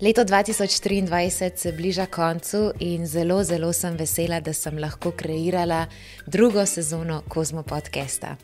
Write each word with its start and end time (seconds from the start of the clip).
Leto 0.00 0.24
2023 0.24 1.56
se 1.56 1.72
bliža 1.72 2.06
koncu 2.06 2.72
in 2.78 3.06
zelo, 3.06 3.44
zelo 3.44 3.72
sem 3.72 3.96
vesela, 3.96 4.40
da 4.40 4.52
sem 4.52 4.78
lahko 4.78 5.10
kreirala 5.12 5.86
drugo 6.26 6.66
sezono 6.66 7.22
Kozmo 7.28 7.62
podcasta. 7.62 8.36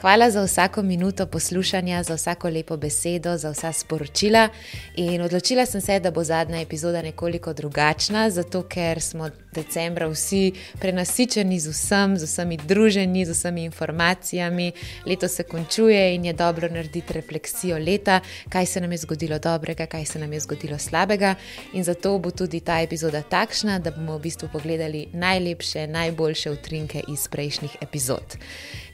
Hvala 0.00 0.30
za 0.30 0.42
vsako 0.42 0.82
minuto 0.82 1.26
poslušanja, 1.26 2.02
za 2.02 2.14
vsako 2.14 2.48
lepo 2.48 2.76
besedo, 2.76 3.36
za 3.36 3.50
vsa 3.50 3.72
sporočila. 3.72 4.48
In 4.96 5.22
odločila 5.22 5.66
sem 5.66 5.80
se, 5.80 6.00
da 6.00 6.10
bo 6.10 6.24
zadnja 6.24 6.60
epizoda 6.60 7.02
nekoliko 7.02 7.52
drugačna, 7.52 8.30
zato 8.30 8.62
ker 8.62 9.00
smo 9.00 9.30
decembra 9.54 10.06
vsi 10.06 10.52
prenasičeni 10.78 11.58
z 11.60 11.72
vsem, 11.72 12.16
z 12.16 12.24
vsemi 12.24 12.56
druženi, 12.56 13.24
z 13.26 13.34
vsemi 13.34 13.64
informacijami. 13.64 14.72
Leto 15.06 15.28
se 15.28 15.42
končuje 15.42 16.14
in 16.14 16.24
je 16.24 16.32
dobro 16.32 16.68
narediti 16.68 17.12
refleksijo 17.12 17.78
leta, 17.78 18.20
kaj 18.48 18.66
se 18.66 18.80
nam 18.80 18.92
je 18.92 18.98
zgodilo 18.98 19.38
dobrega, 19.38 19.86
kaj 19.86 20.04
se 20.04 20.18
nam 20.18 20.32
je 20.32 20.40
zgodilo 20.40 20.78
slabega. 20.78 21.34
In 21.72 21.84
zato 21.84 22.18
bo 22.18 22.30
tudi 22.30 22.60
ta 22.60 22.80
epizoda 22.80 23.22
takšna, 23.22 23.78
da 23.78 23.90
bomo 23.90 24.18
v 24.18 24.22
bistvu 24.22 24.48
pogledali 24.52 25.08
najlepše, 25.12 25.86
najboljše 25.86 26.50
utrinke 26.50 27.02
iz 27.08 27.28
prejšnjih 27.28 27.76
epizod. 27.82 28.38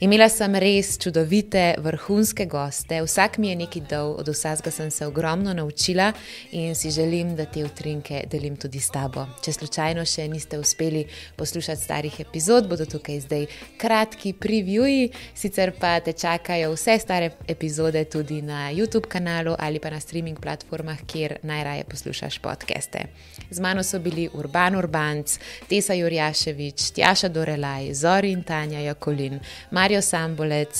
Imela 0.00 0.28
sem 0.28 0.54
res 0.54 0.93
čudovite, 0.98 1.74
vrhunske 1.78 2.44
goste, 2.46 2.98
vsak 3.02 3.38
mi 3.38 3.48
je 3.48 3.56
nekaj 3.56 3.82
dal, 3.88 4.10
od 4.18 4.28
vsega 4.28 4.70
sem 4.70 4.90
se 4.90 5.06
ogromno 5.06 5.54
naučila 5.54 6.12
in 6.52 6.74
si 6.74 6.90
želim, 6.90 7.36
da 7.36 7.44
te 7.44 7.64
utrinke 7.64 8.24
delim 8.30 8.56
tudi 8.56 8.80
s 8.80 8.90
tabo. 8.90 9.26
Če 9.44 9.52
slučajno 9.52 10.04
še 10.04 10.26
niste 10.28 10.58
uspeli 10.58 11.06
poslušati 11.36 11.82
starih 11.82 12.18
epizod, 12.20 12.68
bodo 12.68 12.84
tukaj 12.84 13.20
zdaj 13.24 13.46
kratki 13.80 14.32
previewi, 14.32 15.08
sicer 15.34 15.72
pa 15.80 16.00
te 16.04 16.12
čakajo 16.12 16.74
vse 16.74 16.98
stare 16.98 17.30
epizode 17.48 18.04
tudi 18.04 18.42
na 18.42 18.68
YouTube 18.72 19.08
kanalu 19.08 19.56
ali 19.58 19.80
pa 19.80 19.90
na 19.90 20.00
streaming 20.00 20.40
platformah, 20.40 21.00
kjer 21.06 21.38
najraje 21.42 21.84
poslušaš 21.88 22.38
podcaste. 22.38 23.06
Z 23.50 23.60
mano 23.60 23.82
so 23.82 23.98
bili 23.98 24.28
Urban 24.34 24.76
Urbanc, 24.76 25.38
Tesa 25.68 25.94
Jurjaševič, 25.94 26.90
Tjaša 26.90 27.28
Dorelaj, 27.28 27.94
Zori 27.94 28.34
in 28.36 28.42
Tanja 28.42 28.84
Jakolin, 28.84 29.40
Marija. 29.70 29.94
Mario 29.94 30.02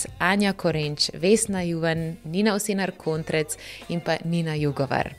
Sambolec, 0.05 0.19
Anja 0.19 0.53
Korenč, 0.53 1.11
Vesna 1.15 1.63
Juven, 1.63 2.17
Nina 2.25 2.55
Osinar 2.55 2.93
Kontrec 2.97 3.57
in 3.89 4.01
pa 4.01 4.17
Nina 4.25 4.55
Jugovar. 4.55 5.15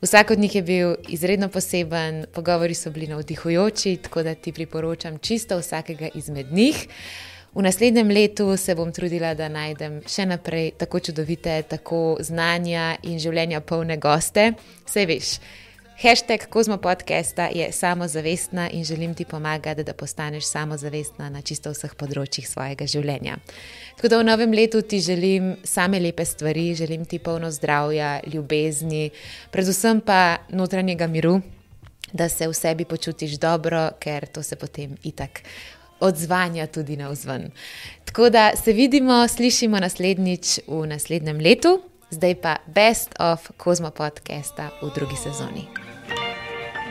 Vsak 0.00 0.30
od 0.30 0.38
njih 0.38 0.54
je 0.54 0.62
bil 0.62 0.94
izredno 1.08 1.48
poseben, 1.48 2.26
pogovori 2.34 2.74
so 2.74 2.90
bili 2.90 3.06
navdihujoči, 3.06 3.96
tako 3.96 4.22
da 4.22 4.34
ti 4.34 4.52
priporočam 4.52 5.18
čisto 5.18 5.58
vsakega 5.58 6.08
izmed 6.14 6.52
njih. 6.52 6.88
V 7.54 7.62
naslednjem 7.62 8.08
letu 8.08 8.56
se 8.56 8.74
bom 8.74 8.92
trudila, 8.92 9.34
da 9.34 9.48
najdem 9.48 10.02
še 10.06 10.26
naprej 10.26 10.70
tako 10.78 11.00
čudovite, 11.00 11.62
tako 11.62 12.16
znanja 12.20 12.96
in 13.02 13.18
življenja 13.18 13.60
polne 13.60 13.96
goste. 13.96 14.52
Vse 14.86 15.06
veš. 15.06 15.38
Hashtag 16.02 16.46
Kozmo 16.48 16.76
podcasta 16.76 17.48
je 17.52 17.72
samozavestna 17.72 18.70
in 18.70 18.84
želim 18.84 19.14
ti 19.14 19.24
pomagati, 19.24 19.84
da 19.84 19.92
postaneš 19.92 20.44
samozavestna 20.46 21.30
na 21.30 21.40
čisto 21.42 21.72
vseh 21.74 21.90
področjih 21.98 22.46
svojega 22.46 22.86
življenja. 22.86 23.40
Tako 23.96 24.10
da 24.12 24.20
v 24.20 24.26
novem 24.28 24.54
letu 24.54 24.78
ti 24.82 25.00
želim 25.02 25.56
same 25.66 25.98
lepe 25.98 26.22
stvari, 26.24 26.74
želim 26.78 27.02
ti 27.04 27.18
polno 27.18 27.50
zdravja, 27.50 28.20
ljubezni, 28.30 29.10
predvsem 29.50 29.98
pa 30.00 30.38
notranjega 30.54 31.10
miru, 31.10 31.40
da 32.12 32.28
se 32.28 32.46
v 32.46 32.54
sebi 32.54 32.86
počutiš 32.86 33.34
dobro, 33.42 33.88
ker 33.98 34.28
to 34.30 34.46
se 34.46 34.54
potem 34.54 34.94
itak. 35.02 35.42
Odzvanja 35.98 36.68
tudi 36.70 36.94
na 36.96 37.10
vzven. 37.10 37.50
Tako 38.06 38.30
da 38.30 38.52
se 38.54 38.72
vidimo, 38.72 39.24
slišimo 39.28 39.82
naslednjič 39.82 40.60
v 40.68 40.86
naslednjem 40.94 41.42
letu, 41.42 41.80
zdaj 42.14 42.38
pa 42.38 42.56
Best 42.70 43.18
of 43.18 43.50
Kozmo 43.58 43.90
podcasta 43.90 44.70
v 44.78 44.94
drugi 44.94 45.18
sezoni. 45.18 45.87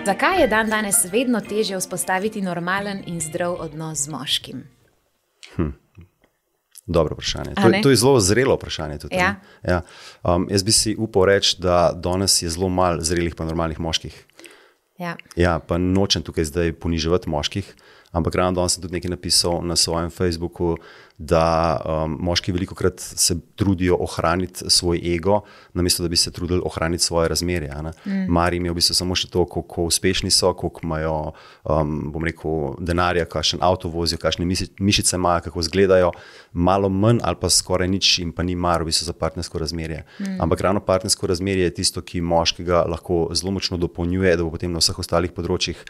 Zakaj 0.08 0.42
je 0.42 0.48
dan 0.48 0.70
danes 0.70 0.96
vedno 1.12 1.42
težje 1.44 1.78
vzpostaviti 1.78 2.42
normalen 2.42 3.02
in 3.06 3.20
zdrav 3.20 3.58
odnos 3.60 4.06
z 4.06 4.10
moškim? 4.10 4.62
Hm. 5.56 5.74
Dobro 6.86 7.16
vprašanje. 7.16 7.56
To, 7.56 7.72
to 7.84 7.90
je 7.90 7.96
zelo 7.96 8.20
zrelo 8.20 8.56
vprašanje. 8.56 8.98
Tudi, 9.00 9.16
ja. 9.16 9.36
Ja. 9.68 9.82
Um, 10.24 10.48
jaz 10.50 10.64
bi 10.64 10.72
si 10.72 10.96
upal 10.96 11.28
reči, 11.28 11.58
da 11.60 11.92
danes 11.92 12.42
je 12.42 12.50
zelo 12.50 12.70
malo 12.70 13.04
zrelih, 13.04 13.36
pa 13.36 13.46
normalnih 13.46 13.80
moških. 13.80 14.16
Ja. 14.98 15.18
ja, 15.36 15.60
pa 15.60 15.78
nočem 15.78 16.24
tukaj 16.24 16.48
zdaj 16.48 16.72
poniževati 16.80 17.30
moških, 17.30 17.76
ampak 18.12 18.36
ravno 18.36 18.62
danes 18.62 18.78
sem 18.78 18.88
tudi 18.88 18.96
nekaj 18.96 19.12
napisal 19.12 19.60
na 19.62 19.76
svojem 19.76 20.10
Facebooku 20.10 20.78
da 21.18 21.82
um, 21.82 22.18
moški 22.22 22.52
veliko 22.52 22.76
krat 22.76 23.00
se 23.00 23.36
trudijo 23.56 23.98
ohraniti 24.00 24.70
svoj 24.70 25.02
ego, 25.16 25.42
namesto 25.74 26.04
da 26.04 26.10
bi 26.10 26.16
se 26.16 26.32
trudili 26.32 26.62
ohraniti 26.66 27.04
svoje 27.04 27.28
razmerje. 27.28 27.74
Mm. 28.06 28.26
Mari 28.30 28.58
imajo 28.58 28.72
v 28.72 28.76
bistvu 28.76 28.96
samo 28.96 29.16
še 29.18 29.30
to, 29.34 29.46
kako 29.50 29.88
uspešni 29.90 30.30
so, 30.32 30.54
koliko 30.54 30.84
imajo, 30.84 31.16
um, 31.64 31.96
bom 32.14 32.26
rekel, 32.26 32.76
denarja, 32.80 33.26
kakšen 33.26 33.66
avto 33.66 33.90
vozijo, 33.90 34.22
kakšne 34.22 34.46
mišice 34.80 35.16
imajo, 35.18 35.48
kako 35.48 35.66
izgledajo, 35.66 36.12
malo 36.54 36.90
manj 36.90 37.24
ali 37.26 37.42
pa 37.42 37.50
skoraj 37.50 37.90
nič 37.90 38.20
in 38.22 38.32
pa 38.32 38.46
ni 38.46 38.56
mar 38.56 38.86
v 38.86 38.92
bistvu 38.92 39.10
za 39.10 39.18
partnersko 39.18 39.58
razmerje. 39.60 40.04
Mm. 40.20 40.38
Ampak 40.46 40.62
ravno 40.62 40.86
partnersko 40.86 41.28
razmerje 41.28 41.66
je 41.66 41.74
tisto, 41.82 42.06
ki 42.06 42.22
moškega 42.22 42.86
lahko 42.86 43.26
zelo 43.34 43.56
močno 43.58 43.82
dopolnjuje, 43.82 44.36
da 44.38 44.46
bo 44.46 44.54
potem 44.54 44.72
na 44.72 44.86
vseh 44.86 45.02
ostalih 45.02 45.34
področjih 45.34 45.82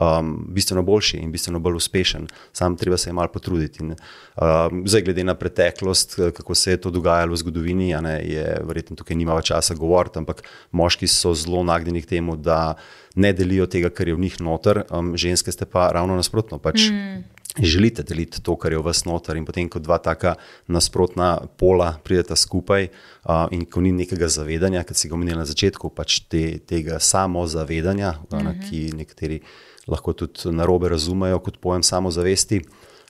um, 0.00 0.46
bistveno 0.48 0.82
boljši 0.82 1.16
in 1.16 1.32
bistveno 1.32 1.58
bolj 1.58 1.76
uspešen, 1.76 2.26
sam 2.52 2.76
treba 2.76 2.96
se 2.96 3.10
je 3.10 3.14
malo 3.14 3.28
potruditi. 3.28 3.82
In, 3.82 3.90
um, 3.90 4.82
zdaj, 4.86 5.02
glede 5.02 5.24
na 5.24 5.34
preteklost, 5.34 6.16
kako 6.36 6.54
se 6.54 6.70
je 6.70 6.80
to 6.80 6.90
dogajalo 6.90 7.32
v 7.32 7.36
zgodovini, 7.36 7.94
ne, 8.00 8.16
je 8.24 8.60
verjetno 8.64 8.96
tukaj 8.96 9.16
nima 9.16 9.34
več 9.34 9.52
časa 9.52 9.74
govoriti, 9.74 10.18
ampak 10.18 10.42
moški 10.70 11.08
so 11.08 11.34
zelo 11.34 11.62
nagnjeni 11.64 12.02
k 12.02 12.16
temu, 12.16 12.36
da 12.36 12.74
ne 13.14 13.32
delijo 13.32 13.66
tega, 13.66 13.90
kar 13.90 14.08
je 14.08 14.14
v 14.14 14.20
njih 14.20 14.40
noter, 14.40 14.84
um, 14.90 15.16
ženske 15.16 15.52
ste 15.52 15.66
pa 15.68 15.90
ravno 15.92 16.16
nasprotno. 16.16 16.58
Pač, 16.58 16.88
mm. 16.90 17.22
Želite 17.60 18.00
deliti 18.02 18.40
to, 18.40 18.54
kar 18.56 18.72
je 18.72 18.78
v 18.80 18.86
vas 18.86 19.02
noter, 19.04 19.36
in 19.36 19.44
potem, 19.44 19.66
ko 19.68 19.76
dva 19.76 19.98
taka 20.00 20.38
nasprotna 20.72 21.34
pola 21.60 21.90
prideta 22.00 22.36
skupaj, 22.36 22.88
uh, 22.88 23.44
in 23.52 23.66
ko 23.68 23.82
ni 23.84 23.92
nekega 23.92 24.30
zavedanja, 24.32 24.86
kot 24.88 24.96
si 24.96 25.10
ga 25.10 25.18
omenil 25.18 25.36
na 25.36 25.44
začetku, 25.44 25.90
pač 25.92 26.22
te, 26.32 26.56
tega 26.64 26.96
samozavedanja, 26.96 28.14
mm 28.16 28.38
-hmm. 28.38 28.64
ki 28.64 28.96
nekateri 28.96 29.42
lahko 29.86 30.12
tudi 30.12 30.48
na 30.48 30.64
robe 30.64 30.88
razumejo 30.88 31.38
kot 31.38 31.60
pojem 31.60 31.82
samozavesti. 31.82 32.62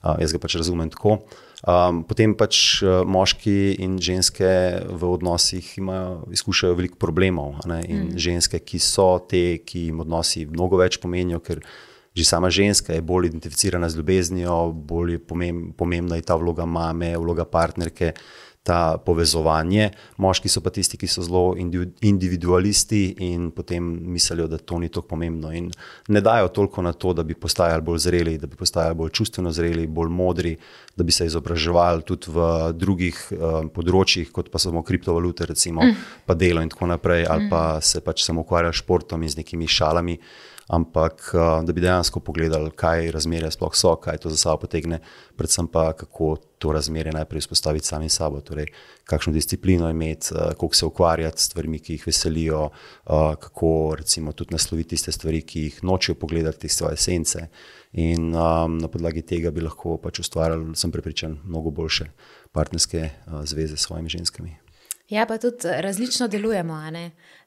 Uh, 0.02 0.18
jaz 0.18 0.32
ga 0.32 0.38
pač 0.38 0.58
razumem 0.58 0.90
tako. 0.90 1.22
Um, 1.62 2.00
potem 2.02 2.32
pač 2.34 2.82
uh, 2.82 3.04
moški 3.06 3.76
in 3.84 3.94
ženske 4.02 4.50
v 4.82 5.06
odnosih 5.06 5.68
imajo, 5.78 6.24
izkušajo 6.34 6.74
veliko 6.74 6.98
problemov. 6.98 7.60
In 7.86 8.10
mm. 8.10 8.18
ženske, 8.18 8.58
ki 8.66 8.80
so 8.82 9.20
te, 9.30 9.62
ki 9.62 9.86
jim 9.86 10.02
odnosi 10.02 10.42
mnogo 10.50 10.80
več 10.82 10.98
pomenijo, 10.98 11.38
ker 11.38 11.62
že 12.12 12.26
sama 12.28 12.50
ženska 12.52 12.92
je 12.92 13.00
bolj 13.00 13.30
identificirana 13.30 13.88
z 13.88 13.96
ljubeznijo, 13.96 14.72
bolj 14.74 15.14
je 15.14 15.20
pomembna 15.78 16.18
je 16.18 16.26
ta 16.28 16.36
vloga 16.36 16.66
mame, 16.68 17.14
vloga 17.16 17.46
partnerke 17.48 18.12
ta 18.62 18.96
povezovanje. 19.06 19.90
Moški 20.22 20.48
so 20.48 20.60
pa 20.62 20.70
tisti, 20.70 20.98
ki 20.98 21.08
so 21.10 21.24
zelo 21.26 21.56
individualisti 21.58 23.02
in 23.26 23.50
potem 23.50 23.88
mislijo, 24.12 24.46
da 24.46 24.58
to 24.58 24.78
ni 24.78 24.88
tako 24.88 25.08
pomembno. 25.14 25.50
In 25.52 25.70
ne 26.08 26.20
dajo 26.20 26.48
toliko 26.48 26.82
na 26.82 26.92
to, 26.92 27.12
da 27.12 27.22
bi 27.22 27.34
postajali 27.34 27.82
bolj 27.82 27.98
zreli, 28.06 28.36
da 28.38 28.46
bi 28.46 28.56
postajali 28.56 28.94
bolj 28.94 29.10
čustveno 29.18 29.50
zreli, 29.52 29.86
bolj 29.86 30.14
modri, 30.14 30.56
da 30.96 31.04
bi 31.04 31.12
se 31.12 31.26
izobraževali 31.26 32.06
tudi 32.06 32.30
v 32.30 32.46
drugih 32.78 33.18
uh, 33.32 33.58
področjih, 33.74 34.30
kot 34.32 34.52
pa 34.52 34.62
samo 34.62 34.84
kriptovalute, 34.86 35.46
recimo, 35.50 35.82
mm. 35.82 36.08
pa 36.26 36.38
delo 36.38 36.62
in 36.62 36.70
tako 36.70 36.92
naprej, 36.92 37.26
ali 37.26 37.48
mm. 37.48 37.50
pa 37.50 37.80
se 37.82 38.00
pač 38.00 38.22
samo 38.22 38.46
ukvarjajo 38.46 38.76
s 38.76 38.84
športom 38.84 39.22
in 39.22 39.34
z 39.34 39.42
nekimi 39.42 39.66
šalami 39.66 40.18
ampak 40.72 41.34
uh, 41.34 41.64
da 41.64 41.72
bi 41.72 41.80
dejansko 41.84 42.20
pogledali, 42.20 42.70
kaj 42.76 43.10
razmerje 43.12 43.50
sploh 43.52 43.74
so, 43.76 43.92
kaj 44.00 44.22
to 44.24 44.30
za 44.32 44.38
sabo 44.40 44.62
potegne, 44.64 45.02
predvsem 45.36 45.68
pa 45.68 45.90
kako 45.92 46.36
to 46.58 46.72
razmerje 46.72 47.12
najprej 47.12 47.44
vzpostaviti 47.44 47.86
sami 47.86 48.08
sabo, 48.08 48.40
torej 48.40 48.70
kakšno 49.04 49.34
disciplino 49.36 49.90
imeti, 49.90 50.32
uh, 50.32 50.54
kako 50.56 50.74
se 50.74 50.86
ukvarjati 50.86 51.42
s 51.42 51.50
stvarmi, 51.50 51.78
ki 51.78 51.98
jih 51.98 52.06
veselijo, 52.06 52.62
uh, 52.70 53.34
kako 53.40 53.94
recimo 53.98 54.32
tudi 54.32 54.56
nasloviti 54.56 54.94
tiste 54.96 55.12
stvari, 55.12 55.42
ki 55.42 55.66
jih 55.68 55.84
nočijo 55.84 56.14
pogledati, 56.14 56.68
svoje 56.68 56.96
sence. 56.96 57.46
In 57.92 58.32
um, 58.34 58.78
na 58.78 58.88
podlagi 58.88 59.22
tega 59.22 59.50
bi 59.50 59.60
lahko 59.60 59.98
pač 60.00 60.24
ustvarjali, 60.24 60.72
sem 60.76 60.92
prepričan, 60.92 61.36
mnogo 61.44 61.70
boljše 61.70 62.08
partnerske 62.52 63.04
uh, 63.04 63.44
zveze 63.44 63.76
s 63.76 63.88
svojimi 63.88 64.08
ženskami. 64.08 64.56
Ja, 65.12 65.26
pa 65.26 65.38
tudi 65.38 65.68
različno 65.68 66.28
delujemo. 66.28 66.74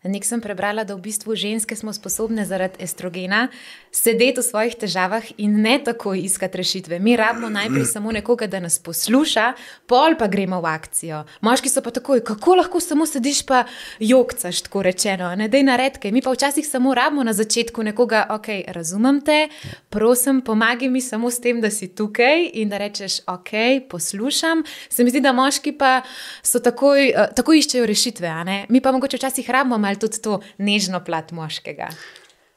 Nek 0.06 0.26
sem 0.26 0.38
prebrala, 0.42 0.84
da 0.86 0.94
v 0.94 1.02
bistvu 1.02 1.34
ženske 1.34 1.74
smo 1.74 1.90
sposobne 1.94 2.44
zaradi 2.46 2.78
estrogena 2.86 3.48
sedeti 3.90 4.38
v 4.38 4.44
svojih 4.46 4.76
težavah 4.78 5.24
in 5.42 5.56
ne 5.64 5.80
tako 5.82 6.14
iskati 6.14 6.60
rešitve. 6.62 7.00
Mi 7.00 7.16
rabimo 7.18 7.50
najprej 7.50 7.86
samo 7.90 8.12
nekoga, 8.12 8.46
da 8.48 8.60
nas 8.60 8.78
posluša, 8.80 9.54
pol 9.90 10.14
pa 10.20 10.28
gremo 10.28 10.60
v 10.62 10.70
akcijo. 10.70 11.24
Moški 11.42 11.72
so 11.74 11.82
pa 11.82 11.90
takoj, 11.96 12.22
kako 12.28 12.56
lahko 12.60 12.80
samo 12.80 13.08
sediš 13.10 13.42
pa 13.50 13.64
jokcaš, 14.00 14.62
tako 14.68 14.84
rečeno, 14.86 15.32
ne 15.36 15.48
dej 15.50 15.64
naredke. 15.66 16.12
Mi 16.12 16.22
pa 16.22 16.36
včasih 16.36 16.68
samo 16.68 16.94
rabimo 16.94 17.24
na 17.24 17.34
začetku 17.34 17.84
nekoga, 17.84 18.28
ok, 18.30 18.52
razumem 18.68 19.22
te, 19.26 19.48
prosim, 19.90 20.44
pomagaj 20.46 20.90
mi 20.90 21.02
samo 21.02 21.32
s 21.32 21.42
tem, 21.42 21.62
da 21.62 21.72
si 21.74 21.88
tukaj 21.88 22.52
in 22.54 22.70
da 22.70 22.78
rečeš, 22.78 23.24
ok, 23.26 23.90
poslušam. 23.90 24.62
Se 24.90 25.04
mi 25.04 25.10
zdi, 25.10 25.24
da 25.26 25.34
moški 25.34 25.74
pa 25.80 26.04
so 26.44 26.62
takoj, 26.62 27.10
uh, 27.10 27.34
takoj 27.34 27.64
iščejo 27.64 27.90
rešitve, 27.90 28.36
mi 28.70 28.84
pa 28.86 28.92
mogoče 28.92 29.18
včasih 29.18 29.50
rabimo 29.50 29.82
malo 29.96 30.08
tudi 30.08 30.22
to 30.22 30.40
nežno 30.58 31.04
plat 31.04 31.32
moškega. 31.32 31.90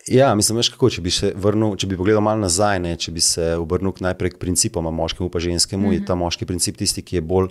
Ja, 0.08 0.34
mislim, 0.34 0.56
veš, 0.56 0.70
kako, 0.72 0.88
če 0.90 1.02
bi 1.04 1.10
se 1.10 1.32
vrnil, 1.36 1.76
če 1.76 1.86
bi 1.86 1.96
pogledal 1.96 2.22
malo 2.24 2.40
nazaj, 2.40 2.80
ne, 2.80 2.96
če 2.96 3.12
bi 3.12 3.20
se 3.20 3.56
obrnil 3.60 3.92
najprej 4.00 4.36
k 4.36 4.40
principom, 4.40 4.88
moškemu 4.88 5.28
pa 5.28 5.38
ženskemu, 5.38 5.86
mm 5.86 5.90
-hmm. 5.90 6.00
je 6.00 6.06
ta 6.06 6.14
moški 6.14 6.46
princip 6.46 6.76
tisti, 6.76 7.02
ki 7.02 7.16
je 7.16 7.20
bolj 7.20 7.48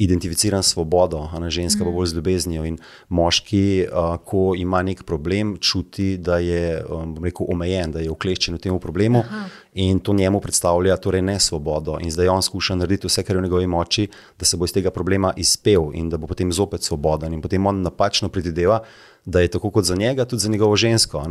identificiran 0.00 0.62
s 0.62 0.72
svobodo, 0.72 1.28
a 1.32 1.38
ne 1.38 1.50
ženska, 1.50 1.84
pa 1.84 1.90
mhm. 1.90 1.96
bolj 1.96 2.06
z 2.06 2.14
ljubeznijo. 2.14 2.64
In 2.64 2.78
moški, 3.08 3.86
ko 4.24 4.54
ima 4.56 4.82
nek 4.82 5.02
problem, 5.04 5.56
čuti, 5.60 6.16
da 6.16 6.38
je 6.38 6.84
um, 6.88 7.16
rekel, 7.24 7.46
omejen, 7.48 7.92
da 7.92 8.00
je 8.00 8.10
ukleščen 8.10 8.56
v 8.56 8.58
tem 8.64 8.78
problemu 8.80 9.20
Aha. 9.20 9.48
in 9.74 10.00
to 10.00 10.14
njemu 10.16 10.40
predstavlja 10.40 10.96
torej 10.96 11.22
ne 11.22 11.36
svobodo. 11.40 11.98
In 12.00 12.10
zdaj 12.10 12.28
on 12.28 12.42
skuša 12.42 12.78
narediti 12.80 13.06
vse, 13.06 13.22
kar 13.22 13.36
je 13.36 13.40
v 13.40 13.44
njegovi 13.44 13.66
moči, 13.66 14.08
da 14.38 14.48
se 14.48 14.56
bo 14.56 14.64
iz 14.64 14.72
tega 14.72 14.90
problema 14.90 15.34
izpel 15.36 15.90
in 15.94 16.08
da 16.08 16.16
bo 16.16 16.26
potem 16.26 16.52
zopet 16.52 16.82
svoboden. 16.82 17.34
In 17.34 17.42
potem 17.42 17.66
on 17.66 17.82
napačno 17.82 18.28
predvideva. 18.28 18.80
Da 19.24 19.40
je 19.40 19.48
tako 19.48 19.70
kot 19.70 19.84
za 19.84 19.96
njega, 19.96 20.24
tudi 20.24 20.40
za 20.40 20.48
njegovo 20.48 20.76
žensko. 20.76 21.24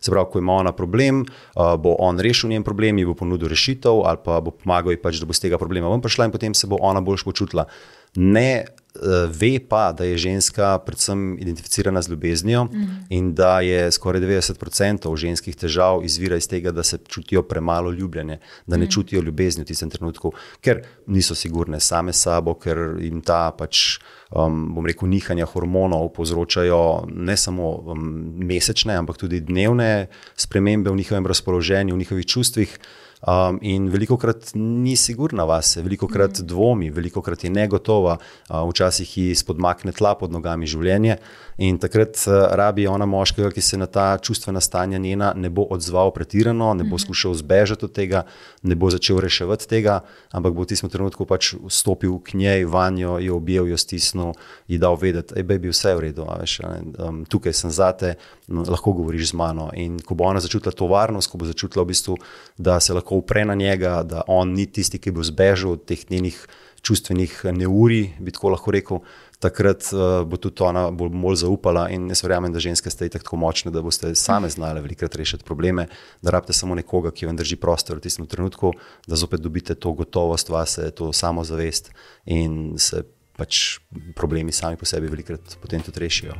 Se 0.00 0.10
pravi, 0.10 0.26
ko 0.32 0.38
ima 0.38 0.52
ona 0.52 0.72
problem, 0.72 1.24
bo 1.54 1.96
on 1.98 2.20
rešil 2.20 2.50
njen 2.50 2.64
problem, 2.64 2.98
ji 2.98 3.04
bo 3.04 3.14
ponudil 3.14 3.48
rešitev, 3.48 4.00
ali 4.04 4.18
pa 4.24 4.40
bo 4.40 4.50
pomagal, 4.50 4.96
pač, 5.02 5.20
da 5.20 5.26
bo 5.26 5.36
iz 5.36 5.40
tega 5.40 5.58
problema 5.58 5.90
ven 5.92 6.00
prišla, 6.00 6.24
in 6.24 6.32
potem 6.32 6.54
se 6.54 6.66
bo 6.66 6.78
ona 6.80 7.00
boljš 7.04 7.24
počutila 7.24 7.66
ne 8.14 8.64
uh, 8.64 8.83
ve 9.28 9.58
pa, 9.68 9.92
da 9.92 10.04
je 10.04 10.18
ženska 10.18 10.78
predvsem 10.78 11.38
identificirana 11.40 12.02
z 12.02 12.08
ljubeznijo 12.08 12.64
mm 12.64 12.68
-hmm. 12.70 13.06
in 13.08 13.34
da 13.34 13.60
je 13.60 13.92
skoraj 13.92 14.20
90% 14.20 15.16
ženskih 15.16 15.56
težav 15.56 16.04
izvira 16.04 16.36
iz 16.36 16.48
tega, 16.48 16.70
da 16.70 16.82
se 16.82 16.98
čutijo 17.08 17.42
premalo 17.42 17.90
ljubljene, 17.90 18.38
da 18.66 18.76
ne 18.76 18.84
mm 18.84 18.88
-hmm. 18.88 18.94
čutijo 18.94 19.22
ljubezni 19.22 19.62
v 19.62 19.66
tistem 19.66 19.90
trenutku, 19.90 20.32
ker 20.60 20.82
niso 21.06 21.34
sigurne 21.34 21.80
same 21.80 22.12
sabo, 22.12 22.54
ker 22.54 22.78
jim 23.00 23.20
ta 23.20 23.50
pač. 23.58 23.98
Um, 24.30 24.74
bom 24.74 24.86
rekel, 24.86 25.08
nihanja 25.08 25.46
hormonov 25.46 26.08
povzročajo 26.08 27.06
ne 27.14 27.36
samo 27.36 27.70
um, 27.70 27.98
mesečne, 28.36 28.94
ampak 28.94 29.16
tudi 29.16 29.40
dnevne 29.40 30.06
spremembe 30.36 30.90
v 30.90 30.96
njihovem 30.96 31.26
razpoloženju, 31.26 31.94
v 31.94 31.98
njihovih 31.98 32.26
čustvih. 32.26 32.78
Um, 33.24 33.56
in 33.64 33.86
veliko 33.88 34.18
krat 34.20 34.50
ni 34.54 34.98
sigurna 35.00 35.46
vase, 35.48 35.80
veliko 35.82 36.04
krat 36.08 36.42
mm. 36.42 36.46
dvomi, 36.46 36.90
veliko 36.92 37.22
krat 37.24 37.44
je 37.44 37.50
negotova, 37.50 38.18
uh, 38.18 38.56
včasih 38.68 39.16
ji 39.18 39.34
spodmakne 39.34 39.94
tla 39.96 40.12
pod 40.20 40.32
nogami 40.32 40.68
življenje. 40.68 41.16
In 41.64 41.78
takrat 41.80 42.18
uh, 42.26 42.34
rabi 42.52 42.84
ona 42.90 43.06
moškega, 43.08 43.48
ki 43.54 43.64
se 43.64 43.78
na 43.80 43.86
ta 43.88 44.18
čustvena 44.20 44.60
stanja 44.60 44.98
njena 45.00 45.32
ne 45.36 45.48
bo 45.48 45.64
odzval 45.72 46.12
pretirano, 46.12 46.74
ne 46.76 46.84
bo 46.84 46.98
mm. 46.98 47.04
skušal 47.06 47.38
zbežati 47.40 47.88
od 47.88 47.94
tega, 47.96 48.26
ne 48.62 48.76
bo 48.76 48.90
začel 48.92 49.22
reševati 49.24 49.70
tega, 49.72 50.02
ampak 50.28 50.52
bo 50.52 50.66
v 50.66 50.72
tistem 50.74 50.92
trenutku 50.92 51.24
pač 51.24 51.54
stopil 51.72 52.18
k 52.20 52.36
njej, 52.36 52.68
vanjo, 52.68 53.16
jo 53.24 53.40
objel, 53.40 53.70
jo 53.72 53.80
stisnil, 53.80 54.34
ji 54.68 54.82
dal 54.82 55.00
vedeti, 55.00 55.40
da 55.40 55.56
je 55.56 55.72
vse 55.72 55.94
v 55.96 56.10
redu, 56.10 56.28
veš, 56.28 56.58
um, 56.60 57.24
tukaj 57.24 57.56
sem 57.56 57.72
zate, 57.72 58.16
lahko 58.52 58.92
govoriš 58.92 59.32
z 59.32 59.40
mano. 59.40 59.70
In 59.72 59.96
ko 60.04 60.12
bo 60.12 60.28
ona 60.28 60.44
začutila 60.44 60.76
to 60.76 60.92
varnost, 60.92 61.32
ko 61.32 61.40
bo 61.40 61.48
začutila 61.48 61.86
v 61.86 61.94
bistvu, 61.94 62.20
da 62.58 62.76
se 62.84 62.92
lahko 62.92 63.13
upre 63.14 63.44
na 63.44 63.54
njega, 63.54 64.02
da 64.02 64.22
on 64.28 64.54
ni 64.54 64.66
tisti, 64.66 64.98
ki 64.98 65.14
bo 65.14 65.24
zbežal 65.24 65.78
od 65.78 65.84
teh 65.88 66.04
njenih 66.10 66.38
čustvenih 66.84 67.44
neuri, 67.56 68.10
bi 68.20 68.32
tako 68.34 68.52
lahko 68.54 68.74
rekel. 68.74 69.00
Takrat 69.40 69.88
uh, 69.92 70.22
bo 70.28 70.38
tudi 70.40 70.62
ona 70.64 70.86
bolj, 70.94 71.10
bolj 71.20 71.40
zaupala, 71.42 71.88
in 71.92 72.06
jaz 72.12 72.22
verjamem, 72.24 72.52
da 72.52 72.62
ženske 72.62 72.92
ste 72.92 73.08
tako 73.12 73.36
močne, 73.40 73.72
da 73.74 73.82
boste 73.84 74.14
same 74.16 74.48
znale 74.52 74.80
velikrat 74.84 75.16
rešiti 75.20 75.44
probleme, 75.44 75.86
da 76.22 76.32
rabite 76.32 76.56
samo 76.56 76.76
nekoga, 76.78 77.12
ki 77.12 77.28
vam 77.28 77.36
drži 77.36 77.58
prostor 77.60 78.00
v 78.00 78.06
tistem 78.06 78.28
trenutku, 78.30 78.72
da 79.08 79.20
zopet 79.20 79.44
dobite 79.44 79.74
to 79.74 79.92
gotovost 79.92 80.48
vase, 80.48 80.90
to 80.96 81.12
samozavest 81.12 81.92
in 82.24 82.78
se 82.80 83.04
pač 83.36 83.80
problemi 84.14 84.52
sami 84.54 84.78
po 84.78 84.86
sebi 84.86 85.10
velikrat 85.10 85.58
potem 85.60 85.82
tudi 85.82 86.06
rešijo. 86.06 86.38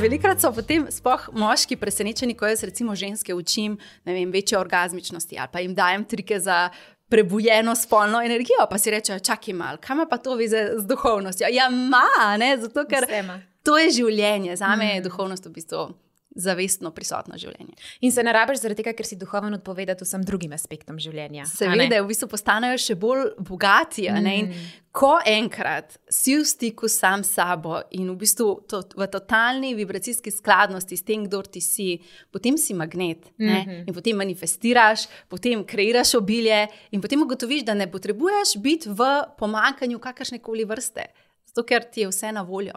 Velikrat 0.00 0.40
so 0.40 0.50
potem 0.52 0.84
spoh 0.92 1.22
moški 1.32 1.78
presenečeni, 1.80 2.34
ko 2.36 2.48
jaz 2.50 2.60
recimo 2.68 2.94
ženske 2.94 3.34
učim 3.34 3.78
vem, 4.04 4.30
večje 4.30 4.58
orgasmičnosti 4.58 5.38
ali 5.40 5.48
pa 5.52 5.60
jim 5.64 5.74
dajem 5.74 6.04
trike 6.04 6.40
za 6.40 6.68
prebujeno 7.08 7.74
spolno 7.74 8.20
energijo, 8.22 8.66
pa 8.70 8.78
si 8.78 8.90
rečejo, 8.90 9.18
čakaj 9.18 9.54
malo, 9.54 9.78
kam 9.80 10.04
pa 10.10 10.18
to 10.18 10.34
vize 10.34 10.68
z 10.76 10.86
duhovnostjo? 10.86 11.48
Ja, 11.50 11.68
ima, 11.72 12.36
ne, 12.38 12.56
zato 12.60 12.84
ker 12.84 13.06
Vsema. 13.08 13.40
to 13.62 13.78
je 13.78 13.90
življenje, 13.90 14.56
za 14.56 14.76
me 14.76 14.94
je 14.94 15.06
duhovnost 15.06 15.46
v 15.46 15.54
bistvu 15.54 15.86
zavestno 16.36 16.92
prisotno 16.94 17.38
življenje. 17.40 17.74
In 18.04 18.12
se 18.12 18.22
ne 18.24 18.32
rabiš 18.36 18.60
zaradi 18.62 18.82
tega, 18.82 18.94
ker 18.96 19.08
si 19.08 19.18
duhoven 19.18 19.56
odpovedati 19.56 20.04
vsem 20.04 20.24
drugim 20.26 20.52
aspektom 20.56 21.00
življenja. 21.02 21.46
Seveda, 21.48 22.02
v 22.02 22.10
bistvu 22.10 22.28
postanejo 22.32 22.80
še 22.82 22.96
bolj 23.00 23.30
bogati. 23.40 24.06
Mm. 24.12 24.52
Ko 24.96 25.16
enkrat 25.28 25.98
si 26.08 26.38
v 26.38 26.44
stiku 26.48 26.88
sam 26.88 27.24
s 27.24 27.34
sabo 27.36 27.82
in 27.92 28.08
v 28.08 28.16
bistvu 28.20 28.48
to, 28.68 28.80
v 28.96 29.08
totalni 29.12 29.74
vibracijski 29.76 30.32
skladnosti 30.32 30.96
s 30.96 31.04
tem, 31.04 31.26
kdo 31.26 31.42
ti 31.44 31.60
si, 31.60 31.98
potem 32.32 32.56
si 32.56 32.72
magnet 32.74 33.28
mm 33.36 33.48
-hmm. 33.48 33.84
in 33.88 33.94
potem 33.94 34.16
manifestiraš, 34.16 35.08
potem 35.28 35.64
kreiraš 35.64 36.14
obilje 36.14 36.68
in 36.90 37.00
potem 37.00 37.22
ugotoviš, 37.22 37.64
da 37.64 37.74
ne 37.74 37.90
potrebuješ 37.90 38.56
biti 38.56 38.88
v 38.88 39.04
pomankanju 39.38 39.98
kakršne 39.98 40.38
koli 40.38 40.64
vrste, 40.64 41.04
zato 41.44 41.62
ker 41.62 41.84
ti 41.84 42.00
je 42.00 42.08
vse 42.08 42.32
na 42.32 42.42
voljo. 42.42 42.74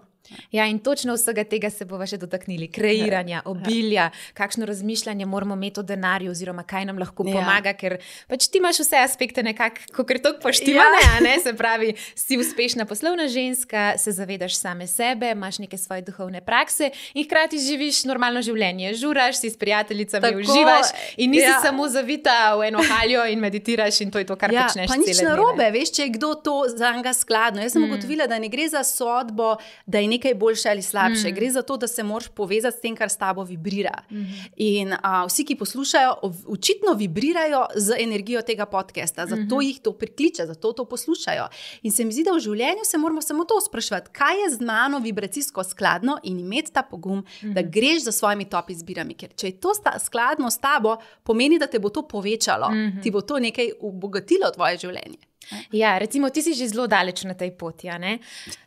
Ja, 0.52 0.66
in 0.66 0.80
točno 0.80 1.14
vsega 1.14 1.44
tega 1.44 1.70
se 1.70 1.86
bomo 1.86 2.06
še 2.08 2.20
dotaknili. 2.22 2.68
Kreiranja, 2.72 3.42
obilja, 3.50 4.10
kakšno 4.38 4.68
razmišljanje 4.70 5.26
moramo 5.26 5.56
imeti 5.58 5.82
o 5.82 5.84
denarju, 5.84 6.32
oziroma 6.32 6.64
kaj 6.64 6.86
nam 6.90 7.00
lahko 7.02 7.26
ja. 7.28 7.38
pomaga, 7.38 7.74
ker 7.78 7.98
pač 8.30 8.48
ti 8.52 8.62
imaš 8.62 8.84
vse 8.84 9.02
aspekte 9.02 9.44
nekako, 9.46 10.06
ker 10.06 10.22
to 10.22 10.36
poštivane, 10.44 11.02
ja. 11.06 11.16
ne? 11.26 11.36
se 11.44 11.54
pravi, 11.58 11.94
si 12.16 12.38
uspešna 12.38 12.86
poslovna 12.90 13.28
ženska, 13.28 13.94
se 13.98 14.14
zavedaš 14.16 14.58
same 14.60 14.88
sebe, 14.88 15.32
imaš 15.34 15.60
neke 15.64 15.78
svoje 15.78 16.06
duhovne 16.08 16.42
prakse 16.46 16.92
in 17.14 17.26
hkrati 17.26 17.60
živiš 17.64 18.04
normalno 18.10 18.44
življenje. 18.46 18.94
Žuraš 19.00 19.42
si 19.42 19.50
s 19.50 19.58
prijateljicami, 19.58 20.28
Tako, 20.28 20.44
uživaš 20.46 20.94
in 21.18 21.34
nisi 21.34 21.48
ja. 21.48 21.60
samo 21.64 21.88
zavita 21.90 22.56
v 22.60 22.70
eno 22.70 22.84
haljo 22.86 23.26
in 23.32 23.42
meditiraš 23.42 24.02
in 24.06 24.14
to 24.14 24.22
je 24.22 24.30
to, 24.30 24.38
kar 24.40 24.54
ja, 24.54 24.68
počneš. 24.68 24.92
Pa 24.92 25.00
nič 25.02 25.24
narobe, 25.26 25.70
veš, 25.74 25.94
če 25.98 26.08
je 26.08 26.16
kdo 26.18 26.34
to 26.44 26.58
za 26.70 26.94
njega 26.96 27.14
skladno. 27.18 27.64
Jaz 27.64 27.74
sem 27.76 27.82
mm. 27.82 27.92
ugotovila, 27.92 28.28
da 28.30 28.40
ne 28.40 28.50
gre 28.52 28.68
za 28.70 28.84
sodbo, 28.84 29.56
da 29.86 30.02
je 30.02 30.09
nekaj 30.10 30.34
boljše 30.36 30.70
ali 30.70 30.82
slabše. 30.82 31.32
Mm. 31.32 31.36
Gre 31.36 31.52
za 31.52 31.62
to, 31.62 31.78
da 31.78 31.88
se 31.88 32.04
moraš 32.04 32.28
povezati 32.28 32.78
s 32.78 32.82
tem, 32.82 32.96
kar 32.96 33.10
s 33.10 33.18
tabo 33.18 33.44
vibrira. 33.44 33.94
Mm. 34.12 34.26
In 34.56 34.94
a, 35.02 35.26
vsi, 35.26 35.46
ki 35.46 35.56
poslušajo, 35.56 36.16
očitno 36.48 36.94
vibrirajo 36.98 37.66
z 37.76 37.96
energijo 38.00 38.42
tega 38.42 38.66
podcasta, 38.66 39.26
zato 39.26 39.42
mm 39.42 39.48
-hmm. 39.48 39.64
jih 39.64 39.80
to 39.80 39.92
prikliče, 39.92 40.46
zato 40.46 40.74
to 40.74 40.86
poslušajo. 40.86 41.48
In 41.82 41.92
se 41.92 42.06
mi 42.06 42.14
zdi, 42.14 42.24
da 42.24 42.32
v 42.32 42.40
življenju 42.40 42.84
se 42.86 42.98
moramo 42.98 43.22
samo 43.22 43.46
to 43.46 43.62
sprašovati, 43.62 44.10
kaj 44.12 44.42
je 44.44 44.50
z 44.50 44.62
mano 44.62 45.00
vibracijsko 45.00 45.64
skladno 45.64 46.18
in 46.24 46.40
imeti 46.40 46.74
ta 46.74 46.84
pogum, 46.84 47.18
mm 47.18 47.24
-hmm. 47.42 47.54
da 47.54 47.62
greš 47.62 48.04
za 48.04 48.12
svojimi 48.12 48.46
top 48.46 48.70
izbirami. 48.70 49.14
Ker 49.14 49.30
če 49.36 49.48
je 49.48 49.60
to 49.60 49.74
sta, 49.74 50.00
skladno 50.00 50.50
s 50.50 50.58
tabo, 50.58 50.98
pomeni, 51.24 51.60
da 51.60 51.68
te 51.68 51.80
bo 51.80 51.90
to 51.90 52.08
povečalo, 52.08 52.70
mm 52.70 52.74
-hmm. 52.74 53.04
ti 53.04 53.12
bo 53.12 53.22
to 53.22 53.40
nekaj 53.40 53.72
obogatilo 53.82 54.52
tvoje 54.52 54.78
življenje. 54.78 55.29
Ja, 55.72 55.98
recimo, 55.98 56.30
ti 56.30 56.42
si 56.42 56.54
že 56.54 56.68
zelo 56.70 56.86
daleč 56.86 57.24
na 57.26 57.34
tej 57.34 57.52
poti. 57.58 57.88
Ja, 57.90 57.98
ja, 57.98 58.20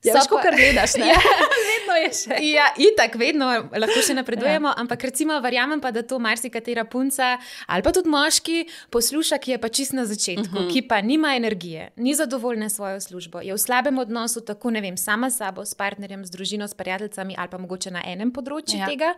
Samo, 0.02 0.41
kar 0.43 0.55
gledaš, 0.57 0.97
ne? 0.99 1.07
ja, 1.12 1.21
vedno 1.62 1.95
je 2.00 2.11
še. 2.11 2.38
Ja, 2.43 2.67
itak, 2.75 3.14
vedno 3.21 3.47
lahko 3.71 4.02
še 4.02 4.17
napredujemo. 4.19 4.73
Ja. 4.73 4.79
Ampak, 4.83 5.05
recimo, 5.12 5.37
verjamem 5.45 5.79
pa, 5.79 5.93
da 5.95 6.02
to 6.02 6.19
marsikatera 6.19 6.85
punca 6.88 7.37
ali 7.71 7.85
pa 7.87 7.93
tudi 7.95 8.11
moški 8.11 8.64
posluša, 8.91 9.38
ki 9.43 9.55
je 9.55 9.59
pa 9.62 9.71
čist 9.71 9.95
na 9.95 10.07
začetku, 10.09 10.49
uh 10.49 10.49
mhm. 10.49 10.64
-huh. 10.67 10.73
ki 10.73 10.83
pa 10.88 11.00
nima 11.00 11.37
energije, 11.37 11.93
ni 11.97 12.14
zadovoljna 12.14 12.69
s 12.69 12.76
svojo 12.81 13.00
službo, 13.00 13.41
je 13.41 13.55
v 13.55 13.59
slabem 13.59 13.99
odnosu, 13.99 14.41
tako 14.41 14.71
ne 14.71 14.81
vem, 14.81 14.97
sama 14.97 15.31
s 15.31 15.38
sabo, 15.38 15.64
s 15.64 15.75
partnerjem, 15.75 16.25
z 16.25 16.31
družino, 16.31 16.69
s 16.69 16.75
prijateljicami 16.75 17.35
ali 17.38 17.49
pa 17.49 17.59
mogoče 17.59 17.91
na 17.91 18.02
enem 18.05 18.33
področju 18.33 18.79
ja. 18.79 18.87
tega. 18.87 19.14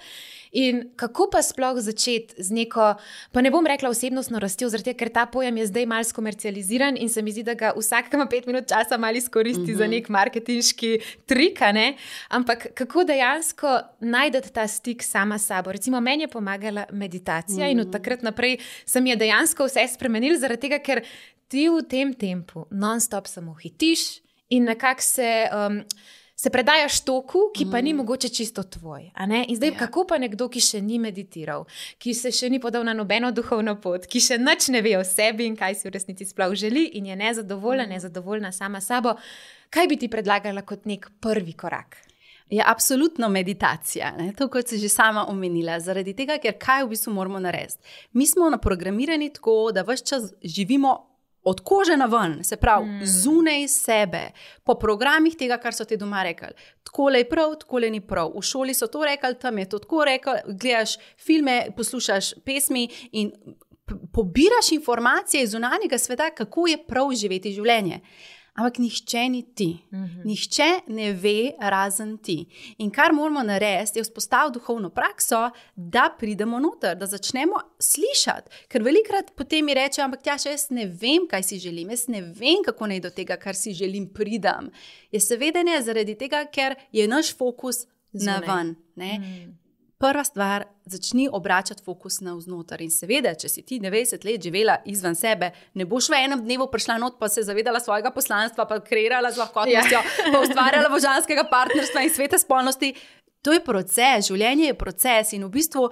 In 0.53 0.91
kako 0.97 1.31
pa 1.31 1.43
sploh 1.43 1.81
začeti 1.81 2.35
z 2.39 2.51
neko, 2.51 2.95
pa 3.33 3.41
ne 3.41 3.51
bom 3.51 3.67
rekla 3.67 3.89
osebnostno 3.89 4.39
rastjo, 4.39 4.71
tega, 4.71 4.95
ker 4.99 5.09
ta 5.09 5.27
pojem 5.27 5.57
je 5.57 5.67
zdaj 5.67 5.87
malce 5.87 6.13
komercializiran 6.13 6.97
in 6.97 7.09
se 7.09 7.23
mi 7.23 7.33
zdi, 7.33 7.44
da 7.45 7.55
ga 7.55 7.73
vsak, 7.77 8.09
ki 8.11 8.19
ima 8.19 8.27
pet 8.31 8.47
minut 8.47 8.69
časa, 8.69 8.99
malo 8.99 9.21
izkoristi 9.21 9.63
mm 9.63 9.67
-hmm. 9.67 9.79
za 9.79 9.85
mhm. 9.85 9.91
nek 9.91 10.09
marketinški 10.09 10.99
trik. 11.27 11.61
Ne? 11.61 11.97
Ampak 12.29 12.67
kako 12.75 13.05
dejansko 13.05 13.81
najdete 14.01 14.49
ta 14.49 14.67
stik 14.69 15.03
sama 15.03 15.39
s 15.39 15.47
sabo? 15.47 15.73
Recimo, 15.73 16.01
meni 16.01 16.23
je 16.23 16.29
pomagala 16.29 16.85
meditacija 16.93 17.57
mm 17.57 17.69
-hmm. 17.69 17.73
in 17.73 17.81
od 17.81 17.87
mhm. 17.87 17.93
takrat 17.93 18.23
naprej 18.23 18.59
se 18.85 19.01
mi 19.01 19.11
je 19.11 19.17
dejansko 19.17 19.65
vse 19.65 19.89
spremenil, 19.95 20.39
zaradi 20.39 20.61
tega, 20.61 20.79
ker 20.79 21.05
ti 21.49 21.69
v 21.69 21.83
tem 21.89 22.15
tempu 22.15 22.67
non-stop 22.71 23.27
samo 23.27 23.55
hitiš 23.55 24.01
in 24.49 24.65
nekako 24.65 25.03
se. 25.03 25.49
Um, 25.53 25.85
se 26.45 26.51
predajaš 26.51 27.01
toku, 27.01 27.39
ki 27.57 27.65
pa 27.71 27.79
mm. 27.79 27.85
ni 27.85 27.93
mogoče 27.95 28.29
čisto 28.29 28.63
tvoj. 28.63 29.11
In 29.49 29.57
zdaj, 29.57 29.71
ja. 29.71 29.79
kako 29.79 30.05
pa 30.09 30.19
nekdo, 30.21 30.51
ki 30.53 30.61
še 30.61 30.83
ni 30.85 30.99
meditiral, 31.01 31.65
ki 31.99 32.13
se 32.15 32.33
še 32.37 32.51
ni 32.53 32.61
podal 32.61 32.85
na 32.85 32.93
nobeno 32.93 33.31
duhovno 33.33 33.79
pot, 33.81 34.05
ki 34.05 34.21
še 34.21 34.37
nič 34.43 34.69
ne 34.75 34.83
ve 34.85 34.99
o 35.01 35.05
sebi 35.09 35.47
in 35.49 35.57
kaj 35.57 35.79
si 35.81 35.89
v 35.89 35.95
resnici 35.95 36.27
sploh 36.29 36.53
želi, 36.53 36.85
in 37.01 37.09
je 37.09 37.17
nezadovoljna, 37.17 37.87
mm. 37.87 37.97
nezadovoljna 37.97 38.53
sama 38.53 38.83
sabo, 38.85 39.15
kaj 39.73 39.89
bi 39.89 39.99
ti 40.03 40.11
predlagala 40.13 40.67
kot 40.69 40.85
nek 40.91 41.09
prvi 41.25 41.57
korak? 41.57 41.97
Je 42.53 42.61
absolutno 42.61 43.31
meditacija, 43.33 44.13
ne? 44.19 44.29
to, 44.37 44.51
kot 44.53 44.69
si 44.69 44.77
že 44.79 44.93
sama 44.93 45.25
omenila. 45.33 45.79
Zaradi 45.81 46.13
tega, 46.13 46.37
ker 46.43 46.59
kaj 46.61 46.85
v 46.85 46.93
bistvu 46.93 47.17
moramo 47.17 47.41
narediti. 47.41 47.81
Mi 48.13 48.29
smo 48.29 48.53
naprogramirani 48.53 49.33
tako, 49.33 49.73
da 49.73 49.87
vse 49.89 50.05
čas 50.13 50.29
živimo 50.45 50.99
od 51.45 51.61
kože 51.61 51.97
na 51.97 52.07
ven, 52.07 52.45
se 52.45 52.57
pravi, 52.57 52.87
mm. 52.87 53.07
zunaj 53.07 53.69
sebe, 53.69 54.23
po 54.65 54.75
programih 54.75 55.37
tega, 55.37 55.59
kar 55.61 55.75
so 55.75 55.85
ti 55.85 55.97
doma 55.97 56.23
rekli. 56.23 56.49
Tako 56.85 57.11
je 57.11 57.29
prav, 57.29 57.55
tako 57.61 57.79
je 57.79 57.91
ni 57.91 58.01
prav. 58.01 58.33
V 58.37 58.43
šoli 58.43 58.75
so 58.75 58.87
to 58.87 59.05
rekli, 59.05 59.35
tam 59.41 59.59
je 59.59 59.69
to 59.69 59.79
tako 59.79 60.05
rekel. 60.05 60.41
Gledaš 60.47 60.97
filme, 61.19 61.67
poslušaš 61.77 62.35
pesmi 62.45 62.89
in 63.13 63.33
pobiraš 64.13 64.73
informacije 64.73 65.43
iz 65.43 65.51
zunanjega 65.51 65.99
sveta, 65.99 66.31
kako 66.31 66.67
je 66.67 66.79
prav 66.87 67.13
živeti 67.13 67.53
življenje 67.53 68.01
ampak 68.55 68.79
nihče 68.79 69.29
ni 69.29 69.43
ti. 69.55 69.77
Mm 69.91 70.05
-hmm. 70.05 70.25
Nihče 70.25 70.81
ne 70.87 71.13
ve, 71.13 71.53
razen 71.61 72.19
ti. 72.19 72.47
In 72.79 72.91
kar 72.91 73.13
moramo 73.13 73.43
narediti, 73.43 73.99
je 73.99 74.03
vzpostaviti 74.03 74.59
duhovno 74.59 74.91
prakso, 74.91 75.51
da 75.77 76.15
pridemo 76.19 76.59
noter, 76.59 76.97
da 76.97 77.07
začnemo 77.07 77.55
slišati. 77.79 78.51
Ker 78.69 78.83
velikrat 78.83 79.33
potem 79.37 79.65
mi 79.65 79.75
reče, 79.75 80.03
ampak 80.03 80.27
ja, 80.27 80.39
še 80.39 80.51
jaz 80.51 80.71
ne 80.71 80.87
vem, 80.87 81.27
kaj 81.31 81.43
si 81.43 81.59
želim, 81.59 81.91
jaz 81.91 82.09
ne 82.09 82.23
vem, 82.23 82.63
kako 82.65 82.87
naj 82.87 83.01
do 83.01 83.11
tega, 83.11 83.37
kar 83.37 83.55
si 83.55 83.73
želim, 83.73 84.09
pridem. 84.15 84.71
Je 85.13 85.21
seveda 85.21 85.63
ne 85.63 85.83
zaradi 85.83 86.15
tega, 86.15 86.45
ker 86.53 86.75
je 86.93 87.09
naš 87.09 87.37
fokus 87.37 87.87
na 88.13 88.39
ven. 88.39 88.77
Mm 88.97 89.63
prva 90.05 90.25
stvar, 90.25 90.65
začni 90.85 91.29
obračati 91.33 91.83
fokus 91.85 92.21
na 92.21 92.35
vznoter. 92.35 92.83
In 92.85 92.91
seveda, 92.93 93.33
če 93.41 93.49
si 93.49 93.63
ti 93.65 93.79
90 93.81 94.25
let 94.29 94.43
živela 94.45 94.77
izven 94.85 95.17
sebe, 95.17 95.49
ne 95.75 95.87
boš 95.89 96.11
v 96.13 96.19
enem 96.27 96.43
dnevu 96.45 96.67
prišla 96.73 96.99
not, 97.01 97.17
pa 97.19 97.31
se 97.33 97.43
zavedala 97.47 97.81
svojega 97.81 98.13
poslanstva, 98.13 98.67
pa 98.69 98.83
kreirala 98.85 99.33
z 99.33 99.41
lahkotnostjo, 99.41 100.03
ja. 100.03 100.33
pa 100.33 100.43
ustvarjala 100.45 100.91
božanskega 100.93 101.47
partnerstva 101.49 102.05
in 102.05 102.13
svete 102.13 102.39
spolnosti. 102.39 102.93
To 103.45 103.57
je 103.57 103.65
proces, 103.65 104.29
življenje 104.29 104.69
je 104.71 104.77
proces 104.77 105.33
in 105.37 105.49
v 105.49 105.53
bistvu. 105.57 105.89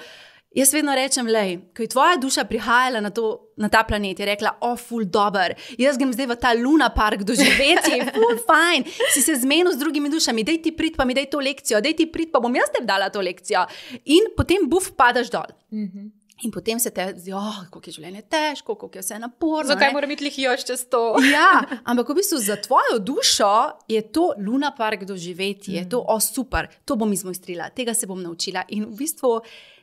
Jaz 0.54 0.72
vedno 0.74 0.94
rečem, 0.94 1.26
da 1.26 1.38
je 1.38 1.88
tvoja 1.88 2.16
duša 2.16 2.44
prihajala 2.44 3.00
na, 3.00 3.10
to, 3.10 3.48
na 3.56 3.68
ta 3.68 3.84
planet 3.88 4.20
in 4.20 4.26
rekla: 4.26 4.56
O, 4.60 4.72
oh, 4.72 4.78
ful, 4.78 5.04
dober, 5.04 5.54
jaz 5.80 5.96
grem 5.96 6.12
zdaj 6.12 6.28
v 6.28 6.36
ta 6.40 6.52
Luna 6.52 6.90
park 6.92 7.24
doživeti, 7.24 8.02
ful, 8.14 8.36
fajn, 8.46 8.84
si 9.14 9.24
se 9.24 9.38
zmenil 9.40 9.72
z 9.72 9.80
drugimi 9.80 10.12
dušami, 10.12 10.44
daj 10.44 10.62
ti 10.62 10.74
prid, 10.76 10.96
pa 10.96 11.08
mi 11.08 11.16
daj 11.16 11.30
to 11.32 11.40
lekcijo, 11.40 11.80
daj 11.80 11.96
ti 11.96 12.08
prid, 12.12 12.32
pa 12.32 12.40
bom 12.40 12.52
jaz 12.56 12.68
te 12.74 12.84
dala 12.84 13.08
to 13.08 13.24
lekcijo. 13.24 13.64
In 14.12 14.34
potem 14.36 14.68
buf, 14.68 14.92
padaš 14.96 15.32
dol. 15.32 15.48
Mm 15.72 15.86
-hmm. 15.88 16.10
In 16.42 16.50
potem 16.50 16.78
se 16.78 16.90
te 16.90 17.04
zdi, 17.16 17.30
oh, 17.32 17.58
kako 17.70 17.80
je 17.86 17.92
življenje 17.92 18.22
težko, 18.32 18.74
kako 18.74 18.98
je 18.98 19.02
vse 19.04 19.18
naporno. 19.22 19.68
Zakaj 19.68 19.92
mora 19.94 20.08
biti 20.10 20.26
lihijo 20.26 20.56
še 20.58 20.74
to? 20.90 21.02
ja, 21.36 21.62
ampak 21.84 22.08
v 22.10 22.16
bistvu 22.18 22.40
za 22.42 22.56
tvojo 22.58 22.98
dušo 22.98 23.52
je 23.88 24.00
to 24.10 24.32
Luna 24.42 24.72
park 24.74 25.04
doživeti, 25.06 25.70
mm. 25.70 25.76
je 25.76 25.88
to 25.94 26.00
o 26.02 26.16
oh, 26.16 26.22
super, 26.22 26.66
to 26.84 26.96
bom 26.98 27.12
izmojstrila, 27.14 27.70
tega 27.70 27.94
se 27.94 28.10
bom 28.10 28.18
naučila. 28.18 28.64
In 28.74 28.88
v 28.90 29.04
bistvu 29.04 29.36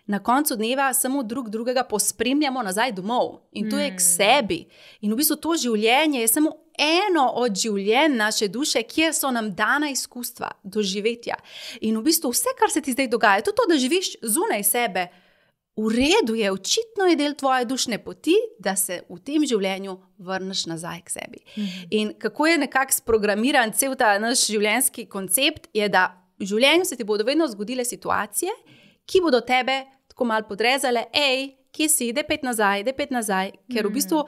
na 0.10 0.20
koncu 0.20 0.56
dneva 0.56 0.94
samo 0.94 1.24
drug 1.24 1.50
drugega 1.50 1.84
pospremljamo 1.84 2.64
nazaj 2.64 2.92
domov 2.92 3.40
in 3.52 3.70
to 3.70 3.76
mm. 3.76 3.80
je 3.80 3.90
k 3.90 3.94
mm. 3.94 4.00
sebi. 4.00 4.66
In 5.02 5.14
v 5.14 5.18
bistvu 5.20 5.36
to 5.38 5.54
življenje 5.54 6.24
je 6.24 6.28
samo 6.28 6.54
eno 6.80 7.28
od 7.38 7.54
življenj 7.54 8.16
naše 8.18 8.48
duše, 8.50 8.82
kjer 8.90 9.14
so 9.14 9.30
nam 9.32 9.52
dana 9.54 9.92
izkustva, 9.94 10.50
doživetja. 10.64 11.38
In 11.86 12.00
v 12.00 12.08
bistvu 12.08 12.32
vse, 12.34 12.56
kar 12.58 12.74
se 12.74 12.82
ti 12.82 12.96
zdaj 12.96 13.12
dogaja, 13.12 13.44
tudi 13.46 13.60
to, 13.60 13.68
da 13.70 13.78
živiš 13.78 14.16
zunaj 14.26 14.66
sebe. 14.66 15.04
V 15.78 15.94
redu 15.94 16.34
je, 16.36 16.50
očitno 16.52 17.06
je 17.12 17.20
del 17.22 17.38
tvoje 17.38 17.70
dušne 17.70 18.02
poti, 18.04 18.34
da 18.60 18.74
se 18.76 19.04
v 19.06 19.20
tem 19.22 19.46
življenju 19.46 19.94
vrneš 20.18 20.66
nazaj 20.74 21.04
k 21.06 21.16
sebi. 21.20 21.44
Mm. 21.54 21.86
In 22.00 22.12
kako 22.18 22.50
je 22.50 22.58
nekako 22.66 22.98
sprogramiran 22.98 23.76
cel 23.78 23.94
ta 23.94 24.16
naš 24.18 24.48
življenjski 24.50 25.06
koncept, 25.06 25.70
je, 25.74 25.86
da 25.86 26.10
v 26.42 26.50
življenju 26.50 26.90
se 26.90 26.98
ti 26.98 27.06
bodo 27.06 27.30
vedno 27.30 27.46
zgodile 27.54 27.86
situacije, 27.86 28.58
ki 29.06 29.22
bodo 29.22 29.46
tebe 29.46 29.84
tako 30.20 30.28
malo 30.28 30.44
podrezale, 30.48 31.06
hej, 31.16 31.56
kje 31.72 31.90
si, 31.90 32.14
da 32.14 32.24
pet 32.28 32.44
nazaj, 32.44 32.84
da 32.84 32.92
pet 32.94 33.12
nazaj, 33.12 33.54
ker 33.72 33.88
v 33.88 33.94
bistvu 33.96 34.26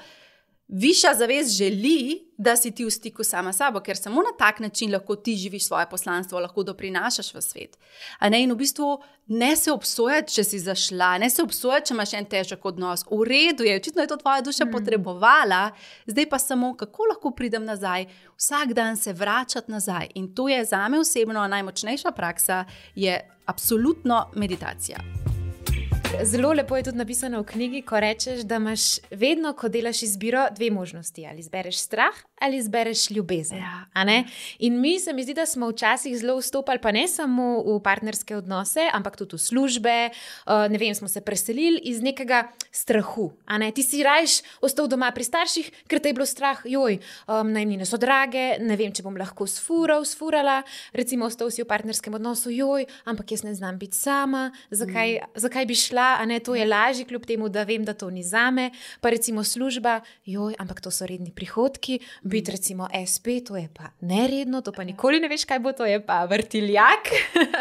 višja 0.71 1.12
zavest 1.19 1.51
želi, 1.57 2.31
da 2.38 2.55
si 2.55 2.71
ti 2.71 2.86
v 2.86 2.91
stiku 2.91 3.25
sama 3.27 3.51
s 3.51 3.60
sabo, 3.60 3.81
ker 3.83 3.98
samo 3.98 4.21
na 4.24 4.31
tak 4.39 4.62
način 4.63 4.93
lahko 4.93 5.15
ti 5.15 5.36
živiš 5.36 5.67
svoje 5.67 5.89
poslanstvo, 5.89 6.39
lahko 6.39 6.63
doprinašaš 6.63 7.33
v 7.33 7.41
svet. 7.41 7.75
Ne, 8.21 8.39
in 8.43 8.53
v 8.53 8.55
bistvu 8.55 9.01
ne 9.27 9.51
se 9.55 9.71
obsojati, 9.71 10.33
če 10.33 10.43
si 10.43 10.60
zašla, 10.60 11.17
ne 11.17 11.29
se 11.29 11.43
obsojati, 11.43 11.89
če 11.89 11.93
imaš 11.93 12.13
en 12.13 12.25
težek 12.25 12.65
odnos. 12.65 13.03
V 13.12 13.27
redu 13.27 13.67
je, 13.67 13.75
očitno 13.75 14.01
je 14.01 14.13
to 14.13 14.17
tvoja 14.24 14.41
duša 14.48 14.65
mm. 14.65 14.71
potrebovala, 14.71 15.62
zdaj 16.07 16.29
pa 16.29 16.39
samo, 16.39 16.71
kako 16.79 17.10
lahko 17.12 17.33
pridem 17.36 17.67
nazaj, 17.67 18.07
vsak 18.39 18.74
dan 18.74 18.95
se 18.98 19.13
vračati 19.13 19.71
nazaj. 19.71 20.15
In 20.15 20.31
to 20.36 20.48
je 20.48 20.63
za 20.65 20.88
me 20.88 21.03
osebno 21.03 21.48
najmočnejša 21.48 22.15
praksa, 22.15 22.63
je 22.95 23.19
absolutno 23.45 24.29
meditacija. 24.36 25.03
Zelo 26.19 26.53
lepo 26.53 26.77
je 26.77 26.83
tudi 26.83 26.97
napisano 26.97 27.39
v 27.41 27.45
knjigi, 27.45 27.81
ko 27.81 27.99
rečeš, 27.99 28.43
da 28.43 28.55
imaš 28.59 28.99
vedno, 29.11 29.53
ko 29.53 29.69
delaš 29.69 30.03
izbiro, 30.03 30.45
dve 30.55 30.71
možnosti. 30.71 31.25
Ali 31.25 31.39
izbereš 31.39 31.77
strah 31.77 32.15
ali 32.41 32.57
izbereš 32.57 33.11
ljubezen. 33.11 33.57
Ja. 33.57 34.23
In 34.59 34.81
mi 34.81 34.99
se 34.99 35.13
mi 35.13 35.23
zdi, 35.23 35.33
da 35.33 35.45
smo 35.45 35.69
včasih 35.69 36.17
zelo 36.17 36.39
vstopali, 36.39 36.79
pa 36.81 36.91
ne 36.91 37.07
samo 37.07 37.61
v 37.61 37.79
partnerske 37.83 38.35
odnose, 38.35 38.81
ampak 38.93 39.15
tudi 39.15 39.35
v 39.35 39.39
službe. 39.39 40.09
Uh, 40.09 40.65
ne 40.69 40.77
vem, 40.77 40.95
smo 40.95 41.07
se 41.07 41.21
preselili 41.21 41.79
iz 41.83 42.01
nekega 42.01 42.47
strahu. 42.71 43.31
Ne? 43.59 43.71
Ti 43.71 43.83
si 43.83 44.03
rajš 44.03 44.41
ostal 44.61 44.87
doma 44.87 45.11
pri 45.11 45.23
starših, 45.23 45.69
ker 45.87 46.01
te 46.01 46.09
je 46.09 46.17
bilo 46.17 46.25
strah, 46.25 46.65
joj, 46.65 46.97
um, 47.27 47.53
najmnine 47.53 47.85
so 47.85 48.01
drage, 48.01 48.57
ne 48.59 48.75
vem, 48.75 48.89
če 48.89 49.05
bom 49.05 49.17
lahko 49.17 49.45
sfural, 49.45 50.01
sfurala. 50.05 50.63
Recimo, 50.97 51.29
ostal 51.29 51.53
si 51.53 51.61
v 51.61 51.69
partnerskem 51.69 52.17
odnosu, 52.17 52.49
joj, 52.49 52.89
ampak 53.05 53.37
jaz 53.37 53.45
ne 53.45 53.53
znam 53.53 53.77
biti 53.77 54.01
sama, 54.01 54.49
zakaj, 54.73 55.19
mm. 55.21 55.45
zakaj 55.45 55.69
bi 55.69 55.77
šla 55.77 56.00
šla, 56.01 56.17
a 56.20 56.25
ne 56.25 56.39
to 56.39 56.55
je 56.55 56.65
lažje, 56.65 57.05
kljub 57.05 57.25
temu, 57.25 57.50
da 57.50 57.63
vem, 57.63 57.86
da 57.86 57.93
to 57.93 58.10
ni 58.10 58.24
za 58.24 58.51
me. 58.51 58.72
Pa 59.01 59.10
recimo 59.10 59.43
služba, 59.43 60.01
joj, 60.25 60.55
ampak 60.60 60.81
to 60.81 60.91
so 60.91 61.05
redni 61.05 61.31
prihodki, 61.31 62.00
biti 62.24 62.51
recimo 62.51 62.88
SP, 63.12 63.41
to 63.46 63.55
je 63.55 63.70
pa 63.74 63.91
neredno, 64.01 64.62
to 64.62 64.72
pa 64.72 64.84
nikoli 64.84 65.20
ne 65.20 65.27
veš, 65.27 65.46
kaj 65.46 65.60
bo, 65.60 65.72
to 65.72 65.86
je 65.86 66.00
pa 66.05 66.25
vrtiljak. 66.25 67.13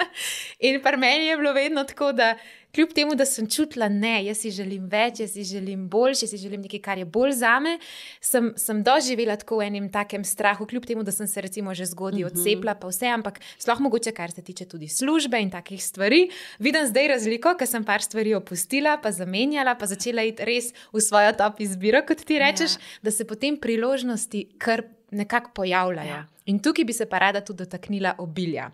In 0.67 0.81
pri 0.83 0.97
meni 0.97 1.27
je 1.27 1.37
bilo 1.37 1.53
vedno 1.53 1.85
tako, 1.85 2.13
da 2.13 2.35
kljub 2.75 2.93
temu, 2.95 3.15
da 3.15 3.25
sem 3.27 3.49
čutila, 3.50 3.89
da 3.89 4.17
jaz 4.21 4.41
si 4.43 4.50
želim 4.55 4.87
več, 4.91 5.21
jaz 5.21 5.35
si 5.35 5.45
želim 5.45 5.89
boljše, 5.89 6.25
jaz 6.25 6.35
si 6.35 6.41
želim 6.41 6.62
nekaj, 6.65 6.81
kar 6.85 6.99
je 6.99 7.05
bolj 7.05 7.33
za 7.41 7.57
me, 7.61 7.77
sem, 8.21 8.53
sem 8.57 8.83
doživela 8.87 9.37
tako 9.41 9.61
v 9.61 9.69
enem 9.69 9.89
takem 9.93 10.25
strahu, 10.25 10.67
kljub 10.67 10.87
temu, 10.87 11.05
da 11.07 11.12
sem 11.12 11.27
se 11.27 11.41
recimo 11.41 11.75
že 11.75 11.87
zgodaj 11.91 12.25
mhm. 12.25 12.31
odcepila, 12.31 12.75
pa 12.75 12.91
vse, 12.91 13.11
ampak 13.15 13.41
sploh 13.59 13.81
mogoče, 13.87 14.12
kar 14.17 14.33
se 14.33 14.43
tiče 14.43 14.69
tudi 14.71 14.89
službe 14.89 15.41
in 15.41 15.50
takih 15.50 15.83
stvari. 15.85 16.29
Vidim 16.59 16.87
zdaj 16.87 17.09
razliko, 17.15 17.55
ker 17.59 17.69
sem 17.69 17.85
par 17.85 18.03
stvari 18.03 18.35
opustila, 18.35 18.97
pa 19.03 19.12
zamenjala, 19.12 19.75
pa 19.75 19.91
začela 19.91 20.25
iti 20.27 20.45
res 20.47 20.73
v 20.93 21.03
svojo 21.03 21.35
top 21.39 21.61
izbiro, 21.61 22.03
kot 22.07 22.25
ti 22.27 22.39
rečeš, 22.39 22.79
ja. 22.79 22.97
da 23.03 23.11
se 23.11 23.27
potem 23.27 23.59
priložnosti 23.61 24.47
kar. 24.59 24.87
Nekako 25.11 25.50
pojavljajo. 25.55 26.07
Ja. 26.07 26.27
In 26.47 26.61
tukaj 26.62 26.85
bi 26.87 26.95
se 26.95 27.03
pa 27.11 27.19
rada 27.19 27.41
tudi 27.43 27.65
dotaknila 27.65 28.12
obilja. 28.23 28.69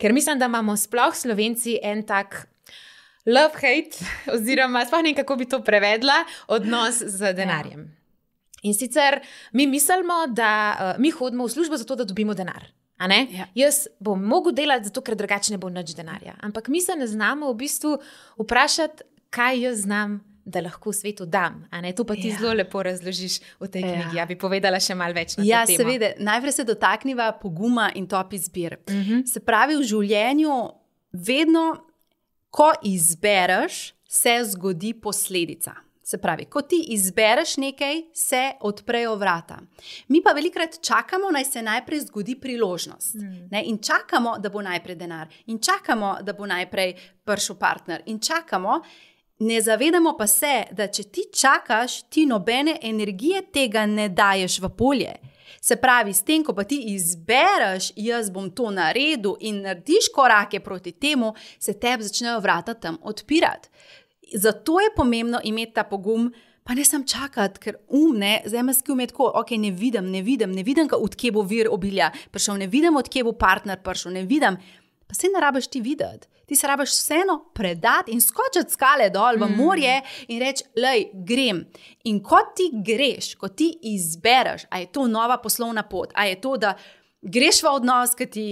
Ker 0.00 0.14
mislim, 0.16 0.38
da 0.40 0.48
imamo 0.48 0.76
sploh 0.80 1.12
slovenci 1.12 1.74
en 1.82 2.00
tak 2.08 2.46
love 3.26 3.54
hate, 3.60 4.04
oziroma 4.34 4.84
sploh 4.86 5.02
ne 5.02 5.12
vem, 5.12 5.18
kako 5.18 5.36
bi 5.36 5.48
to 5.48 5.60
prevedla, 5.64 6.24
odnos 6.48 7.02
z 7.02 7.34
denarjem. 7.36 7.84
Ja. 7.88 8.00
In 8.64 8.74
sicer 8.74 9.20
mi 9.52 9.66
mislimo, 9.66 10.26
da 10.32 10.76
uh, 10.96 11.00
mi 11.00 11.10
hodimo 11.10 11.44
v 11.44 11.52
službo 11.52 11.76
zato, 11.76 11.96
da 11.96 12.04
dobimo 12.04 12.34
denar. 12.34 12.64
Ja. 13.00 13.46
Jaz 13.54 13.86
bom 14.00 14.22
mogel 14.22 14.54
delati 14.54 14.88
zato, 14.88 15.02
ker 15.04 15.16
drugače 15.18 15.52
ne 15.52 15.58
bo 15.58 15.68
več 15.68 15.92
denarja. 15.96 16.36
Ampak 16.40 16.68
mi 16.68 16.80
se 16.80 16.96
ne 16.96 17.06
znamo 17.06 17.50
v 17.52 17.58
bistvu 17.60 17.98
vprašati, 18.40 19.04
kaj 19.30 19.60
jaz 19.66 19.82
znam. 19.88 20.22
Da 20.44 20.60
lahko 20.60 20.92
svetu 20.92 21.24
dam. 21.24 21.62
To 21.96 22.04
pa 22.04 22.14
ti 22.14 22.28
ja. 22.28 22.36
zelo 22.36 22.52
lepo 22.52 22.82
razložiš 22.84 23.38
v 23.60 23.68
tej 23.72 23.80
ja. 23.80 23.92
knjigi. 23.92 24.16
Ja, 24.18 24.26
bi 24.28 24.36
povedala 24.36 24.76
še 24.76 24.92
malo 24.92 25.16
več. 25.16 25.38
Ja, 25.40 25.62
seveda. 25.64 26.10
Najprej 26.20 26.52
se 26.52 26.66
dotakniva 26.68 27.30
poguma 27.40 27.86
in 27.96 28.04
top 28.04 28.36
izbir. 28.36 28.76
Uh 28.84 28.92
mhm. 28.92 29.00
-huh. 29.08 29.26
Se 29.26 29.40
pravi, 29.40 29.78
v 29.80 29.88
življenju 29.88 30.52
vedno 31.12 31.64
ko 32.54 32.72
izbereš, 32.82 33.94
se 34.08 34.44
zgodi 34.44 34.94
posledica. 35.00 35.72
Se 36.02 36.18
pravi, 36.18 36.44
ko 36.44 36.60
ti 36.62 36.84
izbereš 36.88 37.56
nekaj, 37.56 38.02
se 38.12 38.52
odprejo 38.60 39.16
vrata. 39.16 39.58
Mi 40.08 40.22
pa 40.22 40.30
velikrat 40.32 40.78
čakamo, 40.82 41.30
naj 41.30 41.44
se 41.44 41.62
najprej 41.62 42.00
zgodi 42.00 42.36
priložnost. 42.40 43.14
Mm. 43.14 43.54
In 43.64 43.78
čakamo, 43.78 44.36
da 44.38 44.48
bo 44.48 44.62
najprej 44.62 44.96
denar, 44.96 45.28
in 45.46 45.58
čakamo, 45.58 46.16
da 46.22 46.32
bo 46.32 46.46
najprej 46.46 46.94
prišel 47.24 47.56
partner, 47.56 48.02
in 48.06 48.20
čakamo. 48.20 48.80
Ne 49.38 49.60
zavedamo 49.60 50.14
pa 50.18 50.26
se, 50.26 50.62
da 50.70 50.86
če 50.86 51.02
ti 51.02 51.26
čakaš, 51.34 52.02
ti 52.02 52.26
nobene 52.26 52.78
energije 52.82 53.42
tega 53.52 53.86
ne 53.86 54.08
daješ 54.08 54.60
v 54.60 54.76
polje. 54.78 55.16
Se 55.64 55.76
pravi, 55.80 56.12
s 56.12 56.20
tem, 56.20 56.42
ko 56.44 56.52
pa 56.52 56.66
ti 56.68 56.76
izbereš, 56.92 57.94
jaz 57.96 58.28
bom 58.28 58.50
to 58.52 58.68
naredil 58.68 59.38
in 59.40 59.62
narediš 59.64 60.10
korake 60.12 60.60
proti 60.60 60.92
temu, 60.92 61.30
se 61.58 61.72
tebi 61.80 62.04
začnejo 62.04 62.42
vrata 62.44 62.74
tam 62.74 62.98
odpirati. 63.00 63.70
Zato 64.34 64.80
je 64.80 64.90
pomembno 64.96 65.40
imeti 65.44 65.72
ta 65.72 65.86
pogum. 65.88 66.32
Pa 66.64 66.72
ne 66.72 66.84
sem 66.84 67.02
čakati, 67.04 67.60
ker 67.60 67.76
um, 67.92 68.14
ne, 68.16 68.38
zemljski 68.48 68.92
um 68.92 69.00
je 69.00 69.06
tako, 69.10 69.26
ok, 69.36 69.50
ne 69.60 69.70
vidim, 69.70 70.06
ne 70.10 70.22
vidim, 70.24 70.52
ne 70.52 70.62
vidim, 70.64 70.88
odkje 70.92 71.32
bo 71.32 71.42
vir 71.44 71.68
obilja 71.72 72.08
prišel, 72.32 72.56
ne 72.60 72.68
vidim, 72.72 72.96
odkje 72.96 73.24
bo 73.24 73.34
partner 73.36 73.82
prišel, 73.84 74.14
ne 74.16 74.22
vidim. 74.24 74.56
Pa 75.04 75.16
se 75.16 75.28
ne 75.28 75.40
rabiš 75.44 75.68
ti 75.68 75.82
videti. 75.84 76.28
Ti 76.46 76.56
se 76.56 76.66
rabiš 76.66 76.90
vseeno 76.90 77.38
predati 77.54 78.12
in 78.12 78.20
skočiti 78.20 78.72
skale 78.72 79.10
dol 79.10 79.38
v 79.40 79.48
morje 79.56 80.00
in 80.28 80.40
reči, 80.42 80.64
lej, 80.76 81.08
grem. 81.26 81.64
In 82.04 82.22
ko 82.22 82.40
ti 82.56 82.70
greš, 82.72 83.34
ko 83.40 83.48
ti 83.48 83.72
izbereš, 83.94 84.68
a 84.70 84.78
je 84.78 84.92
to 84.92 85.06
nova 85.06 85.38
poslovna 85.38 85.82
pot, 85.82 86.12
a 86.14 86.26
je 86.26 86.40
to, 86.40 86.56
da 86.56 86.74
greš 87.22 87.62
v 87.62 87.72
odnos, 87.72 88.14
ki 88.14 88.26
ti 88.30 88.48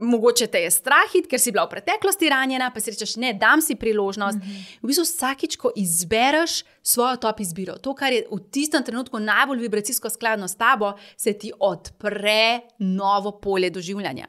mogoče 0.00 0.46
te 0.46 0.62
je 0.64 0.70
strah, 0.70 1.12
ker 1.28 1.40
si 1.40 1.52
bila 1.52 1.66
v 1.66 1.74
preteklosti 1.76 2.30
ranjena, 2.32 2.70
pa 2.72 2.80
si 2.80 2.92
rečeš, 2.94 3.16
ne, 3.20 3.32
dam 3.36 3.60
si 3.60 3.76
priložnost. 3.76 4.38
Mm 4.38 4.42
-hmm. 4.42 4.78
V 4.82 4.86
bistvu 4.86 5.04
vsakič, 5.04 5.56
ko 5.56 5.72
izbereš 5.76 6.64
svojo 6.82 7.16
top 7.16 7.40
izbiro, 7.40 7.78
to, 7.78 7.94
kar 7.94 8.12
je 8.12 8.26
v 8.30 8.38
tistem 8.50 8.84
trenutku 8.84 9.18
najbolj 9.18 9.58
vibracijsko 9.58 10.10
skladno 10.10 10.48
s 10.48 10.56
tabo, 10.56 10.92
se 11.16 11.32
ti 11.32 11.52
odpre 11.58 12.60
novo 12.78 13.40
polje 13.40 13.70
doživljanja. 13.70 14.26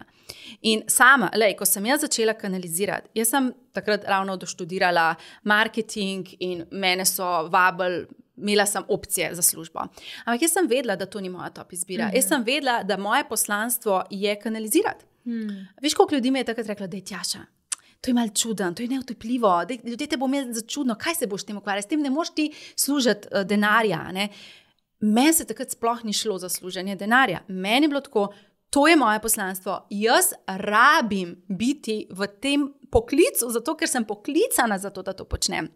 In 0.61 0.83
sama, 0.87 1.29
lej, 1.35 1.55
ko 1.59 1.65
sem 1.65 1.85
jaz 1.85 2.01
začela 2.01 2.33
kanalizirati, 2.33 3.09
jaz 3.15 3.29
sem 3.29 3.51
takrat 3.73 4.03
ravno 4.07 4.37
doštudirala 4.37 5.15
marketing 5.43 6.35
in 6.39 6.65
mene 6.71 7.05
so 7.05 7.47
vabili. 7.51 8.07
Imela 8.41 8.65
sem 8.65 8.83
opcije 8.87 9.27
za 9.35 9.41
službo. 9.41 9.79
Ampak 10.25 10.41
jaz 10.41 10.53
sem 10.55 10.67
vedela, 10.67 10.95
da 10.95 11.05
to 11.05 11.19
ni 11.21 11.29
moja 11.29 11.49
top 11.49 11.73
izbira. 11.73 12.05
Mm 12.05 12.09
-hmm. 12.09 12.15
Jaz 12.15 12.27
sem 12.27 12.43
vedela, 12.43 12.83
da 12.83 12.97
moje 12.97 13.23
poslanstvo 13.29 14.03
je 14.09 14.39
kanalizirati. 14.39 15.05
Hmm. 15.23 15.67
Veš, 15.81 15.93
koliko 15.93 16.15
ljudi 16.15 16.31
mi 16.31 16.39
je 16.39 16.43
takrat 16.43 16.67
reklo, 16.67 16.87
da 16.87 16.97
je 16.97 17.05
tjaša. 17.05 17.39
To 18.01 18.09
je 18.09 18.13
malce 18.13 18.41
čudno, 18.41 18.73
to 18.73 18.83
je 18.83 18.89
neutepljivo. 18.89 19.65
Ljudje 19.83 20.07
te 20.07 20.17
bo 20.17 20.25
imeli 20.25 20.53
za 20.53 20.61
čudno, 20.61 20.95
kaj 20.95 21.15
se 21.15 21.27
boš 21.27 21.43
tem 21.45 21.57
ukvarjal, 21.57 21.81
s 21.81 21.87
tem 21.87 22.01
ne 22.01 22.09
moš 22.09 22.29
ti 22.29 22.51
služiti 22.75 23.27
uh, 23.31 23.41
denarja. 23.41 23.99
Meni 24.99 25.33
se 25.33 25.45
takrat 25.45 25.71
sploh 25.71 26.03
ni 26.03 26.13
šlo 26.13 26.37
za 26.37 26.49
služenje 26.49 26.95
denarja. 26.95 27.43
Meni 27.47 27.85
je 27.85 27.89
bilo 27.89 28.01
tako, 28.01 28.33
to 28.71 28.87
je 28.87 28.95
moje 28.95 29.19
poslanstvo. 29.19 29.87
Jaz 29.89 30.31
rabim 30.47 31.35
biti 31.47 32.07
v 32.09 32.27
tem 32.41 32.67
poklicu, 32.91 33.49
zato 33.51 33.75
ker 33.75 33.87
sem 33.87 34.05
poklicana 34.07 34.77
za 34.79 34.89
to, 34.89 35.03
da 35.03 35.13
to 35.13 35.25
počnem. 35.25 35.67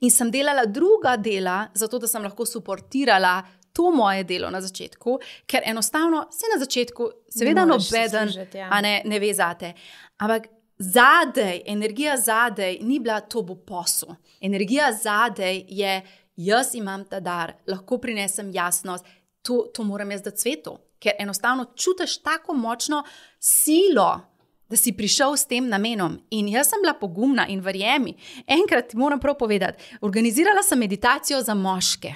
In 0.00 0.10
sem 0.10 0.30
delala 0.30 0.66
druga 0.66 1.16
dela, 1.16 1.68
zato 1.74 1.98
da 1.98 2.10
sem 2.10 2.22
lahko 2.22 2.46
suportirala 2.46 3.36
to 3.72 3.90
moje 3.90 4.24
delo 4.24 4.50
na 4.50 4.60
začetku, 4.60 5.18
ker 5.46 5.62
enostavno 5.66 6.26
se 6.30 6.50
na 6.52 6.58
začetku, 6.64 7.08
seveda, 7.30 7.64
nobeden 7.64 8.30
ja. 8.54 8.80
ne, 8.80 9.00
ne 9.04 9.20
ve 9.20 9.32
zate. 9.34 9.72
Ampak 10.18 10.46
zadej, 10.78 11.62
energija 11.66 12.16
zadej 12.16 12.78
ni 12.82 12.98
bila 13.00 13.20
to 13.20 13.42
bo 13.42 13.54
posel. 13.54 14.14
Energija 14.40 14.92
zadej 14.92 15.64
je, 15.68 16.02
jaz 16.36 16.74
imam 16.74 17.06
ta 17.06 17.20
dar, 17.20 17.54
lahko 17.66 17.98
prinesem 17.98 18.50
jasnost, 18.54 19.06
to, 19.42 19.66
to 19.74 19.84
moram 19.84 20.10
jaz 20.10 20.22
dati 20.22 20.40
svetu. 20.40 20.78
Ker 21.04 21.18
enostavno 21.20 21.66
čutiš 21.76 22.22
tako 22.24 22.54
močno 22.56 23.02
silo, 23.38 24.20
da 24.68 24.76
si 24.76 24.94
prišel 24.96 25.36
s 25.36 25.46
tem 25.46 25.68
namenom. 25.68 26.16
In 26.30 26.48
jaz 26.48 26.70
sem 26.72 26.80
bila 26.82 26.94
pogumna 26.98 27.46
in 27.48 27.60
verjemi. 27.60 28.16
Enkrat 28.46 28.94
moram 28.94 29.20
prav 29.20 29.36
povedati, 29.38 29.98
organizirala 30.00 30.62
sem 30.62 30.78
meditacijo 30.78 31.42
za 31.42 31.54
moške. 31.54 32.14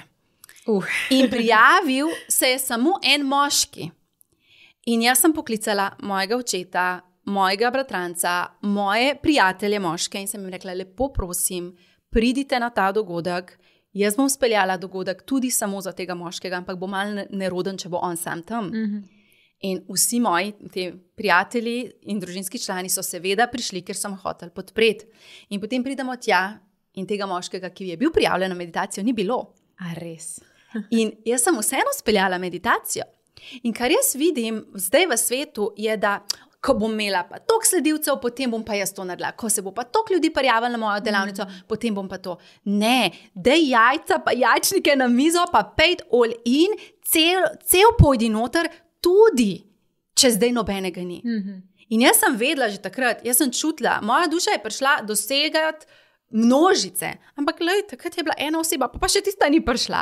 Uh. 0.67 0.85
In 1.09 1.29
prijavil 1.33 2.09
se 2.27 2.49
je 2.49 2.59
samo 2.59 2.97
en 3.03 3.25
moški. 3.25 3.91
In 4.85 5.05
jaz 5.05 5.21
sem 5.21 5.33
poklicala 5.33 5.91
mojega 6.01 6.37
očeta, 6.37 6.87
mojega 7.25 7.71
bratranca, 7.71 8.47
moje 8.61 9.15
prijatelje 9.21 9.79
moške 9.79 10.21
in 10.21 10.27
sem 10.27 10.41
jim 10.41 10.49
rekla: 10.49 10.73
Lepo 10.73 11.11
prosim, 11.13 11.75
pridite 12.09 12.59
na 12.59 12.69
ta 12.69 12.91
dogodek. 12.91 13.59
Jaz 13.99 14.15
bom 14.15 14.29
speljala 14.31 14.77
dogodek 14.79 15.23
tudi 15.27 15.51
samo 15.51 15.81
za 15.81 15.91
tega 15.91 16.15
moškega, 16.15 16.61
ampak 16.61 16.77
bo 16.79 16.87
mal 16.87 17.25
neroden, 17.29 17.77
če 17.77 17.89
bo 17.91 17.99
on 18.03 18.17
sam 18.17 18.43
tam. 18.43 18.67
Mhm. 18.67 18.97
-huh. 18.97 19.15
In 19.61 19.81
vsi 19.89 20.19
moji 20.19 20.53
prijatelji 21.15 21.91
in 22.01 22.19
družinski 22.19 22.59
člani 22.59 22.89
so 22.89 23.03
seveda 23.03 23.47
prišli, 23.51 23.81
ker 23.81 23.95
sem 23.95 24.13
hotel 24.15 24.49
podpreti. 24.49 25.05
In 25.49 25.59
potem 25.59 25.83
pridemo 25.83 26.15
tja, 26.15 26.59
in 26.93 27.07
tega 27.07 27.25
moškega, 27.25 27.69
ki 27.69 27.87
je 27.87 27.97
bil 27.97 28.11
prijavljen 28.11 28.49
na 28.49 28.55
meditacijo, 28.55 29.03
ni 29.03 29.13
bilo. 29.13 29.53
A 29.77 29.93
res. 29.93 30.39
In 30.99 31.11
jaz 31.25 31.43
sem 31.43 31.57
vseeno 31.59 31.91
speljala 31.97 32.37
meditacijo. 32.37 33.03
In 33.63 33.73
kar 33.73 33.91
jaz 33.91 34.15
vidim 34.15 34.65
zdaj 34.75 35.07
v 35.07 35.17
svetu, 35.17 35.73
je, 35.77 35.97
da 35.97 36.19
ko 36.61 36.73
bom 36.75 36.91
imela 36.91 37.23
pa 37.23 37.39
toliko 37.39 37.67
sledilcev, 37.69 38.17
potem 38.21 38.51
bom 38.51 38.63
pa 38.65 38.75
jaz 38.75 38.91
to 38.95 39.05
naredila. 39.07 39.31
Ko 39.31 39.49
se 39.49 39.61
bo 39.61 39.71
pa 39.75 39.83
toliko 39.83 40.13
ljudi 40.13 40.33
prijavilo 40.33 40.71
na 40.71 40.77
mojo 40.77 40.99
delavnico, 40.99 41.45
mm. 41.45 41.63
potem 41.67 41.95
bom 41.95 42.09
pa 42.09 42.17
to. 42.17 42.37
Ne, 42.65 43.11
da 43.33 43.55
jajca, 43.55 44.19
pa 44.25 44.35
jajčnike 44.35 44.95
na 44.95 45.07
mizo, 45.07 45.45
pa 45.51 45.63
pet 45.77 46.03
all 46.11 46.35
in, 46.45 46.75
cel, 47.05 47.47
cel 47.63 47.95
pojdi 47.99 48.29
noter, 48.29 48.67
tudi 49.01 49.53
če 50.19 50.35
zdaj 50.35 50.51
nobenega 50.51 51.01
ni. 51.01 51.21
Mm 51.23 51.39
-hmm. 51.39 51.61
In 51.89 52.01
jaz 52.01 52.19
sem 52.19 52.35
vedela 52.37 52.69
že 52.69 52.77
takrat, 52.77 53.25
jaz 53.25 53.37
sem 53.37 53.51
čutila, 53.51 53.99
moja 54.01 54.27
duša 54.27 54.51
je 54.51 54.63
prišla 54.63 55.01
dosegati 55.01 55.85
množice. 56.29 57.13
Ampak, 57.35 57.59
lej, 57.59 57.83
takrat 57.89 58.17
je 58.17 58.23
bila 58.23 58.35
ena 58.37 58.59
oseba, 58.59 58.87
pa, 58.87 58.99
pa 59.01 59.09
še 59.09 59.21
tista 59.25 59.49
ni 59.49 59.61
prišla. 59.65 60.01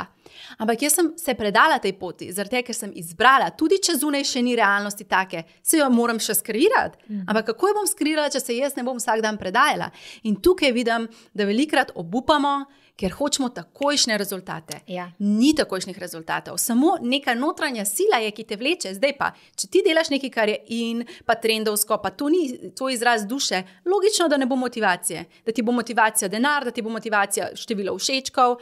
Ampak 0.60 0.82
jaz 0.84 0.98
sem 0.98 1.10
se 1.16 1.34
predala 1.34 1.78
tej 1.82 1.94
poti, 1.98 2.28
tega, 2.32 2.62
ker 2.66 2.76
sem 2.76 2.92
izbrala, 3.00 3.50
tudi 3.56 3.80
če 3.82 3.96
zunaj 3.98 4.26
še 4.28 4.42
ni 4.44 4.56
realnosti 4.58 5.06
take, 5.08 5.44
se 5.62 5.80
jo 5.80 5.88
moram 5.90 6.20
še 6.20 6.36
skrirati. 6.38 7.00
Mm. 7.08 7.24
Ampak 7.28 7.52
kako 7.52 7.72
jo 7.72 7.78
bom 7.80 7.88
skrirala, 7.88 8.32
če 8.32 8.42
se 8.44 8.58
jaz 8.58 8.76
ne 8.76 8.84
bom 8.84 9.00
vsak 9.00 9.24
dan 9.24 9.40
predajala? 9.40 9.90
In 10.28 10.36
tukaj 10.36 10.74
vidim, 10.76 11.08
da 11.32 11.48
velikrat 11.48 11.94
obupamo, 11.96 12.68
ker 12.98 13.12
hočemo 13.14 13.48
takojšnje 13.54 14.16
rezultate. 14.18 14.80
Ja. 14.90 15.06
Ni 15.18 15.52
takojšnjih 15.54 15.98
rezultatov, 15.98 16.58
samo 16.58 16.96
neka 17.02 17.34
notranja 17.34 17.84
sila 17.86 18.18
je, 18.24 18.32
ki 18.34 18.44
te 18.44 18.56
vleče. 18.58 18.94
Zdaj 18.96 19.14
pa, 19.18 19.30
če 19.54 19.68
ti 19.70 19.82
delaš 19.86 20.10
nekaj, 20.10 20.32
kar 20.34 20.50
je 20.50 20.56
in 20.74 21.04
pa 21.26 21.36
trendovsko, 21.38 22.00
pa 22.02 22.10
to 22.10 22.30
ni 22.32 22.72
tvoj 22.74 22.96
izraz 22.96 23.26
duše, 23.30 23.62
logično, 23.86 24.26
da 24.28 24.36
ne 24.36 24.48
bo 24.50 24.58
motivacije, 24.58 25.24
da 25.46 25.54
ti 25.54 25.62
bo 25.62 25.72
motivacija 25.72 26.28
denar, 26.28 26.66
da 26.66 26.74
ti 26.74 26.82
bo 26.82 26.90
motivacija 26.90 27.52
število 27.54 27.94
všečkov. 27.98 28.56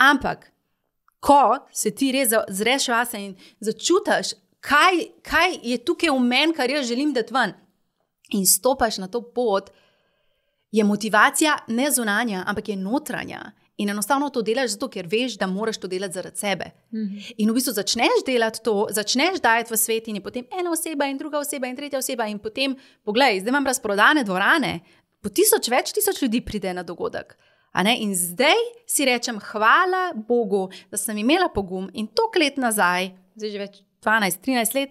Ampak, 0.00 0.48
ko 1.20 1.58
se 1.72 1.92
ti 1.92 2.12
res 2.16 2.32
zreš 2.48 2.88
vase 2.88 3.20
in 3.20 3.36
začutiš, 3.60 4.38
kaj, 4.64 5.04
kaj 5.26 5.60
je 5.62 5.82
tukaj 5.84 6.14
v 6.16 6.24
meni, 6.24 6.56
kar 6.56 6.72
jaz 6.72 6.88
želim 6.88 7.12
dati 7.12 7.36
ven, 7.36 7.52
in 8.32 8.46
stopaš 8.46 9.02
na 9.02 9.08
to 9.08 9.20
pot 9.20 9.68
je 10.70 10.84
motivacija 10.84 11.58
ne 11.66 11.90
zunanja, 11.90 12.44
ampak 12.46 12.68
je 12.68 12.76
notranja. 12.76 13.52
In 13.76 13.88
enostavno 13.90 14.28
to 14.30 14.42
delaš 14.42 14.74
zato, 14.74 14.90
ker 14.92 15.06
veš, 15.08 15.38
da 15.40 15.46
moraš 15.46 15.78
to 15.80 15.88
delati 15.88 16.14
zaradi 16.14 16.36
sebe. 16.36 16.64
Mm 16.92 16.98
-hmm. 16.98 17.32
In 17.36 17.50
v 17.50 17.54
bistvu 17.54 17.72
začneš 17.72 18.24
delati 18.26 18.60
to, 18.62 18.86
začneš 18.90 19.40
dajati 19.40 19.72
v 19.72 19.76
svet, 19.76 20.08
in 20.08 20.14
je 20.14 20.22
potem 20.22 20.44
ena 20.60 20.70
oseba, 20.70 21.04
in 21.04 21.18
druga 21.18 21.38
oseba, 21.38 21.66
in 21.66 21.76
tretja 21.76 21.98
oseba. 21.98 22.26
In 22.26 22.38
potem, 22.38 22.76
poglej, 23.04 23.40
zdaj 23.40 23.48
imam 23.48 23.66
razprodane 23.66 24.24
dvorane, 24.24 24.80
po 25.22 25.28
tisoč 25.28 25.68
več 25.68 25.92
tisoč 25.92 26.22
ljudi 26.22 26.40
pride 26.40 26.74
na 26.74 26.82
dogodek. 26.82 27.36
In 27.98 28.14
zdaj 28.16 28.58
si 28.86 29.04
rečem, 29.04 29.38
hvala 29.40 30.12
Bogu, 30.28 30.70
da 30.90 30.96
sem 30.96 31.18
imela 31.18 31.48
pogum 31.48 31.90
in 31.94 32.06
to 32.06 32.30
let 32.40 32.56
nazaj, 32.56 33.10
zdaj 33.34 33.50
že 33.50 33.58
več 33.58 33.82
12-13 34.02 34.74
let, 34.74 34.90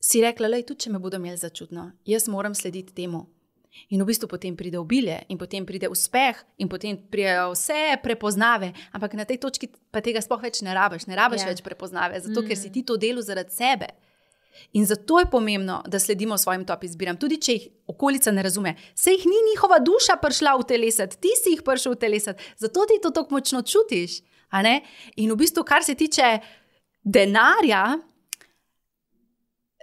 si 0.00 0.20
rekla, 0.20 0.48
da 0.48 0.62
tudi 0.62 0.80
če 0.80 0.90
me 0.90 0.98
bodo 0.98 1.16
imeli 1.16 1.36
začutno, 1.36 1.92
jaz 2.04 2.28
moram 2.28 2.54
slediti 2.54 2.94
temu. 2.94 3.26
In 3.90 4.02
v 4.02 4.08
bistvu 4.10 4.28
potem 4.28 4.56
pride 4.56 4.78
obilje, 4.78 5.20
in 5.28 5.38
potem 5.38 5.66
pride 5.66 5.88
uspeh, 5.88 6.40
in 6.58 6.68
potem 6.68 6.98
pridejo 7.10 7.52
vse 7.54 7.98
prepoznave. 8.02 8.72
Ampak 8.92 9.14
na 9.14 9.24
tej 9.24 9.40
točki 9.42 9.70
pa 9.90 10.02
tega 10.04 10.22
sploh 10.24 10.42
več 10.42 10.62
ne 10.66 10.74
rabiš, 10.76 11.08
ne 11.08 11.16
rabiš 11.18 11.42
yeah. 11.42 11.50
Ja. 11.50 11.54
več 11.56 11.64
prepoznave, 11.64 12.20
zato 12.20 12.42
mm. 12.42 12.46
ker 12.48 12.56
si 12.58 12.68
mm. 12.68 12.74
ti 12.76 12.84
to 12.84 12.98
delo 13.00 13.24
zaradi 13.24 13.54
sebe. 13.54 13.88
In 14.72 14.86
zato 14.86 15.20
je 15.22 15.30
pomembno, 15.30 15.82
da 15.86 15.98
sledimo 15.98 16.38
svojim 16.38 16.64
top 16.66 16.84
izbiram, 16.84 17.16
tudi 17.16 17.38
če 17.40 17.52
jih 17.54 17.68
okolica 17.86 18.32
ne 18.34 18.42
razume. 18.42 18.74
Se 18.94 19.14
jih 19.14 19.26
ni 19.26 19.38
njihova 19.52 19.78
duša 19.78 20.18
prišla 20.22 20.56
v 20.58 20.66
telesat, 20.66 21.14
ti 21.22 21.30
si 21.38 21.54
jih 21.54 21.62
prišel 21.62 21.94
v 21.94 22.00
telesat, 22.02 22.42
zato 22.58 22.86
ti 22.90 22.98
to 23.02 23.12
tako 23.14 23.38
močno 23.38 23.62
čutiš. 23.62 24.20
In 25.16 25.30
v 25.32 25.36
bistvu, 25.36 25.64
kar 25.64 25.84
se 25.84 25.94
tiče 25.94 26.38
denarja, 27.04 27.98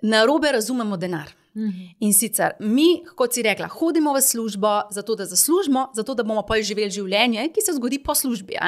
na 0.03 0.25
robe 0.25 0.51
razumemo 0.51 0.97
denar. 0.97 1.31
Mhm. 1.55 1.95
In 1.99 2.13
sicer 2.13 2.57
mi, 2.59 3.05
kot 3.15 3.33
si 3.33 3.41
rekla, 3.41 3.67
hodimo 3.67 4.13
v 4.13 4.21
službo, 4.21 4.91
zato 4.91 5.15
da 5.15 5.25
zaslužimo, 5.25 5.91
zato 5.95 6.13
da 6.13 6.23
bomo 6.23 6.43
pa 6.43 6.59
živeli 6.61 6.91
življenje, 6.91 7.47
ki 7.53 7.61
se 7.61 7.73
zgodi 7.77 7.99
po 8.03 8.15
službi. 8.15 8.59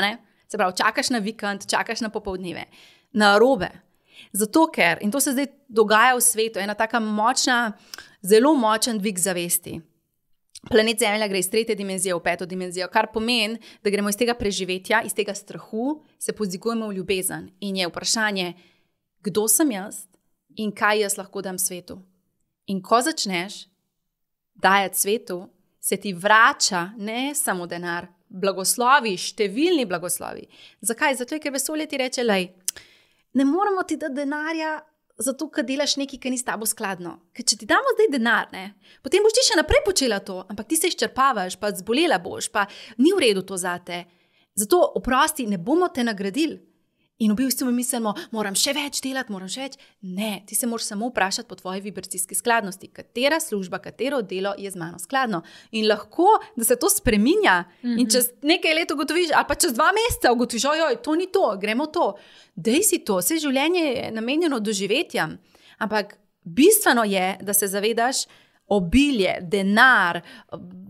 Se 0.48 0.58
pravi, 0.58 0.78
čakaš 0.78 1.10
na 1.10 1.20
vikend, 1.20 1.68
čakaš 1.68 2.02
na 2.02 2.10
popoldneve, 2.10 2.64
na 3.12 3.38
robe. 3.38 3.70
Zato 4.32 4.68
ker, 4.72 4.98
in 5.02 5.12
to 5.12 5.20
se 5.20 5.32
zdaj 5.32 5.48
dogaja 5.68 6.16
v 6.16 6.22
svetu, 6.22 6.60
ena 6.60 6.74
tako 6.74 7.00
močna, 7.04 7.74
zelo 8.22 8.56
močen 8.56 9.00
dvig 9.00 9.20
zavesti. 9.20 9.82
Planet 10.72 11.00
Zemlja 11.00 11.28
gre 11.28 11.40
iz 11.40 11.50
tretje 11.52 11.76
dimenzije 11.76 12.16
v 12.16 12.24
peto 12.24 12.46
dimenzijo, 12.46 12.88
kar 12.92 13.12
pomeni, 13.14 13.60
da 13.84 13.92
gremo 13.94 14.10
iz 14.10 14.18
tega 14.18 14.34
preživetja, 14.34 15.04
iz 15.06 15.14
tega 15.14 15.36
strahu, 15.36 16.02
se 16.20 16.34
pozigujemo 16.34 16.88
v 16.88 16.98
ljubezen. 16.98 17.52
In 17.60 17.78
je 17.78 17.88
vprašanje, 17.88 18.54
kdo 19.24 19.48
sem 19.48 19.72
jaz 19.72 20.06
in 20.56 20.72
kaj 20.72 21.04
jaz 21.06 21.18
lahko 21.18 21.42
dam 21.42 21.60
svetu. 21.62 22.00
In 22.68 22.82
ko 22.84 23.02
začneš 23.02 23.66
dajati 24.56 25.00
svetu, 25.00 25.40
se 25.80 25.98
ti 25.98 26.14
vrača 26.14 26.92
ne 26.98 27.32
samo 27.36 27.68
denar, 27.68 28.10
blagoslovi, 28.28 29.16
številni 29.16 29.86
blagoslovi. 29.88 30.44
Zakaj? 30.84 31.16
Zato, 31.22 31.40
ker 31.40 31.54
vesolje 31.56 31.88
ti 31.88 32.00
reče, 32.02 32.26
da 32.28 32.36
ne 33.38 33.46
moramo 33.46 33.84
ti 33.88 33.96
dati 33.96 34.18
denarja 34.18 34.78
zato, 35.18 35.48
ker 35.50 35.66
delaš 35.66 35.96
nekaj, 35.98 36.20
kar 36.22 36.34
ni 36.34 36.38
s 36.38 36.46
tabo 36.46 36.68
skladno. 36.70 37.16
Ker 37.34 37.46
če 37.48 37.58
ti 37.62 37.70
damo 37.70 37.94
zdaj 37.96 38.12
denar, 38.14 38.50
ne, 38.54 38.66
potem 39.06 39.24
boš 39.26 39.38
ti 39.38 39.46
še 39.50 39.58
naprej 39.58 39.84
počela 39.86 40.20
to, 40.22 40.42
ampak 40.46 40.70
ti 40.70 40.78
se 40.78 40.92
izčrpavaš, 40.92 41.58
pa 41.62 41.72
zbolela 41.74 42.20
boš, 42.22 42.52
pa 42.54 42.68
ni 43.02 43.14
v 43.16 43.24
redu 43.26 43.46
to 43.48 43.58
zate. 43.58 44.04
Zato 44.58 44.82
oprosti, 45.00 45.48
ne 45.50 45.58
bomo 45.58 45.90
te 45.94 46.06
nagradili. 46.06 46.60
In 47.20 47.32
v 47.34 47.36
bistvu 47.36 47.66
mi 47.66 47.80
mislimo, 47.80 48.14
moram 48.32 48.54
še 48.54 48.76
več 48.78 49.00
delati, 49.02 49.34
moram 49.34 49.50
še 49.50 49.64
več. 49.64 49.78
Ne, 50.06 50.44
ti 50.46 50.54
se 50.56 50.68
moraš 50.70 50.92
samo 50.92 51.10
vprašati 51.10 51.50
po 51.50 51.58
tvoji 51.58 51.82
vibracijski 51.82 52.38
skladnosti, 52.38 52.92
katera 52.94 53.40
služba, 53.42 53.80
katero 53.82 54.22
delo 54.22 54.54
je 54.58 54.70
z 54.70 54.78
mano 54.78 55.02
skladno. 55.02 55.42
In 55.72 55.88
lahko, 55.90 56.36
da 56.56 56.68
se 56.68 56.78
to 56.78 56.90
spremenja. 56.94 57.64
Mm 57.82 57.90
-hmm. 57.90 58.00
In 58.02 58.10
čez 58.10 58.30
nekaj 58.42 58.74
let 58.74 58.92
ugotoviš, 58.92 59.34
ali 59.34 59.46
pa 59.48 59.56
čez 59.56 59.74
dva 59.74 59.90
meseca 59.98 60.32
ugotoviš, 60.32 60.66
ojoj, 60.66 61.02
to 61.04 61.16
ni 61.16 61.28
to, 61.32 61.58
gremo 61.62 61.88
to. 61.88 62.14
Dej 62.56 62.84
si 62.84 63.00
to, 63.00 63.18
vse 63.18 63.40
življenje 63.40 63.84
je 63.84 64.12
namenjeno 64.12 64.60
doživetjem. 64.60 65.38
Ampak 65.78 66.18
bistveno 66.44 67.04
je, 67.04 67.38
da 67.42 67.54
se 67.54 67.68
zavedaš, 67.68 68.26
da 68.26 68.47
obilje, 68.68 69.38
denar, 69.42 70.22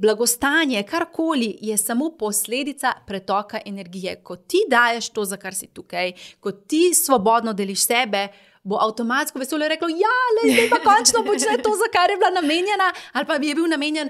blagostanje, 0.02 0.84
karkoli 0.84 1.58
je 1.62 1.78
samo 1.78 2.12
posledica 2.20 2.94
pretoka 3.08 3.60
energije. 3.66 4.16
Ko 4.24 4.36
ti 4.36 4.58
daješ 4.70 5.10
to, 5.10 5.26
za 5.26 5.38
kar 5.38 5.56
si 5.56 5.68
tukaj, 5.68 6.12
ko 6.40 6.52
ti 6.52 6.94
svobodno 6.94 7.54
deliš 7.54 7.86
sebe. 7.86 8.28
Bo 8.64 8.76
avtomatsko 8.82 9.40
veselje 9.40 9.68
reklo, 9.70 9.88
ja, 9.88 10.18
je 10.44 10.70
pa 10.70 10.76
končno 10.76 11.24
počne 11.24 11.56
to, 11.64 11.70
za 11.70 11.88
kar 11.94 12.10
je 12.10 12.18
bila 12.18 12.42
namenjena, 12.42 12.94
ali 13.14 13.26
pa 13.26 13.38
bi 13.40 13.48
je 13.48 13.56
bil 13.56 13.68
namenjen, 13.68 14.10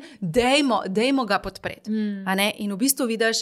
dajmo 0.88 1.26
ga 1.26 1.40
podpreti. 1.40 1.92
Mm. 1.92 2.26
In 2.58 2.74
v 2.74 2.78
bistvu 2.78 3.06
vidiš, 3.06 3.38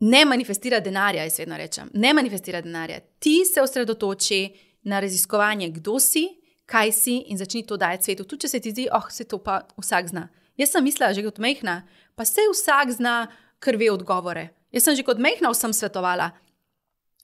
ne 0.00 0.24
manifestira 0.24 0.80
denarja, 0.80 1.22
jaz 1.22 1.38
vedno 1.38 1.56
rečem, 1.56 1.90
ne 1.94 2.12
manifestira 2.14 2.60
denarja. 2.60 3.00
Ti 3.18 3.44
se 3.54 3.62
osredotoči 3.62 4.48
na 4.82 5.00
raziskovanje, 5.00 5.68
kdo 5.68 6.00
si, 6.00 6.28
kaj 6.72 6.92
si 6.96 7.16
in 7.28 7.38
začni 7.38 7.66
to 7.68 7.76
dajati 7.76 8.08
svetu. 8.08 8.24
Tudi 8.24 8.46
če 8.46 8.54
se 8.54 8.60
ti 8.64 8.72
zdi, 8.72 8.88
oh, 8.92 9.08
se 9.12 9.26
to 9.28 9.38
pa 9.42 9.60
vsak 9.80 10.08
zna. 10.12 10.28
Jaz 10.60 10.72
sem 10.72 10.84
mislila, 10.84 11.12
že 11.12 11.24
kot 11.24 11.40
mehna, 11.42 11.82
pa 12.16 12.24
se 12.28 12.44
vsak 12.48 12.96
zna, 12.96 13.16
ker 13.62 13.76
ve 13.80 13.90
odgovore. 13.92 14.48
Jaz 14.72 14.88
sem 14.88 14.96
že 14.96 15.04
kot 15.06 15.20
mehna 15.20 15.52
vsem 15.52 15.72
svetovala, 15.76 16.32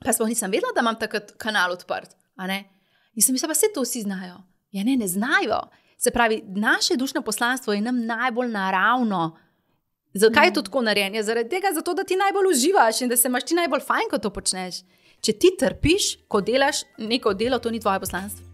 pa 0.04 0.14
sploh 0.14 0.28
nisem 0.30 0.52
vedela, 0.52 0.72
da 0.76 0.84
imam 0.84 0.98
takrat 1.00 1.32
kanal 1.40 1.74
odprt. 1.76 2.14
In 2.38 3.24
sem 3.24 3.34
mislila, 3.34 3.52
pa 3.52 3.58
se 3.58 3.72
to 3.74 3.82
vsi 3.82 4.04
znajo. 4.04 4.38
Ja, 4.70 4.84
ne, 4.84 4.96
ne 5.00 5.08
znajo. 5.08 5.64
Se 5.98 6.12
pravi, 6.14 6.42
naše 6.46 6.96
dušno 6.96 7.24
poslanstvo 7.26 7.72
je 7.72 7.82
nam 7.82 8.04
najbolj 8.06 8.52
naravno. 8.52 9.38
Zakaj 10.14 10.46
je 10.46 10.54
to 10.54 10.62
tako 10.62 10.84
narejeno? 10.86 11.16
Ja, 11.16 11.24
zaradi 11.26 11.50
tega, 11.50 11.72
zato, 11.74 11.94
da 11.94 12.04
ti 12.04 12.16
najbolj 12.16 12.52
uživaš 12.52 13.00
in 13.02 13.10
da 13.10 13.16
se 13.16 13.28
imaš 13.28 13.44
ti 13.44 13.58
najbolj 13.58 13.82
fajn, 13.86 14.10
ko 14.10 14.22
to 14.22 14.30
počneš. 14.30 14.82
Če 15.20 15.34
ti 15.34 15.50
trpiš, 15.58 16.12
ko 16.30 16.40
delaš 16.40 16.84
neko 16.98 17.34
delo, 17.34 17.58
to 17.58 17.74
ni 17.74 17.80
tvoje 17.82 18.00
poslanstvo. 18.00 18.47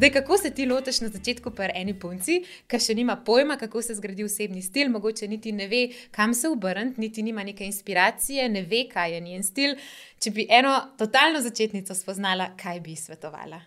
Zdaj, 0.00 0.10
kako 0.10 0.38
se 0.38 0.50
ti 0.50 0.66
lotiš 0.66 1.00
na 1.00 1.08
začetku, 1.08 1.50
pa 1.50 1.66
eni 1.76 1.92
punci, 1.92 2.38
ki 2.64 2.78
še 2.80 2.94
nima 2.96 3.18
pojma, 3.20 3.58
kako 3.60 3.82
se 3.84 3.98
zgodi 3.98 4.24
osebni 4.24 4.62
stil, 4.64 4.88
mogoče 4.88 5.26
niti 5.28 5.52
ne 5.52 5.66
ve, 5.68 5.80
kam 6.16 6.32
se 6.34 6.48
obrniti, 6.48 7.02
niti 7.04 7.22
nima 7.22 7.44
neke 7.44 7.66
inspiracije, 7.68 8.46
ne 8.48 8.62
ve, 8.70 8.86
kaj 8.88 9.12
je 9.12 9.18
njen 9.26 9.44
stil. 9.44 9.76
Če 10.16 10.32
bi 10.32 10.46
eno 10.48 10.72
totalno 10.96 11.44
začetnico 11.44 11.92
spoznala, 11.94 12.54
kaj 12.56 12.80
bi 12.80 12.96
svetovala? 12.96 13.60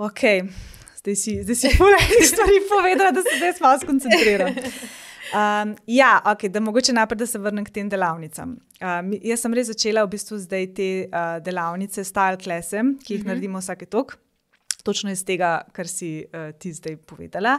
Ok, 0.00 0.24
zdaj 1.02 1.20
si, 1.26 1.36
zdaj 1.44 1.60
si 1.60 1.74
nekaj 1.76 2.26
stvari 2.32 2.64
povedala, 2.72 3.12
da 3.12 3.28
se 3.28 3.36
zdaj 3.36 3.54
malo 3.60 3.84
skoncentriram. 3.84 4.56
Um, 5.36 5.76
ja, 5.92 6.22
okay, 6.24 6.48
da 6.48 6.64
mogoče 6.64 6.96
najprej, 6.96 7.20
da 7.20 7.26
se 7.28 7.38
vrnem 7.38 7.68
k 7.68 7.76
tem 7.76 7.92
delavnicam. 7.92 8.56
Um, 8.80 9.14
jaz 9.20 9.44
sem 9.44 9.60
res 9.60 9.68
začela 9.76 10.08
v 10.08 10.14
bistvu 10.16 10.40
zdaj 10.48 10.72
te 10.72 10.90
uh, 11.04 11.36
delavnice, 11.44 12.00
style 12.00 12.40
klase, 12.40 12.80
ki 13.04 13.18
jih 13.18 13.20
uh 13.20 13.24
mhm. 13.24 13.28
-huh. 13.28 13.34
naredimo 13.36 13.60
vsake 13.60 13.92
tok 13.92 14.16
točno 14.82 15.10
iz 15.10 15.24
tega, 15.24 15.60
kar 15.72 15.88
si 15.88 16.24
uh, 16.24 16.50
ti 16.58 16.72
zdaj 16.72 16.96
povedala. 16.96 17.58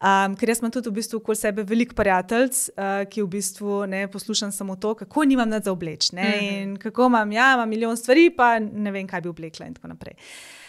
Um, 0.00 0.34
ker 0.36 0.48
jaz 0.48 0.60
imam 0.60 0.72
tudi 0.74 0.90
v 0.90 0.98
bistvu 0.98 1.20
okoli 1.22 1.36
sebe 1.36 1.62
veliko 1.64 1.94
prijateljev, 1.94 2.50
uh, 2.50 3.04
ki 3.10 3.22
v 3.22 3.28
bistvu 3.36 3.84
ne 3.86 4.06
poslušam 4.08 4.52
samo 4.52 4.76
to, 4.76 4.94
kako 4.94 5.24
nimam 5.24 5.48
nad 5.48 5.64
za 5.64 5.72
obleč. 5.72 6.12
Mm 6.12 6.18
-hmm. 6.18 6.62
In 6.62 6.76
kako 6.76 7.06
imam, 7.06 7.32
ja, 7.32 7.54
imam 7.54 7.68
milijon 7.68 7.96
stvari, 7.96 8.30
pa 8.36 8.58
ne 8.58 8.90
vem, 8.90 9.06
kaj 9.06 9.20
bi 9.20 9.28
oblekla 9.28 9.66
in 9.66 9.74
tako 9.74 9.88
naprej. 9.88 10.14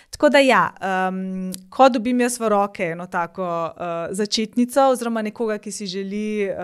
Tako 0.10 0.29
da, 0.29 0.39
ja, 0.39 0.73
um, 1.10 1.51
ko 1.69 1.89
dobim 1.89 2.21
jaz 2.21 2.39
v 2.39 2.49
roke 2.49 2.84
eno 2.84 3.08
tako 3.08 3.43
uh, 3.43 4.15
začetnico, 4.15 4.89
oziroma 4.93 5.21
nekoga, 5.21 5.58
ki 5.58 5.71
si 5.71 5.88
želi 5.88 6.47
uh, 6.49 6.55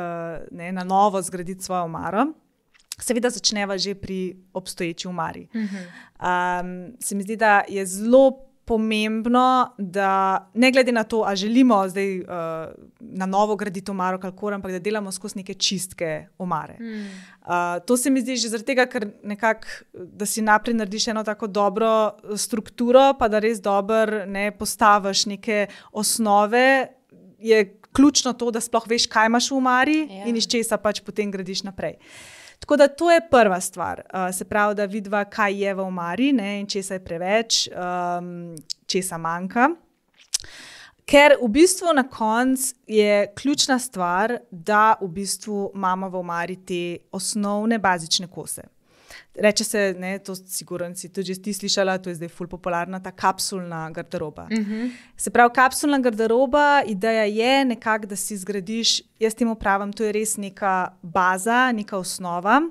ne, 0.51 0.71
na 0.71 0.83
novo 0.83 1.21
zgraditi 1.21 1.63
svojo 1.63 1.83
omaro, 1.83 2.25
seveda 3.01 3.29
začneva 3.29 3.77
že 3.77 3.95
pri 3.95 4.35
obstoječi 4.53 5.07
omari. 5.07 5.47
Mm 5.53 5.67
-hmm. 5.67 6.61
um, 6.61 6.93
se 6.99 7.15
mi 7.15 7.23
zdi, 7.23 7.35
da 7.35 7.63
je 7.67 7.85
zelo 7.85 8.50
pomembno, 8.65 9.73
da 9.77 10.49
ne 10.53 10.71
glede 10.71 10.91
na 10.91 11.03
to, 11.03 11.23
ali 11.27 11.37
želimo 11.37 11.89
zdaj 11.89 12.19
uh, 12.19 12.25
na 12.99 13.25
novo 13.25 13.55
graditi 13.55 13.91
omaro, 13.91 14.19
kako 14.19 14.49
ampak 14.49 14.71
da 14.71 14.79
delamo 14.79 15.11
skozi 15.11 15.37
neke 15.37 15.53
čistke 15.53 16.27
omare. 16.37 16.77
Mm. 16.79 17.05
Uh, 17.41 17.85
to 17.85 17.97
se 17.97 18.09
mi 18.09 18.21
zdi 18.21 18.35
že 18.35 18.49
zaradi 18.49 18.65
tega, 18.65 18.85
ker 18.85 19.07
nekako, 19.23 19.67
da 19.93 20.25
si 20.25 20.41
naprej 20.41 20.75
narediš 20.75 21.07
eno 21.07 21.23
tako 21.23 21.47
dobro 21.47 22.11
strukturo, 22.37 23.13
pa 23.19 23.27
da 23.27 23.39
res 23.39 23.61
dobro 23.61 24.25
ne 24.25 24.51
postaviš 24.51 25.25
neke 25.25 25.67
osnove. 25.91 26.87
Je 27.39 27.77
ključno 27.91 28.33
to, 28.33 28.51
da 28.51 28.61
sploh 28.61 28.85
veš, 28.87 29.07
kaj 29.07 29.25
imaš 29.25 29.51
v 29.51 29.57
omari 29.57 29.97
ja. 30.09 30.25
in 30.25 30.37
iz 30.37 30.47
česa 30.47 30.77
pač 30.77 31.01
potem 31.01 31.31
gradiš 31.31 31.63
naprej. 31.63 31.97
Uh, 31.97 32.40
Tako 32.61 32.77
da 32.77 32.87
to 32.87 33.11
je 33.11 33.21
prva 33.29 33.59
stvar, 33.61 34.01
uh, 34.13 34.29
se 34.35 34.45
pravi, 34.45 34.75
da 34.75 34.85
vidiva, 34.85 35.23
kaj 35.25 35.63
je 35.63 35.73
v 35.73 35.81
omari 35.81 36.29
ne, 36.33 36.59
in 36.61 36.67
če 36.69 36.83
se 36.83 36.99
je 36.99 37.03
preveč, 37.03 37.63
um, 37.73 38.51
če 38.85 39.01
se 39.01 39.17
manjka. 39.17 39.71
Ker 41.09 41.35
v 41.41 41.49
bistvu 41.51 41.91
na 41.97 42.05
koncu 42.07 42.75
je 42.87 43.25
ključna 43.35 43.79
stvar, 43.81 44.37
da 44.51 44.93
v 45.01 45.09
bistvu 45.17 45.71
imamo 45.75 46.09
v 46.09 46.21
omari 46.21 46.59
te 46.65 46.83
osnovne, 47.11 47.81
bazične 47.81 48.29
kose. 48.31 48.63
Reče 49.35 49.63
se, 49.63 49.95
ne, 49.99 50.19
to 50.19 50.35
sigurno 50.35 50.95
si 50.95 51.09
tudi 51.13 51.41
ti 51.41 51.53
slišala, 51.53 51.97
to 51.97 52.09
je 52.09 52.15
zdaj 52.15 52.29
ful 52.29 52.47
popularna 52.47 52.99
ta 52.99 53.11
kapsulna 53.11 53.89
garderoba. 53.89 54.43
Uh 54.51 54.59
mhm. 54.59 54.71
-huh. 54.71 54.91
Se 55.17 55.29
pravi, 55.29 55.53
kapsulna 55.55 55.99
garderoba, 55.99 56.83
ideja 56.87 57.23
je 57.23 57.65
nekako, 57.65 58.05
da 58.05 58.15
si 58.15 58.37
zgradiš, 58.37 59.01
jaz 59.19 59.35
temu 59.35 59.55
pravim, 59.55 59.93
to 59.93 60.03
je 60.03 60.11
res 60.11 60.37
neka 60.37 60.97
baza, 61.01 61.71
neka 61.71 61.97
osnova 61.97 62.61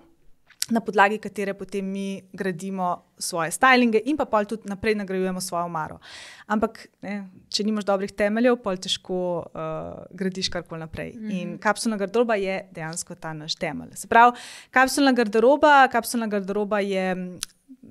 na 0.71 0.81
podlagi 0.81 1.19
katere 1.19 1.55
potem 1.55 1.87
mi 1.87 2.23
gradimo 2.33 3.03
svoje 3.19 3.51
stylinge 3.51 4.01
in 4.05 4.17
pa 4.17 4.25
pol 4.25 4.47
tudi 4.49 4.69
naprej 4.69 4.95
nagrajujemo 4.95 5.41
svojo 5.41 5.69
maro. 5.69 5.99
Ampak, 6.47 6.87
ne, 7.03 7.29
če 7.53 7.65
nimaš 7.65 7.85
dobrih 7.89 8.13
temeljev, 8.17 8.57
pol 8.65 8.81
težko 8.81 9.21
uh, 9.45 10.03
gradiš 10.17 10.49
karkoli 10.49 10.81
naprej. 10.81 11.13
Mm 11.15 11.21
-hmm. 11.21 11.41
In 11.41 11.59
kapsulna 11.59 11.97
garderoba 11.97 12.35
je 12.35 12.69
dejansko 12.73 13.15
ta 13.15 13.33
naš 13.33 13.55
temelj. 13.55 13.95
Se 13.95 14.09
pravi, 14.09 14.37
kapsulna 14.71 15.13
garderoba, 15.13 15.89
kapsulna 15.89 16.27
garderoba 16.27 16.81
je. 16.81 17.39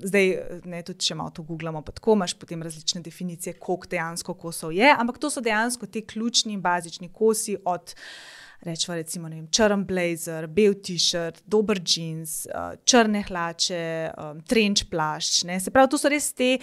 Zdaj, 0.02 0.38
ne, 0.66 0.84
tudi 0.84 1.00
če 1.00 1.16
malo 1.16 1.30
to 1.30 1.44
googlamo, 1.44 1.82
pa 1.82 1.92
tako 1.92 2.14
imaš 2.14 2.34
potem 2.34 2.62
različne 2.64 3.02
definicije, 3.02 3.54
koliko 3.54 3.88
dejansko 3.88 4.34
kosov 4.34 4.72
je, 4.72 4.96
ampak 4.98 5.18
to 5.18 5.30
so 5.30 5.42
dejansko 5.42 5.86
ti 5.86 6.02
ključni 6.02 6.54
in 6.54 6.62
bazični 6.62 7.10
kosi 7.14 7.58
od 7.66 7.82
uh, 7.82 8.39
rečemo, 8.66 8.96
recimo, 8.96 9.30
vem, 9.30 9.48
črn 9.52 9.86
blazer, 9.88 10.48
bel 10.48 10.76
t-shirt, 10.84 11.42
dober 11.48 11.80
jeans, 11.86 12.44
uh, 12.52 12.76
črne 12.84 13.24
hlače, 13.28 13.84
um, 14.18 14.42
trenč 14.48 14.86
plašč. 14.92 15.44
Ne? 15.50 15.60
Se 15.60 15.72
pravi, 15.72 15.92
to 15.92 16.00
so 16.02 16.12
res 16.12 16.32
te 16.34 16.58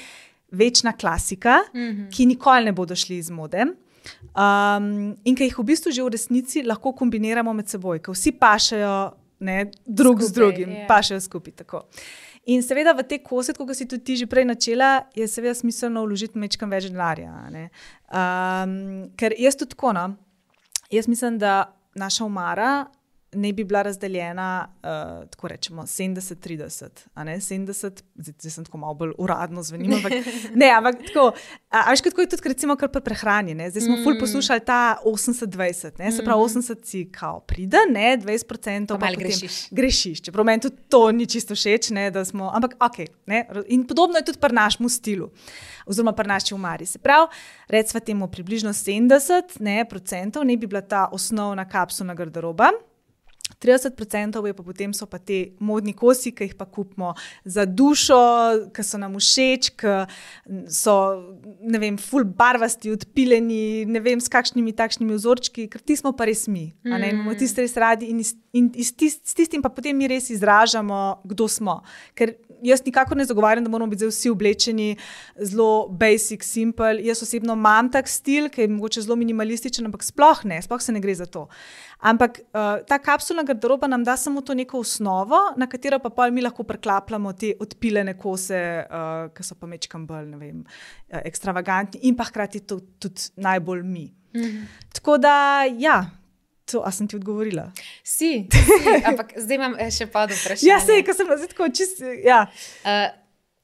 večna 0.53 0.93
klasika, 0.93 1.63
mm 1.73 1.81
-hmm. 1.81 2.11
ki 2.11 2.27
nikoli 2.27 2.65
ne 2.65 2.73
bodo 2.73 2.97
šli 2.97 3.19
iz 3.19 3.31
mode. 3.31 3.65
Um, 4.37 5.17
in 5.25 5.35
ki 5.37 5.49
jih 5.49 5.59
v 5.59 5.65
bistvu 5.65 5.91
že 5.91 6.03
v 6.03 6.13
resnici 6.15 6.63
lahko 6.63 6.93
kombiniramo 6.93 7.53
med 7.53 7.69
seboj, 7.69 7.99
ker 7.99 8.15
vsi 8.15 8.33
pašajo 8.33 9.13
ne, 9.41 9.71
drug 9.87 10.21
skupaj, 10.21 10.29
z 10.29 10.33
drugim, 10.33 10.69
yeah. 10.69 10.81
Ja. 10.81 10.87
pašajo 10.87 11.21
skupaj. 11.21 11.53
Tako. 11.53 11.83
In 12.47 12.63
seveda 12.63 12.93
v 12.95 13.03
te 13.03 13.19
kose, 13.19 13.53
kot 13.53 13.75
si 13.75 13.87
tudi 13.87 14.05
ti 14.05 14.17
že 14.17 14.27
prej 14.27 14.45
načela, 14.45 15.09
je 15.15 15.27
seveda 15.29 15.55
smiselno 15.55 16.05
vložiti 16.07 16.39
mečkam 16.39 16.71
več 16.71 16.87
denarja. 16.87 17.33
Um, 17.51 19.11
ker 19.17 19.35
jaz 19.39 19.57
tudi 19.57 19.75
tako, 19.75 19.93
no, 19.93 20.15
jaz 20.91 21.09
mislim, 21.09 21.39
da 21.39 21.76
naša 21.97 22.25
umara 22.25 22.87
ne 23.37 23.53
bi 23.53 23.65
bila 23.65 23.83
razdeljena, 23.83 24.69
uh, 24.83 25.29
tako 25.31 25.49
rečemo, 25.49 25.83
70-30. 25.83 26.89
70, 27.17 28.03
zdaj 28.17 28.51
sem 28.51 28.65
tako 28.65 28.79
malo 28.79 28.95
bolj 28.95 29.13
uradno 29.19 29.63
zvenim, 29.63 29.93
ampak 29.93 30.13
ne, 30.61 30.71
ampak 30.71 30.97
tako. 31.07 31.33
Až 31.71 32.01
kot 32.01 32.19
je 32.19 32.29
tudi, 32.33 32.49
recimo, 32.49 32.77
kar 32.77 32.91
pri 32.93 33.03
prehrani. 33.05 33.55
Ne? 33.55 33.71
Zdaj 33.71 33.87
smo 33.87 33.97
mm. 33.97 34.05
ful 34.05 34.19
poslušali 34.21 34.61
ta 34.67 34.99
80-20, 35.05 36.11
se 36.17 36.25
pravi, 36.25 36.41
80 36.41 36.81
mm. 36.81 36.85
si 36.85 37.05
kao 37.13 37.41
pride, 37.41 37.79
ne 37.91 38.17
20% 38.19 38.89
pa, 38.89 38.99
pa 38.99 39.13
grešiš. 39.17 39.69
Grešiš, 39.71 40.23
čeprav 40.23 40.47
meni 40.47 40.63
tudi 40.63 40.77
to 40.89 41.13
ni 41.13 41.27
čisto 41.27 41.55
všeč, 41.55 41.91
ne, 41.91 42.11
smo, 42.25 42.51
ampak 42.55 42.77
ok. 42.81 42.99
Ne? 43.27 43.45
In 43.69 43.87
podobno 43.87 44.19
je 44.19 44.25
tudi 44.25 44.41
pri 44.41 44.55
našem 44.55 44.89
stilu, 44.89 45.31
oziroma 45.87 46.13
pri 46.13 46.29
naši 46.29 46.55
umari. 46.55 46.87
Se 46.87 46.99
pravi, 46.99 47.29
recimo 47.69 48.01
temu 48.01 48.29
približno 48.29 48.73
70 48.73 49.61
ne, 49.61 49.85
procentov 49.85 50.45
ne 50.45 50.57
bi 50.57 50.67
bila 50.67 50.81
ta 50.81 51.09
osnovna 51.13 51.69
kapsulna 51.69 52.15
garderoba. 52.15 52.71
30% 53.63 54.47
je 54.47 54.55
pa 54.55 54.63
potem 54.63 54.93
so 54.93 55.07
pa 55.07 55.19
te 55.19 55.57
modni 55.61 55.95
kosi, 55.97 56.33
ki 56.35 56.49
jih 56.49 56.55
pa 56.59 56.67
kupimo 56.67 57.15
za 57.45 57.65
dušo, 57.65 58.19
ki 58.75 58.85
so 58.85 59.01
nam 59.01 59.17
všeč, 59.17 59.71
ki 59.81 59.95
so, 60.73 60.97
ne 61.63 61.81
vem, 61.81 61.97
full 61.99 62.27
barvasti, 62.27 62.93
odpiljeni, 62.93 63.87
ne 63.89 64.03
vem, 64.05 64.21
s 64.21 64.29
kakšnimi 64.33 64.75
takšnimi 64.77 65.17
vzorčki, 65.17 65.69
ker 65.73 65.81
ti 65.81 65.97
smo 65.97 66.13
pa 66.17 66.29
res 66.29 66.47
mi. 66.51 66.69
Mm. 66.85 67.07
Imamo 67.13 67.37
tiste 67.39 67.65
res 67.65 67.77
radi 67.81 68.11
in, 68.13 68.21
in, 68.53 68.71
in 68.75 68.91
tist, 68.99 69.25
s 69.25 69.37
tistim 69.37 69.65
pa 69.65 69.73
potem 69.73 69.97
mi 69.97 70.11
res 70.11 70.29
izražamo, 70.35 71.23
kdo 71.25 71.49
smo. 71.49 71.81
Ker 72.19 72.37
jaz 72.63 72.83
nikakor 72.85 73.17
ne 73.17 73.25
zagovarjam, 73.25 73.65
da 73.65 73.71
moramo 73.71 73.91
biti 73.91 74.07
vsi 74.07 74.31
oblečeni 74.31 74.97
zelo 75.41 75.89
basic, 75.89 76.45
simple. 76.45 76.97
Jaz 77.05 77.23
osebno 77.23 77.57
imam 77.57 77.91
tak 77.93 78.09
stil, 78.09 78.49
ki 78.53 78.65
je 78.67 78.69
mogoče 78.69 79.03
zelo 79.07 79.17
minimalističen, 79.17 79.87
ampak 79.87 80.05
sploh 80.05 80.45
ne, 80.45 80.61
sploh 80.63 80.83
se 80.83 80.93
ne 80.93 81.01
gre 81.01 81.15
za 81.15 81.27
to. 81.27 81.47
Ampak 81.99 82.39
uh, 82.41 82.85
ta 82.87 82.99
kapsulna 82.99 83.43
garderoba 83.43 83.89
nam 83.89 84.05
da 84.05 84.17
samo 84.17 84.41
to 84.41 84.55
neko 84.55 84.79
osnovo, 84.79 85.39
na 85.57 85.67
katero 85.67 85.99
pa 85.99 86.31
mi 86.31 86.43
lahko 86.43 86.63
preklapljamo 86.63 87.33
te 87.33 87.55
odpiljene 87.61 88.19
kose, 88.19 88.85
uh, 88.91 89.33
ki 89.33 89.43
so 89.43 89.55
pa 89.55 89.67
mečkam 89.67 90.07
bolj 90.07 90.35
vem, 90.37 90.61
uh, 90.61 91.21
ekstravagantni 91.25 92.01
in 92.03 92.17
pa 92.17 92.25
hkrati 92.25 92.61
to, 92.61 92.81
tudi 92.99 93.31
najbolj 93.37 93.83
mi. 93.83 94.13
-hmm. 94.37 94.65
Tako 94.93 95.19
da, 95.19 95.65
ja. 95.79 96.11
To, 96.67 96.83
a 96.85 96.91
sem 96.91 97.07
ti 97.09 97.17
odgovorila? 97.17 97.71
Si, 98.03 98.49
si 98.51 99.05
ampak 99.07 99.37
zdaj 99.39 99.55
imam 99.55 99.77
še 99.91 100.09
pa 100.11 100.25
vprašanje. 100.27 100.67
Ja, 100.67 100.81
sej, 100.83 101.05
ko 101.07 101.15
sem 101.15 101.29
zdaj 101.31 101.53
tako 101.53 101.69
čist. 101.71 102.03
Ja. 102.25 102.47
Uh, 102.83 103.07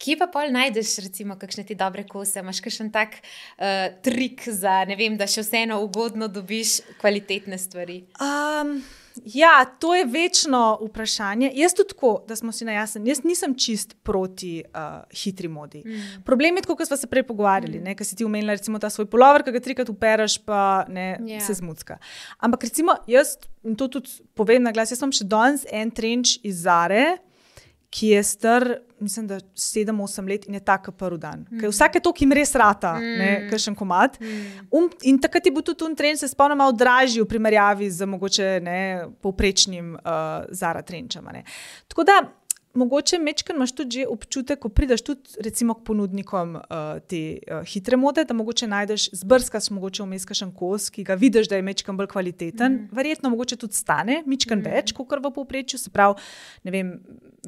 Kje 0.02 0.16
pa 0.18 0.26
pol 0.26 0.50
najdeš, 0.50 0.96
recimo, 1.04 1.36
kakšne 1.38 1.62
ti 1.68 1.76
dobre 1.78 2.02
kose? 2.08 2.40
Imáš 2.42 2.58
kakšen 2.64 2.90
tak 2.90 3.20
uh, 3.22 3.92
trik 4.02 4.42
za, 4.50 4.82
ne 4.88 4.96
vem, 4.98 5.14
da 5.18 5.28
še 5.30 5.44
vseeno 5.44 5.78
ugodno 5.84 6.26
dobiš 6.26 6.80
kvalitetne 6.98 7.54
stvari? 7.60 8.00
Um, 8.18 8.80
ja, 9.30 9.62
to 9.78 9.94
je 9.94 10.08
večno 10.10 10.80
vprašanje. 10.82 11.52
Jaz 11.54 11.78
tudi 11.78 11.94
tako, 11.94 12.16
da 12.26 12.34
smo 12.36 12.50
si 12.50 12.66
na 12.66 12.80
jasen. 12.80 13.06
Jaz 13.06 13.22
nisem 13.22 13.54
čist 13.54 13.94
proti 14.02 14.56
uh, 14.66 15.06
hitri 15.22 15.46
modi. 15.46 15.84
Mm. 15.86 16.26
Problem 16.26 16.58
je, 16.58 16.66
kot 16.66 16.82
smo 16.90 16.98
se 16.98 17.06
prej 17.06 17.28
pogovarjali, 17.30 17.78
mm. 17.78 17.94
ker 17.94 18.08
si 18.08 18.18
ti 18.18 18.26
umenila 18.26 18.58
ta 18.58 18.90
svoj 18.90 19.06
polover, 19.12 19.46
ki 19.46 19.54
ga 19.54 19.62
trikrat 19.62 19.92
upereš, 19.92 20.40
pa 20.42 20.82
ne, 20.90 21.12
yeah. 21.20 21.38
Ja. 21.38 21.46
se 21.46 21.60
zmucka. 21.62 22.02
Ampak 22.42 22.66
recimo, 22.66 22.98
jaz 23.06 23.36
to 23.78 23.86
tudi 23.86 24.18
povem 24.34 24.66
na 24.66 24.74
glas, 24.74 24.90
jaz 24.90 24.98
sem 24.98 25.14
še 25.14 25.30
danes 25.30 25.62
en 25.70 25.94
trenč 25.94 26.40
iz 26.42 26.64
Zare 26.66 27.20
ki 27.92 28.09
je 28.09 28.22
star, 28.24 28.64
mislim, 29.00 29.26
da 29.26 29.40
7-8 29.55 30.28
let 30.28 30.46
in 30.48 30.55
je 30.55 30.61
tako 30.64 30.92
prvi 30.92 31.18
dan. 31.18 31.44
Mm. 31.50 31.68
Vsake 31.68 32.00
to, 32.00 32.12
ki 32.12 32.24
jim 32.24 32.33
res 32.33 32.55
rata, 32.57 32.94
mm. 32.96 33.50
kaj 33.50 33.61
še 33.66 33.74
komat. 33.76 34.16
Mm. 34.20 34.62
Um, 34.72 34.88
in 35.09 35.18
takrat 35.20 35.46
je 35.46 35.52
bil 35.52 35.64
tudi 35.66 35.85
un 35.85 35.96
trend, 35.98 36.20
se 36.20 36.31
spomnim, 36.31 36.57
malo 36.62 36.72
dražji 36.72 37.20
v 37.20 37.28
primerjavi 37.28 37.90
z 37.92 38.09
mogoče 38.09 38.48
ne, 38.64 38.78
povprečnim 39.20 39.92
uh, 39.98 40.48
zara 40.57 40.81
trenčem. 40.83 41.28
Tako 41.92 42.09
da 42.09 42.16
mogoče 42.74 43.18
mečkaj 43.18 43.56
imaš 43.56 43.72
tudi 43.72 44.04
občutek, 44.08 44.61
ko 44.62 44.68
prideš 44.68 45.02
tudi 45.04 45.42
recimo, 45.44 45.74
k 45.74 45.85
ponudnikom 45.85 46.54
uh, 46.56 47.00
te 47.08 47.22
uh, 47.38 47.66
hitre 47.68 47.96
mode, 47.96 48.24
da 48.24 48.35
mogoče 48.35 48.68
najdeš, 48.70 49.08
zbrskaš 49.22 49.70
mogoče 49.70 50.06
vmes 50.06 50.24
kakšen 50.28 50.54
kos, 50.56 50.88
ki 50.92 51.04
ga 51.08 51.16
vidiš, 51.18 51.50
da 51.50 51.58
je 51.58 51.66
mečkaj 51.66 51.96
bolj 51.98 52.11
kvaliteten. 52.14 52.72
Mm. 52.72 52.96
Verjetno 52.96 53.32
mogoče 53.35 53.61
tudi 53.61 53.78
stane, 53.78 54.22
mečkaj 54.26 54.56
mm. 54.56 54.66
več, 54.68 54.96
kot 54.96 55.12
v 55.12 55.35
povprečju. 55.35 55.80
Se 55.80 55.92
pravi, 55.92 56.20
ne 56.64 56.74
vem, 56.74 56.96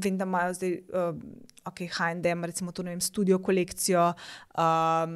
vem 0.01 0.21
da 0.21 0.29
imajo 0.29 0.55
zdaj. 0.61 0.79
Uh, 0.93 1.19
Ok, 1.65 1.79
HND, 1.89 2.27
recimo, 2.45 2.73
to 2.77 2.83
vem, 2.85 3.01
studio 3.01 3.39
kolekcijo, 3.41 4.11
um, 4.53 5.15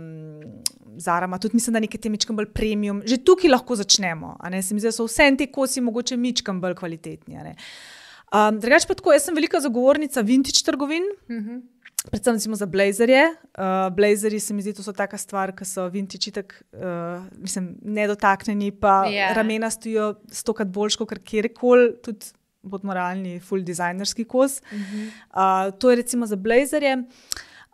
Zara 0.96 1.26
ima 1.28 1.36
tudi, 1.38 1.58
mislim, 1.60 1.74
da 1.76 1.82
nekaj 1.84 2.00
temičkam 2.00 2.36
bolj 2.40 2.48
premium. 2.56 3.02
Že 3.04 3.18
tukaj 3.20 3.50
lahko 3.50 3.76
začnemo. 3.76 4.38
Se 4.62 4.74
mi 4.74 4.80
zdi, 4.80 4.88
da 4.88 4.92
so 4.96 5.04
vse 5.04 5.28
te 5.38 5.50
kosi 5.52 5.84
mogoče 5.84 6.16
mičkam 6.16 6.60
bolj 6.64 6.78
kvalitetni. 6.80 7.36
Um, 8.28 8.60
Drugač 8.60 8.84
pa 8.88 8.94
tako, 8.94 9.14
jaz 9.16 9.24
sem 9.28 9.36
velika 9.36 9.60
zagovornica 9.60 10.20
vintage 10.20 10.64
trgovin. 10.64 11.04
Uh 11.28 11.36
mhm. 11.36 11.48
-huh. 11.48 11.66
Predvsem 12.10 12.34
recimo, 12.34 12.56
za 12.56 12.66
blazerje. 12.66 13.24
Uh, 13.58 13.94
blazerji 13.94 14.40
se 14.40 14.54
mi 14.54 14.62
zdi, 14.62 14.72
da 14.72 14.82
so 14.82 14.92
taka 14.92 15.18
stvar, 15.18 15.52
ki 15.56 15.64
so 15.64 15.88
vintage, 15.88 16.30
tako 16.30 16.54
uh, 16.72 17.62
nedotaknjeni, 17.82 18.70
pa 18.70 19.02
yeah. 19.04 19.12
Ja. 19.12 19.32
ramena 19.34 19.70
stojijo 19.70 20.14
stokrat 20.32 20.68
boljš 20.68 20.96
kot 20.96 21.18
kjerkoli, 21.24 21.96
tudi 22.02 22.26
bod 22.62 22.84
moralni, 22.84 23.40
full 23.40 23.62
designerski 23.62 24.24
kos. 24.24 24.60
Uh 24.72 24.78
-huh. 24.78 25.08
uh, 25.68 25.78
to 25.78 25.90
je 25.90 25.96
recimo 25.96 26.26
za 26.26 26.36
blazerje. 26.36 26.96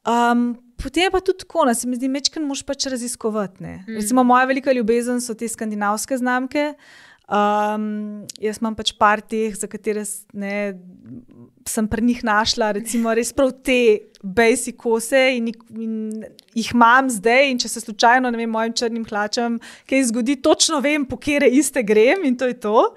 Um, 0.05 0.57
potem 0.83 1.13
pa 1.13 1.21
tudi 1.21 1.39
tako, 1.39 1.65
da 1.65 1.75
se 1.75 1.89
mi 1.89 1.97
zdi, 1.97 2.09
da 2.09 2.41
moš 2.41 2.63
pač 2.63 2.87
raziskovati. 2.87 3.65
Mm. 3.65 3.95
Recimo 3.95 4.25
moja 4.25 4.45
velika 4.45 4.73
ljubezen 4.73 5.21
so 5.21 5.35
te 5.35 5.49
skandinavske 5.49 6.17
znamke. 6.17 6.75
Um, 7.25 8.27
jaz 8.37 8.59
imam 8.61 8.75
pač 8.77 8.91
par 9.01 9.23
teh, 9.25 9.55
za 9.57 9.65
katere 9.71 10.03
ne, 10.37 10.57
sem 11.65 11.87
pri 11.89 12.05
njih 12.05 12.21
našla, 12.27 12.75
recimo, 12.77 13.15
res 13.17 13.33
prav 13.33 13.55
te 13.65 14.11
basic 14.21 14.77
kose 14.77 15.23
in, 15.39 15.49
in 15.73 16.25
jih 16.53 16.73
imam 16.77 17.09
zdaj. 17.13 17.49
In 17.49 17.61
če 17.63 17.71
se 17.73 17.85
slučajno, 17.85 18.29
ne 18.29 18.43
vem, 18.43 18.53
mojim 18.53 18.77
črnim 18.77 19.07
hlačem, 19.09 19.57
kaj 19.89 20.11
zgodi, 20.11 20.37
točno 20.45 20.83
vem, 20.85 21.07
po 21.09 21.17
kere 21.17 21.49
iste 21.49 21.85
grem 21.87 22.29
in 22.29 22.37
to 22.37 22.51
je 22.51 22.59
to. 22.61 22.91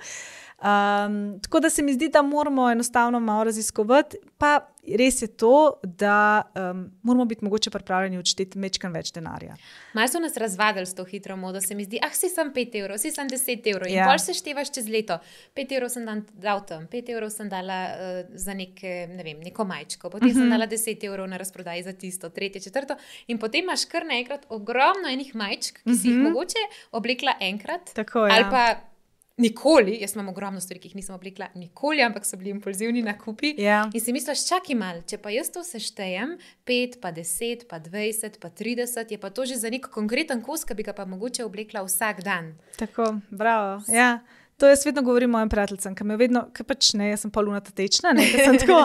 Um, 0.57 1.37
tako 1.43 1.59
da 1.63 1.69
se 1.69 1.85
mi 1.85 1.93
zdi, 1.95 2.09
da 2.11 2.21
moramo 2.21 2.67
enostavno 2.71 3.19
malo 3.23 3.47
raziskovati. 3.47 4.17
Pa 4.37 4.59
res 4.95 5.21
je 5.21 5.27
to, 5.27 5.79
da 5.83 6.41
um, 6.55 6.91
moramo 7.03 7.25
biti 7.25 7.45
mogoče 7.45 7.69
pripravljeni 7.69 8.17
odšteti 8.17 8.59
mečkam 8.59 8.93
več 8.93 9.11
denarja. 9.15 9.55
Malo 9.93 10.07
so 10.07 10.19
nas 10.19 10.37
razvadili 10.37 10.85
s 10.85 10.95
to 10.95 11.05
hitro 11.05 11.35
modo, 11.37 11.61
se 11.61 11.75
mi 11.75 11.83
zdi, 11.83 11.99
ah, 12.03 12.13
si 12.13 12.29
sem 12.29 12.51
5 12.53 12.79
evrov, 12.79 12.97
si 13.01 13.11
sem 13.11 13.29
10 13.29 13.69
evrov. 13.73 13.89
Ja. 13.91 14.03
In 14.03 14.11
bolj 14.11 14.23
se 14.23 14.37
števaš 14.37 14.71
čez 14.77 14.89
leto. 14.91 15.19
5 15.57 15.75
evrov 15.77 15.91
sem 15.93 16.07
dal 16.33 16.63
tam, 16.67 16.87
5 16.91 17.13
evrov 17.15 17.31
sem 17.33 17.49
dala 17.51 17.79
uh, 17.91 18.19
za 18.33 18.55
neke, 18.57 19.07
ne 19.11 19.23
vem, 19.23 19.41
neko 19.43 19.65
majčko, 19.67 20.09
potem 20.09 20.29
uh 20.29 20.33
-huh. 20.33 20.39
sem 20.39 20.47
mhm. 20.47 20.55
dala 20.55 20.67
10 20.67 21.07
evrov 21.07 21.27
na 21.27 21.37
razprodaji 21.37 21.83
za 21.83 21.93
tisto, 21.93 22.29
tretje, 22.29 22.61
četrto. 22.61 22.95
In 23.27 23.39
potem 23.39 23.63
imaš 23.63 23.85
kar 23.85 24.05
naenkrat 24.05 24.45
ogromno 24.49 25.09
enih 25.09 25.35
majčk, 25.35 25.83
ki 25.83 25.89
uh 25.89 25.95
-huh. 25.95 26.01
si 26.01 26.07
jih 26.07 26.17
mhm. 26.17 26.23
mogoče 26.23 26.63
oblekla 26.91 27.33
enkrat. 27.39 27.93
Tako, 27.93 28.27
ja. 28.27 28.33
Ali 28.33 28.45
pa 28.51 28.96
nikoli, 29.37 29.97
jaz 30.01 30.15
imam 30.15 30.29
ogromno 30.29 30.61
stvari, 30.61 30.81
ki 30.81 30.89
jih 30.89 30.95
nisem 30.97 31.15
oblikla, 31.15 31.47
nikoli, 31.55 32.01
ampak 32.01 32.25
so 32.25 32.37
bili 32.37 32.49
impulzivni 32.55 33.03
nakupi. 33.05 33.53
Yeah. 33.53 33.65
Ja. 33.67 33.81
In 33.93 34.01
si 34.01 34.13
misliš, 34.13 34.47
čakaj 34.49 34.77
malo, 34.77 35.03
če 35.05 35.19
pa 35.21 35.33
jaz 35.33 35.51
to 35.53 35.63
seštejem, 35.65 36.37
5, 36.65 36.97
pa 37.03 37.13
10, 37.13 37.67
pa 37.69 37.79
20, 37.83 38.41
pa 38.41 38.49
30, 38.49 39.13
je 39.13 39.21
pa 39.21 39.29
to 39.29 39.45
že 39.45 39.59
za 39.61 39.69
nek 39.73 39.89
konkreten 39.93 40.41
kos, 40.41 40.65
ki 40.65 40.77
bi 40.77 40.87
ga 40.87 40.97
pa 40.97 41.05
mogoče 41.05 41.45
oblekla 41.45 41.85
vsak 41.85 42.25
dan. 42.25 42.55
Tako, 42.81 43.13
bravo. 43.29 43.81
Ja. 43.93 44.17
To 44.57 44.65
jaz 44.67 44.85
vedno 44.85 45.01
govorim 45.01 45.29
mojim 45.29 45.49
prijateljem, 45.49 45.95
ki 45.95 46.03
me 46.03 46.15
vedno, 46.17 46.41
ki 46.49 46.63
pač 46.65 46.87
ne, 46.97 47.11
jaz 47.11 47.21
sem 47.21 47.31
pa 47.31 47.43
lunata 47.45 47.69
tečna, 47.77 48.09
ne, 48.17 48.23
tako, 48.57 48.79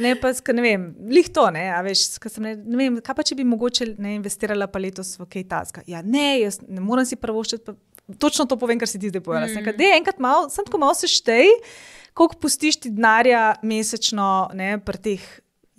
ne, 0.00 0.14
pa, 0.16 0.30
sk, 0.32 0.54
ne 0.56 0.62
vem, 0.64 0.86
lih 1.12 1.28
to, 1.28 1.44
ne, 1.52 1.66
a 1.76 1.82
veš, 1.84 2.06
sem, 2.24 2.46
ne, 2.46 2.54
ne 2.56 2.78
vem, 2.78 2.96
kaj 3.04 3.18
pa 3.18 3.26
če 3.28 3.36
bi 3.36 3.44
mogoče 3.44 3.90
ne 4.00 4.14
investirala 4.16 4.70
pa 4.72 4.80
letos 4.80 5.18
v 5.20 5.26
kaj 5.34 5.44
taska. 5.50 5.84
Ja, 5.92 6.00
ne, 6.00 6.38
jaz 6.40 6.62
ne 6.64 6.80
morem 6.80 7.04
si 7.04 7.20
prvoščiti, 7.20 7.76
točno 8.18 8.46
to 8.46 8.58
povem, 8.58 8.80
kar 8.80 8.88
si 8.88 8.98
ti 8.98 9.10
zdaj 9.10 9.22
povedal. 9.24 9.48
Mm. 9.48 9.76
Da, 9.78 9.92
enkrat 9.96 10.18
malo, 10.18 10.48
sem 10.50 10.64
tako 10.66 10.80
malo 10.82 10.96
seštej, 10.96 11.52
koliko 12.14 12.40
pustiš 12.40 12.80
ti 12.80 12.90
denarja 12.90 13.54
mesečno 13.62 14.50
ne, 14.54 14.78
pri 14.84 14.98
teh 14.98 15.28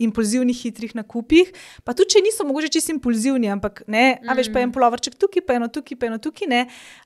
impulzivnih, 0.02 0.58
hitrih 0.58 0.96
nakupih. 0.98 1.52
Pa 1.86 1.94
tudi, 1.94 2.16
če 2.16 2.24
niso 2.26 2.46
mogoče 2.48 2.72
čisto 2.74 2.94
impulzivni, 2.96 3.52
ampak 3.54 3.84
ne, 3.88 4.18
mm. 4.18 4.30
a 4.30 4.38
veš, 4.38 4.52
pa 4.54 4.64
en 4.66 4.74
polovrček 4.74 5.18
tukaj, 5.22 5.46
pa 5.46 5.60
eno 5.60 5.70
tukaj, 5.70 6.00
pa 6.00 6.10
eno 6.10 6.18
tukaj, 6.22 6.50
ne, 6.50 6.64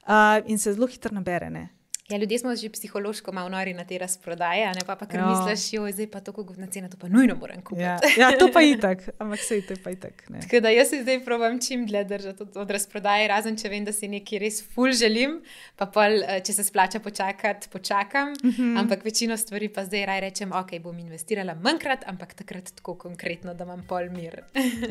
uh, 0.08 0.40
in 0.52 0.62
se 0.62 0.76
zelo 0.76 0.88
hitro 0.92 1.14
nabere. 1.16 1.52
Ne. 1.52 1.68
Ja, 2.10 2.18
ljudje 2.18 2.40
smo 2.40 2.56
že 2.56 2.70
psihološko 2.70 3.32
malo 3.32 3.50
nori 3.50 3.74
na 3.74 3.84
te 3.84 3.98
razprodaje, 3.98 4.68
ne 4.68 4.82
pa, 4.86 4.96
pa 4.96 5.06
kar 5.06 5.20
ja. 5.20 5.26
misliš, 5.26 5.74
jo, 5.74 5.92
zdaj 5.92 6.08
pa 6.12 6.20
tako 6.20 6.46
na 6.58 6.68
cena, 6.68 6.90
to 6.90 6.98
pa 6.98 7.08
nujno 7.08 7.36
moram 7.36 7.62
kupiti. 7.62 7.82
Ja, 7.82 8.00
ja 8.18 8.38
to 8.40 8.50
pa 8.54 8.62
je 8.62 8.72
itak, 8.72 9.10
ampak 9.20 9.40
vse 9.40 9.56
je 9.56 9.78
pa 9.84 9.90
itak. 9.90 10.24
Tako 10.42 10.60
da 10.60 10.70
jaz 10.70 10.90
se 10.90 11.02
zdaj 11.02 11.24
probujem 11.26 11.60
čim 11.68 11.88
dlje 11.88 12.04
držati 12.04 12.44
od, 12.44 12.58
od 12.58 12.72
razprodaje, 12.72 13.28
razen 13.28 13.58
če 13.58 13.70
vem, 13.70 13.86
da 13.86 13.92
si 13.92 14.08
nekaj 14.08 14.40
res 14.40 14.62
ful 14.76 14.92
želim, 14.92 15.40
pa 15.76 15.86
pol, 15.86 16.22
eh, 16.22 16.42
če 16.46 16.54
se 16.54 16.64
splača 16.64 17.00
počakati, 17.00 17.70
počakam. 17.74 18.34
Mm 18.44 18.50
-hmm. 18.50 18.80
Ampak 18.80 19.06
večino 19.06 19.38
stvari 19.38 19.70
pa 19.70 19.86
zdaj 19.86 20.06
raj 20.06 20.20
rečem, 20.20 20.52
ok, 20.52 20.80
bom 20.80 21.00
investirala 21.00 21.56
manjkrat, 21.56 22.04
ampak 22.08 22.34
takrat 22.34 22.72
tako 22.76 22.96
konkretno, 22.96 23.54
da 23.54 23.64
imam 23.64 23.86
pol 23.90 24.10
mir. 24.10 24.44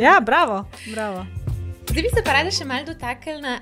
ja, 0.06 0.20
bravo, 0.20 0.64
bravo. 0.94 1.26
Zdaj 1.90 2.02
bi 2.02 2.08
se 2.08 2.22
pa 2.24 2.32
rada 2.32 2.50
še 2.50 2.64
malo 2.64 2.86
dotaknila, 2.88 3.58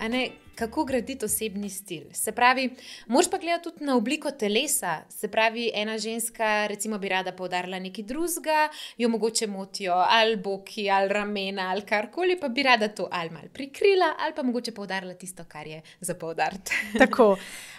kako 0.55 0.85
graditi 0.85 1.25
osebni 1.25 1.71
stil. 1.71 2.05
Se 2.15 2.33
pravi, 2.33 2.69
moš 3.07 3.29
pa 3.31 3.39
gledati 3.39 3.65
tudi 3.65 3.85
na 3.85 3.97
obliko 3.97 4.31
telesa. 4.31 5.01
Se 5.11 5.29
pravi, 5.29 5.71
ena 5.75 5.99
ženska, 5.99 6.67
recimo, 6.71 6.99
bi 6.99 7.09
rada 7.09 7.33
poudarila 7.33 7.79
nekaj 7.83 8.05
drugega, 8.05 8.69
jo 8.99 9.09
mogoče 9.09 9.47
motijo 9.47 9.97
ali 9.97 10.37
boki, 10.37 10.91
ali 10.91 11.13
ramena, 11.13 11.71
ali 11.71 11.83
karkoli, 11.83 12.39
pa 12.41 12.49
bi 12.49 12.63
rada 12.63 12.89
to 12.89 13.09
ali 13.13 13.31
mal 13.31 13.49
prikrila, 13.53 14.15
ali 14.19 14.37
pa 14.37 14.43
mogoče 14.43 14.73
poudarila 14.73 15.15
tisto, 15.15 15.45
kar 15.49 15.67
je 15.67 15.83
za 16.01 16.15
poudariti. 16.15 16.73
Tako. 17.03 17.37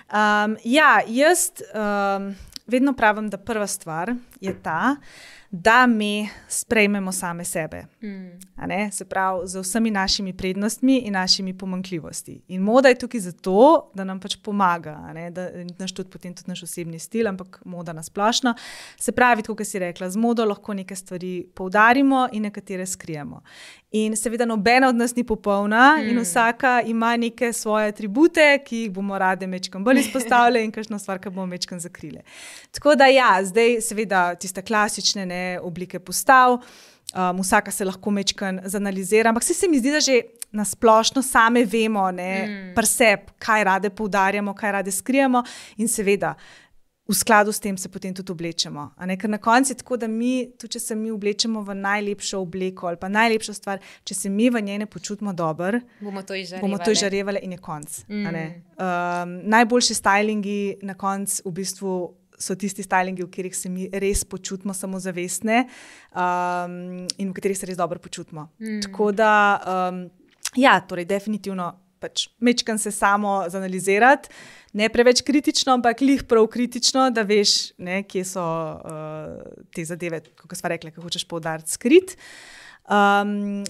Um, 0.10 0.58
ja, 0.64 1.00
jaz. 1.08 1.52
Um... 1.74 2.36
Vedno 2.68 2.94
pravim, 2.94 3.28
da 3.30 3.38
prva 3.38 3.68
stvar 3.68 4.14
je 4.44 4.54
ta, 4.64 4.96
da 5.56 5.88
mi 5.88 6.30
sprejmemo 6.48 7.12
same 7.12 7.44
sebe. 7.46 7.86
Mm. 8.02 8.92
Se 8.92 9.06
pravi, 9.06 9.48
z 9.48 9.60
vsemi 9.60 9.92
našimi 9.92 10.34
prednostmi 10.34 10.98
in 10.98 11.14
našimi 11.14 11.58
pomankljivostmi. 11.58 12.42
In 12.48 12.62
moda 12.62 12.90
je 12.90 12.96
tukaj 12.96 13.20
zato, 13.20 13.92
da 13.94 14.04
nam 14.04 14.20
pač 14.20 14.36
pomaga, 14.44 15.14
da 15.32 15.50
naš 15.80 15.94
tudi 15.94 16.10
potem 16.10 16.34
tudi 16.34 16.50
naš 16.50 16.64
osebni 16.64 17.00
stil, 17.00 17.28
ampak 17.28 17.62
moda 17.66 17.94
nasplošno. 17.94 18.56
Se 18.98 19.12
pravi, 19.12 19.44
kot 19.44 19.68
si 19.68 19.80
rekla, 19.80 20.10
z 20.10 20.18
modo 20.18 20.46
lahko 20.46 20.74
neke 20.74 20.96
stvari 20.96 21.46
poudarimo 21.54 22.28
in 22.32 22.44
nekatere 22.44 22.86
skrijemo. 22.86 23.42
In 23.92 24.16
seveda, 24.16 24.46
nobena 24.46 24.90
od 24.90 24.96
nas 24.96 25.16
ni 25.16 25.24
popolna, 25.24 25.98
mm. 25.98 26.10
in 26.10 26.20
vsaka 26.20 26.82
ima 26.82 27.18
neke 27.18 27.54
svoje 27.54 27.88
atribute, 27.88 28.64
ki 28.66 28.78
jih 28.78 28.92
bomo 28.92 29.18
radi 29.18 29.48
mečkam 29.48 29.84
bolj 29.84 30.00
izpostavili, 30.00 30.64
in 30.66 30.72
kakšno 30.72 31.00
stvar, 31.00 31.22
ki 31.22 31.30
bomo 31.30 31.46
mečkam 31.46 31.80
zakrili. 31.80 32.24
Tako 32.72 32.96
da, 32.96 33.06
ja, 33.06 33.38
zdaj, 33.46 33.82
seveda, 33.82 34.33
tiste 34.36 34.62
klasične 34.62 35.26
ne, 35.26 35.44
oblike 35.62 36.00
postav, 36.00 36.58
um, 36.58 37.42
vsaka 37.42 37.72
se 37.72 37.86
lahko 37.86 38.12
mečkam 38.12 38.60
zanalizira, 38.66 39.30
ampak 39.30 39.44
se 39.44 39.68
mi 39.70 39.80
zdi, 39.80 39.92
da 39.92 40.00
že 40.00 40.22
na 40.54 40.66
splošno 40.66 41.22
same 41.22 41.66
vemo, 41.66 42.12
ne, 42.12 42.34
mm. 42.46 42.74
preseb, 42.76 43.32
kaj 43.42 43.64
rade 43.64 43.90
poudarjamo, 43.90 44.54
kaj 44.54 44.72
rade 44.72 44.92
skrijemo, 44.92 45.44
in 45.78 45.88
seveda 45.88 46.36
v 47.08 47.14
skladu 47.14 47.52
s 47.52 47.60
tem 47.60 47.78
se 47.78 47.90
potem 47.90 48.14
tudi 48.14 48.32
oblečemo. 48.32 48.92
Ker 49.20 49.30
na 49.30 49.38
koncu 49.38 49.72
je 49.72 49.78
tako, 49.78 49.98
da 49.98 50.08
mi, 50.08 50.48
tudi 50.58 50.78
če 50.78 50.80
se 50.80 50.96
mi 50.96 51.12
oblečemo 51.12 51.62
v 51.62 51.76
najlepšo 51.76 52.40
obleko 52.40 52.88
ali 52.88 52.98
pa 52.98 53.10
najlepšo 53.12 53.54
stvar, 53.54 53.84
če 54.08 54.16
se 54.16 54.30
mi 54.30 54.50
v 54.50 54.62
njej 54.62 54.80
ne 54.86 54.88
počutimo 54.88 55.34
dobro, 55.34 55.82
bomo 56.00 56.80
to 56.80 56.92
izžarevali 56.92 57.44
in 57.44 57.58
je 57.58 57.60
konc. 57.60 58.04
Mm. 58.08 58.26
Um, 58.26 59.38
najboljši 59.52 60.00
stylingi 60.00 60.60
na 60.82 60.96
koncu 60.96 61.44
v 61.46 61.52
bistvu. 61.52 61.96
So 62.40 62.56
tisti 62.60 62.84
stylingi, 62.84 63.24
v 63.24 63.30
katerih 63.32 63.56
se 63.56 63.70
mi 63.70 63.88
res 63.94 64.24
počutimo 64.26 64.74
samozavestne 64.74 65.64
um, 66.12 67.06
in 67.18 67.30
v 67.30 67.34
katerih 67.38 67.58
se 67.58 67.70
res 67.70 67.78
dobro 67.80 68.02
počutimo. 68.02 68.50
Mm. 68.60 68.82
Tako 68.88 69.12
da, 69.16 69.34
um, 69.92 70.04
ja, 70.60 70.80
torej, 70.82 71.08
definitivno 71.10 71.72
pač 72.04 72.28
mečkam 72.44 72.78
se 72.78 72.92
samo 72.92 73.44
zanalizirati, 73.48 74.32
ne 74.76 74.90
preveč 74.92 75.22
kritično, 75.24 75.78
ampak 75.78 76.02
lih 76.04 76.26
prav 76.28 76.50
kritično, 76.52 77.08
da 77.16 77.24
veš, 77.28 77.72
ne, 77.80 78.02
kje 78.04 78.26
so 78.28 78.44
uh, 78.44 79.38
te 79.76 79.86
zadeve, 79.88 80.24
kot 80.42 80.58
smo 80.60 80.74
rekli, 80.74 80.92
ki 80.92 81.04
hočeš 81.04 81.28
poudariti 81.30 81.78
skrit. 81.78 82.18
Um, 82.84 83.64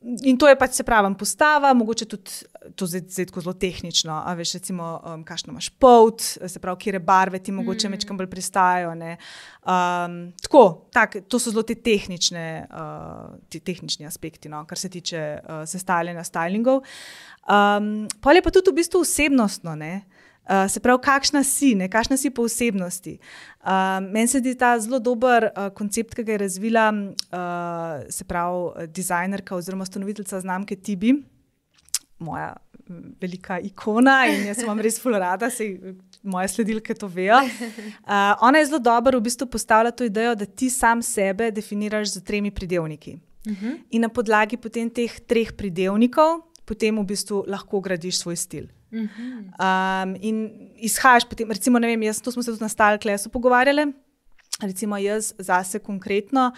In 0.00 0.38
to 0.40 0.48
je 0.48 0.56
pač 0.56 0.78
se 0.78 0.84
pravi, 0.84 1.10
postava, 1.20 1.74
mogoče 1.76 2.06
tudi 2.08 2.32
to 2.76 2.86
zdaj, 2.88 3.26
tako 3.28 3.42
zelo 3.44 3.52
tehnično. 3.52 4.14
A 4.24 4.32
veš, 4.38 4.54
recimo, 4.56 4.94
um, 5.04 5.24
kakšno 5.28 5.52
imaš 5.52 5.68
pot, 5.76 6.24
se 6.24 6.60
pravi, 6.60 6.80
kje 6.80 7.02
barve 7.04 7.38
ti 7.38 7.52
mogoče 7.52 7.88
mm. 7.88 7.90
mečkam 7.92 8.16
bolj 8.16 8.30
pristajajo. 8.32 8.94
Um, 8.96 10.16
tako, 10.40 10.62
tak, 10.92 11.18
to 11.28 11.38
so 11.38 11.52
zelo 11.52 11.66
ti 11.68 11.76
tehnične, 11.76 12.46
uh, 12.72 13.36
ti 13.52 13.60
tehnični 13.60 14.08
aspekti, 14.08 14.48
no, 14.48 14.64
kar 14.64 14.80
se 14.80 14.88
tiče 14.88 15.20
uh, 15.36 15.68
sestavljanja 15.68 16.24
stylingov. 16.24 16.80
Um, 17.44 18.08
pa 18.24 18.32
je 18.32 18.42
pa 18.42 18.50
tudi 18.50 18.72
v 18.72 18.80
bistvu 18.80 19.04
osebnostno. 19.04 19.76
Ne? 19.76 20.00
Uh, 20.48 20.66
se 20.70 20.80
pravi, 20.80 20.98
kakšna 21.04 21.44
si, 21.46 21.74
ne, 21.78 21.88
kakšna 21.88 22.16
si 22.16 22.30
po 22.34 22.42
osebnosti. 22.42 23.18
Uh, 23.62 24.00
meni 24.02 24.26
se 24.26 24.40
zdi 24.40 24.56
ta 24.58 24.72
zelo 24.80 24.98
dober 24.98 25.50
uh, 25.50 25.68
koncept, 25.76 26.14
ki 26.16 26.24
ga 26.26 26.32
je 26.32 26.38
razvila, 26.38 26.86
uh, 26.90 28.08
se 28.10 28.24
pravi, 28.24 28.88
dizajnerka 28.88 29.54
oziroma 29.54 29.86
ustanoviteljica 29.86 30.40
znamke 30.40 30.76
Tibi, 30.76 31.14
moja 32.18 32.56
velika 33.20 33.60
ikona 33.62 34.24
in 34.26 34.48
jaz 34.48 34.60
sem 34.64 34.82
res 34.82 34.98
full 35.00 35.14
rada, 35.18 35.50
se 35.50 35.68
moje 36.22 36.48
sledilke 36.48 36.94
to 36.94 37.08
vejo. 37.08 37.38
Uh, 37.40 38.34
ona 38.42 38.58
je 38.58 38.66
zelo 38.66 38.78
dobro 38.78 39.18
v 39.18 39.28
bistvu 39.28 39.46
postavila 39.46 39.90
to 39.90 40.04
idejo, 40.04 40.34
da 40.34 40.46
ti 40.46 40.70
sam 40.70 41.02
sebe 41.02 41.50
definiraš 41.50 42.16
z 42.16 42.24
tremi 42.24 42.50
pridevniki. 42.50 43.18
Uh 43.46 43.52
mhm. 43.52 43.66
-huh. 43.66 43.78
In 43.90 44.02
na 44.02 44.08
podlagi 44.08 44.56
potem 44.56 44.90
teh 44.90 45.20
treh 45.20 45.52
pridevnikov, 45.52 46.40
potem 46.64 46.98
v 46.98 47.04
bistvu 47.04 47.44
lahko 47.46 47.80
gradiš 47.80 48.18
svoj 48.18 48.36
stil. 48.36 48.66
Um, 48.90 50.14
in 50.20 50.38
izhajaš 50.82 51.28
potem, 51.30 51.50
recimo, 51.50 51.78
ne 51.78 51.90
vem, 51.92 52.02
jaz, 52.08 52.20
to 52.22 52.32
smo 52.34 52.42
se 52.42 52.50
tudi 52.50 52.64
na 52.64 52.68
Stalklesu 52.68 53.30
pogovarjali. 53.30 53.86
Recimo, 54.60 54.98
jaz 55.00 55.32
zase 55.38 55.78
konkretno 55.78 56.50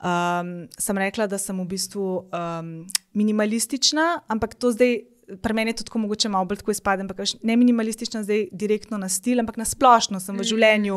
um, 0.00 0.68
sem 0.78 0.98
rekla, 0.98 1.26
da 1.26 1.38
sem 1.38 1.56
v 1.56 1.66
bistvu 1.70 2.06
um, 2.30 2.74
minimalistična, 3.16 4.26
ampak 4.28 4.54
to 4.54 4.74
zdaj. 4.76 5.00
Pri 5.30 5.54
meni 5.54 5.70
je 5.70 5.76
to 5.78 5.84
tako 5.86 6.00
mogoče 6.02 6.26
malo 6.26 6.42
bolj 6.50 6.58
tako 6.58 6.72
izpadem, 6.74 7.06
ampak 7.06 7.36
ne 7.46 7.54
minimalistična, 7.54 8.24
zdaj 8.26 8.48
direktno 8.50 8.98
na 8.98 9.06
stil, 9.06 9.38
ampak 9.38 9.60
na 9.60 9.64
splošno 9.64 10.18
sem 10.18 10.34
v 10.34 10.42
življenju 10.42 10.96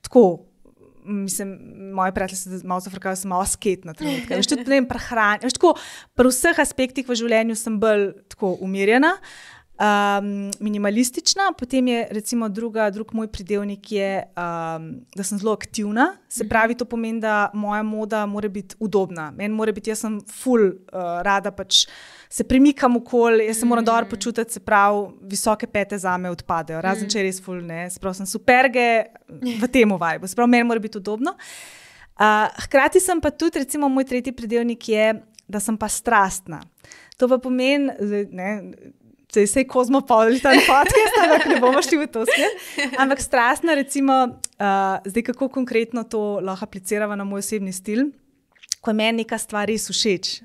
tako. 0.00 0.46
Mislim, 1.06 1.52
moje 1.94 2.10
prijatelje 2.16 2.38
so 2.40 2.66
malo 2.66 2.80
zafrkali, 2.82 3.18
sem 3.20 3.30
malo 3.30 3.44
sketna. 3.46 3.92
Veš, 4.00 4.48
tudi, 4.48 4.64
vem, 4.66 4.88
prehran, 4.88 5.44
veš, 5.44 5.54
tako, 5.54 5.76
pri 6.18 6.32
vseh 6.32 6.58
aspektih 6.64 7.06
v 7.06 7.18
življenju 7.20 7.54
sem 7.60 7.76
bolj 7.78 8.08
umirjena. 8.64 9.12
Uh, 9.12 9.55
um, 9.76 10.50
minimalistična, 10.60 11.52
potem 11.58 11.88
je 11.88 12.08
recimo 12.10 12.48
druga, 12.48 12.90
drug 12.90 13.14
moj 13.14 13.28
pridevnik, 13.28 13.92
je, 13.92 14.22
um, 14.22 14.88
da 15.16 15.22
sem 15.22 15.38
zelo 15.38 15.52
aktivna. 15.52 16.16
Se 16.28 16.44
mhm. 16.44 16.48
pravi, 16.48 16.74
to 16.74 16.84
pomeni, 16.84 17.20
da 17.20 17.50
moja 17.54 17.82
moda 17.82 18.26
mora 18.26 18.48
biti 18.48 18.76
udobna. 18.78 19.30
Meni 19.30 19.54
mora 19.54 19.72
biti, 19.72 19.90
jaz 19.90 20.04
sem 20.04 20.20
full 20.42 20.66
uh, 20.66 21.20
rada, 21.22 21.50
pač 21.50 21.86
se 22.28 22.44
premikam 22.44 22.96
okoli, 22.96 23.46
jaz 23.46 23.60
se 23.60 23.66
moram 23.66 23.84
mm. 23.84 23.86
dobro 23.86 24.06
počutiti, 24.10 24.52
se 24.52 24.60
pravi, 24.60 25.06
visoke 25.22 25.66
pete 25.66 25.98
za 25.98 26.16
me 26.16 26.30
odpadejo, 26.30 26.80
razen 26.80 27.06
mm. 27.06 27.10
če 27.12 27.18
je 27.18 27.24
res 27.24 27.38
full, 27.42 27.62
ne, 27.62 27.86
se 27.90 28.00
pravi, 28.02 28.18
sem 28.18 28.26
superge 28.26 28.86
v 29.28 29.68
tem 29.72 29.92
uvajbu, 29.92 30.26
se 30.26 30.36
pravi, 30.36 30.50
meni 30.50 30.66
mora 30.66 30.82
biti 30.82 30.98
udobno. 30.98 31.36
Uh, 32.16 32.48
hkrati 32.64 33.00
sem 33.00 33.20
pa 33.20 33.30
tudi, 33.30 33.62
recimo, 33.62 33.88
moj 33.88 34.08
tretji 34.08 34.34
pridevnik 34.34 34.88
je, 34.88 35.10
da 35.46 35.60
sem 35.62 35.76
pa 35.78 35.88
strastna. 35.88 36.60
To 37.16 37.28
pa 37.28 37.38
pomeni, 37.38 37.92
ne, 38.34 38.48
se 39.44 39.60
je 39.60 39.68
kozmopolitan 39.68 40.56
podcast, 40.64 41.18
ampak 41.20 41.44
ne 41.50 41.58
bomo 41.60 41.82
šli 41.84 41.98
v 42.00 42.06
to 42.08 42.24
smer. 42.24 42.54
Ampak 43.02 43.20
strastna, 43.20 43.74
recimo, 43.76 44.14
uh, 44.56 44.96
zdaj 45.04 45.26
kako 45.32 45.50
konkretno 45.52 46.06
to 46.08 46.38
lahko 46.40 46.64
apliciramo 46.64 47.16
na 47.16 47.26
moj 47.28 47.44
osebni 47.44 47.74
stil, 47.76 48.08
ko 48.80 48.94
je 48.94 48.96
meni 48.96 49.24
neka 49.24 49.36
stvar 49.38 49.68
res 49.68 49.90
všeč. 49.90 50.40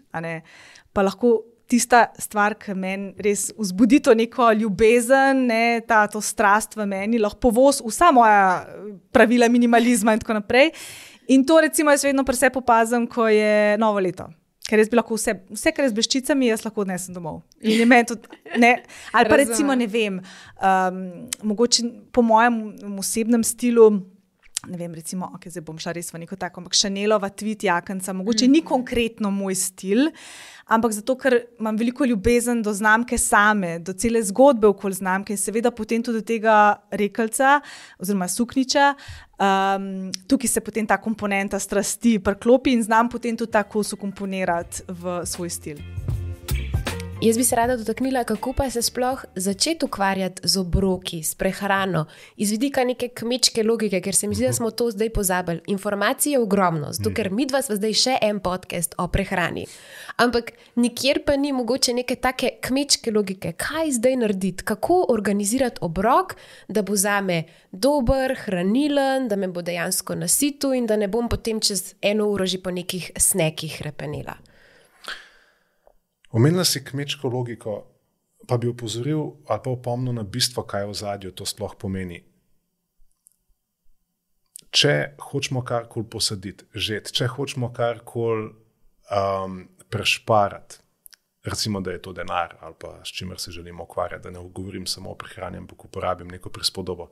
Pa 0.91 1.05
lahko 1.05 1.45
tista 1.71 2.09
stvar, 2.19 2.57
ki 2.59 2.75
meni 2.75 3.13
res 3.23 3.47
vzbudi 3.55 4.01
to 4.03 4.17
neko 4.17 4.49
ljubezen, 4.59 5.45
ne, 5.47 5.79
ta 5.87 6.03
to 6.11 6.19
strast 6.19 6.75
v 6.75 6.89
meni, 6.89 7.21
lahko 7.21 7.39
povoz 7.47 7.79
vsa 7.85 8.11
moja 8.11 8.67
pravila 9.15 9.47
minimalizma 9.47 10.17
in 10.17 10.25
tako 10.25 10.41
naprej. 10.41 10.73
In 11.31 11.47
to, 11.47 11.61
recimo, 11.63 11.93
jaz 11.95 12.03
vedno 12.03 12.27
presep 12.27 12.59
opazim, 12.59 13.07
ko 13.07 13.29
je 13.31 13.77
novo 13.79 14.03
leto 14.03 14.27
ker 14.71 14.79
jaz 14.79 14.91
bi 14.91 14.95
lahko 14.95 15.17
vse, 15.19 15.35
vse 15.51 15.73
kar 15.75 15.83
je 15.83 15.91
z 15.91 15.97
bleščicami, 15.99 16.47
jaz 16.47 16.63
lahko 16.63 16.85
odnesem 16.85 17.17
domov. 17.17 17.41
Tudi, 17.59 18.39
ne, 18.63 18.71
ali 19.11 19.31
pa 19.31 19.39
recimo, 19.41 19.75
ne 19.75 19.87
vem, 19.91 20.21
um, 20.63 21.01
mogoče 21.51 21.89
po 22.15 22.23
mojem 22.23 22.63
osebnem 23.03 23.43
stilu. 23.43 23.91
Ne 24.69 24.77
vem, 24.77 24.93
recimo, 24.93 25.25
okay, 25.33 25.49
zdaj 25.49 25.63
bom 25.65 25.77
šla 25.81 25.95
res 25.97 26.11
v 26.13 26.19
neko 26.21 26.37
tako, 26.37 26.61
ampak 26.61 26.75
šanelova, 26.77 27.31
tvit, 27.33 27.63
jakenca, 27.65 28.13
mogoče 28.13 28.45
mm. 28.45 28.51
ni 28.53 28.61
konkretno 28.61 29.31
moj 29.33 29.57
stil, 29.57 30.11
ampak 30.69 30.93
zato, 30.93 31.15
ker 31.17 31.39
imam 31.57 31.79
veliko 31.79 32.05
ljubezen 32.05 32.61
do 32.61 32.73
znamke 32.73 33.17
same, 33.17 33.79
do 33.81 33.95
cele 33.97 34.21
zgodbe 34.21 34.69
okoli 34.69 34.99
znamke 34.99 35.33
in 35.33 35.41
seveda 35.41 35.73
potem 35.73 36.05
tudi 36.05 36.21
do 36.21 36.27
tega 36.29 36.55
rekalca 36.93 37.57
oziroma 37.97 38.29
sukniča, 38.29 38.93
Um, 39.41 40.11
tukaj 40.29 40.47
se 40.47 40.61
potem 40.61 40.85
ta 40.85 40.99
komponenta 41.01 41.57
strasti 41.59 42.19
priklopi 42.21 42.75
in 42.77 42.83
znam 42.85 43.09
potem 43.09 43.33
tudi 43.37 43.51
tako 43.51 43.81
sukomponirati 43.83 44.85
v 44.85 45.21
svoj 45.25 45.49
stil. 45.49 45.81
Jaz 47.21 47.37
bi 47.37 47.43
se 47.43 47.55
rada 47.55 47.77
dotaknila, 47.77 48.23
kako 48.23 48.53
pa 48.53 48.69
se 48.69 48.81
sploh 48.81 49.25
začeti 49.35 49.85
ukvarjati 49.85 50.41
z 50.47 50.57
obroki, 50.57 51.23
s 51.23 51.35
prehrano, 51.35 52.05
iz 52.37 52.51
vidika 52.51 52.83
neke 52.83 53.07
kmečke 53.07 53.63
logike, 53.63 54.01
ker 54.01 54.15
se 54.15 54.27
mi 54.27 54.35
zdi, 54.35 54.47
da 54.47 54.53
smo 54.53 54.71
to 54.71 54.89
zdaj 54.91 55.09
pozabili. 55.09 55.61
Informacije 55.67 56.33
je 56.33 56.39
ogromno, 56.39 56.93
zato 56.93 57.13
ker 57.13 57.29
mi 57.31 57.45
dva 57.45 57.61
smo 57.61 57.77
zdaj 57.77 57.93
še 57.93 58.17
en 58.21 58.39
podcast 58.39 58.97
o 58.97 59.05
prehrani. 59.07 59.67
Ampak 60.17 60.51
nikjer 60.75 61.21
pa 61.25 61.37
ni 61.37 61.53
mogoče 61.53 61.93
neke 61.93 62.15
take 62.15 62.55
kmečke 62.61 63.13
logike, 63.13 63.53
kaj 63.53 63.91
zdaj 64.01 64.15
narediti, 64.15 64.65
kako 64.65 65.05
organizirati 65.13 65.77
obrok, 65.81 66.35
da 66.67 66.81
bo 66.81 66.95
za 66.95 67.21
me 67.21 67.43
dober, 67.71 68.33
hranilen, 68.45 69.29
da 69.29 69.37
me 69.37 69.47
bo 69.47 69.61
dejansko 69.61 70.17
nasitil 70.17 70.73
in 70.73 70.89
da 70.89 70.97
ne 70.97 71.07
bom 71.07 71.29
potem 71.29 71.61
čez 71.61 71.93
eno 72.01 72.33
uro 72.33 72.49
že 72.49 72.57
po 72.57 72.73
nekih 72.73 73.11
snekih 73.17 73.81
repenila. 73.85 74.41
Omenila 76.31 76.63
si 76.65 76.83
kmečko 76.83 77.27
logiko, 77.27 77.83
pa 78.47 78.57
bi 78.57 78.69
opozoril 78.71 79.21
ali 79.47 79.61
pa 79.63 79.69
opomnil 79.69 80.13
na 80.13 80.23
bistvo, 80.23 80.63
kaj 80.63 80.87
v 80.87 80.93
zadju 80.93 81.31
to 81.31 81.45
sploh 81.45 81.75
pomeni. 81.79 82.21
Če 84.71 85.17
hočemo 85.19 85.65
karkoli 85.67 86.07
posaditi, 86.07 86.63
žet, 86.71 87.11
če 87.11 87.27
hočemo 87.27 87.73
karkoli 87.75 88.47
um, 89.11 89.57
prešparati, 89.91 90.79
recimo, 91.43 91.81
da 91.81 91.91
je 91.91 92.01
to 92.01 92.13
denar 92.13 92.55
ali 92.61 92.75
pa 92.79 93.01
s 93.03 93.11
čimer 93.11 93.39
se 93.39 93.51
želimo 93.51 93.83
ukvarjati, 93.83 94.23
da 94.23 94.31
ne 94.31 94.49
govorim 94.49 94.87
samo 94.87 95.11
o 95.11 95.15
prehrani, 95.15 95.57
ampak 95.57 95.85
uporabim 95.85 96.27
neko 96.27 96.49
prispodobo. 96.49 97.09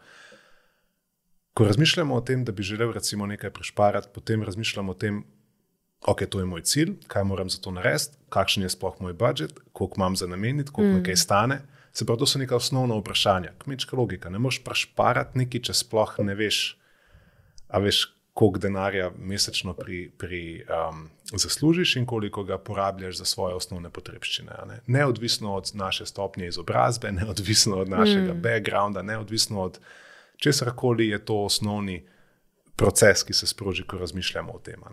ko 1.53 1.65
razmišljamo 1.65 2.15
o 2.15 2.21
tem, 2.21 2.45
da 2.45 2.51
bi 2.51 2.63
želel 2.63 2.91
recimo 2.91 3.25
nekaj 3.25 3.51
prešparati, 3.51 4.07
potem 4.13 4.43
razmišljamo 4.43 4.91
o 4.91 4.95
tem, 4.95 5.23
ok, 6.07 6.25
to 6.29 6.39
je 6.39 6.45
moj 6.45 6.61
cilj, 6.61 6.93
kaj 7.07 7.23
moram 7.23 7.49
za 7.49 7.61
to 7.61 7.71
narediti, 7.71 8.17
kakšen 8.29 8.63
je 8.63 8.69
sploh 8.69 9.01
moj 9.01 9.13
budžet, 9.13 9.59
koliko 9.73 9.97
imam 9.97 10.15
za 10.15 10.27
nameniti, 10.27 10.71
koliko 10.71 10.93
mm. 10.93 10.97
nekaj 10.97 11.15
stane. 11.15 11.61
Se 11.93 12.05
pravi, 12.05 12.19
to 12.19 12.25
so 12.25 12.39
neka 12.39 12.55
osnovna 12.55 12.95
vprašanja, 12.95 13.53
kmečka 13.57 13.97
logika. 13.97 14.29
Ne 14.29 14.39
moreš 14.39 14.61
prešparati 14.63 15.37
nekaj, 15.37 15.61
če 15.69 15.73
sploh 15.73 16.15
ne 16.23 16.35
veš, 16.35 16.77
a 17.67 17.79
veš, 17.79 18.05
koliko 18.33 18.59
denarja 18.59 19.11
mesečno 19.17 19.73
pri, 19.73 20.11
pri, 20.17 20.63
um, 20.63 21.09
zaslužiš 21.33 21.95
in 21.95 22.05
koliko 22.05 22.43
ga 22.43 22.57
porabljaš 22.57 23.17
za 23.17 23.25
svoje 23.25 23.55
osnovne 23.55 23.89
potrebščine. 23.89 24.53
Ne? 24.67 24.79
Neodvisno 24.87 25.55
od 25.55 25.71
naše 25.73 26.05
stopnje 26.05 26.47
izobrazbe, 26.47 27.11
neodvisno 27.19 27.81
od 27.81 27.89
našega 27.89 28.33
mm. 28.33 28.41
backgrounda, 28.41 29.01
neodvisno 29.01 29.61
od 29.61 29.79
česar 30.37 30.71
koli 30.75 31.09
je 31.09 31.25
to 31.25 31.43
osnovni 31.49 32.05
proces, 32.75 33.23
ki 33.23 33.33
se 33.33 33.47
sproži, 33.47 33.83
ko 33.83 33.97
razmišljamo 33.97 34.53
o 34.53 34.59
tem. 34.59 34.87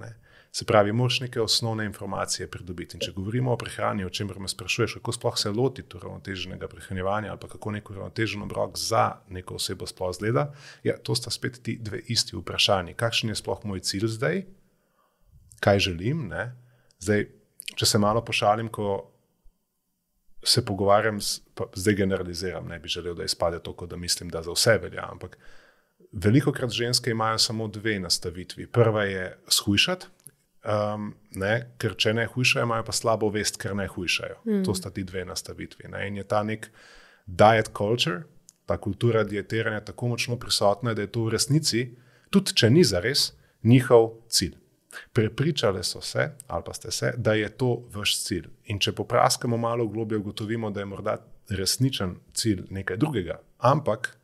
Se 0.52 0.64
pravi, 0.64 0.92
moš 0.92 1.20
neke 1.20 1.40
osnovne 1.40 1.84
informacije 1.84 2.50
pridobiti. 2.50 2.96
In 2.96 3.00
če 3.04 3.12
govorimo 3.12 3.52
o 3.52 3.56
prehrani, 3.60 4.04
o 4.04 4.10
čemer 4.10 4.38
me 4.40 4.48
sprašuješ, 4.48 4.94
kako 4.98 5.12
sploh 5.12 5.38
se 5.38 5.50
lotiti 5.50 5.96
uravnoteženega 5.96 6.68
prehranjevanja 6.68 7.30
ali 7.30 7.50
kako 7.50 7.70
nek 7.70 7.90
uravnotežen 7.90 8.42
obrok 8.42 8.78
za 8.78 9.20
neko 9.28 9.58
osebo 9.60 9.86
sploh 9.86 10.14
zgleda, 10.16 10.52
ja, 10.84 10.96
to 10.96 11.14
sta 11.14 11.30
spet 11.30 11.60
ti 11.62 11.78
dve 11.80 12.00
isti 12.08 12.36
vprašanji. 12.36 12.94
Kakšen 12.94 13.34
je 13.34 13.40
sploh 13.42 13.64
moj 13.64 13.80
cilj 13.80 14.08
zdaj, 14.16 14.44
kaj 15.60 15.78
želim? 15.90 16.30
Zdaj, 16.98 17.28
če 17.76 17.86
se 17.86 17.98
malo 17.98 18.24
pošalim, 18.24 18.68
ko 18.72 19.12
se 20.46 20.64
pogovarjam, 20.64 21.20
z, 21.20 21.40
zdaj 21.74 21.94
generaliziram, 21.94 22.68
ne 22.68 22.78
bi 22.78 22.88
želel, 22.88 23.14
da 23.14 23.24
izpade 23.24 23.60
to, 23.62 23.76
da 23.86 23.96
mislim, 23.96 24.28
da 24.30 24.42
za 24.42 24.52
vse 24.52 24.78
velja. 24.82 25.08
Ampak 25.10 25.38
veliko 26.12 26.52
krat 26.52 26.70
ženske 26.70 27.10
imajo 27.10 27.38
samo 27.38 27.68
dve 27.68 27.98
nastavitvi. 28.00 28.66
Prva 28.66 29.04
je 29.04 29.38
shujšati. 29.48 30.06
Um, 30.66 31.12
ne, 31.38 31.52
ker 31.78 31.92
če 31.94 32.10
ne 32.16 32.24
hujšajo, 32.26 32.64
imajo 32.66 32.82
pa 32.88 32.94
slabo 32.96 33.28
vest, 33.30 33.54
ker 33.62 33.76
ne 33.78 33.84
hujšajo. 33.86 34.40
Mm. 34.48 34.62
To 34.66 34.74
sta 34.74 34.90
ti 34.90 35.04
dve 35.06 35.22
nastavitvi. 35.28 35.92
Ne. 35.92 36.08
In 36.08 36.16
je 36.18 36.24
ta 36.26 36.40
nek 36.42 36.66
diet 37.26 37.70
culture, 37.76 38.24
ta 38.66 38.78
kultura 38.82 39.22
dietiranja 39.24 39.84
tako 39.86 40.08
močno 40.08 40.38
prisotna, 40.42 40.94
da 40.94 41.06
je 41.06 41.12
to 41.14 41.28
v 41.28 41.36
resnici, 41.36 41.84
tudi 42.34 42.56
če 42.58 42.70
ni 42.74 42.82
za 42.84 42.98
res, 43.04 43.28
njihov 43.62 44.10
cilj. 44.28 44.56
Prepričali 45.12 45.84
so 45.84 46.00
se, 46.00 46.30
ali 46.46 46.64
pa 46.66 46.74
ste 46.74 46.90
se, 46.90 47.12
da 47.16 47.36
je 47.38 47.48
to 47.48 47.84
vaš 47.94 48.16
cilj. 48.24 48.48
In 48.72 48.82
če 48.82 48.96
popraskamo 48.96 49.56
malo 49.56 49.86
globje, 49.86 50.18
ugotovimo, 50.18 50.70
da 50.70 50.82
je 50.82 50.90
morda 50.90 51.16
resničen 51.48 52.16
cilj 52.34 52.64
nekaj 52.74 52.96
drugega. 52.96 53.38
Ampak, 53.58 54.16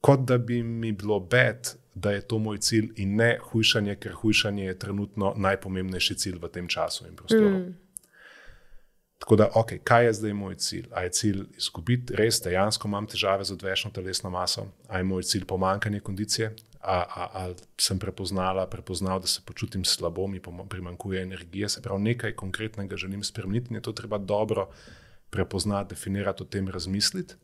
kot 0.00 0.26
da 0.28 0.38
bi 0.38 0.62
mi 0.62 0.92
bilo 0.92 1.20
bed, 1.20 1.74
da 1.94 2.10
je 2.10 2.20
to 2.20 2.38
moj 2.38 2.58
cilj 2.58 2.92
in 2.96 3.16
ne 3.16 3.38
hujšanje, 3.42 3.96
ker 3.96 4.12
hujšanje 4.12 4.64
je 4.64 4.78
trenutno 4.78 5.34
najpomembnejši 5.36 6.14
cilj 6.14 6.38
v 6.42 6.48
tem 6.48 6.68
času 6.68 7.06
in 7.06 7.16
prostoru. 7.16 7.58
Mm. 7.58 7.74
Tako 9.22 9.36
da, 9.36 9.48
ok, 9.54 9.72
kaj 9.84 10.04
je 10.04 10.12
zdaj 10.12 10.32
moj 10.34 10.54
cilj? 10.54 10.88
A 10.92 11.04
je 11.04 11.10
cilj 11.10 11.42
izgubiti, 11.56 12.14
res 12.18 12.40
dejansko 12.42 12.88
imam 12.88 13.06
težave 13.06 13.44
z 13.44 13.54
odvečno 13.54 13.90
telesno 13.94 14.30
maso, 14.30 14.66
a 14.88 14.98
je 14.98 15.04
moj 15.06 15.22
cilj 15.22 15.44
pomankanje 15.46 16.00
kondicije, 16.00 16.54
ali 16.82 17.54
sem 17.78 17.98
prepoznala, 17.98 18.66
prepoznal, 18.66 19.20
da 19.20 19.26
se 19.26 19.44
počutim 19.46 19.84
slabo, 19.84 20.26
mi 20.26 20.40
primankuje 20.68 21.22
energije, 21.22 21.68
se 21.68 21.82
pravi, 21.82 22.02
nekaj 22.02 22.34
konkretnega 22.34 22.96
želim 22.96 23.22
spremeniti 23.22 23.70
in 23.70 23.76
je 23.76 23.82
to 23.82 23.92
treba 23.92 24.18
dobro 24.18 24.68
prepoznati, 25.30 25.94
definirati, 25.94 26.42
o 26.42 26.46
tem 26.46 26.68
razmisliti 26.68 27.34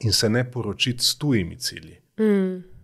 in 0.00 0.12
se 0.12 0.28
ne 0.28 0.50
poročiti 0.50 1.04
s 1.04 1.18
tujimi 1.18 1.58
cilji. 1.58 1.96
Mm. 2.20 2.75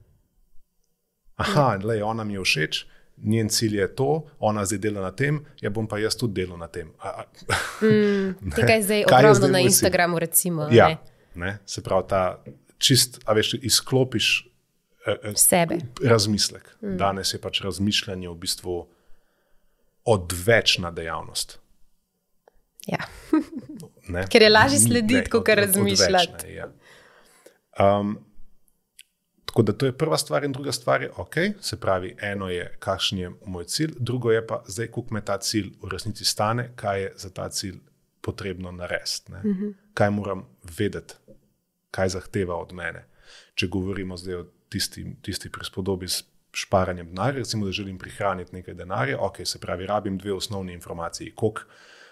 Aha, 1.43 1.79
le 1.83 2.01
ona 2.05 2.25
mi 2.25 2.39
je 2.39 2.47
všeč. 2.47 2.83
Njen 3.23 3.51
cilj 3.53 3.77
je 3.79 3.87
to, 3.95 4.09
ona 4.43 4.65
zdaj 4.67 4.81
dela 4.83 5.03
na 5.05 5.13
tem, 5.15 5.45
ja 5.63 5.71
bom 5.71 5.87
pa 5.87 6.01
jaz 6.01 6.17
tudi 6.19 6.41
delal 6.41 6.59
na 6.59 6.67
tem. 6.67 6.89
A, 6.99 7.23
mm, 7.85 8.55
kaj 8.57 8.83
zdaj 8.83 9.05
ogromno 9.07 9.51
na 9.53 9.61
Instagramu, 9.63 10.19
recimo. 10.19 10.67
Ja, 10.73 10.89
ne? 10.89 10.99
Ne, 11.35 11.53
se 11.67 11.85
pravi, 11.85 12.09
ta 12.09 12.23
čist, 12.83 13.21
a 13.25 13.37
veš, 13.37 13.55
izklopiš 13.63 14.33
Eh, 15.07 15.33
sebe. 15.35 15.79
Razmislek. 16.05 16.77
Mm. 16.83 16.97
Danes 16.97 17.35
je 17.35 17.41
pač 17.41 17.61
razmišljanje 17.61 18.29
v 18.29 18.35
bistvu 18.35 18.87
odvečna 20.05 20.91
dejavnost. 20.91 21.59
Ja. 22.87 22.99
Ker 24.33 24.43
je 24.43 24.51
lažje 24.51 24.79
slediti, 24.79 25.31
kot 25.31 25.49
razmišljati. 25.49 26.55
Ja. 26.55 26.69
Um, 27.79 28.19
tako 29.53 29.63
da 29.63 29.73
to 29.73 29.87
je 29.87 29.93
prva 29.93 30.17
stvar, 30.19 30.45
in 30.45 30.53
druga 30.53 30.73
stvar 30.73 31.03
je, 31.03 31.11
ok, 31.17 31.35
se 31.61 31.77
pravi, 31.81 32.17
eno 32.21 32.49
je, 32.49 32.77
kakšen 32.79 33.19
je 33.19 33.31
moj 33.47 33.65
cilj, 33.65 33.93
drugo 33.99 34.31
je 34.33 34.47
pa, 34.47 34.63
zdaj, 34.67 34.87
koliko 34.87 35.15
me 35.15 35.21
ta 35.25 35.37
cilj 35.39 35.75
v 35.83 35.91
resnici 35.93 36.25
stane, 36.25 36.71
kaj 36.77 37.03
je 37.03 37.13
za 37.17 37.31
ta 37.31 37.49
cilj 37.49 37.77
potrebno 38.21 38.73
narediti, 38.73 39.33
mm 39.33 39.35
-hmm. 39.35 39.75
kaj 39.95 40.11
moram 40.11 40.47
vedeti, 40.79 41.15
kaj 41.91 42.09
zahteva 42.09 42.57
od 42.57 42.73
mene. 42.73 43.05
Če 43.55 43.67
govorimo 43.67 44.17
zdaj 44.17 44.35
o 44.35 44.47
tisti, 44.69 45.17
tisti 45.23 45.51
prispodobi 45.53 46.09
s 46.09 46.25
šparanjem 46.53 47.07
denarja, 47.07 47.39
recimo, 47.39 47.67
da 47.67 47.73
želim 47.73 47.99
prihraniti 47.99 48.55
nekaj 48.55 48.75
denarja, 48.75 49.21
ok, 49.21 49.37
se 49.45 49.59
pravi, 49.59 49.87
rabim 49.87 50.19
dve 50.19 50.33
osnovni 50.33 50.73
informaciji, 50.73 51.35
koliko 51.35 51.61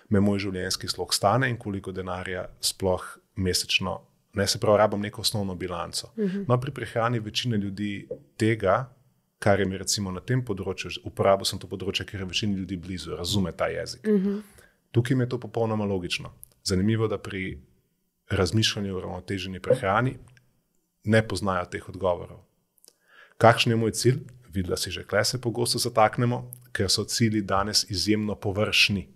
me 0.08 0.20
moj 0.20 0.38
življenjski 0.38 0.88
slog 0.88 1.14
stane 1.14 1.50
in 1.50 1.56
koliko 1.56 1.92
denarja 1.92 2.48
sploh 2.60 3.18
mesečno. 3.36 4.09
Ne 4.32 4.46
se 4.46 4.60
pravi, 4.60 4.78
rabim 4.78 5.00
neko 5.00 5.20
osnovno 5.20 5.54
bilanco. 5.54 6.12
Uh 6.16 6.24
mhm. 6.24 6.38
-huh. 6.38 6.44
No, 6.48 6.60
pri 6.60 6.70
prehrani 6.70 7.18
večina 7.18 7.56
ljudi 7.56 8.08
tega, 8.36 8.94
kar 9.38 9.60
je 9.60 9.66
mi 9.66 9.78
recimo 9.78 10.10
na 10.10 10.20
tem 10.20 10.44
področju, 10.44 11.00
uporabil 11.04 11.44
sem 11.44 11.58
to 11.58 11.66
področje, 11.66 12.06
ker 12.06 12.20
je 12.20 12.26
večina 12.26 12.56
ljudi 12.56 12.76
blizu, 12.76 13.16
razume 13.16 13.52
ta 13.52 13.66
jezik. 13.66 14.06
Uh 14.06 14.14
mhm. 14.14 14.28
-huh. 14.28 14.42
Tukaj 14.92 15.16
mi 15.16 15.22
je 15.22 15.28
to 15.28 15.40
popolnoma 15.40 15.84
logično. 15.84 16.32
Zanimivo 16.64 17.04
je, 17.04 17.08
da 17.08 17.18
pri 17.18 17.62
razmišljanju 18.30 18.96
o 18.96 19.00
ravnoteženi 19.00 19.60
prehrani 19.60 20.18
ne 21.04 21.28
poznajo 21.28 21.64
teh 21.64 21.88
odgovorov. 21.88 22.38
Kakšen 23.38 23.72
je 23.72 23.76
moj 23.76 23.92
cilj? 23.92 24.18
Videla 24.52 24.76
si 24.76 24.90
že, 24.90 25.04
kle 25.06 25.24
se 25.24 25.40
pogosto 25.40 25.78
zataknemo, 25.78 26.50
ker 26.72 26.90
so 26.90 27.04
cilji 27.04 27.42
danes 27.42 27.90
izjemno 27.90 28.34
površni. 28.34 29.08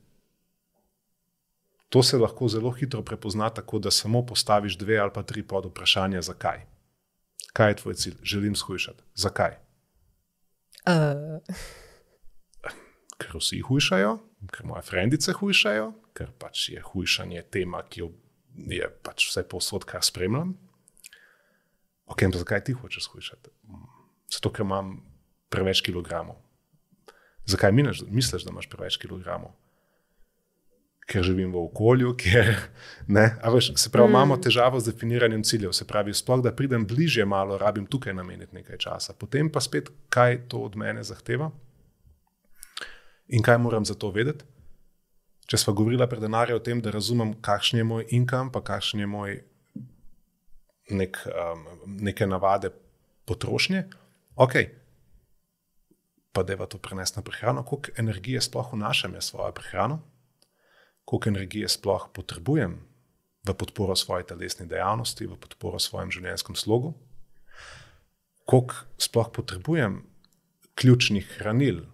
To 1.95 2.03
se 2.03 2.19
lahko 2.19 2.49
zelo 2.51 2.73
hitro 2.75 3.03
prepozna, 3.07 3.53
tako 3.55 3.79
da 3.79 3.91
samo 3.95 4.25
postaviš 4.27 4.75
dve 4.79 4.99
ali 4.99 5.13
pa 5.15 5.23
tri 5.23 5.45
pod 5.47 5.69
vprašanja, 5.71 6.23
zakaj. 6.27 6.65
Kaj 7.53 7.71
je 7.71 7.77
tvoj 7.77 7.95
cilj? 7.95 8.17
Želim 8.23 8.57
shujšati. 8.59 9.03
Zakaj? 9.15 9.55
Uh. 10.91 11.39
Ker 13.19 13.39
vsi 13.39 13.61
hujšajo, 13.63 14.17
ker 14.51 14.67
moje 14.67 14.83
frendice 14.83 15.33
hujšajo, 15.39 15.93
ker 16.19 16.35
pač 16.39 16.69
je 16.75 16.83
hujšanje 16.83 17.47
tema, 17.55 17.85
ki 17.87 18.03
jo 18.03 18.11
je 18.75 18.91
pač 19.07 19.29
vse 19.31 19.47
posod, 19.47 19.87
kar 19.87 20.03
spremljam. 20.03 20.57
Ok, 22.11 22.27
pa 22.27 22.39
zakaj 22.43 22.65
ti 22.67 22.75
hočeš 22.75 23.07
hujšati? 23.15 23.55
zato 24.35 24.51
ker 24.53 24.65
imam 24.67 24.99
preveč 25.49 25.83
kilogramov. 25.85 26.37
Zakaj 27.47 27.73
misliš, 27.73 28.45
da 28.45 28.51
imaš 28.51 28.69
preveč 28.73 28.97
kilogramov? 28.99 29.53
Ker 31.05 31.23
živim 31.23 31.53
v 31.53 31.61
okolju, 31.67 32.15
kjer 32.17 32.55
veš, 33.53 33.75
se 33.77 33.91
pravi, 33.93 34.09
mm. 34.09 34.15
imamo 34.15 34.37
težavo 34.41 34.81
z 34.81 34.93
definiranjem 34.93 35.43
ciljev. 35.45 35.75
Se 35.77 35.85
pravi, 35.85 36.15
sploh 36.15 36.41
da 36.43 36.53
pridem 36.57 36.87
bližje, 36.87 37.27
malo 37.29 37.59
rabim 37.59 37.87
tukaj 37.87 38.15
nameniti 38.15 38.57
nekaj 38.57 38.79
časa. 38.79 39.13
Potem 39.13 39.51
pa 39.53 39.61
spet, 39.61 39.91
kaj 40.09 40.47
to 40.49 40.65
od 40.65 40.77
mene 40.81 41.05
zahteva 41.05 41.51
in 43.29 43.43
kaj 43.43 43.59
moram 43.59 43.85
za 43.85 43.95
to 43.95 44.11
vedeti. 44.11 44.45
Če 45.45 45.61
smo 45.61 45.75
govorili 45.77 46.07
pred 46.09 46.23
denarjem 46.25 46.57
o 46.57 46.63
tem, 46.65 46.81
da 46.81 46.93
razumem, 46.93 47.35
kakšen 47.45 47.83
je 47.83 47.85
moj 47.85 48.07
income, 48.17 48.53
pa 48.53 48.63
kakšen 48.65 49.05
je 49.05 49.09
moj 49.09 49.37
nek, 50.91 51.19
um, 51.29 51.67
neke 52.01 52.27
navade 52.27 52.71
potrošnje, 53.29 53.85
ok, 54.37 54.57
pa 56.33 56.43
da 56.43 56.53
je 56.53 56.69
to 56.69 56.79
preneseno 56.79 57.21
na 57.21 57.25
prehrano, 57.25 57.65
koliko 57.65 57.93
energije 57.97 58.41
sploh 58.41 58.73
vnašam 58.73 59.15
jaz 59.15 59.25
svojo 59.25 59.53
prehrano, 59.53 60.01
koliko 61.05 61.29
energije 61.29 61.69
sploh 61.69 62.09
potrebujem 62.13 62.79
v 63.45 63.55
podporo 63.55 63.97
svoje 63.97 64.25
telesne 64.25 64.67
dejavnosti, 64.67 65.27
v 65.27 65.37
podporo 65.37 65.79
svojem 65.79 66.11
življenjskem 66.11 66.57
slogu, 66.57 66.95
koliko 68.45 68.75
sploh 68.99 69.29
potrebujem 69.33 70.03
ključnih 70.75 71.29
hranil. 71.39 71.85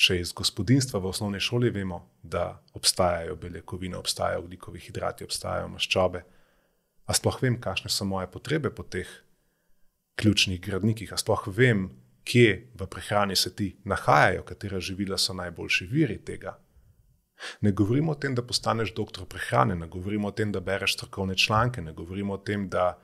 Še 0.00 0.16
iz 0.22 0.30
gospodinstva 0.32 0.96
v 1.02 1.10
osnovni 1.10 1.40
šoli 1.44 1.68
vemo, 1.74 2.00
da 2.22 2.62
obstajajo 2.72 3.34
beljakovine, 3.36 3.98
obstajajo 3.98 4.46
ugljikovi 4.46 4.80
hidrati, 4.80 5.26
obstajajo 5.28 5.68
maščobe. 5.68 6.22
A 7.04 7.16
sploh 7.16 7.36
vem, 7.42 7.58
kakšne 7.60 7.90
so 7.92 8.06
moje 8.08 8.30
potrebe 8.32 8.70
po 8.72 8.86
teh 8.86 9.10
ključnih 10.16 10.60
gradnikih. 10.64 11.12
A 11.12 11.18
sploh 11.20 11.44
vem, 11.52 11.90
kje 12.24 12.70
v 12.80 12.88
prehrani 12.88 13.36
se 13.36 13.52
ti 13.56 13.74
nahajajo, 13.84 14.46
katera 14.48 14.80
živila 14.80 15.18
so 15.18 15.36
najboljši 15.36 15.88
viri 15.92 16.16
tega. 16.24 16.56
Ne 17.60 17.72
govorimo 17.72 18.12
o 18.12 18.14
tem, 18.14 18.34
da 18.34 18.42
postaneš 18.42 18.94
doktor 18.94 19.26
prehrane, 19.26 19.74
ne 19.76 19.86
govorimo 19.86 20.28
o 20.28 20.30
tem, 20.30 20.52
da 20.52 20.60
bereš 20.60 20.94
strokovne 20.94 21.36
članke, 21.36 21.82
ne 21.82 21.92
govorimo 21.92 22.34
o 22.34 22.38
tem, 22.38 22.68
da 22.68 22.98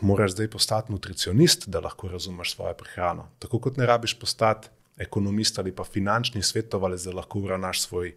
moraš 0.00 0.32
zdaj 0.32 0.50
postati 0.50 0.92
nutricionist, 0.92 1.68
da 1.68 1.80
lahko 1.80 2.08
razumeš 2.08 2.54
svojo 2.54 2.74
prehrano. 2.74 3.28
Tako 3.38 3.60
kot 3.60 3.76
ne 3.76 3.86
rabiš 3.86 4.18
postati 4.18 4.68
ekonomist 4.96 5.58
ali 5.58 5.74
pa 5.74 5.84
finančni 5.84 6.42
svetovalec, 6.42 7.02
da 7.02 7.12
lahko 7.12 7.40
uravnaš 7.40 7.82
svoj 7.82 8.16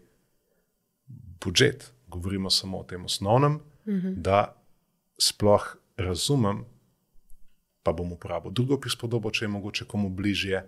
budžet. 1.43 1.91
Govorimo 2.07 2.49
samo 2.49 2.79
o 2.79 2.84
tem 2.84 3.05
osnovnem, 3.05 3.51
mm 3.86 3.91
-hmm. 3.91 4.15
da 4.15 4.55
sploh 5.19 5.75
razumem, 5.97 6.65
pa 7.84 7.91
bom 7.91 8.11
uporabil 8.11 8.51
drugo 8.51 8.77
prispodobo, 8.79 9.32
če 9.32 9.45
je 9.45 9.49
mogoče 9.49 9.86
komu 9.86 10.09
bližje. 10.09 10.65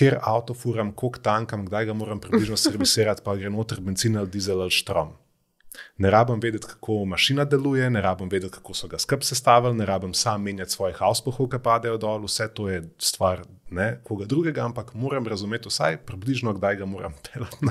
Ker 0.00 0.16
avto 0.22 0.54
furam, 0.56 0.94
koliko 0.96 1.20
tankam, 1.20 1.66
kdaj 1.66 1.90
ga 1.90 1.94
moram 1.94 2.20
približno 2.20 2.56
servisirati, 2.56 3.20
pa 3.24 3.34
gre 3.36 3.50
noter 3.52 3.82
benzin 3.84 4.16
ali 4.16 4.32
dizel 4.32 4.62
ali 4.64 4.72
štrom. 4.72 5.12
Ne 5.98 6.10
rabim 6.10 6.40
vedeti, 6.40 6.66
kako 6.66 7.04
mašina 7.04 7.44
deluje, 7.44 7.90
ne 7.90 8.00
rabim 8.00 8.28
vedeti, 8.28 8.54
kako 8.54 8.74
so 8.74 8.88
ga 8.88 8.98
skrb 8.98 9.22
sestavili, 9.22 9.76
ne 9.76 9.86
rabim 9.86 10.14
sam 10.14 10.42
menjati 10.42 10.72
svojih 10.72 11.02
avsplohov, 11.02 11.48
ki 11.52 11.60
padejo 11.62 11.98
dol, 12.00 12.24
vse 12.24 12.48
to 12.54 12.68
je 12.68 12.82
stvar 12.98 13.44
ne, 13.70 13.90
koga 14.04 14.24
drugega, 14.24 14.64
ampak 14.64 14.94
moram 14.94 15.26
razumeti 15.28 15.68
vsaj 15.68 16.00
približno, 16.06 16.56
kdaj 16.56 16.80
ga 16.80 16.88
moram 16.88 17.14
pelati. 17.28 17.70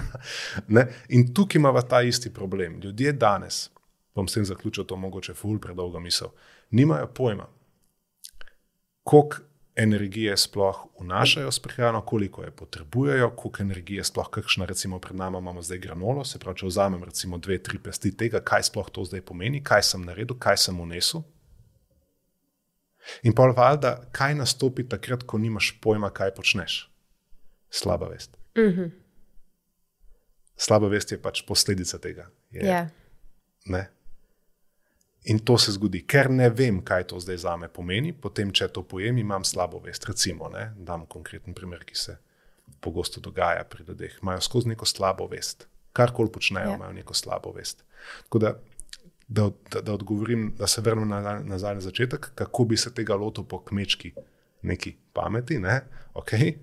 In 1.09 1.33
tukaj 1.33 1.59
imamo 1.59 1.81
ta 1.81 2.01
isti 2.01 2.33
problem. 2.33 2.79
Ljudje 2.83 3.13
danes, 3.13 3.69
bom 4.15 4.27
s 4.27 4.37
tem 4.37 4.45
zaključil 4.45 4.85
to 4.85 4.95
mogoče 4.95 5.33
ful 5.33 5.59
predolgo 5.59 5.99
misel, 5.99 6.29
nimajo 6.69 7.07
pojma, 7.07 7.47
koliko 9.03 9.48
energije 9.75 10.37
sploh 10.37 10.85
vnašajo 10.99 11.51
s 11.51 11.59
prehrano, 11.59 12.01
koliko 12.01 12.43
je 12.43 12.51
potrebujejo, 12.51 13.29
koliko 13.29 13.63
energije 13.63 14.03
sploh, 14.03 14.29
kakšna, 14.29 14.65
recimo, 14.65 14.99
pred 14.99 15.15
nami 15.15 15.37
imamo 15.37 15.61
zdaj 15.61 15.77
granolo. 15.77 16.25
Se 16.25 16.39
pravi, 16.39 16.59
če 16.59 16.65
vzamem 16.65 17.03
recimo 17.03 17.37
dve, 17.37 17.57
tri 17.63 17.79
pesti 17.79 18.11
tega, 18.17 18.41
kaj 18.43 18.63
sploh 18.69 18.89
to 18.91 19.05
zdaj 19.05 19.21
pomeni, 19.21 19.63
kaj 19.63 19.83
sem 19.83 20.05
naredil, 20.05 20.37
kaj 20.39 20.57
sem 20.57 20.79
unesel. 20.79 21.23
In 23.23 23.33
pa 23.35 23.47
valjda, 23.55 23.95
kaj 24.11 24.35
nastopi 24.35 24.83
takrat, 24.89 25.23
ko 25.23 25.37
nimaš 25.37 25.71
pojma, 25.81 26.11
kaj 26.13 26.35
počneš. 26.35 26.81
Slaba 27.69 28.07
vest. 28.07 28.37
Mm 28.57 28.61
-hmm. 28.61 28.91
Slaba 30.57 30.87
vest 30.87 31.11
je 31.11 31.21
pač 31.21 31.41
posledica 31.47 31.97
tega. 31.97 32.29
Je, 32.51 32.61
yeah. 32.61 32.89
Ja. 33.65 33.85
In 35.29 35.39
to 35.45 35.57
se 35.61 35.71
zgodi, 35.75 36.01
ker 36.09 36.29
ne 36.33 36.47
vem, 36.49 36.79
kaj 36.85 37.03
to 37.11 37.19
zdaj 37.21 37.37
za 37.43 37.53
me 37.57 37.67
pomeni. 37.69 38.13
Potem, 38.13 38.49
če 38.55 38.69
to 38.73 38.81
pojem, 38.87 39.19
imam 39.21 39.43
slabo 39.45 39.81
vest. 39.83 40.07
Recimo, 40.09 40.49
ne, 40.49 40.71
dam 40.75 41.05
konkreten 41.05 41.53
primer, 41.53 41.83
ki 41.85 41.97
se 41.97 42.15
pogosto 42.81 43.21
dogaja 43.21 43.63
pri 43.69 43.85
ljudeh. 43.87 44.15
Imajo 44.23 44.41
skozi 44.41 44.71
neko 44.73 44.87
slabo 44.89 45.27
vest. 45.29 45.67
Karkoli 45.93 46.31
počnejo, 46.33 46.71
ja. 46.73 46.79
imajo 46.79 46.95
neko 46.97 47.13
slabo 47.13 47.53
vest. 47.53 47.83
Tako 48.23 48.41
da, 48.41 48.53
da, 49.27 49.49
da, 49.71 49.81
da 49.81 49.93
odgovorim, 49.93 50.53
da 50.57 50.67
se 50.67 50.81
vrnem 50.81 51.09
nazaj, 51.09 51.43
nazaj 51.45 51.77
na 51.77 51.85
začetek, 51.85 52.31
kako 52.35 52.65
bi 52.65 52.77
se 52.77 52.93
tega 52.93 53.15
lotil 53.15 53.45
po 53.45 53.61
kmečki, 53.65 54.13
neki 54.61 54.95
pameti. 55.13 55.59
Ne? 55.59 55.81
Okay. 56.17 56.55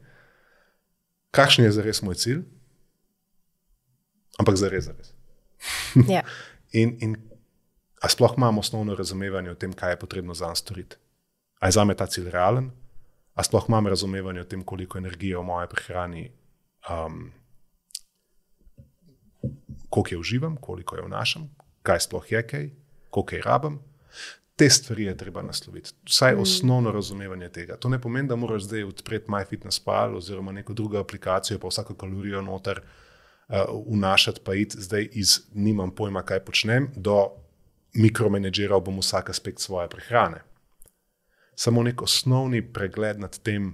Kakšen 1.31 1.69
je 1.69 1.77
zares 1.77 2.03
moj 2.03 2.19
cilj? 2.19 2.43
Ampak 4.43 4.59
zares, 4.59 4.91
zares. 4.91 5.15
Ja. 6.09 6.27
in, 6.83 6.97
in 7.01 7.17
Ali 8.07 8.13
sploh 8.13 8.35
imamo 8.37 8.61
osnovno 8.61 8.95
razumevanje 8.95 9.51
o 9.51 9.55
tem, 9.55 9.73
kaj 9.73 9.93
je 9.93 9.99
potrebno 9.99 10.35
za 10.35 10.47
nas 10.47 10.59
storiti? 10.59 10.97
Ali 11.59 11.69
je 11.69 11.73
za 11.73 11.85
me 11.85 11.95
ta 11.95 12.07
cilj 12.07 12.31
realen? 12.31 12.71
Ali 13.35 13.45
sploh 13.45 13.65
imam 13.69 13.87
razumevanje 13.87 14.41
o 14.41 14.45
tem, 14.45 14.63
koliko 14.63 14.99
energije 14.99 15.39
v 15.39 15.43
moje 15.43 15.67
prehrani, 15.67 16.31
um, 16.91 17.33
koliko 19.91 20.15
je 20.15 20.19
uživam, 20.19 20.57
koliko 20.57 20.97
je 20.97 21.03
vnašam, 21.03 21.49
kaj 21.83 22.01
sploh 22.01 22.33
je 22.33 22.43
kaj, 22.47 22.69
koliko 23.11 23.35
je 23.35 23.43
rabim? 23.43 23.81
Te 24.57 24.69
stvari 24.71 25.05
je 25.05 25.17
treba 25.17 25.43
nasloviti. 25.43 25.91
Vsaj 26.05 26.35
mm. 26.37 26.41
osnovno 26.41 26.93
razumevanje 26.93 27.49
tega. 27.49 27.77
To 27.77 27.89
ne 27.89 27.99
pomeni, 28.01 28.29
da 28.29 28.37
moraš 28.37 28.69
zdaj 28.69 28.85
odpreti 28.85 29.31
MyFitnessPal 29.31 30.15
oziroma 30.17 30.53
neko 30.53 30.73
drugo 30.73 31.01
aplikacijo, 31.01 31.59
pa 31.59 31.69
vsako 31.69 31.95
kalorijo 31.95 32.43
noter 32.43 32.81
uh, 33.49 33.57
vnašati, 33.91 34.41
pa 34.45 34.55
iti 34.55 34.81
zdaj 34.81 35.09
iz 35.13 35.41
nimam 35.55 35.91
pojma, 35.91 36.23
kaj 36.23 36.45
počnem, 36.45 36.89
do 36.97 37.46
mikromanageral 37.97 38.81
bom 38.81 39.01
vsak 39.01 39.31
aspekt 39.31 39.61
svoje 39.61 39.89
prehrane. 39.89 40.43
Samo 41.57 41.83
nek 41.83 42.03
osnovni 42.03 42.61
pregled 42.73 43.21
nad 43.21 43.39
tem, 43.41 43.73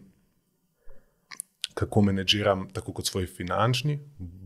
kako 1.74 2.02
menedžiram, 2.02 2.68
tako 2.70 2.92
kot 2.92 3.08
svoj 3.08 3.26
finančni 3.26 3.98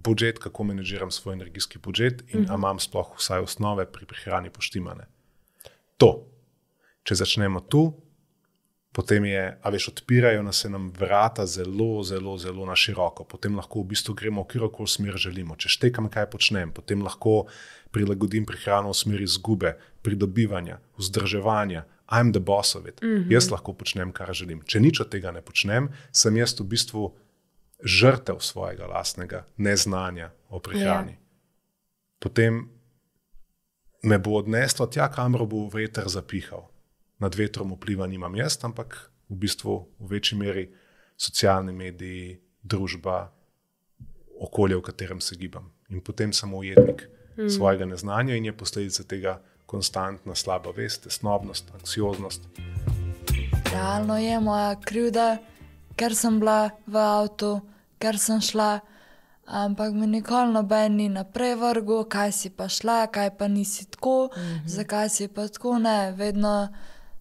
budžet, 0.06 0.38
kako 0.38 0.64
menedžiram 0.64 1.10
svoj 1.10 1.34
energijski 1.34 1.78
budžet 1.78 2.22
in 2.28 2.40
mhm. 2.40 2.50
ali 2.50 2.58
imam 2.58 2.78
sploh 2.78 3.14
vsaj 3.18 3.40
osnove 3.40 3.86
pri 3.92 4.06
prehrani 4.06 4.50
poštimane. 4.50 5.06
To, 5.96 6.28
če 7.02 7.14
začnemo 7.14 7.60
tu, 7.60 7.92
potem 8.96 9.24
je, 9.28 9.58
a 9.62 9.68
veš, 9.68 9.90
odpirajo 9.92 10.40
nas 10.42 10.64
nam 10.64 10.88
vrata 10.96 11.44
zelo, 11.46 12.00
zelo, 12.02 12.38
zelo 12.40 12.64
na 12.64 12.72
široko. 12.72 13.26
Potem 13.28 13.52
lahko 13.52 13.82
v 13.82 13.92
bistvu 13.92 14.14
gremo 14.16 14.40
v 14.46 14.48
kjerkoli 14.54 14.88
smer 14.88 15.18
želimo. 15.20 15.52
Če 15.60 15.68
štekam, 15.68 16.08
kaj 16.08 16.30
počnem, 16.32 16.72
potem 16.72 17.02
lahko 17.04 17.44
prilagodim 17.92 18.46
prehrano 18.48 18.94
v 18.94 18.96
smeri 18.96 19.26
izgube, 19.28 19.74
pridobivanja, 20.00 20.78
vzdrževanja. 20.96 21.84
I'm 22.08 22.32
the 22.32 22.40
boss 22.40 22.72
of 22.76 22.86
it. 22.88 23.02
Mm 23.02 23.08
-hmm. 23.08 23.32
Jaz 23.32 23.50
lahko 23.50 23.72
počnem, 23.72 24.12
kar 24.12 24.32
želim. 24.32 24.62
Če 24.64 24.80
nič 24.80 25.00
od 25.00 25.08
tega 25.08 25.30
ne 25.30 25.42
počnem, 25.42 25.90
sem 26.12 26.36
jaz 26.36 26.60
v 26.60 26.64
bistvu 26.64 27.12
žrtev 27.84 28.40
svojega 28.40 28.86
lastnega 28.86 29.44
neznanja 29.56 30.30
o 30.48 30.58
prehrani. 30.58 31.12
Yeah. 31.12 31.20
Ja. 31.20 32.18
Potem 32.18 32.68
me 34.02 34.18
bo 34.18 34.30
odneslo 34.30 34.86
tja, 34.86 35.08
kamor 35.08 35.46
bo 35.46 35.68
veter 35.68 36.08
zapihal 36.08 36.75
nad 37.18 37.34
vetrom 37.34 37.72
vpliva 37.72 38.06
nimam 38.06 38.36
jaz, 38.36 38.58
ampak 38.64 39.10
v 39.28 39.36
bistvu 39.36 39.76
v 39.98 40.10
večji 40.10 40.38
meri 40.38 40.68
socialni 41.16 41.72
mediji, 41.72 42.40
družba, 42.62 43.32
okolje, 44.40 44.76
v 44.76 44.82
katerem 44.82 45.20
se 45.20 45.36
gibam. 45.36 45.72
In 45.88 46.00
potem 46.00 46.32
sem 46.32 46.54
ujetnik 46.54 47.08
mm. 47.36 47.48
svojega 47.48 47.86
neznanja 47.86 48.36
in 48.36 48.44
je 48.44 48.56
posledica 48.56 49.04
tega 49.04 49.38
konstantna 49.66 50.34
slaba 50.34 50.70
vest, 50.76 51.02
tesnobnost, 51.04 51.70
anksioznost. 51.74 52.42
Realno 53.72 54.18
je 54.18 54.40
moja 54.40 54.76
krivda, 54.80 55.38
ker 55.96 56.14
sem 56.14 56.38
bila 56.40 56.70
v 56.86 57.00
avtu, 57.00 57.60
ker 57.98 58.18
sem 58.18 58.40
šla. 58.40 58.80
Ampak 59.46 59.94
mi 59.94 60.06
nikoli 60.10 60.50
noben 60.52 60.96
ni 60.98 61.08
naprej 61.08 61.54
vrgel, 61.60 62.04
kaj 62.10 62.32
si 62.34 62.50
pa 62.50 62.66
šla, 62.68 63.06
kaj 63.14 63.36
pa 63.38 63.48
nisi 63.48 63.86
tako, 63.90 64.30
mm 64.34 64.40
-hmm. 64.40 64.62
zakaj 64.66 65.08
si 65.08 65.28
pa 65.28 65.48
tako 65.48 65.78
ne. 65.78 66.12
Vedno 66.12 66.68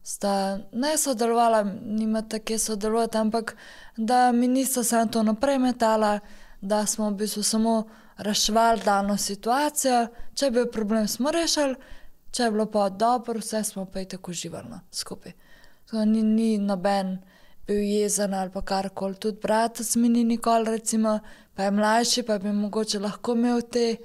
sta 0.06 0.60
ne 0.72 0.98
sodelovala, 0.98 1.64
nima 1.86 2.22
tako 2.22 2.58
sodelovati, 2.58 3.18
ampak 3.18 3.56
da 3.98 4.32
mi 4.32 4.48
niso 4.48 4.84
samo 4.84 5.12
to 5.12 5.24
naprej 5.24 5.58
metala, 5.60 6.20
da 6.62 6.86
smo 6.86 7.10
v 7.10 7.14
bistvu 7.14 7.44
samo 7.44 7.84
reševali 8.18 8.82
dano 8.86 9.18
situacijo, 9.18 10.08
če 10.34 10.50
bi 10.52 10.60
bil 10.60 10.68
problem, 10.72 11.08
smo 11.08 11.32
rešili, 11.32 11.76
če 12.32 12.44
je 12.44 12.52
bilo 12.52 12.68
pa 12.70 12.90
dobro, 12.90 13.40
vse 13.40 13.64
smo 13.64 13.86
pa 13.86 14.02
i 14.02 14.06
tako 14.06 14.34
živeli 14.34 14.70
no, 14.70 14.80
skupaj. 14.92 15.34
To 15.90 16.06
ni, 16.06 16.22
ni 16.24 16.58
noben 16.58 17.18
bil 17.68 17.82
jezen 17.82 18.34
ali 18.34 18.54
pa 18.54 18.62
karkoli, 18.62 19.18
tudi 19.18 19.42
brat 19.42 19.82
mi 19.96 20.10
ni 20.10 20.24
nikoli, 20.24 20.78
recimo, 20.78 21.20
pa 21.56 21.64
je 21.64 21.72
mlajši, 21.72 22.24
pa 22.24 22.38
bi 22.38 22.54
mogoče 22.54 23.00
lahko 23.00 23.34
imel 23.34 23.62
te 23.62 23.96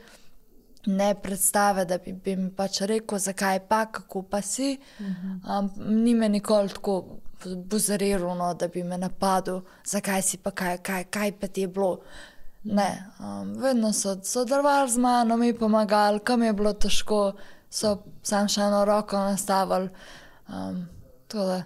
ne 0.87 1.15
predstave, 1.15 1.85
da 1.85 1.99
bi, 1.99 2.13
bi 2.13 2.37
mi 2.37 2.51
pač 2.57 2.81
rekel, 2.81 3.19
zakaj 3.19 3.61
pa, 3.69 3.85
kako 3.87 4.23
pa 4.23 4.41
si. 4.43 4.79
Um, 5.01 5.71
ni 6.05 6.15
me 6.15 6.29
nikoli 6.29 6.69
tako 6.69 7.21
buzariral, 7.45 8.37
no, 8.37 8.55
da 8.55 8.69
bi 8.69 8.83
me 8.83 8.99
napadel, 8.99 9.61
zakaj 9.85 10.23
si 10.23 10.39
pa, 10.39 10.51
kaj, 10.51 10.79
kaj, 10.79 11.05
kaj 11.11 11.33
pa 11.41 11.47
ti 11.47 11.61
je 11.61 11.69
bilo. 11.69 12.01
Ne, 12.65 13.07
um, 13.19 13.55
vedno 13.61 13.93
so 13.93 14.19
sodelovali 14.25 14.91
z 14.91 14.99
mano, 14.99 15.37
mi 15.37 15.53
pomagali, 15.59 16.21
kam 16.21 16.43
je 16.43 16.53
bilo 16.53 16.73
težko, 16.73 17.21
so 17.71 17.97
sam 18.23 18.49
še 18.49 18.67
eno 18.69 18.85
roko 18.85 19.17
nastavili. 19.17 19.89
Um, 20.49 20.87
ja. 21.35 21.63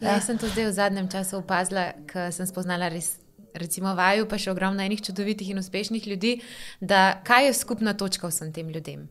Ja, 0.00 0.14
jaz 0.14 0.26
sem 0.26 0.38
to 0.40 0.48
zdaj 0.48 0.64
v 0.64 0.72
zadnjem 0.72 1.08
času 1.12 1.42
opazila, 1.42 1.90
ker 2.08 2.30
sem 2.32 2.46
spoznala 2.48 2.88
res 2.88 3.18
recimo 3.54 3.94
vaju, 3.94 4.28
pa 4.28 4.38
še 4.38 4.50
ogromno 4.50 4.82
enih 4.82 5.02
čudovitih 5.02 5.50
in 5.50 5.58
uspešnih 5.58 6.06
ljudi, 6.06 6.36
da 6.80 7.20
kaj 7.24 7.46
je 7.46 7.56
skupna 7.60 7.94
točka 7.94 8.28
vsem 8.28 8.52
tem 8.52 8.68
ljudem? 8.68 9.08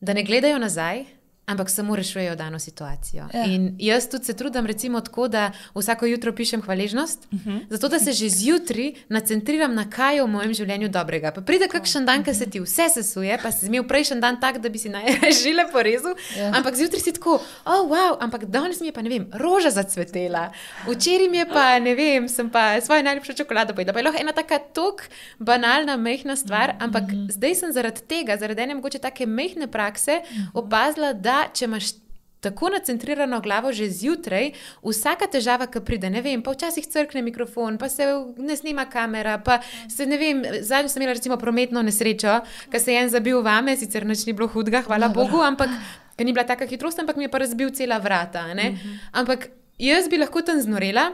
Da 0.00 0.14
ne 0.16 0.24
gledajo 0.24 0.58
nazaj, 0.58 1.04
ampak 1.50 1.70
samo 1.70 1.96
rešujejo 1.96 2.36
dano 2.36 2.58
situacijo. 2.58 3.26
Ja. 3.34 3.44
In 3.44 3.74
jaz 3.78 4.08
tudi 4.08 4.24
se 4.24 4.36
trudim, 4.36 4.66
recimo, 4.66 5.00
tako, 5.00 5.28
da 5.28 5.50
vsako 5.74 6.06
jutro 6.06 6.32
pišem 6.32 6.62
hvaležnost, 6.62 7.26
uh 7.32 7.38
mhm. 7.38 7.50
-huh. 7.50 7.66
zato 7.70 7.88
da 7.88 7.98
se 7.98 8.12
že 8.12 8.28
zjutraj 8.28 8.92
nacentriram 9.08 9.74
na 9.74 9.90
kaj 9.90 10.16
je 10.16 10.22
v 10.22 10.26
mojem 10.26 10.54
življenju 10.54 10.88
dobrega. 10.88 11.32
Pa 11.32 11.40
pride 11.40 11.68
kakšen 11.68 12.06
dan, 12.06 12.24
ki 12.24 12.34
se 12.34 12.50
ti 12.50 12.60
vse 12.60 12.88
sesuje, 12.94 13.38
pa 13.42 13.52
si 13.52 13.66
imel 13.66 13.84
prejšnji 13.84 14.20
dan 14.20 14.40
tak, 14.40 14.58
da 14.58 14.68
bi 14.68 14.78
si 14.78 14.88
najražile 14.88 15.66
porezal, 15.72 16.14
ja. 16.38 16.52
ampak 16.54 16.74
zjutraj 16.74 17.02
si 17.02 17.12
tako, 17.12 17.42
oh, 17.64 17.90
wow, 17.90 18.16
ampak 18.20 18.44
danes 18.44 18.80
mi 18.80 18.86
je 18.86 18.92
pa, 18.92 19.02
ne 19.02 19.10
vem, 19.10 19.26
roža 19.32 19.70
zacvetela, 19.70 20.50
včeraj 20.86 21.28
mi 21.28 21.38
je 21.38 21.46
pa, 21.46 21.78
ne 21.78 21.94
vem, 21.94 22.28
sem 22.28 22.50
pa 22.50 22.80
svojo 22.80 23.02
najljubšo 23.02 23.32
čokolado 23.32 23.74
pojedla. 23.74 23.92
Pa 23.92 23.98
je 23.98 24.04
lahko 24.04 24.20
ena 24.20 24.32
taka 24.32 24.58
tok 24.58 25.02
banalna, 25.38 25.96
mehna 25.96 26.36
stvar, 26.36 26.74
ampak 26.78 27.02
uh 27.02 27.10
-huh. 27.10 27.32
zdaj 27.32 27.54
sem 27.54 27.72
zaradi 27.72 28.00
tega, 28.08 28.36
zaradi 28.36 28.62
ene 28.62 28.74
mogoče 28.74 28.98
take 28.98 29.26
mehne 29.26 29.66
prakse, 29.66 30.20
opazila, 30.54 31.12
da 31.12 31.39
če 31.54 31.64
imaš 31.64 31.94
tako 32.40 32.68
nacentrirano 32.68 33.40
glavo 33.40 33.72
že 33.72 33.90
zjutraj, 33.90 34.50
vsaka 34.82 35.28
težava, 35.30 35.68
ki 35.68 35.82
pride, 35.84 36.10
ne 36.10 36.22
vem, 36.24 36.42
pa 36.42 36.54
včasih 36.54 36.86
crkne 36.88 37.22
mikrofon, 37.22 37.78
pa 37.78 37.88
se 37.92 38.06
ne 38.36 38.56
snima 38.56 38.86
kamera, 38.90 39.38
pa 39.44 39.60
se 39.88 40.06
ne 40.08 40.18
vem, 40.18 40.42
zadnjič 40.60 40.94
sem 40.94 41.02
imela 41.02 41.18
recimo 41.18 41.36
prometno 41.36 41.82
nesrečo, 41.84 42.40
ker 42.72 42.80
se 42.80 42.96
je 42.96 43.04
en 43.04 43.12
zabil 43.12 43.42
vame, 43.44 43.76
sicer 43.76 44.08
nič 44.08 44.24
ni 44.26 44.36
bilo 44.36 44.48
hudega, 44.48 44.82
hvala 44.88 45.12
Bogu, 45.12 45.42
ampak 45.44 45.72
ker 46.16 46.26
ni 46.26 46.32
bila 46.36 46.46
taka 46.48 46.68
hitrost, 46.68 47.00
ampak 47.00 47.20
mi 47.20 47.28
je 47.28 47.32
pa 47.32 47.44
razbil 47.44 47.70
cela 47.76 47.98
vrata. 47.98 48.46
Mhm. 48.54 48.98
Ampak 49.12 49.50
jaz 49.78 50.08
bi 50.08 50.16
lahko 50.16 50.42
tam 50.42 50.60
znorela, 50.60 51.10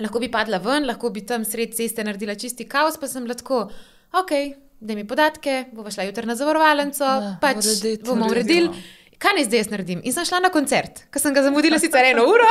lahko 0.00 0.18
bi 0.18 0.28
padla 0.30 0.58
ven, 0.58 0.86
lahko 0.86 1.10
bi 1.10 1.22
tam 1.26 1.44
sred 1.44 1.74
ceste 1.74 2.02
naredila 2.04 2.34
čisti 2.34 2.66
kaos, 2.66 2.98
pa 2.98 3.06
sem 3.06 3.26
lahko, 3.26 3.70
ok. 4.12 4.32
Da 4.78 4.94
mi 4.94 5.02
podatke, 5.02 5.72
bomo 5.74 5.90
šla 5.90 6.04
jutri 6.06 6.22
na 6.22 6.36
zavarovalnico, 6.38 7.02
ja, 7.02 7.30
pač 7.42 7.64
uredit, 7.66 8.04
bomo 8.06 8.28
uredili 8.30 8.70
kaj 9.22 9.34
naj 9.36 9.46
zdaj 9.48 9.62
jaz 9.62 9.70
naredim? 9.72 10.00
In 10.04 10.14
sem 10.14 10.26
šla 10.28 10.40
na 10.44 10.50
koncert, 10.54 11.04
ker 11.12 11.22
sem 11.22 11.34
ga 11.34 11.42
zamudila 11.46 11.78
sicer 11.82 12.10
eno 12.10 12.26
uro. 12.30 12.48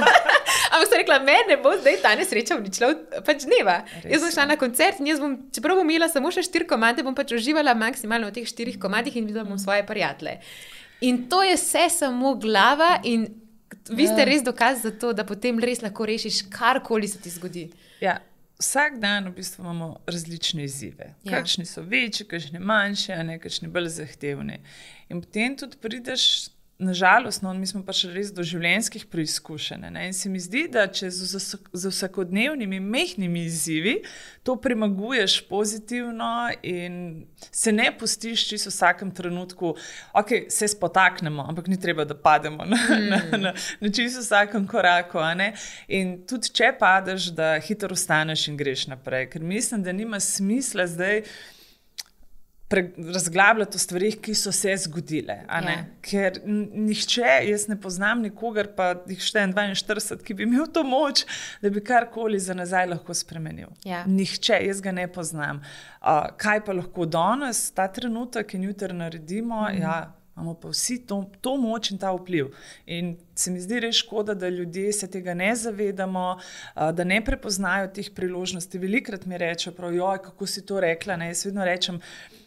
Ampak 0.74 0.88
sem 0.90 0.98
rekla, 1.00 1.20
meni 1.24 1.56
bo 1.62 1.72
zdaj 1.78 2.00
ta 2.02 2.14
nesreča 2.18 2.58
uničila, 2.58 2.90
pač 3.26 3.46
dneva. 3.46 3.80
Res, 4.02 4.10
jaz 4.16 4.26
sem 4.26 4.34
šla 4.36 4.48
na 4.52 4.58
koncert 4.60 5.00
in 5.00 5.10
bom, 5.20 5.38
čeprav 5.54 5.80
bom 5.80 5.88
imela 5.88 6.10
samo 6.12 6.32
še 6.34 6.44
štiri 6.46 6.68
komade, 6.70 7.04
bom 7.06 7.16
pač 7.16 7.32
uživala 7.36 7.76
maksimalno 7.78 8.28
v 8.30 8.36
teh 8.40 8.50
štirih 8.50 8.78
komadih 8.82 9.16
in 9.20 9.30
videla 9.30 9.46
bom 9.48 9.60
svoje 9.60 9.86
prijatelje. 9.86 10.38
In 11.04 11.24
to 11.28 11.42
je 11.42 11.56
vse 11.56 11.88
samo 11.90 12.34
glava 12.40 12.98
in 13.04 13.26
vi 13.90 14.06
ste 14.06 14.22
ja. 14.22 14.28
res 14.28 14.44
dokaz 14.44 14.82
za 14.82 14.90
to, 14.90 15.12
da 15.12 15.24
potem 15.24 15.58
res 15.60 15.82
lahko 15.84 16.06
rešiš 16.08 16.44
karkoli 16.52 17.08
se 17.08 17.20
ti 17.20 17.30
zgodi. 17.30 17.68
Ja. 18.00 18.20
Vsak 18.54 19.00
dan 19.02 19.26
v 19.28 19.34
bistvu 19.34 19.64
imamo 19.64 19.88
različne 20.06 20.64
izzive. 20.64 21.10
Ja. 21.24 21.34
Kakšni 21.34 21.66
so 21.66 21.82
večji, 21.82 22.26
kakšni 22.30 22.60
manjši, 22.62 23.12
a 23.12 23.22
ne 23.26 23.38
kakšni 23.42 23.68
bolj 23.68 23.90
zahtevni. 23.96 24.60
In 25.08 25.20
potem 25.20 25.56
tudi 25.56 25.76
prideš, 25.80 26.54
nažalost, 26.78 27.42
no, 27.42 27.54
mi 27.54 27.66
smo 27.66 27.84
pač 27.86 28.02
res 28.10 28.32
do 28.34 28.42
življenjskih 28.42 29.06
preizkušenj. 29.10 29.86
In 30.02 30.14
se 30.16 30.30
mi 30.30 30.40
zdi, 30.42 30.64
da 30.72 30.86
če 30.90 31.10
z, 31.14 31.38
z 31.38 31.92
vsakodnevnimi 31.92 32.80
mehkimi 32.82 33.44
izzivi 33.46 33.94
to 34.42 34.56
premaguješ 34.60 35.38
pozitivno 35.48 36.50
in 36.66 36.96
se 37.50 37.72
ne 37.72 37.86
pustiš 37.94 38.46
čisto 38.50 38.72
v 38.72 38.74
vsakem 38.74 39.14
trenutku, 39.14 39.74
ok, 40.18 40.34
se 40.50 40.68
spotaknemo, 40.74 41.46
ampak 41.48 41.70
ni 41.70 41.78
treba, 41.80 42.04
da 42.08 42.18
pademo 42.18 42.66
na, 42.66 42.76
mm. 42.76 43.08
na, 43.08 43.22
na, 43.38 43.54
na 43.80 43.94
čisto 43.94 44.24
vsakem 44.24 44.66
koraku. 44.66 45.22
In 45.94 46.16
tudi 46.26 46.50
če 46.58 46.74
padeš, 46.78 47.30
da 47.38 47.54
hitro 47.62 47.94
ostaneš 47.94 48.48
in 48.50 48.58
greš 48.58 48.88
naprej, 48.90 49.30
ker 49.30 49.46
mislim, 49.46 49.86
da 49.86 49.94
nima 49.94 50.20
smisla 50.20 50.90
zdaj 50.90 51.22
razglabljati 53.14 53.76
o 53.76 53.82
stvarih, 53.82 54.16
ki 54.20 54.34
so 54.34 54.52
se 54.52 54.76
zgodile. 54.84 55.38
Ja. 55.48 55.76
Ker 56.04 56.40
nihče, 56.46 57.28
jaz 57.48 57.68
ne 57.68 57.78
poznam 57.80 58.22
nikogar, 58.24 58.70
pa 58.76 58.90
jih 59.08 59.22
štejem 59.22 59.54
42, 59.54 60.20
ki 60.24 60.36
bi 60.38 60.46
imel 60.48 60.66
to 60.72 60.84
moč, 60.86 61.24
da 61.62 61.70
bi 61.70 61.82
karkoli 61.84 62.40
za 62.40 62.56
nazaj 62.56 62.90
lahko 62.94 63.14
spremenil. 63.14 63.70
Ja. 63.84 64.04
Nihče, 64.06 64.60
jaz 64.68 64.82
ga 64.84 64.92
ne 64.92 65.06
poznam. 65.12 65.62
Uh, 66.00 66.26
kaj 66.40 66.64
pa 66.66 66.76
lahko 66.76 67.06
danes, 67.06 67.68
ta 67.74 67.88
trenutek 67.88 68.54
in 68.58 68.68
jutri 68.70 68.96
naredimo? 68.96 69.64
Mhm. 69.68 69.80
Ja, 69.82 69.96
Imamo 70.36 70.54
pa 70.54 70.68
vsi 70.68 70.98
to, 71.06 71.30
to 71.40 71.54
moč 71.56 71.92
in 71.92 71.98
ta 71.98 72.10
vpliv. 72.10 72.48
In 72.90 73.12
se 73.38 73.52
mi 73.54 73.60
zdi 73.62 73.78
res 73.84 74.00
škoda, 74.02 74.34
da 74.34 74.48
ljudje 74.50 74.92
se 74.92 75.06
tega 75.10 75.34
ne 75.34 75.52
zavedamo, 75.54 76.24
da 76.74 77.04
ne 77.06 77.20
prepoznajo 77.24 77.92
teh 77.94 78.10
priložnosti. 78.14 78.78
Velikrat 78.82 79.26
mi 79.30 79.38
rečejo, 79.38 79.76
kako 80.24 80.46
si 80.46 80.66
to 80.66 80.80
rekla. 80.80 81.16
Ne? 81.16 81.30
Jaz 81.30 81.44
vedno 81.46 81.64
rečem, 81.64 82.00
da 82.00 82.43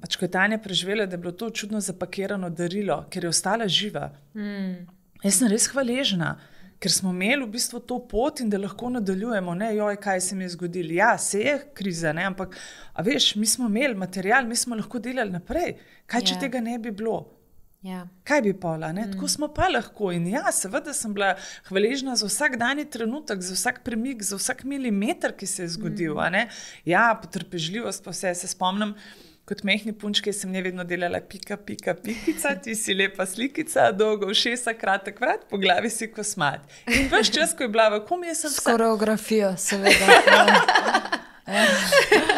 pač, 0.00 0.16
ko 0.16 0.24
je 0.24 0.30
Tanja 0.30 0.58
preživela, 0.58 1.06
da 1.06 1.16
je 1.16 1.22
bilo 1.22 1.32
to 1.32 1.50
čudno 1.50 1.80
zapakirano 1.80 2.50
darilo, 2.50 3.04
ker 3.10 3.24
je 3.24 3.28
ostala 3.28 3.68
živa. 3.68 4.10
Mm. 4.34 4.84
Jaz 5.24 5.38
sem 5.40 5.48
res 5.48 5.68
hvaležna. 5.72 6.34
Ker 6.82 6.92
smo 6.92 7.14
imeli 7.14 7.46
v 7.46 7.52
bistvu 7.54 7.78
to 7.88 7.96
pot 8.10 8.42
in 8.42 8.50
da 8.52 8.58
lahko 8.60 8.90
nadaljujemo, 8.92 9.54
ne, 9.56 9.70
joj, 9.76 9.96
kaj 10.02 10.20
se 10.20 10.36
mi 10.36 10.44
je 10.44 10.50
zgodilo. 10.52 10.92
Ja, 10.92 11.14
se 11.18 11.40
je 11.40 11.54
kriza, 11.74 12.12
ne, 12.12 12.26
ampak, 12.28 12.58
veš, 13.06 13.30
mi 13.40 13.46
smo 13.48 13.70
imeli 13.70 13.94
material, 13.94 14.44
mi 14.44 14.56
smo 14.56 14.76
lahko 14.76 14.98
delali 15.00 15.32
naprej. 15.32 15.78
Kaj, 16.06 16.26
če 16.28 16.34
ja. 16.34 16.40
tega 16.42 16.60
ne 16.60 16.76
bi 16.78 16.92
bilo? 16.92 17.22
Ja. 17.84 18.06
Kaj 18.24 18.40
bi 18.42 18.54
pola? 18.56 18.92
Mm. 18.92 19.12
Tako 19.12 19.28
smo 19.28 19.48
pa 19.52 19.68
lahko. 19.68 20.08
In 20.12 20.26
ja, 20.26 20.52
seveda 20.52 20.94
sem 20.96 21.12
bila 21.14 21.34
hvaležna 21.68 22.16
za 22.16 22.30
vsak 22.30 22.56
dan 22.56 22.80
trenutek, 22.90 23.42
za 23.44 23.54
vsak 23.54 23.82
premik, 23.84 24.22
za 24.24 24.38
vsak 24.40 24.64
milimeter, 24.64 25.36
ki 25.36 25.46
se 25.46 25.62
je 25.62 25.68
zgodil. 25.76 26.16
Mm. 26.16 26.48
Ja, 26.88 27.10
potrpežljivost, 27.22 28.04
pa 28.04 28.16
vse 28.16 28.34
se 28.34 28.48
spomnim. 28.48 28.96
Kot 29.44 29.60
mehni 29.68 29.92
punčki 29.92 30.32
sem 30.32 30.48
ne 30.48 30.62
vedno 30.64 30.88
delala, 30.88 31.20
pika, 31.20 31.58
pika, 31.60 31.92
pikica, 31.94 32.54
ti 32.56 32.72
si 32.74 32.96
lepa 32.96 33.26
slikica, 33.28 33.90
dolgo 33.92 34.32
všesa, 34.32 34.72
kratek 34.80 35.20
vrat, 35.20 35.44
po 35.50 35.60
glavi 35.60 35.92
si 35.92 36.08
kosmat. 36.08 36.64
In 36.88 37.12
veš 37.12 37.34
čas, 37.36 37.52
ko 37.52 37.68
je 37.68 37.74
bila 37.76 37.90
v 37.92 38.00
kom, 38.08 38.24
jaz 38.24 38.46
sem 38.46 38.56
se. 38.56 38.64
Koreografijo, 38.64 39.52
seveda. 39.60 40.08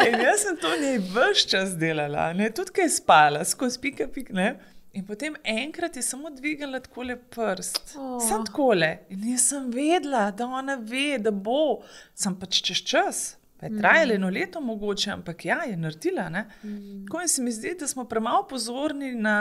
In 0.09 0.19
jaz 0.19 0.43
sem 0.43 0.57
to 0.59 0.75
ne 0.81 0.97
veš 0.99 1.47
čas 1.47 1.77
delala, 1.79 2.33
ne? 2.35 2.51
tudi 2.51 2.81
kaj 2.81 2.97
spala, 2.99 3.47
skozi 3.47 3.79
pika, 3.79 4.11
pika. 4.11 4.35
Ne? 4.35 4.57
In 4.97 5.05
potem 5.05 5.35
enkrat 5.43 5.95
je 5.95 6.01
samo 6.01 6.29
dvignila 6.33 6.79
tako 6.81 7.03
le 7.03 7.15
prst, 7.29 7.95
oh. 7.97 8.17
sem 8.27 8.45
tako 8.45 8.71
le. 8.73 8.89
In 9.13 9.27
jaz 9.29 9.43
sem 9.51 9.67
vedela, 9.71 10.31
da 10.31 10.47
ona 10.49 10.75
ve, 10.81 11.19
da 11.21 11.31
bo, 11.31 11.83
sem 12.17 12.33
pač 12.39 12.63
čez 12.65 12.81
čas. 12.81 13.19
Pa 13.57 13.69
je 13.69 13.77
trajalo 13.77 14.13
eno 14.13 14.29
leto, 14.29 14.61
mogoče, 14.61 15.11
ampak 15.13 15.45
ja, 15.45 15.59
je 15.69 15.77
naredila. 15.77 16.29
Mm. 16.29 17.05
Tako 17.05 17.21
in 17.21 17.29
se 17.29 17.45
mi 17.45 17.53
zdi, 17.53 17.75
da 17.79 17.87
smo 17.89 18.05
premalo 18.09 18.43
pozorni 18.49 19.13
na, 19.15 19.37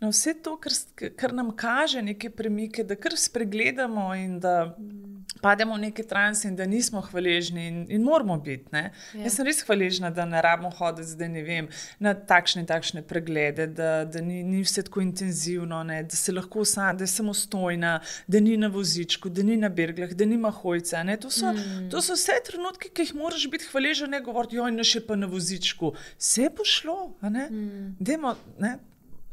na 0.00 0.12
vse 0.12 0.36
to, 0.44 0.58
kar, 0.60 0.76
kar 1.16 1.34
nam 1.36 1.52
kaže 1.56 2.02
neke 2.02 2.30
premike, 2.30 2.84
da 2.84 2.96
kar 3.00 3.16
spregledamo 3.16 4.14
in 4.14 4.40
da. 4.40 4.74
Mm 4.78 5.05
pademo 5.40 5.74
v 5.74 5.78
neki 5.78 6.02
trans 6.02 6.44
in 6.44 6.56
da 6.56 6.66
nismo 6.66 7.00
hvaležni 7.00 7.66
in, 7.68 7.86
in 7.90 8.02
moramo 8.02 8.38
biti. 8.40 8.70
Ja. 8.72 8.90
Jaz 9.24 9.36
sem 9.36 9.46
res 9.46 9.62
hvaležna, 9.66 10.10
da 10.10 10.24
ne 10.28 10.40
rabimo 10.42 10.70
hoditi 10.78 11.08
zdaj, 11.12 11.42
vem, 11.46 11.68
na 12.02 12.14
takšne 12.14 12.64
in 12.64 12.68
takšne 12.68 13.02
preglede, 13.06 13.66
da, 13.66 13.90
da 14.08 14.22
ni, 14.24 14.42
ni 14.46 14.62
vse 14.64 14.86
tako 14.86 15.02
intenzivno, 15.04 15.82
ne, 15.86 16.02
da 16.08 16.16
se 16.16 16.34
lahko 16.34 16.64
sama, 16.64 16.94
da 16.96 17.04
je 17.04 17.12
samostojna, 17.14 17.98
da 18.26 18.40
ni 18.40 18.56
na 18.56 18.70
vozičku, 18.72 19.30
da 19.30 19.44
ni 19.46 19.58
na 19.60 19.68
berglah, 19.68 20.14
da 20.16 20.28
nima 20.28 20.50
hojca. 20.50 21.04
To 21.20 21.30
so, 21.30 21.52
mm. 21.52 21.90
to 21.92 22.02
so 22.02 22.16
vse 22.16 22.38
trenutke, 22.46 22.90
ki 22.90 23.08
jih 23.08 23.14
moraš 23.18 23.48
biti 23.50 23.68
hvaležen, 23.70 24.10
ne 24.10 24.22
govoriti, 24.24 24.58
joj, 24.60 24.72
ne 24.74 24.86
še 24.86 25.04
pa 25.06 25.18
na 25.18 25.28
vozičku. 25.30 25.92
Vse 26.18 26.48
bo 26.56 26.64
šlo. 26.66 26.98
Mm. 27.22 27.96
Demo, 28.00 28.36
ne, 28.62 28.76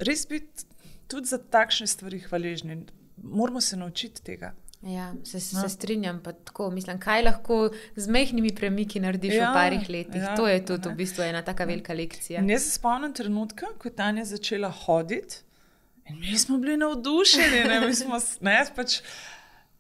res 0.04 0.28
biti 0.30 0.68
tudi 1.08 1.30
za 1.30 1.38
takšne 1.38 1.88
stvari 1.88 2.20
hvaležni. 2.28 2.84
Moramo 3.24 3.62
se 3.62 3.78
naučiti 3.78 4.24
tega. 4.24 4.54
Ja, 4.84 5.14
se, 5.24 5.40
se 5.40 5.56
no. 5.56 5.70
strinjam. 5.70 6.22
Tako, 6.24 6.72
mislim, 6.72 7.00
kaj 7.00 7.24
lahko 7.24 7.70
z 7.96 8.08
mehkimi 8.08 8.52
premiki 8.56 9.00
narediš 9.00 9.34
ja, 9.34 9.52
v 9.52 9.54
parih 9.54 9.90
letih? 9.90 10.22
Ja, 10.22 10.36
to 10.36 10.48
je 10.48 10.66
tudi 10.66 10.90
v 10.90 10.96
bistvu 11.00 11.24
ena 11.24 11.42
tako 11.42 11.66
velika 11.70 11.94
lekcija. 11.94 12.44
Jaz 12.48 12.66
se 12.66 12.72
spomnim 12.76 13.14
trenutka, 13.14 13.72
ko 13.80 13.88
je 13.88 13.96
Tanja 13.96 14.26
začela 14.26 14.72
hoditi 14.84 15.44
in 16.10 16.20
mi 16.20 16.38
smo 16.38 16.58
bili 16.58 16.78
navdušeni. 16.78 17.64
Ne, 17.70 17.80
mi 17.88 17.96
smo 17.96 18.20
ne, 18.42 18.58
pač, 18.76 19.00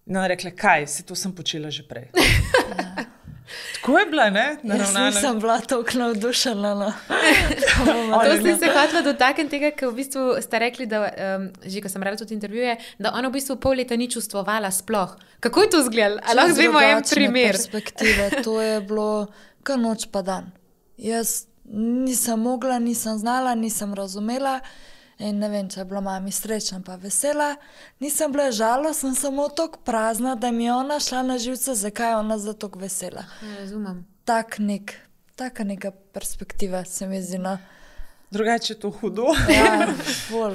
no, 0.05 0.23
rekli, 0.27 0.55
kaj 0.55 0.87
se 0.87 1.03
to 1.03 1.15
sem 1.15 1.35
počela 1.35 1.71
že 1.71 1.87
prej. 1.87 2.09
Ja. 2.73 3.09
Tako 3.75 3.99
je 3.99 4.05
bila, 4.05 4.29
ne? 4.29 4.57
Naravnana. 4.63 5.05
Jaz 5.05 5.15
nisem 5.15 5.39
bila 5.39 5.59
tako 5.59 5.97
navdušena. 5.97 6.73
No. 6.75 6.93
to 8.23 8.35
sem 8.41 8.59
se 8.59 8.65
hotela 8.65 9.01
dotakniti 9.01 9.49
tega, 9.49 9.71
ker 9.75 9.89
v 9.89 9.95
bistvu 9.99 10.25
ste 10.41 10.59
rekli, 10.59 10.87
da, 10.89 11.03
um, 11.37 11.49
že 11.65 11.81
ko 11.83 11.91
sem 11.91 12.03
rekla 12.03 12.17
tudi 12.17 12.37
intervjuje, 12.37 12.77
da 12.99 13.13
ona 13.13 13.27
v 13.27 13.37
bistvu 13.37 13.57
pol 13.59 13.77
leta 13.77 13.97
ni 13.99 14.09
čustvovala 14.11 14.71
sploh. 14.71 15.17
Kako 15.43 15.65
je 15.65 15.69
to 15.69 15.81
izgledalo? 15.83 16.21
Ali 16.23 16.39
lahko 16.39 16.55
zvemo 16.59 16.81
en 16.81 17.03
primer? 17.09 17.51
Perspektive, 17.51 18.29
to 18.43 18.61
je 18.61 18.81
bilo 18.81 19.27
kar 19.63 19.79
noč 19.79 20.07
pa 20.11 20.21
dan. 20.21 20.51
Jaz 20.97 21.45
nisem 21.73 22.39
mogla, 22.39 22.79
nisem 22.79 23.17
znala, 23.17 23.55
nisem 23.55 23.93
razumela. 23.93 24.59
In 25.23 25.39
ne 25.39 25.47
vem, 25.47 25.69
če 25.71 25.79
je 25.79 25.85
bila 25.87 26.01
mama 26.03 26.31
srečna, 26.35 26.81
pa 26.83 26.97
vesela. 26.99 27.53
Nisem 28.03 28.31
bila 28.33 28.49
žalostna, 28.51 29.13
sem 29.13 29.15
samo 29.15 29.45
tako 29.55 29.79
prazna, 29.87 30.35
da 30.35 30.51
mi 30.51 30.65
je 30.65 30.73
ona 30.73 30.99
šla 30.99 31.21
na 31.23 31.37
živce, 31.39 31.75
zakaj 31.79 32.11
je 32.11 32.17
ona 32.17 32.37
zato 32.37 32.67
tako 32.67 32.79
vesela. 32.79 33.23
Ja, 33.41 33.53
razumem. 33.61 34.03
Tak 34.27 34.59
nek, 34.59 34.95
taka 35.35 35.63
neka 35.63 35.91
perspektiva 36.13 36.83
se 36.85 37.07
mi 37.07 37.21
zdi. 37.23 37.39
No. 37.39 37.57
Drugače 38.31 38.73
je 38.73 38.79
to 38.79 38.91
hudo. 38.91 39.31
Ja, 39.49 39.87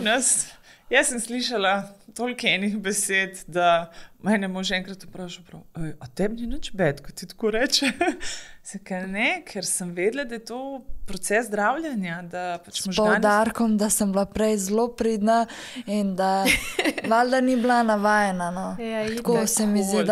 Nas, 0.02 0.46
jaz 0.92 1.08
sem 1.08 1.20
slišala 1.20 1.97
toliko 2.18 2.46
enih 2.46 2.76
besed, 2.82 3.44
da 3.46 3.90
me 4.22 4.32
je 4.32 4.64
že 4.64 4.74
enkrat 4.74 5.04
vprašal, 5.04 5.62
a 6.00 6.06
tebi 6.06 6.42
ni 6.42 6.46
nič 6.54 6.72
bed, 6.74 7.02
kot 7.06 7.14
ti 7.14 7.26
tako 7.30 7.50
reče. 7.54 7.92
Zakaj 8.70 9.06
ne? 9.06 9.28
Ker 9.46 9.64
sem 9.64 9.94
vedela, 9.94 10.24
da 10.28 10.34
je 10.34 10.44
to 10.50 10.58
proces 11.06 11.46
zdravljenja. 11.46 12.18
Pač 12.64 12.82
S 12.82 12.90
poudarkom, 12.96 13.78
da 13.78 13.88
sem 13.90 14.10
bila 14.12 14.26
prej 14.26 14.58
zelo 14.66 14.88
pridna 14.98 15.46
in 15.86 16.16
da 16.18 16.44
valjda 17.12 17.40
ni 17.40 17.56
bila 17.56 17.82
navajena. 17.86 18.50
No. 18.50 18.68
Ja, 18.82 19.06
tako 19.16 19.46
se 19.46 19.66
mi 19.66 19.86
zdi. 19.86 20.04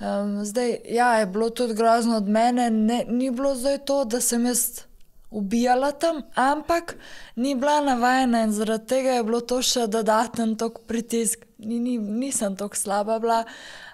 Um, 0.00 0.44
zdaj, 0.44 0.78
ja, 0.88 1.14
je 1.20 1.26
bilo 1.26 1.50
tudi 1.50 1.74
grozno 1.76 2.16
od 2.16 2.28
mene, 2.28 2.70
ne, 2.70 3.04
ni 3.08 3.30
bilo 3.30 3.54
zdaj 3.54 3.78
to, 3.84 4.04
da 4.04 4.20
sem 4.20 4.46
jaz 4.48 4.89
ubijala 5.30 5.92
tam, 5.92 6.22
ampak 6.34 6.96
ni 7.36 7.54
bila 7.54 7.80
navajena 7.80 8.42
in 8.42 8.52
zaradi 8.52 8.86
tega 8.86 9.10
je 9.10 9.22
bilo 9.24 9.40
to 9.40 9.62
še 9.62 9.86
dodaten 9.86 10.56
tok 10.56 10.82
pritisk. 10.90 11.46
Ni, 11.58 11.78
ni, 11.78 11.98
nisem 11.98 12.56
tako 12.56 12.76
slaba 12.76 13.18
bila. 13.20 13.44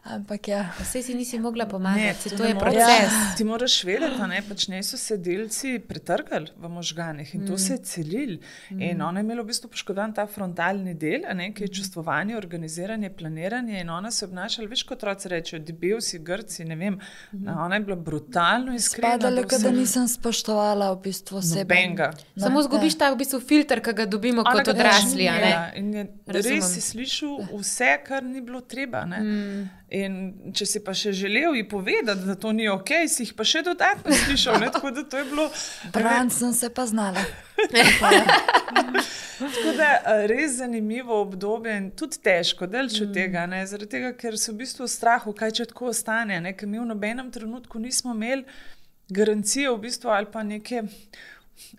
Ampak 0.07 0.49
ja. 0.49 0.61
Vse 0.79 1.03
si 1.03 1.15
nisi 1.15 1.39
mogla 1.39 1.67
pomagati, 1.67 2.31
to 2.37 2.45
je 2.45 2.55
proces. 2.59 3.13
Ja. 3.13 3.35
Ti 3.37 3.45
moraš 3.45 3.85
vedeti, 3.85 4.19
da 4.19 4.43
pač 4.49 4.67
so 4.87 4.97
se 4.97 5.17
delci 5.19 5.79
pretrgali 5.79 6.53
v 6.57 6.69
možganih 6.69 7.35
in 7.35 7.43
mm. 7.43 7.47
to 7.47 7.59
se 7.59 7.73
je 7.73 7.79
celil. 7.79 8.37
Mm. 8.71 8.83
In 8.83 9.03
ona 9.03 9.21
je 9.21 9.25
imela 9.25 9.43
v 9.43 9.51
bistvu 9.51 9.71
poškodovan 9.71 10.15
ta 10.15 10.27
frontalni 10.27 10.95
del, 10.95 11.27
ne, 11.35 11.51
ki 11.55 11.67
je 11.67 11.73
čustvovanje, 11.81 12.37
organiziranje, 12.37 13.11
planiranje. 13.11 13.81
In 13.81 13.91
ona 13.91 14.11
se 14.11 14.25
je 14.25 14.29
obnašala, 14.29 14.69
veš, 14.69 14.85
kot 14.87 14.99
otroci 14.99 15.29
rečejo, 15.29 15.63
debel 15.65 16.01
si, 16.01 16.19
grci. 16.19 16.65
Mm. 16.65 16.99
Ona 17.49 17.75
je 17.75 17.81
bila 17.81 17.97
brutalno 17.97 18.75
iskrena. 18.75 19.17
Spadala, 19.19 19.43
da 19.43 19.57
vse... 19.57 19.73
nisem 19.73 20.09
spoštovala 20.09 20.93
v 20.93 21.01
bistvu 21.03 21.43
sebe. 21.43 21.83
Samo 22.39 22.63
zgubiš 22.63 22.99
ta 22.99 23.11
v 23.11 23.21
bistvu 23.25 23.41
filter, 23.41 23.83
ki 23.83 23.93
ga 23.93 24.07
dobimo 24.07 24.47
ona 24.47 24.55
kot 24.61 24.71
odrasli. 24.75 25.27
Ja, 25.27 25.71
res 26.27 26.73
si 26.73 26.81
slišal 26.81 27.51
vse, 27.53 27.97
kar 28.07 28.23
ni 28.25 28.41
bilo 28.41 28.61
treba. 28.61 29.07
In 29.95 30.15
če 30.51 30.67
si 30.67 30.81
pa 30.83 30.91
še 30.99 31.13
želel 31.15 31.55
ji 31.55 31.63
povedati, 31.69 32.27
da 32.27 32.35
to 32.35 32.51
ni 32.53 32.67
ok, 32.67 32.91
si 33.07 33.23
jih 33.23 33.37
pa 33.39 33.45
še 33.47 33.63
dodatno 33.63 34.11
slišal. 34.11 34.59
Ne? 34.59 34.71
Tako 34.75 34.91
da 34.91 35.05
to 35.07 35.21
je 35.21 35.27
bilo. 35.31 35.45
Bran 35.95 36.31
sem 36.35 36.51
se 36.53 36.71
pa 36.75 36.89
znala. 36.91 37.23
Tako 39.37 39.73
da 39.77 40.25
res 40.27 40.57
zanimivo 40.59 41.21
obdobje 41.21 41.77
in 41.77 41.87
tudi 41.95 42.19
težko, 42.19 42.67
da 42.67 42.83
če 42.89 43.05
mm. 43.05 43.13
tega 43.15 43.47
ne. 43.47 43.63
Zaradi 43.69 43.93
tega, 43.95 44.11
ker 44.19 44.35
so 44.41 44.51
v 44.57 44.65
bistvu 44.65 44.89
v 44.89 44.91
strahu, 44.91 45.37
kaj 45.37 45.55
če 45.61 45.69
tako 45.71 45.93
ostane. 45.93 46.41
Ne? 46.43 46.57
Ker 46.57 46.67
mi 46.67 46.83
v 46.83 46.89
nobenem 46.89 47.31
trenutku 47.31 47.79
nismo 47.79 48.17
imeli 48.17 48.43
garancije 49.13 49.71
v 49.71 49.83
bistvu 49.87 50.11
ali 50.11 50.27
pa 50.33 50.43
neke. 50.43 50.83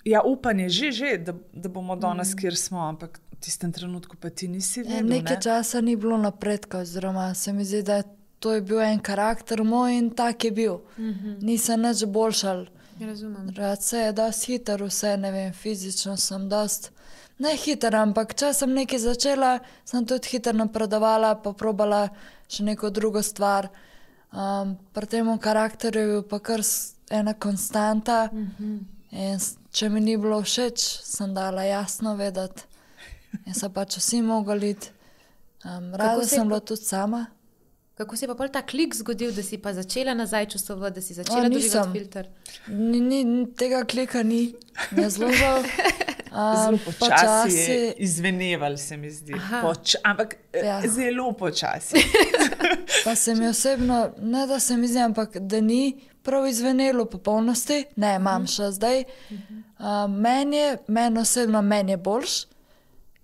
Ja, 0.08 0.24
upanje 0.26 0.72
že, 0.74 0.92
že 0.96 1.18
da, 1.22 1.36
da 1.54 1.70
bomo 1.70 2.00
danes, 2.00 2.32
mm. 2.32 2.40
kjer 2.40 2.56
smo, 2.58 2.88
ampak 2.88 3.20
v 3.38 3.46
tistem 3.46 3.72
trenutku 3.72 4.18
pa 4.18 4.30
ti 4.30 4.48
nisi 4.48 4.82
videl. 4.82 5.06
Nekaj 5.06 5.36
ne? 5.36 5.42
časa 5.42 5.82
ni 5.82 5.96
bilo 5.96 6.18
napredka, 6.18 6.82
oziroma 6.82 7.34
se 7.34 7.54
mi 7.54 7.66
zdi, 7.66 7.84
da 7.84 8.02
to 8.40 8.54
je 8.54 8.62
bil 8.62 8.82
en 8.82 9.00
karakter 9.00 9.64
moj 9.64 9.94
in 9.98 10.10
tak 10.10 10.44
je 10.44 10.52
bil. 10.52 10.80
Mm 10.98 11.14
-hmm. 11.14 11.44
Nisem 11.44 11.84
več 11.84 12.06
boljšal. 12.06 12.66
Rad 13.56 13.84
se 13.84 13.98
je, 13.98 14.12
da 14.12 14.32
si 14.32 14.52
hiter, 14.52 14.84
vse 14.84 15.18
ne 15.18 15.32
vem, 15.32 15.54
fizično 15.54 16.18
sem 16.18 16.50
dost. 16.50 16.92
Ne 17.40 17.56
hiter, 17.56 17.96
ampak 17.96 18.34
če 18.34 18.54
sem 18.54 18.74
nekaj 18.74 19.00
začela, 19.00 19.60
sem 19.86 20.06
tudi 20.06 20.28
hiter 20.28 20.56
napredovala, 20.56 21.36
pa 21.36 21.54
probala 21.54 22.10
še 22.50 22.64
neko 22.64 22.90
drugo 22.90 23.22
stvar. 23.22 23.70
Um, 24.34 24.78
pri 24.94 25.06
tem 25.06 25.38
karakterju 25.40 26.02
je 26.02 26.08
bil 26.08 26.24
pa 26.24 26.40
kar 26.40 26.62
ena 27.10 27.34
konstanta. 27.34 28.30
Mm 28.34 28.52
-hmm. 28.60 29.58
Če 29.72 29.90
mi 29.90 30.02
ni 30.02 30.18
bilo 30.18 30.42
všeč, 30.42 30.80
sem 31.04 31.34
dala 31.34 31.64
jasno 31.64 32.16
vedeti. 32.16 32.67
In 33.46 33.54
so 33.54 33.70
pač 33.70 33.98
vsi 33.98 34.22
mogli 34.22 34.70
iti. 34.70 34.94
Um, 35.66 35.94
rada 35.96 36.28
sem 36.28 36.48
bila 36.48 36.60
tudi 36.60 36.86
sama. 36.86 37.26
Kako 37.98 38.16
se 38.16 38.26
je 38.26 38.36
pa 38.38 38.48
ta 38.48 38.62
klik 38.62 38.96
zgodil, 38.96 39.32
da 39.32 39.44
si 39.44 39.58
pa 39.58 39.74
začela 39.74 40.14
nazaj 40.14 40.46
čustvovati, 40.46 40.96
da 40.96 41.02
si 41.02 41.14
začela 41.14 41.50
doživljati 41.50 41.90
filter? 41.92 42.28
Ni, 42.68 43.00
ni, 43.02 43.48
tega 43.58 43.86
klika 43.86 44.24
ni, 44.24 44.54
ne 44.92 45.10
zelo 45.10 45.32
žal. 45.34 45.58
Um, 45.58 45.66
zelo 46.66 46.78
počasi, 46.86 47.00
počasi. 47.00 47.72
je 47.72 47.94
izveneval, 47.98 48.78
se 48.78 48.98
mi 48.98 49.12
zdi. 49.12 49.34
Poč 49.62 49.96
ampak 50.04 50.36
eh, 50.54 50.66
ja. 50.66 50.82
zelo 50.88 51.32
počasi. 51.34 51.98
pa 53.06 53.16
se 53.16 53.36
mi 53.36 53.48
osebno, 53.48 54.12
ne 54.22 54.46
da 54.48 54.60
se 54.60 54.78
mi 54.78 54.88
zdi, 54.88 55.00
ampak 55.00 55.38
da 55.38 55.62
ni 55.62 55.98
prav 56.24 56.48
izvenelo 56.48 57.06
popolnosti, 57.06 57.86
ne 57.96 58.16
imam 58.16 58.42
uh 58.42 58.48
-huh. 58.48 58.56
še 58.56 58.72
zdaj. 58.72 59.00
Uh 59.00 59.38
-huh. 59.38 60.06
um, 60.06 60.20
meni 60.20 60.58
je, 60.58 60.78
meni 60.88 61.20
osebno, 61.20 61.62
meni 61.62 61.92
je 61.92 61.98
boljš 61.98 62.46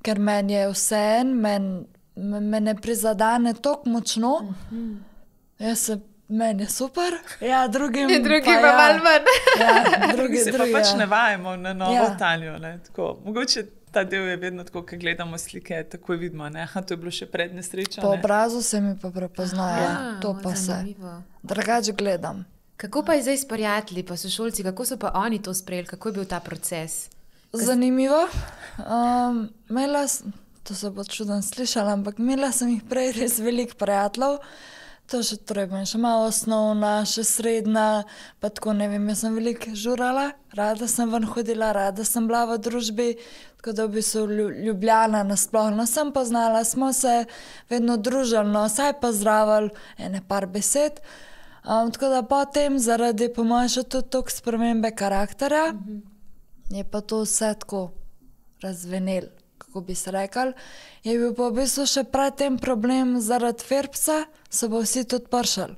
ker 0.04 0.20
meni 0.20 0.54
je 0.54 0.70
vse 0.72 1.04
en, 1.20 1.36
meni 1.41 1.84
me 2.16 2.60
ne 2.60 2.76
prizadene 2.76 3.54
tako 3.54 3.89
močno. 3.89 4.34
Uh 4.43 4.56
-huh. 4.72 4.97
Jaz 5.60 5.80
sem. 5.80 6.01
Meni 6.28 6.64
je 6.64 6.70
super, 6.70 7.14
ja, 7.41 7.68
drugim 7.68 8.08
drugi 8.08 8.45
pa, 8.45 8.60
pa 8.62 8.68
ja. 8.68 8.78
malo 8.78 9.04
manj. 9.04 9.26
Ja, 9.60 10.14
drugi 10.16 10.38
se 10.38 10.51
drugi, 10.51 10.72
pa 10.72 10.80
pač 10.80 10.88
ja. 10.88 10.97
ne 10.97 11.06
vajamo 11.06 11.56
na 11.56 11.74
novo 11.74 11.93
ja. 11.93 12.14
Italijo. 12.16 12.60
Mogoče 13.26 13.66
ta 13.91 14.04
del 14.04 14.28
je 14.28 14.38
vedno 14.38 14.64
tako, 14.64 14.82
ko 14.82 14.95
gledamo 14.97 15.38
slike, 15.38 15.84
tako 15.84 16.14
vidimo. 16.14 16.49
Aha, 16.64 16.82
to 16.82 16.93
je 16.93 16.97
bilo 16.97 17.12
še 17.12 17.26
pred 17.26 17.54
nesrečo. 17.56 18.01
Po 18.01 18.08
obrazu 18.08 18.62
se 18.62 18.82
mi 18.82 18.95
pa 19.01 19.12
prepoznajo, 19.12 19.84
ja, 19.84 20.20
to 20.22 20.34
pa 20.43 20.56
zanimivo. 20.56 21.22
se. 21.41 21.47
Drugače 21.47 21.91
gledam. 21.91 22.45
Kako 22.78 23.04
pa 23.04 23.14
je 23.14 23.22
zdaj 23.22 23.38
s 23.38 23.47
prijatelji, 23.47 24.04
pa 24.04 24.18
so 24.18 24.30
šolci, 24.30 24.64
kako 24.64 24.86
so 24.86 24.97
pa 24.97 25.12
oni 25.16 25.41
to 25.41 25.54
sprejeli, 25.54 25.88
kako 25.88 26.10
je 26.10 26.14
bil 26.14 26.26
ta 26.26 26.39
proces? 26.39 27.10
Zanimivo. 27.54 28.28
Um, 28.78 29.49
imela, 29.70 30.08
to 30.64 30.76
se 30.76 30.89
bo 30.89 31.04
čudno 31.04 31.41
slišala, 31.41 31.93
ampak 31.93 32.20
imela 32.20 32.51
sem 32.51 32.70
jih 32.70 32.86
prej 32.89 33.12
res 33.14 33.38
veliko 33.39 33.78
prijateljev. 33.78 34.39
To 35.12 35.20
še 35.22 35.36
treba, 35.45 35.84
še 35.86 35.99
malo 36.01 36.32
osnovna, 36.32 37.04
še 37.06 37.22
srednja. 37.28 38.06
Pa 38.41 38.49
tako 38.49 38.74
ne 38.74 38.88
vem, 38.89 39.06
jaz 39.12 39.22
sem 39.22 39.36
veliko 39.38 39.76
žurala, 39.78 40.32
rada 40.58 40.88
sem 40.89 41.12
ven 41.12 41.28
hodila, 41.30 41.70
rada 41.78 42.06
sem 42.08 42.26
bila 42.26 42.47
v 42.49 42.58
družbi. 42.58 43.10
Tako 43.60 43.76
da 43.78 43.86
bi 43.88 44.01
se 44.01 44.24
ljubljena 44.66 45.22
nasplošno 45.28 45.86
sem 45.86 46.10
poznala, 46.16 46.64
smo 46.66 46.89
se 46.93 47.28
vedno 47.70 47.99
družili, 48.01 48.49
no, 48.49 48.64
saj 48.70 48.95
pa 49.04 49.12
zdravili, 49.14 49.70
ene 50.01 50.24
par 50.26 50.47
besed. 50.49 51.04
Um, 51.62 51.93
tako 51.93 52.10
da 52.16 52.24
potem, 52.26 52.80
zaradi 52.82 53.30
po 53.30 53.45
mojem, 53.45 53.70
še 53.76 53.86
tudi 53.86 54.10
toliko 54.10 54.34
spremembe 54.34 54.91
karakterja. 54.97 55.68
Mm 55.76 55.86
-hmm 55.86 56.12
je 56.74 56.84
pa 56.84 57.01
to 57.01 57.21
vse 57.21 57.53
tako 57.59 57.91
razvenel, 58.61 59.24
kako 59.57 59.82
bi 59.82 59.95
se 59.95 60.11
rekel. 60.11 60.53
Je 61.03 61.17
bil 61.17 61.34
pa 61.36 61.49
v 61.49 61.61
bistvu 61.61 61.86
še 61.86 62.03
predtem 62.03 62.57
problem 62.57 63.19
zaradi 63.21 63.65
Ferbsa, 63.67 64.24
so 64.49 64.69
pa 64.69 64.84
vsi 64.84 65.05
tudi 65.05 65.30
pršali. 65.32 65.76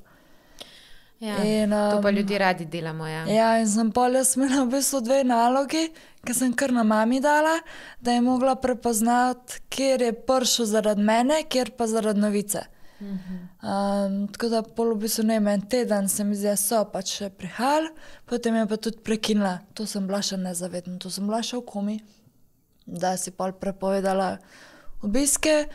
Ja, 1.20 1.38
in, 1.44 1.72
um, 1.72 1.90
to 1.90 2.02
pa 2.04 2.08
um, 2.08 2.14
ljudje 2.14 2.38
radi 2.38 2.64
delamo. 2.64 3.06
Ja, 3.08 3.24
ja 3.24 3.48
in 3.60 3.68
sem 3.68 3.88
pa 3.92 4.08
jaz 4.12 4.34
imela 4.36 4.64
v 4.64 4.76
bistvu 4.76 5.00
dve 5.00 5.22
nalogi, 5.24 5.86
ki 6.26 6.34
sem 6.36 6.52
kar 6.52 6.74
na 6.76 6.84
mami 6.84 7.22
dala, 7.24 7.56
da 8.00 8.12
je 8.12 8.20
mogla 8.20 8.56
prepoznati, 8.60 9.62
kjer 9.72 10.02
je 10.02 10.12
pršel 10.28 10.68
zaradi 10.68 11.02
mene, 11.02 11.42
kjer 11.48 11.72
pa 11.78 11.88
zaradi 11.88 12.20
novice. 12.20 12.66
Um, 13.00 14.28
tako 14.32 14.48
da 14.48 14.62
pol 14.62 14.94
v 14.94 15.02
bistvu 15.04 15.26
ne 15.28 15.36
en 15.36 15.60
teden 15.68 16.08
se 16.08 16.24
mi 16.24 16.36
zdi, 16.36 16.48
da 16.48 16.56
so 16.56 16.80
pač 16.92 17.12
še 17.18 17.28
prihajali, 17.30 17.90
potem 18.24 18.56
je 18.56 18.66
pa 18.70 18.76
tudi 18.76 19.02
prekinila. 19.04 19.58
To 19.76 19.86
sem 19.86 20.06
bila 20.08 20.22
še 20.24 20.38
nezavedna, 20.40 20.96
to 20.98 21.12
sem 21.12 21.26
bila 21.28 21.42
še 21.44 21.58
v 21.60 21.66
komi, 21.68 21.96
da 22.86 23.16
si 23.20 23.34
pa 23.36 23.50
prepovedala 23.52 24.38
obiske, 25.04 25.66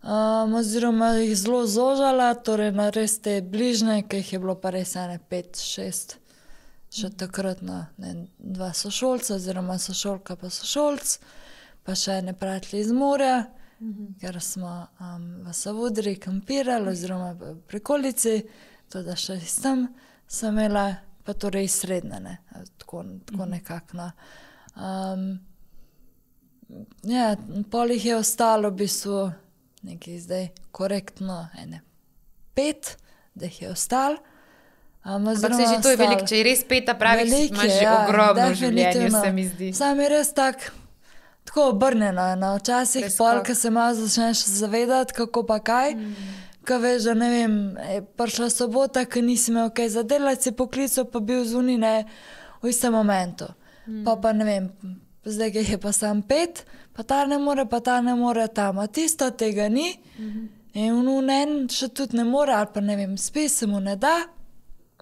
um, 0.00 0.56
oziroma 0.56 1.12
jih 1.18 1.34
zelo 1.36 1.66
zožala, 1.68 2.32
torej 2.34 2.72
na 2.72 2.88
res 2.94 3.18
te 3.20 3.42
bližnje, 3.42 4.06
ki 4.08 4.22
jih 4.22 4.32
je 4.32 4.40
bilo 4.40 4.56
pa 4.56 4.72
res 4.72 4.96
ene 4.96 5.18
pet, 5.28 5.60
šest. 5.60 6.16
Še 6.96 7.10
takrat 7.20 7.60
na 7.66 7.90
ne, 8.00 8.30
dva 8.38 8.70
sošolca, 8.72 9.34
oziroma 9.36 9.76
sošolka 9.82 10.38
pa 10.40 10.48
sošolc, 10.48 11.18
pa 11.84 11.98
še 11.98 12.22
ne 12.24 12.32
prijatelji 12.32 12.86
iz 12.86 12.92
morja. 12.96 13.44
-hmm. 13.80 14.18
ker 14.20 14.40
smo 14.40 14.86
um, 15.00 15.44
v 15.44 15.52
Savudri 15.52 16.16
kampirali, 16.16 16.88
oziroma 16.88 17.36
pri 17.66 17.78
okolici, 17.78 18.42
tudi 18.92 19.16
še 19.16 19.40
tam 19.62 19.88
sem 20.28 20.54
imela, 20.54 20.96
pa 21.24 21.34
torej 21.34 21.68
srednje, 21.68 22.20
ne? 22.20 22.38
tako, 22.78 23.04
tako 23.26 23.42
mhm. 23.42 23.50
nekako. 23.50 23.96
No. 23.96 24.10
Um, 24.76 25.40
ja, 27.02 27.36
polih 27.70 28.04
je 28.04 28.16
ostalo, 28.16 28.70
v 28.70 28.74
bistvu, 28.74 29.32
nekaj 29.82 30.18
zdaj 30.18 30.48
korektno, 30.70 31.48
ene 31.58 31.80
pet, 32.54 32.96
da 33.34 33.44
jih 33.46 33.62
je 33.62 33.70
ostalo. 33.70 34.16
Um, 35.04 35.28
Ampak 35.28 35.54
se 35.54 35.66
že 35.74 35.82
to 35.82 35.90
je 35.90 35.96
veliko, 35.96 36.26
če 36.26 36.36
je 36.36 36.44
res 36.44 36.64
pet, 36.64 36.88
pravi, 36.98 37.30
da 37.30 37.36
imaš 37.36 37.82
ja, 37.82 38.06
ogromno 38.08 38.54
življenja, 38.54 39.10
se 39.20 39.32
mi 39.32 39.44
zdi. 39.48 39.72
Sam 39.72 40.00
je 40.00 40.08
res 40.08 40.32
tako 40.34 40.85
tako 41.46 41.68
obrnjeno. 41.68 42.36
No. 42.36 42.56
Včasih 42.56 43.06
pol, 43.18 43.42
ki 43.42 43.54
se 43.54 43.70
malo 43.70 43.94
začneš 43.94 44.44
zavedati, 44.44 45.12
kako 45.12 45.46
pa 45.46 45.58
kaj. 45.58 45.94
Mm. 45.94 46.14
Kaj 46.66 46.78
veš, 46.78 47.02
da 47.02 47.14
ne 47.14 47.30
vem, 47.30 47.76
je 47.92 48.02
prišla 48.18 48.50
sobota, 48.50 49.04
ki 49.04 49.22
nisi 49.22 49.50
imel 49.50 49.70
kaj 49.70 49.88
za 49.88 50.02
delati, 50.02 50.42
si 50.42 50.52
poklical, 50.52 51.06
pa 51.06 51.20
bil 51.20 51.44
zunine 51.44 52.04
v 52.62 52.68
istem 52.68 52.92
momentu. 52.92 53.46
Mm. 53.86 54.04
Pa 54.04 54.16
pa 54.16 54.32
ne 54.32 54.44
vem, 54.44 54.70
zdaj 55.24 55.54
je 55.70 55.78
pa 55.78 55.92
sam 55.92 56.22
pet, 56.22 56.64
pa 56.92 57.02
ta 57.02 57.26
ne 57.26 57.38
more, 57.38 57.68
pa 57.70 57.80
ta 57.80 58.00
ne 58.00 58.14
more 58.14 58.48
tam, 58.48 58.78
a 58.78 58.86
tisto 58.86 59.30
tega 59.30 59.68
ni. 59.68 59.94
Mm 60.18 60.30
-hmm. 60.30 60.48
In 60.76 61.06
v 61.06 61.30
en 61.32 61.68
še 61.68 61.88
tudi 61.88 62.16
ne 62.16 62.24
more, 62.24 62.52
ali 62.52 62.68
pa 62.74 62.80
ne 62.80 62.96
vem, 62.96 63.16
spi 63.16 63.48
se 63.48 63.66
mu 63.66 63.80
ne 63.80 63.96
da, 63.96 64.16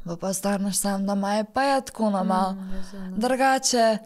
pa 0.05 0.17
pa 0.17 0.33
staneš 0.33 0.77
sam 0.77 1.07
doma, 1.07 1.35
je 1.35 1.45
pa 1.45 1.63
je 1.63 1.81
tako 1.81 2.11
na 2.11 2.23
malo. 2.23 2.53
Mm, 2.53 3.21
Drugače. 3.21 3.99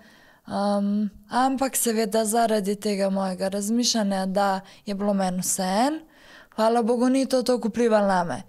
Um, 0.49 1.11
ampak 1.29 1.77
seveda 1.77 2.25
zaradi 2.25 2.77
tega 2.81 3.11
mojega 3.11 3.49
razmišljanja, 3.49 4.27
da 4.27 4.61
je 4.87 4.95
bilo 4.95 5.13
meni 5.15 5.45
vse 5.45 5.63
en, 5.63 6.01
hvala 6.57 6.83
Bogu, 6.83 7.09
ni 7.09 7.27
to 7.27 7.43
tako 7.43 7.69
vplivalo 7.69 8.09
na 8.09 8.25
me. 8.25 8.43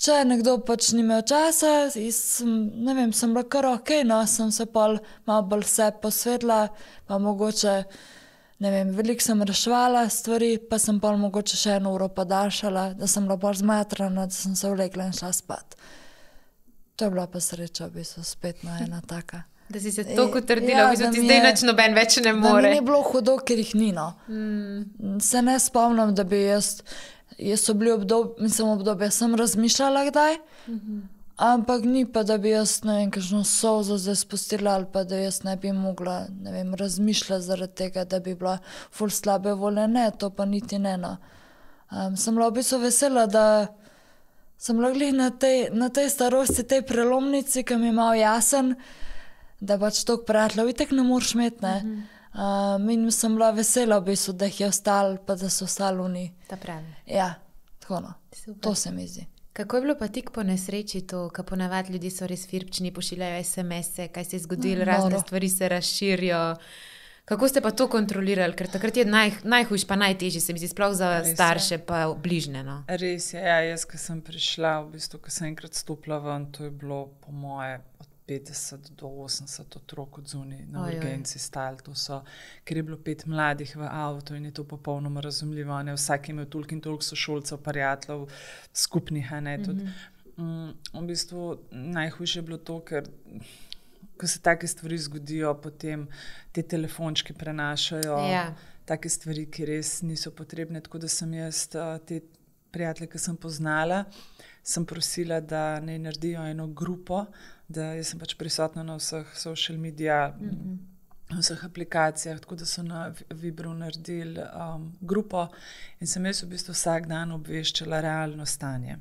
če 0.00 0.22
nekdo 0.24 0.58
pač 0.64 0.92
ni 0.96 1.02
imel 1.04 1.20
časa, 1.28 1.90
sem, 1.92 2.52
ne 2.84 2.94
vem, 2.96 3.12
sem 3.16 3.34
bila 3.34 3.44
kar 3.52 3.66
ok, 3.68 3.98
no, 4.08 4.20
sem 4.28 4.48
se 4.52 4.64
pa 4.68 4.86
malo 5.28 5.42
bolj 5.48 5.66
vse 5.68 5.90
posvetila, 6.02 6.60
pa 7.08 7.18
mogoče, 7.20 7.74
ne 8.64 8.72
vem, 8.72 8.94
veliko 8.96 9.24
sem 9.24 9.44
reševala 9.44 10.06
stvari, 10.08 10.54
pa 10.70 10.78
sem 10.80 11.00
pa 11.00 11.12
mogoče 11.16 11.60
še 11.60 11.76
eno 11.80 11.92
uro 11.96 12.08
podaljšala, 12.16 12.94
da 12.96 13.08
sem 13.08 13.28
bila 13.28 13.36
bolj 13.40 13.60
zmatrana, 13.60 14.24
da 14.24 14.36
sem 14.36 14.56
se 14.56 14.72
vlekla 14.72 15.10
in 15.10 15.16
šla 15.16 15.32
spat. 15.36 15.76
To 16.96 17.08
je 17.08 17.16
bila 17.16 17.26
pa 17.28 17.40
sreča, 17.40 17.88
v 17.88 18.00
bistvu 18.00 18.24
spet 18.24 18.64
na 18.64 18.80
ena 18.84 19.00
taka. 19.00 19.44
Da 19.70 19.80
si 19.80 19.92
se 19.94 20.02
tako 20.04 20.38
utrdila, 20.42 20.90
ja, 20.90 20.96
da 20.98 21.10
ti 21.14 21.22
zdaj 21.22 21.44
noč 21.44 21.62
noben 21.62 21.94
več 21.94 22.16
ne 22.24 22.32
more. 22.34 22.72
Ni 22.74 22.80
bilo 22.82 23.04
hudo, 23.06 23.36
ker 23.38 23.58
jih 23.62 23.70
ni. 23.78 23.92
No. 23.94 24.12
Mm. 24.26 25.20
Se 25.22 25.42
ne 25.42 25.54
spomnim, 25.62 26.10
da 26.14 26.24
bi 26.26 26.42
jaz 26.42 26.80
jaz 27.40 27.64
sem 27.64 27.78
bil 27.78 27.94
obdob, 27.94 28.34
mislim, 28.40 28.68
obdobje, 28.68 29.10
sem 29.10 29.34
razmišljala 29.34 30.04
kdaj, 30.10 30.36
mm 30.66 30.74
-hmm. 30.74 31.00
ampak 31.36 31.84
ni 31.84 32.06
pa, 32.12 32.22
da 32.22 32.38
bi 32.38 32.50
jaz 32.50 32.84
ne 32.84 32.96
vem, 32.96 33.10
kakšno 33.10 33.44
sozo 33.44 33.98
zdaj 33.98 34.16
spustila 34.16 34.70
ali 34.70 34.86
pa 34.92 35.04
da 35.04 35.16
jaz 35.16 35.44
ne 35.44 35.56
bi 35.56 35.72
mogla 35.72 36.26
ne 36.42 36.52
vem, 36.52 36.74
razmišljati 36.74 37.42
zaradi 37.42 37.74
tega, 37.74 38.04
da 38.04 38.20
bi 38.20 38.34
bila 38.34 38.58
ful 38.90 39.10
slabe 39.10 39.52
volje. 39.52 39.88
Ne, 39.88 40.10
to 40.18 40.30
pa 40.30 40.44
niti 40.44 40.78
ne. 40.78 40.96
No. 40.96 41.16
Um, 41.90 42.16
sem 42.16 42.34
bila 42.34 42.48
v 42.48 42.52
bistvu 42.52 42.78
vesela, 42.78 43.26
da 43.26 43.66
sem 44.58 44.80
lahko 44.80 44.98
na, 45.12 45.30
na 45.72 45.88
tej 45.88 46.10
starosti, 46.10 46.62
tej 46.62 46.82
prelomnici, 46.82 47.62
ki 47.62 47.76
mi 47.76 47.86
je 47.86 47.92
malo 47.92 48.14
jasen, 48.14 48.74
da 49.60 49.78
pač 49.78 50.04
to 50.04 50.18
prijateljev 50.24 50.68
itek 50.68 50.90
ne 50.96 51.02
moreš 51.02 51.34
imeti. 51.34 51.66
Mm 51.66 51.68
-hmm. 51.68 52.02
Um, 52.30 52.90
in 52.90 53.10
sem 53.10 53.32
bila 53.34 53.50
vesela, 53.50 53.98
v 53.98 54.12
bistvu, 54.12 54.32
da 54.38 54.46
jih 54.46 54.60
je 54.60 54.66
ostalo, 54.66 55.16
pa 55.26 55.34
da 55.34 55.48
so 55.50 55.64
ostali 55.64 55.98
oni. 55.98 56.32
Ta 56.46 56.56
pravi. 56.56 56.86
Ja, 57.06 57.34
tako 57.78 58.00
no. 58.00 58.14
To 58.60 58.74
se 58.74 58.90
mi 58.90 59.06
zdi. 59.06 59.26
Kako 59.52 59.76
je 59.76 59.82
bilo 59.82 59.94
pa 59.98 60.08
tik 60.08 60.30
po 60.30 60.42
nesreči 60.42 61.00
to, 61.00 61.28
ko 61.34 61.42
ponavadi 61.42 61.92
ljudje 61.92 62.10
so 62.10 62.26
res 62.26 62.46
firpčni, 62.46 62.92
pošiljajo 62.94 63.44
SMS-e, 63.44 64.08
kaj 64.08 64.24
se 64.24 64.36
je 64.36 64.40
zgodilo, 64.40 64.78
no, 64.78 64.84
razne 64.84 65.18
stvari 65.20 65.48
se 65.48 65.68
razširijo. 65.68 66.56
Kako 67.24 67.48
ste 67.48 67.60
pa 67.60 67.70
to 67.70 67.88
kontrolirali, 67.88 68.54
ker 68.56 68.70
takrat 68.70 68.96
je 68.96 69.04
naj, 69.04 69.32
najhujš, 69.44 69.84
pa 69.86 69.96
najtežji, 69.96 70.40
se 70.40 70.52
mi 70.52 70.62
zdi, 70.62 70.70
sploh 70.70 70.94
za 70.94 71.10
res 71.18 71.34
starše, 71.34 71.74
je. 71.74 71.84
pa 71.86 72.06
bližnje. 72.14 72.62
No? 72.62 72.84
Res 72.88 73.32
je, 73.34 73.42
ja, 73.42 73.58
jaz, 73.66 73.84
ki 73.90 73.98
sem 73.98 74.22
prišla, 74.22 74.80
v 74.86 74.94
bistvu, 74.94 75.18
ko 75.26 75.34
sem 75.34 75.50
enkrat 75.50 75.74
stopila 75.74 76.18
ven, 76.22 76.46
to 76.54 76.64
je 76.64 76.70
bilo 76.70 77.08
po 77.20 77.34
moje 77.34 77.80
50 78.30 78.90
do 78.90 79.06
80 79.06 79.76
otrok 79.76 80.18
od 80.18 80.28
zunaj 80.28 80.66
na 80.70 80.86
urgenci 80.86 81.38
stali. 81.38 81.78
Ker 82.64 82.76
je 82.76 82.82
bilo 82.82 82.96
pet 82.96 83.26
mladih 83.26 83.76
v 83.76 83.88
avtu 83.90 84.34
in 84.34 84.44
je 84.44 84.52
to 84.54 84.64
popolnoma 84.64 85.20
razumljivo. 85.20 85.82
Ne? 85.82 85.92
Vsak 85.92 86.28
je 86.28 86.32
imel 86.32 86.46
toliko 86.46 86.74
in 86.74 86.80
toliko 86.80 87.02
sošolcev, 87.02 87.58
prijateljev, 87.58 88.26
skupnih. 88.74 89.32
Mm 89.32 89.36
-hmm. 89.36 89.88
mm, 90.36 91.00
v 91.00 91.06
bistvu 91.06 91.58
najhujše 91.70 92.38
je 92.38 92.42
bilo 92.42 92.58
to, 92.58 92.80
ker. 92.80 93.08
Ko 94.16 94.26
se 94.26 94.40
take 94.40 94.66
stvari 94.66 94.98
zgodijo, 94.98 95.54
potem 95.54 96.08
te 96.52 96.62
telefončke 96.62 97.32
prenašajo, 97.34 98.18
ja. 98.18 98.54
take 98.84 99.08
stvari, 99.08 99.46
ki 99.50 99.64
res 99.64 100.02
niso 100.02 100.30
potrebne. 100.30 100.80
Tako 100.80 100.98
da 100.98 101.08
sem 101.08 101.34
jaz 101.34 101.68
te 102.06 102.20
prijatelje, 102.70 103.08
ki 103.10 103.18
sem 103.18 103.36
poznala, 103.36 104.04
sem 104.62 104.84
prosila, 104.86 105.40
da 105.40 105.80
ne 105.80 105.98
naredijo 105.98 106.46
eno 106.46 106.66
grupo, 106.66 107.24
da 107.70 107.90
sem 108.04 108.18
pač 108.18 108.34
prisotna 108.38 108.82
na 108.86 108.96
vseh 108.98 109.26
social 109.38 109.78
medijih, 109.78 110.34
mm 110.40 110.50
-hmm. 110.50 111.38
vseh 111.38 111.64
aplikacijah, 111.64 112.40
tako 112.40 112.56
da 112.56 112.66
so 112.66 112.82
na 112.82 113.14
Vibru 113.30 113.74
naredili 113.74 114.40
um, 114.40 114.92
grupo 115.00 115.48
in 116.00 116.06
sem 116.06 116.26
jaz 116.26 116.42
v 116.42 116.46
bistvu 116.46 116.72
vsak 116.72 117.06
dan 117.06 117.32
obveščala 117.32 118.00
realno 118.00 118.46
stanje. 118.46 118.98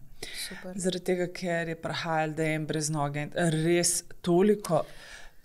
Super. 0.48 0.74
Zaradi 0.76 1.06
tega, 1.06 1.28
ker 1.34 1.70
je 1.70 1.76
prahajal, 1.76 2.34
da 2.34 2.44
je 2.44 2.56
en 2.56 2.66
brez 2.66 2.90
noge 2.90 3.22
in 3.22 3.32
res 3.36 4.04
toliko. 4.22 4.86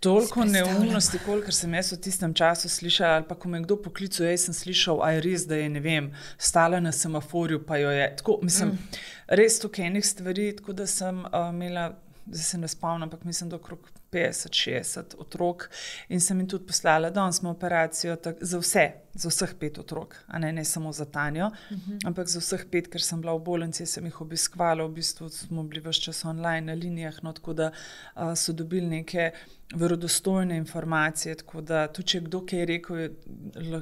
Toliko 0.00 0.44
neumnosti, 0.44 1.18
kolikor 1.18 1.54
sem 1.54 1.74
jaz 1.74 1.92
v 1.92 1.96
tistem 1.96 2.34
času 2.34 2.68
slišal, 2.68 3.10
ali 3.10 3.24
pa 3.28 3.34
ko 3.34 3.48
me 3.48 3.62
kdo 3.62 3.76
poklical, 3.76 4.26
jaz 4.26 4.44
sem 4.44 4.54
slišal, 4.54 5.00
a 5.00 5.10
je 5.10 5.20
res, 5.20 5.46
da 5.46 5.56
je 5.56 5.68
ne 5.68 5.80
vem, 5.80 6.12
stala 6.38 6.80
na 6.80 6.92
semaforju, 6.92 7.62
pa 7.64 7.76
jo 7.76 7.90
je. 7.90 8.16
Tako, 8.16 8.38
mislim, 8.42 8.68
mm. 8.68 8.98
res 9.40 9.58
tukaj 9.58 9.86
enih 9.86 10.06
stvari, 10.06 10.56
tako 10.56 10.72
da 10.72 10.86
sem 10.86 11.24
uh, 11.24 11.48
imela 11.54 12.03
zdaj 12.26 12.42
se 12.42 12.58
ne 12.58 12.68
spomnim, 12.68 13.02
ampak 13.02 13.24
mislim, 13.24 13.50
da 13.50 13.56
okrog 13.56 13.90
50-60 14.12 15.02
otrok. 15.18 15.70
In 16.08 16.20
sem 16.20 16.38
jim 16.38 16.48
tudi 16.48 16.66
poslala, 16.66 17.10
da 17.10 17.32
smo 17.32 17.50
operacijo 17.50 18.16
tak, 18.16 18.36
za 18.40 18.58
vse, 18.58 18.90
za 19.14 19.28
vseh 19.28 19.54
pet 19.60 19.78
otrok, 19.78 20.16
a 20.26 20.38
ne, 20.38 20.52
ne 20.52 20.64
samo 20.64 20.92
za 20.92 21.04
Tanjo, 21.04 21.46
uh 21.46 21.76
mhm. 21.76 21.92
-huh. 21.92 22.06
ampak 22.06 22.28
za 22.28 22.40
vseh 22.40 22.64
pet, 22.70 22.88
ker 22.88 23.02
sem 23.02 23.20
bila 23.20 23.34
v 23.34 23.38
bolnici, 23.38 23.86
sem 23.86 24.04
jih 24.04 24.20
obiskvala, 24.20 24.84
v 24.84 24.88
bistvu 24.88 25.28
smo 25.28 25.62
bili 25.62 25.80
vse 25.80 26.00
čas 26.00 26.24
online 26.24 26.60
na 26.60 26.72
linijah, 26.72 27.22
no, 27.22 27.32
tako 27.32 27.52
da 27.52 27.70
uh, 28.16 28.34
so 28.34 28.52
dobili 28.52 28.86
neke. 28.86 29.32
Verodostojne 29.74 30.56
informacije, 30.56 31.34
tako 31.34 31.60
da 31.60 31.86
tudi 31.86 32.08
če 32.08 32.20
kdo 32.20 32.40
kaj 32.46 32.58
je 32.58 32.66
rekel, 32.66 32.96
je, 32.96 33.10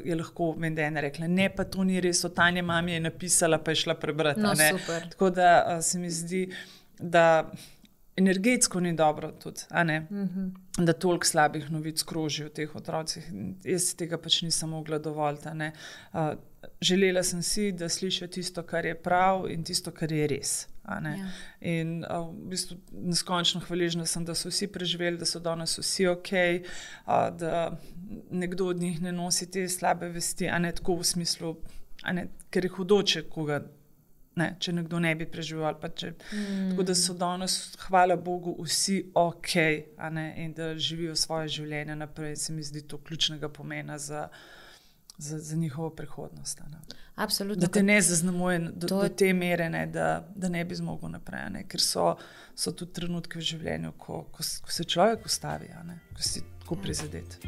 je 0.05 0.17
lahko 0.17 0.55
vem, 0.59 0.75
da 0.75 0.83
je 0.83 0.89
ena 0.89 1.01
rekla: 1.01 1.27
Ne, 1.27 1.49
pa 1.57 1.65
to 1.65 1.85
ni 1.85 2.01
res, 2.01 2.25
o 2.25 2.29
Tanja 2.29 2.63
mami 2.63 2.93
je 2.93 3.01
napisala, 3.01 3.59
pa 3.59 3.71
je 3.71 3.75
šla 3.75 3.95
prebrati. 3.95 4.41
No, 4.41 4.53
tako 5.11 5.31
da 5.31 5.67
uh, 5.67 5.85
se 5.85 5.99
mi 5.99 6.11
zdi, 6.11 6.55
da 6.99 7.51
energetsko 8.17 8.81
ni 8.81 8.93
dobro, 8.97 9.33
tudi, 9.33 9.61
mm 9.71 10.29
-hmm. 10.29 10.51
da 10.85 10.93
toliko 10.93 11.27
slabih 11.27 11.71
novic 11.71 12.03
kroži 12.03 12.45
v 12.45 12.49
teh 12.49 12.77
otrocih. 12.77 13.25
Jaz 13.65 13.95
tega 13.95 14.19
pač 14.19 14.43
nisem 14.43 14.69
mogla 14.69 14.99
dovolj. 14.99 15.37
Uh, 16.13 16.21
želela 16.81 17.23
sem 17.23 17.43
si, 17.43 17.73
da 17.73 17.89
slišijo 17.89 18.29
tisto, 18.29 18.63
kar 18.63 18.87
je 18.87 19.03
prav 19.03 19.51
in 19.51 19.65
tisto, 19.65 19.91
kar 19.91 20.13
je 20.13 20.27
res. 20.27 20.69
Ja. 20.89 21.31
In 21.61 22.05
uh, 22.05 22.29
v 22.35 22.49
bistvu 22.51 22.77
neskončno 22.93 23.61
hvaležna 23.61 24.07
sem, 24.07 24.25
da 24.25 24.35
so 24.35 24.49
vsi 24.49 24.67
preživeli, 24.67 25.19
da 25.19 25.25
so 25.25 25.41
danes 25.41 25.79
vsi 25.79 26.07
ok, 26.07 26.33
uh, 27.07 27.37
da 27.39 27.79
nekdo 28.31 28.67
od 28.67 28.81
njih 28.81 29.03
ne 29.03 29.13
nosi 29.13 29.51
te 29.51 29.69
slabe 29.69 30.09
vesti, 30.09 30.49
a 30.49 30.59
ne 30.59 30.73
tako 30.73 30.95
v 30.95 31.05
smislu, 31.05 31.57
ne, 32.13 32.29
ker 32.51 32.65
je 32.65 32.71
hudoče 32.71 33.23
koga 33.23 33.63
ne, 34.37 34.49
če 34.59 34.73
nekdo 34.73 35.01
ne 35.03 35.13
bi 35.19 35.27
preživel. 35.29 35.77
Če, 35.97 36.13
mm. 36.15 36.73
Tako 36.73 36.87
da 36.89 36.97
so 36.97 37.15
danes, 37.19 37.59
hvala 37.87 38.17
Bogu, 38.17 38.55
vsi 38.65 38.99
ok 39.19 39.55
ne, 40.13 40.27
in 40.45 40.55
da 40.57 40.73
živijo 40.79 41.17
svoje 41.19 41.53
življenje 41.59 41.97
naprej. 41.97 42.37
Se 42.37 42.53
mi 42.53 42.65
zdi 42.65 42.85
to 42.89 42.99
ključnega 42.99 43.49
pomena 43.53 43.99
za, 43.99 44.29
za, 45.19 45.39
za 45.39 45.57
njihovo 45.57 45.91
prihodnost. 45.91 46.63
Absolutno. 47.15 47.61
Da 47.61 47.73
te 47.73 47.83
ne 47.83 48.01
zaznamuje 48.01 48.59
do, 48.59 48.89
to... 48.89 49.03
do 49.03 49.09
te 49.09 49.33
mere, 49.33 49.69
ne, 49.71 49.87
da, 49.87 50.27
da 50.35 50.49
ne 50.49 50.65
bi 50.65 50.75
zmogel 50.75 51.13
naprej. 51.13 51.49
Ne, 51.59 51.67
ker 51.69 51.85
so, 51.85 52.15
so 52.57 52.73
tudi 52.73 52.97
trenutki 53.01 53.41
v 53.41 53.49
življenju, 53.53 53.97
ko, 53.99 54.25
ko, 54.33 54.49
ko 54.65 54.77
se 54.81 54.89
človek 54.89 55.29
ustavi, 55.29 55.73
ne, 55.89 56.01
ko 56.17 56.25
si 56.25 56.45
tako 56.63 56.81
prizadet. 56.81 57.43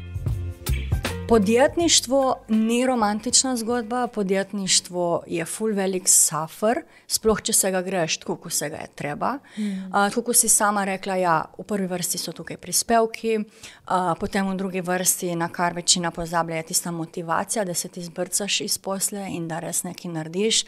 Podjetništvo 1.27 2.35
ni 2.47 2.85
romantična 2.85 3.57
zgodba, 3.57 4.07
podjetništvo 4.07 5.23
je 5.27 5.45
full 5.45 5.73
velik 5.73 6.09
suffer, 6.09 6.81
sploh 7.07 7.41
če 7.41 7.53
se 7.53 7.71
ga 7.71 7.81
greš 7.81 8.17
tako, 8.21 8.35
kot 8.35 8.53
se 8.53 8.69
ga 8.69 8.75
je 8.83 8.87
treba. 8.95 9.31
Mm. 9.57 9.63
Uh, 9.63 9.91
tako 9.91 10.21
kot 10.21 10.37
si 10.37 10.49
sama 10.49 10.83
rekla, 10.85 11.15
ja, 11.15 11.37
v 11.57 11.65
prvi 11.65 11.87
vrsti 11.87 12.21
so 12.21 12.31
tukaj 12.31 12.59
prispevki, 12.61 13.39
uh, 13.39 14.11
potem 14.19 14.51
v 14.51 14.53
drugi 14.59 14.83
vrsti, 14.85 15.31
na 15.35 15.49
kar 15.49 15.73
večina 15.73 16.11
pozablja, 16.11 16.61
je 16.61 16.67
tista 16.69 16.91
motivacija, 16.91 17.65
da 17.65 17.73
se 17.73 17.89
ti 17.89 18.03
zbrcaš 18.03 18.61
iz 18.61 18.77
posle 18.77 19.25
in 19.31 19.47
da 19.47 19.59
res 19.59 19.81
nekaj 19.83 20.11
narediš. 20.11 20.63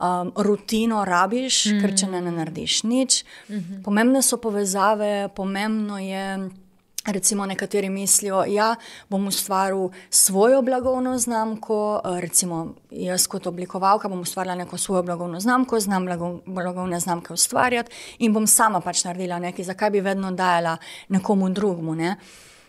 Um, 0.00 0.32
rutino 0.36 1.04
rabiš, 1.04 1.66
mm. 1.66 1.80
ker 1.80 1.92
če 1.92 2.08
ne, 2.08 2.24
ne 2.24 2.32
narediš 2.32 2.82
nič. 2.82 3.24
Mm 3.48 3.54
-hmm. 3.54 3.82
Pomembne 3.84 4.22
so 4.22 4.36
povezave, 4.36 5.28
pomembno 5.36 5.98
je. 5.98 6.50
Recimo, 7.06 7.46
nekateri 7.46 7.88
mislijo, 7.88 8.40
da 8.40 8.44
ja, 8.44 8.74
bom 9.08 9.26
ustvaril 9.26 9.88
svojo 10.10 10.62
blagovno 10.62 11.18
znamko. 11.18 12.00
Eh, 12.04 12.20
recimo, 12.20 12.74
jaz 12.90 13.26
kot 13.26 13.46
oblikovalka 13.46 14.08
bom 14.08 14.20
ustvarila 14.20 14.54
neko 14.54 14.78
svojo 14.78 15.02
blagovno 15.02 15.40
znamko, 15.40 15.80
znam 15.80 16.06
blagovne 16.46 17.00
znamke 17.00 17.32
ustvarjati 17.32 17.90
in 18.18 18.32
bom 18.32 18.46
sama 18.46 18.80
pač 18.80 19.04
naredila 19.04 19.38
nekaj, 19.38 19.64
zakaj 19.64 19.90
bi 19.90 20.00
vedno 20.00 20.30
dajala 20.30 20.76
nekomu 21.08 21.48
drugemu. 21.48 21.94
Ne? 21.94 22.16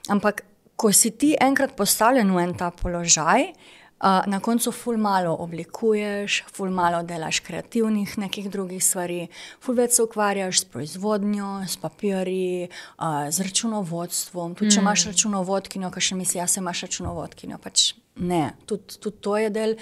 Ampak, 0.07 0.41
ko 0.75 0.93
si 0.93 1.11
ti 1.11 1.35
enkrat 1.41 1.75
postavljen 1.75 2.31
v 2.35 2.39
en 2.39 2.53
ta 2.57 2.71
položaj, 2.71 3.41
uh, 3.41 3.80
na 4.01 4.39
koncu 4.39 4.71
ful 4.71 4.97
malo 4.97 5.35
oblikuješ, 5.39 6.43
ful 6.53 6.71
malo 6.73 7.03
delaš 7.03 7.39
kreativnih 7.39 8.17
nekih 8.17 8.49
drugih 8.51 8.83
stvari, 8.83 9.27
ful 9.61 9.77
več 9.77 9.97
se 9.97 10.03
ukvarjaš 10.03 10.63
s 10.63 10.69
proizvodnjo, 10.73 11.51
s 11.67 11.77
papirji, 11.77 12.69
uh, 12.97 13.29
z 13.29 13.45
računovodstvom. 13.45 14.55
Tudi, 14.55 14.71
če 14.71 14.79
mm. 14.79 14.85
imaš 14.87 15.05
računovodkinjo, 15.11 15.91
kaj 15.93 16.07
še 16.07 16.17
misliš, 16.17 16.39
jaz 16.41 16.57
imaš 16.57 16.81
računovodkinjo. 16.87 17.61
Pač 17.61 17.91
ne, 18.15 18.43
tudi 18.65 18.97
tud 19.03 19.21
to 19.21 19.37
je 19.37 19.53
del 19.53 19.77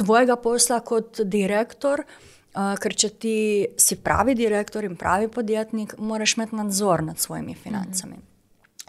tvojega 0.00 0.40
posla 0.40 0.80
kot 0.80 1.22
direktor. 1.24 2.06
Uh, 2.50 2.74
ker 2.82 2.96
če 2.98 3.08
ti 3.22 3.36
si 3.78 4.00
pravi 4.02 4.34
direktor 4.34 4.82
in 4.82 4.96
pravi 4.98 5.28
podjetnik, 5.30 5.94
moraš 6.02 6.34
imeti 6.34 6.56
nadzor 6.58 7.04
nad 7.06 7.20
svojimi 7.22 7.54
financami. 7.54 8.16
Mm 8.16 8.18
-hmm. 8.18 8.29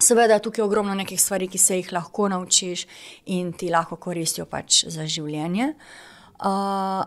Seveda 0.01 0.33
je 0.33 0.45
tukaj 0.47 0.63
ogromno 0.65 0.95
nekih 0.97 1.21
stvari, 1.21 1.47
ki 1.47 1.57
se 1.57 1.77
jih 1.77 1.91
lahko 1.93 2.27
naučiš 2.29 2.87
in 3.25 3.53
ti 3.53 3.69
lahko 3.69 3.95
koristijo 4.01 4.47
pač 4.49 4.85
za 4.89 5.05
življenje. 5.05 5.73
Uh, 6.41 6.47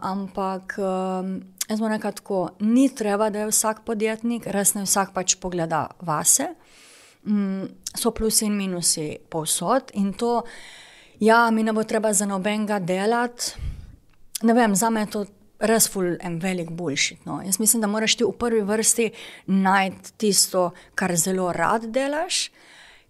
ampak 0.07 0.77
um, 0.79 1.41
jaz 1.67 1.81
bom 1.81 1.91
rekel 1.91 2.13
tako, 2.15 2.41
ni 2.63 2.87
treba, 2.95 3.33
da 3.35 3.43
je 3.43 3.51
vsak 3.51 3.83
podjetnik, 3.87 4.47
res 4.47 4.77
ne 4.77 4.85
vsak 4.87 5.11
pač 5.17 5.35
pogleda 5.43 5.89
vase. 6.07 6.53
Mm, 7.27 7.67
so 7.97 8.13
plusi 8.15 8.47
in 8.47 8.55
minusi 8.55 9.09
povsod 9.31 9.91
in 9.99 10.13
to, 10.15 10.43
ja, 11.25 11.49
mi 11.51 11.65
ne 11.67 11.73
bo 11.73 11.83
treba 11.83 12.13
za 12.13 12.29
nobenega 12.31 12.79
delati. 12.79 13.57
Ne 14.45 14.55
vem, 14.55 14.75
za 14.77 14.91
me 14.91 15.03
je 15.07 15.11
to 15.11 15.25
res 15.65 15.89
ful 15.89 16.15
en 16.21 16.39
velik 16.39 16.71
boljši. 16.71 17.19
No. 17.25 17.41
Jaz 17.43 17.59
mislim, 17.59 17.81
da 17.81 17.91
moraš 17.91 18.19
ti 18.21 18.27
v 18.27 18.33
prvi 18.39 18.63
vrsti 18.63 19.11
najti 19.47 20.13
tisto, 20.21 20.71
kar 20.95 21.17
zelo 21.17 21.51
rad 21.53 21.89
delaš. 21.91 22.51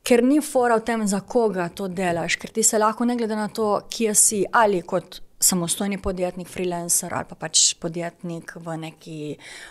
Ker 0.04 0.20
ni 0.20 0.40
fora 0.44 0.76
v 0.76 0.84
tem, 0.84 1.06
za 1.08 1.22
koga 1.24 1.70
to 1.72 1.88
delaš, 1.88 2.36
ker 2.36 2.50
ti 2.52 2.62
se 2.62 2.78
lahko, 2.78 3.06
ne 3.08 3.16
glede 3.16 3.36
na 3.38 3.48
to, 3.48 3.86
kje 3.88 4.12
si 4.14 4.42
ali 4.52 4.82
kot 4.84 5.23
samostojni 5.44 5.98
podjetnik, 6.02 6.48
freelancer 6.48 7.12
ali 7.14 7.28
pa 7.28 7.36
pač 7.38 7.74
podjetnik 7.80 8.54
v, 8.56 8.76
neki, 8.86 9.18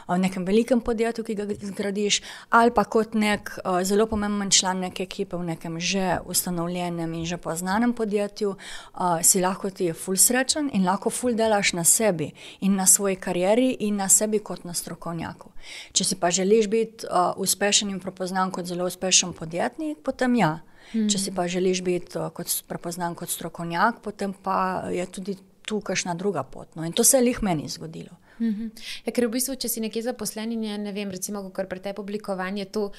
v 0.07 0.17
nekem 0.21 0.45
velikem 0.45 0.81
podjetju, 0.85 1.25
ki 1.25 1.35
ga 1.37 1.47
zgradiš, 1.49 2.21
ali 2.53 2.73
pa 2.75 2.85
kot 2.85 3.17
nek 3.17 3.55
uh, 3.57 3.81
zelo 3.85 4.05
pomemben 4.09 4.51
član 4.53 4.83
neke 4.85 5.07
ekipe 5.07 5.37
v 5.37 5.47
nekem 5.53 5.79
že 5.79 6.19
ustanovljenem 6.29 7.13
in 7.13 7.25
že 7.25 7.37
poznanem 7.41 7.93
podjetju, 7.93 8.53
uh, 8.53 9.21
si 9.25 9.41
lahko 9.41 9.69
ti 9.69 9.89
je 9.89 9.93
ful 9.97 10.17
srečen 10.17 10.69
in 10.73 10.85
lahko 10.85 11.09
ful 11.09 11.33
delaš 11.35 11.73
na 11.73 11.83
sebi 11.83 12.33
in 12.61 12.75
na 12.77 12.85
svoji 12.85 13.15
karieri 13.15 13.71
in 13.79 13.97
na 13.97 14.09
sebi 14.09 14.39
kot 14.39 14.65
na 14.65 14.73
strokovnjaku. 14.73 15.51
Če 15.93 16.03
si 16.03 16.15
pa 16.19 16.29
želiš 16.31 16.67
biti 16.69 17.07
uh, 17.07 17.33
uspešen 17.39 17.89
in 17.89 17.99
prepoznan 18.03 18.51
kot 18.51 18.69
zelo 18.69 18.85
uspešen 18.85 19.33
podjetnik, 19.33 20.03
potem 20.03 20.35
ja. 20.35 20.59
Hmm. 20.91 21.07
Če 21.09 21.17
si 21.17 21.31
pa 21.31 21.47
želiš 21.47 21.81
biti 21.81 22.19
uh, 22.19 22.29
kot 22.35 22.51
prepoznan 22.67 23.15
kot 23.15 23.31
strokovnjak, 23.31 24.03
potem 24.03 24.35
pa 24.35 24.89
je 24.91 25.05
tudi 25.07 25.37
tu 25.65 25.81
kakšna 25.81 26.15
druga 26.15 26.43
pot. 26.43 26.75
No? 26.75 26.85
In 26.85 26.93
to 26.93 27.03
se 27.03 27.17
je 27.17 27.23
lih 27.23 27.43
meni 27.43 27.69
zgodilo. 27.69 28.17
Mhm. 28.39 28.71
Ja, 29.05 29.11
ker 29.13 29.27
v 29.27 29.35
bistvu, 29.37 29.55
če 29.55 29.69
si 29.69 29.83
nekje 29.83 30.03
zaposlen 30.03 30.51
in 30.55 30.63
je, 30.63 30.77
ne 30.77 30.91
vem, 30.91 31.11
recimo, 31.11 31.43
kar 31.53 31.69
pri 31.69 31.79
tebi 31.79 32.01
oblikovanje, 32.01 32.65
to 32.65 32.89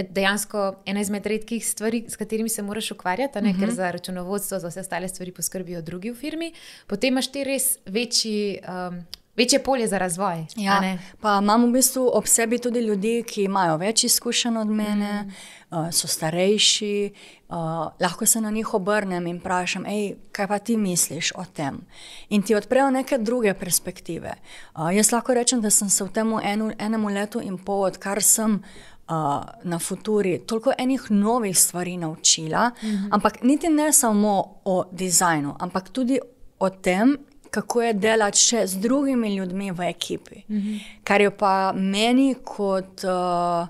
dejansko 0.00 0.80
ena 0.88 1.00
izmed 1.04 1.26
redkih 1.26 1.60
stvari, 1.66 2.04
s 2.08 2.16
katerimi 2.16 2.48
se 2.48 2.62
moraš 2.62 2.90
ukvarjati, 2.90 3.40
ne, 3.40 3.50
uh 3.50 3.56
-huh. 3.56 3.60
ker 3.60 3.68
mhm. 3.68 3.76
za 3.76 3.90
računovodstvo, 3.90 4.58
za 4.58 4.68
vse 4.68 4.80
ostale 4.80 5.08
stvari 5.08 5.32
poskrbijo 5.32 5.82
drugi 5.82 6.10
v 6.10 6.14
firmi, 6.14 6.52
potem 6.86 7.08
imaš 7.12 7.32
ti 7.32 7.44
res 7.44 7.78
večji. 7.86 8.58
Um, 8.68 9.04
Večje 9.36 9.62
polje 9.62 9.86
za 9.88 9.98
razvoj. 9.98 10.46
Ja, 10.56 10.96
pa 11.20 11.38
imamo 11.42 11.66
v 11.66 11.72
bistvu 11.72 12.10
ob 12.12 12.26
sebi 12.26 12.58
tudi 12.58 12.80
ljudi, 12.80 13.22
ki 13.26 13.44
imajo 13.44 13.76
več 13.76 14.04
izkušenj 14.04 14.56
od 14.58 14.66
mene, 14.66 15.12
mm. 15.22 15.78
uh, 15.78 15.90
so 15.92 16.08
starejši. 16.08 17.12
Uh, 17.48 17.56
lahko 18.00 18.26
se 18.26 18.40
na 18.40 18.50
njih 18.50 18.74
obrnem 18.74 19.26
in 19.26 19.38
vprašam, 19.38 19.86
kaj 20.32 20.46
pa 20.46 20.58
ti 20.58 20.76
misliš 20.76 21.32
o 21.34 21.44
tem. 21.44 21.80
In 22.28 22.42
ti 22.42 22.54
odprejo 22.54 22.90
neke 22.90 23.18
druge 23.18 23.54
perspektive. 23.54 24.34
Uh, 24.74 24.90
jaz 24.94 25.12
lahko 25.12 25.34
rečem, 25.34 25.60
da 25.60 25.70
sem 25.70 25.88
se 25.88 26.04
v 26.04 26.12
tem 26.12 26.34
enu, 26.42 26.72
enemu 26.78 27.08
letu 27.08 27.40
in 27.40 27.58
pol, 27.58 27.86
odkar 27.86 28.22
sem. 28.22 28.62
Uh, 29.10 29.42
na 29.66 29.78
futuri 29.78 30.36
toliko 30.46 30.70
enih 30.78 31.08
novih 31.10 31.58
stvari 31.58 31.96
naučila, 31.96 32.68
mm 32.68 32.88
-hmm. 32.88 33.08
ampak 33.10 33.42
niti 33.42 33.68
ne 33.68 33.92
samo 33.92 34.60
o 34.64 34.84
dizajnu, 34.92 35.56
ampak 35.58 35.88
tudi 35.88 36.20
o 36.58 36.70
tem, 36.70 37.16
kako 37.50 37.82
je 37.82 37.92
delati 37.94 38.38
še 38.38 38.66
z 38.66 38.80
drugimi 38.80 39.34
ljudmi 39.36 39.70
v 39.70 39.88
ekipi. 39.88 40.42
Mm 40.48 40.56
-hmm. 40.56 40.80
Kar 41.04 41.20
je 41.20 41.30
pa 41.30 41.72
meni 41.72 42.34
kot 42.44 43.04
uh, 43.04 43.68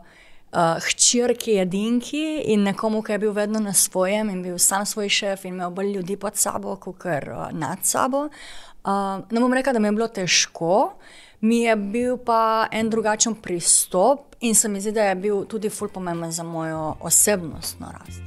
uh, 0.53 0.77
hčerki 0.81 1.51
jedinki 1.51 2.43
in 2.45 2.63
nekomu, 2.63 3.03
ki 3.03 3.13
je 3.13 3.19
bil 3.19 3.33
vedno 3.33 3.61
na 3.61 3.73
svojem 3.73 4.31
in 4.31 4.43
bil 4.43 4.59
sam 4.59 4.87
svoj 4.87 5.09
šef 5.09 5.45
in 5.45 5.55
imel 5.55 5.71
bolj 5.71 5.93
ljudi 5.93 6.17
pod 6.17 6.37
sabo, 6.37 6.77
kot 6.77 6.99
kar 6.99 7.31
uh, 7.31 7.59
nad 7.59 7.79
sabo. 7.83 8.29
Uh, 8.85 9.21
ne 9.31 9.41
bom 9.41 9.53
rekel, 9.53 9.73
da 9.73 9.79
mi 9.79 9.89
je 9.89 9.93
bilo 9.93 10.09
težko. 10.09 10.93
Mi 11.41 11.61
je 11.61 11.77
bil 11.77 12.17
pa 12.17 12.69
en 12.71 12.91
drugačen 12.91 13.35
pristop, 13.35 14.31
in 14.41 14.55
se 14.55 14.69
mi 14.69 14.81
zdi, 14.81 14.93
da 14.93 15.03
je 15.03 15.15
bil 15.15 15.45
tudi 15.45 15.71
fulp 15.71 15.93
pomemben 15.93 16.33
za 16.33 16.43
mojo 16.43 16.97
osebnostno 17.01 17.93
rast. 17.93 18.21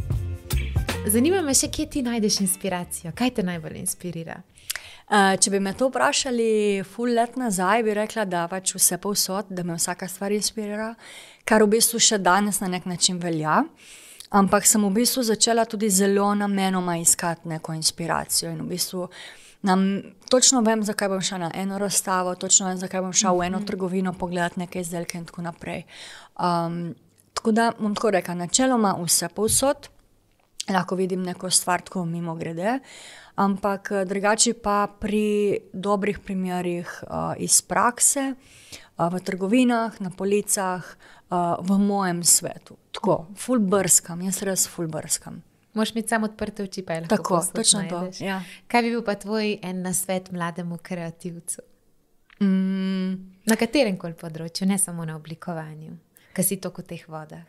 Zanima 1.08 1.41
me 1.41 1.54
še, 1.54 1.68
kje 1.68 1.86
ti 1.89 2.01
najdeš 2.01 2.39
inspiracijo, 2.39 3.12
kaj 3.16 3.30
te 3.30 3.43
najbolj 3.43 3.78
inspirira? 3.78 4.41
Uh, 5.04 5.34
če 5.36 5.51
bi 5.51 5.60
me 5.60 5.74
to 5.76 5.89
vprašali, 5.89 6.84
full 6.88 7.12
let 7.14 7.36
nazaj, 7.36 7.84
bi 7.84 7.93
rekla, 7.97 8.24
da 8.26 8.45
pač 8.47 8.72
vse 8.78 8.97
povsod, 9.04 9.51
da 9.51 9.66
me 9.68 9.76
vsaka 9.76 10.08
stvar 10.08 10.32
inspirira, 10.32 10.93
kar 11.43 11.66
v 11.66 11.74
bistvu 11.76 11.99
še 11.99 12.22
danes 12.24 12.62
na 12.64 12.72
nek 12.72 12.88
način 12.88 13.20
velja. 13.20 13.62
Ampak 14.34 14.66
sem 14.66 14.82
v 14.82 14.89
bistvu 14.95 15.22
začela 15.28 15.66
tudi 15.70 15.91
zelo 15.93 16.32
namenoma 16.34 16.95
iskati 16.97 17.51
neko 17.51 17.76
inspiracijo. 17.78 18.49
In 18.49 18.64
v 18.64 18.72
bistvu 18.72 19.10
nam, 19.68 19.84
točno 20.32 20.64
vem, 20.66 20.82
zakaj 20.84 21.12
bom 21.12 21.22
šla 21.22 21.38
na 21.38 21.49
eno 21.54 21.78
razstavo, 21.78 22.34
točno 22.36 22.72
vem, 22.72 22.80
zakaj 22.82 23.04
bom 23.06 23.14
šla 23.14 23.36
v 23.36 23.47
eno 23.51 23.60
mhm. 23.60 23.68
trgovino 23.68 24.14
pogledati 24.14 24.64
nekaj 24.64 24.82
izdelke 24.82 25.18
in 25.18 25.26
tako 25.30 25.45
naprej. 25.45 25.84
Um, 26.39 26.95
tako 27.34 27.51
da 27.51 27.72
bom 27.80 27.95
tako 27.95 28.16
rekla, 28.18 28.36
načeloma 28.39 28.95
vse 29.04 29.30
povsod, 29.30 29.89
lahko 30.70 30.95
vidim 30.95 31.24
neko 31.24 31.49
stvar, 31.49 31.82
tako 31.82 32.06
mimo 32.06 32.36
grede. 32.36 32.80
Ampak 33.36 33.91
eh, 33.91 34.05
drugače 34.05 34.53
pa 34.53 34.88
pri 34.99 35.57
dobrih 35.73 36.19
primerih 36.19 37.03
uh, 37.07 37.34
iz 37.38 37.61
prakse, 37.61 38.34
uh, 38.34 39.09
v 39.09 39.21
trgovinah, 39.25 39.97
na 40.01 40.11
policah, 40.13 40.86
uh, 40.86 41.57
v 41.57 41.79
mojem 41.81 42.21
svetu. 42.23 42.77
Tako, 42.93 43.34
full 43.36 43.59
brskam, 43.59 44.21
jaz 44.21 44.43
res 44.45 44.67
full 44.69 44.88
brskam. 44.88 45.41
Moš 45.73 45.95
imeti 45.95 46.13
samo 46.13 46.29
odprte 46.29 46.63
oči, 46.63 46.86
pa 46.86 46.93
je 46.93 47.01
lahko. 47.01 47.15
Tako, 47.15 47.41
točno 47.55 47.81
to. 47.89 48.01
Ja. 48.21 48.43
Kaj 48.69 48.81
bi 48.86 48.93
bil 48.93 49.01
pa 49.01 49.15
tvoj 49.17 49.57
en 49.61 49.81
nasvet 49.81 50.29
mlademu 50.31 50.77
kreativcu? 50.77 51.65
Mm. 52.39 53.13
Na 53.49 53.57
katerem 53.57 53.97
koli 53.97 54.13
področju, 54.13 54.67
ne 54.69 54.77
samo 54.77 55.05
na 55.09 55.17
oblikovanju, 55.17 55.97
kaj 56.38 56.45
si 56.45 56.61
to 56.61 56.69
v 56.69 56.86
teh 56.86 57.01
vodah? 57.09 57.41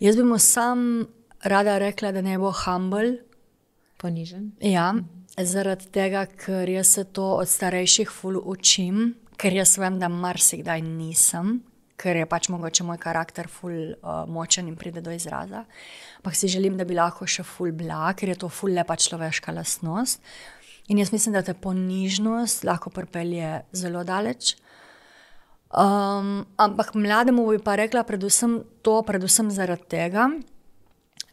Jaz 0.00 0.16
bi 0.16 0.24
mu 0.24 0.38
sam 0.40 1.04
rada 1.44 1.76
rekla, 1.78 2.12
da 2.16 2.24
ne 2.24 2.38
bo 2.40 2.52
humble. 2.64 3.27
Ponižen. 3.98 4.52
Ja. 4.62 4.92
Zaradi 5.38 5.88
tega, 5.94 6.24
ker 6.26 6.70
jaz 6.70 6.94
se 6.94 7.04
to 7.14 7.24
od 7.38 7.48
starejših 7.50 8.10
ful 8.10 8.38
učim, 8.38 9.14
ker 9.38 9.54
jaz 9.54 9.76
vem, 9.78 9.98
da 9.98 10.10
marsikdaj 10.10 10.82
nisem, 10.82 11.58
ker 11.98 12.18
je 12.18 12.26
pač 12.30 12.48
mogoče 12.50 12.86
moj 12.86 12.98
karakter 13.02 13.48
ful 13.50 13.74
uh, 13.74 14.22
močen 14.30 14.68
in 14.70 14.76
pride 14.78 15.02
do 15.02 15.14
izraza. 15.14 15.64
Ampak 16.18 16.38
si 16.38 16.50
želim, 16.50 16.78
da 16.78 16.86
bi 16.86 16.98
lahko 16.98 17.26
še 17.26 17.42
ful 17.46 17.74
bila, 17.74 18.12
ker 18.18 18.34
je 18.34 18.38
to 18.42 18.50
ful 18.50 18.74
lepa 18.74 18.96
človeška 18.98 19.54
lastnost. 19.54 20.22
In 20.88 21.02
jaz 21.02 21.10
mislim, 21.12 21.34
da 21.34 21.42
te 21.42 21.54
ponižnost 21.54 22.64
lahko 22.66 22.90
pripelje 22.94 23.62
zelo 23.76 24.04
daleč. 24.06 24.54
Um, 25.68 26.46
ampak 26.56 26.94
mlademu 26.96 27.44
bi 27.50 27.58
pa 27.60 27.74
rekla 27.76 28.06
predvsem 28.08 28.62
to, 28.82 29.02
predvsem 29.04 29.50
zaradi 29.52 29.90
tega 29.90 30.30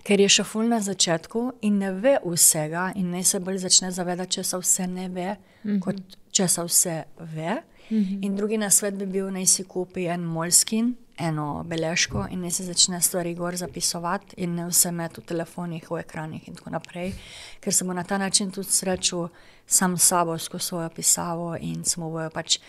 ker 0.05 0.21
je 0.21 0.29
še 0.29 0.45
ful 0.45 0.69
na 0.69 0.79
začetku 0.85 1.45
in 1.65 1.79
ne 1.81 1.91
ve 1.91 2.17
vsega, 2.23 2.91
in 2.95 3.11
ne 3.11 3.23
se 3.23 3.39
bolj 3.39 3.63
začne 3.65 3.91
zavedati, 3.91 4.37
če 4.37 4.43
se 4.43 4.59
vse 4.61 4.87
ne 4.87 5.09
ve, 5.09 5.31
mm 5.35 5.71
-hmm. 5.71 5.79
kot 5.79 6.17
če 6.31 6.47
se 6.47 6.63
vse 6.63 7.03
ve. 7.19 7.63
Mm 7.89 7.97
-hmm. 7.97 8.25
In 8.25 8.35
drugi 8.35 8.57
na 8.57 8.69
svet 8.69 8.95
bi 8.95 9.05
bil, 9.05 9.31
naj 9.31 9.45
si 9.45 9.63
kupi 9.63 10.05
en 10.05 10.21
molskin, 10.21 10.95
eno 11.17 11.63
beležko 11.63 12.27
in 12.31 12.41
naj 12.41 12.51
se 12.51 12.63
začne 12.63 13.01
stvari 13.01 13.33
gor 13.35 13.55
zapisovati, 13.55 14.35
in 14.37 14.55
ne 14.55 14.67
vse 14.67 14.91
med 14.91 15.17
v 15.17 15.21
telefonih, 15.21 15.91
v 15.91 15.99
ekranih 15.99 16.47
in 16.47 16.55
tako 16.55 16.69
naprej, 16.69 17.13
ker 17.59 17.73
se 17.73 17.85
bo 17.85 17.93
na 17.93 18.03
ta 18.03 18.17
način 18.17 18.51
tudi 18.51 18.71
srečal 18.71 19.27
sam 19.67 19.97
s 19.97 20.07
sabo, 20.07 20.37
skozi 20.37 20.65
svojo 20.65 20.89
pisavo 20.89 21.55
in 21.59 21.83
samo 21.83 22.09
bojo 22.09 22.29
pač 22.29 22.59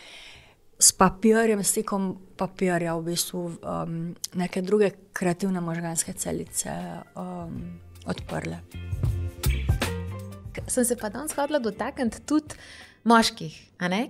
s 0.79 0.93
papirjem, 0.93 1.63
stikom 1.65 2.11
papirja, 2.37 2.95
v 2.97 3.11
bistvu 3.11 3.43
um, 3.47 3.97
neke 4.37 4.63
druge 4.63 4.91
kreativne 5.17 5.61
možganske 5.61 6.13
celice 6.13 6.73
um, 7.17 7.81
odprle. 8.07 8.61
Sem 10.69 10.85
se 10.85 10.97
pa 10.97 11.09
danes 11.13 11.37
hodila 11.37 11.61
dotakniti 11.63 12.21
tudi 12.27 12.59
moških, 13.05 13.57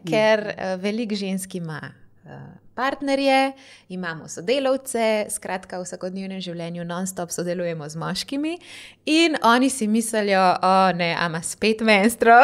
ker 0.06 0.46
uh, 0.50 0.74
veliko 0.82 1.18
žensk 1.18 1.54
ima 1.60 1.80
uh, 1.86 2.65
partnerje, 2.76 3.52
imamo 3.88 4.28
sodelavce, 4.28 5.26
skratka, 5.32 5.80
v 5.80 5.86
vsakodnevnem 5.88 6.42
življenju 6.44 6.84
non-stop 6.84 7.32
sodelujemo 7.32 7.88
z 7.88 8.00
moškimi 8.00 8.56
in 9.06 9.36
oni 9.42 9.70
si 9.70 9.86
mislijo, 9.88 10.44
da 10.60 10.92
ne, 10.92 11.12
ima 11.26 11.40
spet 11.42 11.80
menstro, 11.80 12.34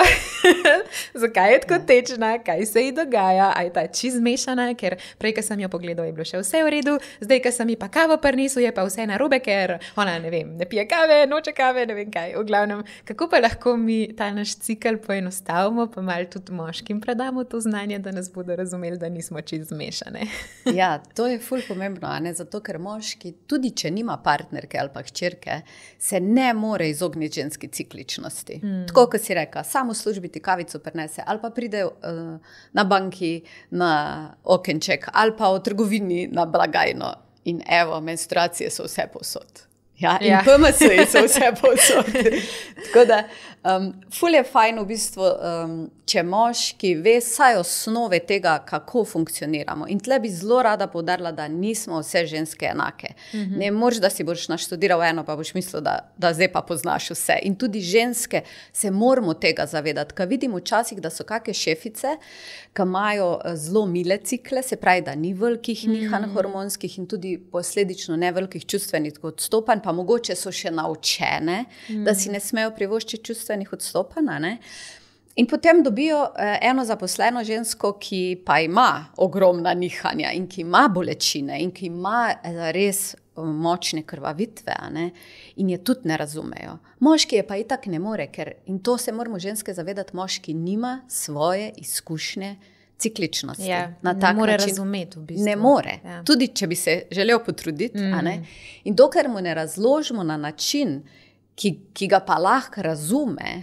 zakaj 1.23 1.53
je 1.53 1.61
tako 1.65 1.75
ja. 1.75 1.87
tečna, 1.87 2.31
kaj 2.45 2.67
se 2.67 2.85
ji 2.87 2.93
dogaja, 2.97 3.53
aj 3.57 3.73
ta 3.75 3.87
čez 3.87 4.17
mešana, 4.23 4.71
ker 4.79 4.97
prej, 5.19 5.35
ko 5.37 5.45
sem 5.45 5.61
jo 5.61 5.69
pogledal, 5.73 6.07
je 6.07 6.15
bilo 6.17 6.27
še 6.27 6.41
vse 6.41 6.63
v 6.65 6.73
redu, 6.77 6.97
zdaj, 7.21 7.43
ko 7.45 7.53
sem 7.53 7.75
ji 7.75 7.79
pa 7.81 7.91
kavo 7.93 8.17
prnisu, 8.23 8.63
je 8.63 8.73
pa 8.75 8.87
vse 8.87 9.07
na 9.11 9.19
robe, 9.21 9.43
ker 9.45 9.77
ona 9.99 10.17
ne 10.23 10.33
vem, 10.33 10.55
ne 10.59 10.69
pije 10.69 10.87
kave, 10.91 11.23
noče 11.31 11.55
kave, 11.57 11.87
ne 11.91 11.99
vem 11.99 12.11
kaj. 12.15 12.37
V 12.39 12.47
glavnem, 12.49 12.85
kako 13.09 13.29
pa 13.33 13.43
lahko 13.43 13.77
mi 13.77 14.01
ta 14.17 14.31
naš 14.35 14.57
cikl 14.63 15.01
poenostavimo, 15.03 15.89
pa 15.93 16.05
malo 16.05 16.31
tudi 16.31 16.55
moškim 16.57 17.03
predamo 17.03 17.45
to 17.45 17.61
znanje, 17.61 17.99
da 17.99 18.15
nas 18.15 18.31
bodo 18.33 18.57
razumeli, 18.57 18.99
da 18.99 19.11
nismo 19.13 19.41
čez 19.41 19.75
mešane. 19.75 20.22
ja, 20.81 20.99
to 21.15 21.27
je 21.27 21.39
fulj 21.41 21.63
pomembno, 21.69 22.11
zato 22.35 22.61
ker 22.61 22.79
moški, 22.79 23.33
tudi 23.47 23.73
če 23.77 23.91
nima 23.91 24.17
partnerke 24.25 24.79
ali 24.79 24.93
pa 24.95 25.03
hčerke, 25.03 25.61
se 25.99 26.21
ne 26.21 26.53
more 26.55 26.89
izogniti 26.91 27.41
ženski 27.41 27.69
cikličnosti. 27.69 28.61
Mm. 28.63 28.87
Tako 28.91 29.07
kot 29.15 29.25
si 29.25 29.35
reka, 29.35 29.65
samo 29.65 29.95
službi 29.95 30.29
ti 30.29 30.41
kavico 30.41 30.79
prenese, 30.79 31.23
ali 31.27 31.41
pa 31.43 31.51
pride 31.51 31.85
uh, 31.85 32.55
na 32.73 32.85
banki 32.85 33.43
na 33.71 33.93
okenček, 34.45 35.09
ali 35.13 35.37
pa 35.39 35.53
v 35.53 35.63
trgovini 35.63 36.27
na 36.33 36.47
blagajno. 36.47 37.15
In 37.45 37.63
evo, 37.67 38.01
menstruacije 38.01 38.71
so 38.71 38.87
vse 38.87 39.09
posod. 39.13 39.72
Ja, 39.99 40.19
in 40.21 40.33
ja. 40.33 40.43
PMS-ji 40.45 41.07
so 41.07 41.25
vse 41.27 41.53
posod. 41.61 42.05
Tako 42.85 43.05
da, 43.05 43.23
um, 43.77 43.93
ful 44.11 44.35
je 44.35 44.43
fajn 44.45 44.81
v 44.81 44.87
bistvu, 44.89 45.27
um, 45.27 45.75
če 46.09 46.25
moški 46.27 46.95
ve 47.01 47.15
vsaj 47.23 47.57
osnove 47.61 48.19
tega, 48.27 48.57
kako 48.67 49.05
funkcioniramo. 49.09 49.87
In 49.93 50.01
tle 50.03 50.19
bi 50.21 50.31
zelo 50.33 50.59
rada 50.65 50.89
povdarila, 50.91 51.31
da 51.33 51.47
nismo 51.49 52.01
vse 52.03 52.25
ženske 52.27 52.67
enake. 52.73 53.13
Mm 53.33 53.39
-hmm. 53.39 53.59
Ne 53.59 53.71
moreš, 53.71 54.01
da 54.01 54.11
si 54.11 54.25
boš 54.25 54.49
naštudiral 54.49 55.03
eno, 55.03 55.25
pa 55.25 55.37
boš 55.37 55.55
mislil, 55.55 55.83
da, 55.83 56.13
da 56.17 56.33
zdaj 56.35 56.53
pa 56.53 56.63
poznaš 56.63 57.11
vse. 57.11 57.39
In 57.43 57.55
tudi 57.55 57.81
ženske 57.81 58.43
se 58.73 58.91
moramo 58.91 59.35
tega 59.35 59.67
zavedati. 59.67 60.15
Kaj 60.15 60.27
vidimo 60.27 60.57
včasih, 60.57 61.01
da 61.01 61.11
so 61.11 61.25
kakšne 61.25 61.55
šefice, 61.55 62.17
ki 62.73 62.83
imajo 62.83 63.41
eh, 63.45 63.57
zelo 63.57 63.87
mile 63.87 64.17
cikle, 64.17 64.63
se 64.63 64.77
pravi, 64.77 65.01
da 65.03 65.15
ni 65.15 65.35
velikih 65.35 65.89
nihanj 65.89 66.23
mm 66.23 66.29
-hmm. 66.29 66.35
hormonskih 66.35 66.99
in 66.99 67.07
tudi 67.07 67.39
posledično 67.53 68.17
ne 68.17 68.33
velikih 68.33 68.67
čustvenih 68.67 69.13
odstopanj 69.23 69.81
mogoče 69.93 70.37
so 70.37 70.53
še 70.53 70.71
naučene, 70.71 71.65
mm. 71.89 72.05
da 72.05 72.15
si 72.15 72.31
ne 72.31 72.41
smejo 72.41 72.73
privoščiti 72.77 73.25
čustvenih 73.25 73.73
odstopanj. 73.73 74.59
In 75.37 75.47
potem 75.49 75.83
dobijo 75.83 76.25
eh, 76.37 76.59
eno 76.69 76.85
zaposleno 76.85 77.45
žensko, 77.45 77.95
ki 78.01 78.43
pa 78.45 78.59
ima 78.61 79.07
ogromna 79.17 79.73
nihanja 79.75 80.33
in 80.37 80.47
ki 80.49 80.61
ima 80.61 80.89
bolečine 80.93 81.63
in 81.63 81.71
ki 81.73 81.87
ima 81.87 82.35
eh, 82.35 82.59
res 82.73 83.15
eh, 83.15 83.41
močne 83.41 84.03
krvavitve, 84.03 84.77
in 85.57 85.71
je 85.71 85.79
tudi 85.85 86.09
ne 86.09 86.17
razumejo. 86.17 86.77
Moški 87.01 87.37
je 87.37 87.47
pa 87.47 87.57
itak 87.57 87.87
ne 87.87 87.99
more, 87.99 88.27
ker 88.29 88.53
in 88.67 88.83
to 88.85 88.99
se 88.99 89.13
moramo 89.13 89.39
ženske 89.39 89.73
zavedati, 89.75 90.17
moški 90.17 90.55
nima 90.55 91.01
svoje 91.09 91.73
izkušnje 91.77 92.57
cikličnosti. 93.03 93.67
Ja, 93.67 93.95
ne 94.03 94.33
more 94.35 94.53
način. 94.53 94.69
razumeti. 94.69 95.19
V 95.19 95.23
bistvu. 95.23 95.45
Ne 95.45 95.57
more. 95.57 95.99
Ja. 96.05 96.23
Tudi 96.25 96.49
če 96.55 96.67
bi 96.67 96.77
se 96.77 97.03
želel 97.11 97.45
potruditi. 97.45 97.99
Mm. 97.99 98.45
In 98.85 98.95
dokler 98.95 99.29
mu 99.29 99.41
ne 99.41 99.55
razložimo 99.55 100.23
na 100.23 100.37
način, 100.37 101.03
ki, 101.55 101.79
ki 101.93 102.09
ga 102.09 102.21
pa 102.21 102.39
lahko 102.39 102.83
razume. 102.83 103.63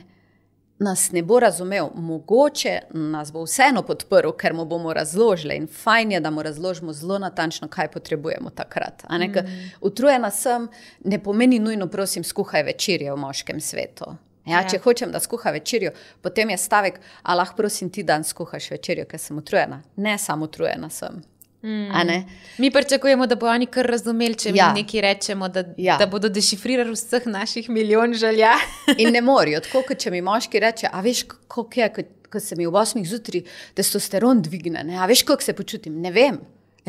Nas 0.79 1.09
ne 1.11 1.21
bo 1.21 1.39
razumel, 1.39 1.89
mogoče 1.95 2.77
nas 2.95 3.33
bo 3.35 3.41
vseeno 3.43 3.81
podprl, 3.83 4.31
ker 4.39 4.53
mu 4.55 4.63
bomo 4.65 4.93
razložili. 4.95 5.57
In 5.59 5.67
fajn 5.67 6.11
je, 6.11 6.21
da 6.23 6.31
mu 6.31 6.43
razložimo 6.43 6.93
zelo 6.93 7.17
natančno, 7.19 7.67
kaj 7.67 7.91
potrebujemo 7.91 8.49
takrat. 8.49 9.03
Mm. 9.11 9.35
Utrujena 9.81 10.31
sem, 10.31 10.69
ne 11.03 11.19
pomeni 11.23 11.59
nujno, 11.59 11.87
prosim, 11.87 12.23
skuhaj 12.23 12.63
večerje 12.63 13.11
v 13.11 13.17
moškem 13.17 13.59
svetu. 13.59 14.15
Ja, 14.49 14.61
ja. 14.61 14.67
Če 14.69 14.81
hočem, 14.83 15.11
da 15.11 15.21
skuha 15.23 15.53
večerjo, 15.55 15.91
potem 16.21 16.49
je 16.49 16.57
stavek, 16.57 16.99
a 17.23 17.35
lahko 17.35 17.59
prosim 17.61 17.89
ti 17.89 18.03
dan 18.03 18.23
skuhaš 18.23 18.71
večerjo, 18.71 19.05
ker 19.09 19.21
sem 19.21 19.37
utrujena. 19.37 19.81
Ne 19.97 20.17
samo 20.17 20.49
utrujena 20.49 20.89
sem. 20.89 21.21
Mm. 21.61 21.91
Mi 22.57 22.71
pričakujemo, 22.71 23.27
da 23.27 23.35
bodo 23.35 23.51
oni 23.51 23.65
kar 23.65 23.85
razumeli, 23.85 24.35
če 24.35 24.51
ja. 24.55 24.69
mi 24.69 24.81
nekaj 24.81 25.01
rečemo, 25.01 25.49
da, 25.49 25.63
ja. 25.77 25.97
da 25.99 26.07
bodo 26.07 26.29
dešifrirali 26.29 26.95
vseh 26.95 27.27
naših 27.27 27.69
milijon 27.69 28.13
želja. 28.13 28.53
In 28.97 29.11
ne 29.11 29.21
morajo, 29.31 29.59
tako 29.67 29.83
kot 29.87 29.99
če 29.99 30.11
mi 30.11 30.21
moški 30.23 30.59
reče, 30.63 30.87
a 30.91 31.01
veš, 31.03 31.25
kako 31.47 31.67
je, 31.75 31.89
ko 32.31 32.39
se 32.39 32.55
mi 32.55 32.67
v 32.67 32.71
8 32.71 33.03
zjutraj 33.05 33.43
testosteron 33.75 34.41
dvigne, 34.41 34.83
ne? 34.87 34.95
a 34.97 35.09
veš, 35.09 35.25
kako 35.27 35.43
se 35.43 35.53
počutim, 35.53 35.99
ne 36.01 36.11
vem. 36.15 36.39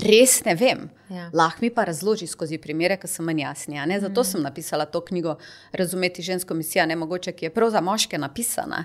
Res 0.01 0.45
ne 0.45 0.55
vem. 0.55 0.87
Ja. 1.11 1.29
Lahko 1.35 1.65
mi 1.65 1.71
pa 1.75 1.85
razloži 1.85 2.27
skozi 2.31 2.59
primere, 2.59 2.97
ki 3.01 3.09
so 3.11 3.25
manj 3.27 3.43
jasni. 3.43 3.81
Zato 4.01 4.21
mm. 4.21 4.25
sem 4.25 4.43
napisala 4.43 4.87
to 4.87 5.01
knjigo 5.05 5.37
Razumeti 5.73 6.23
žensko 6.23 6.55
misijo, 6.55 6.87
ne 6.87 6.97
mogoče, 6.97 7.33
ki 7.33 7.49
je 7.49 7.53
prav 7.55 7.71
za 7.71 7.81
moške 7.81 8.19
napisana, 8.19 8.85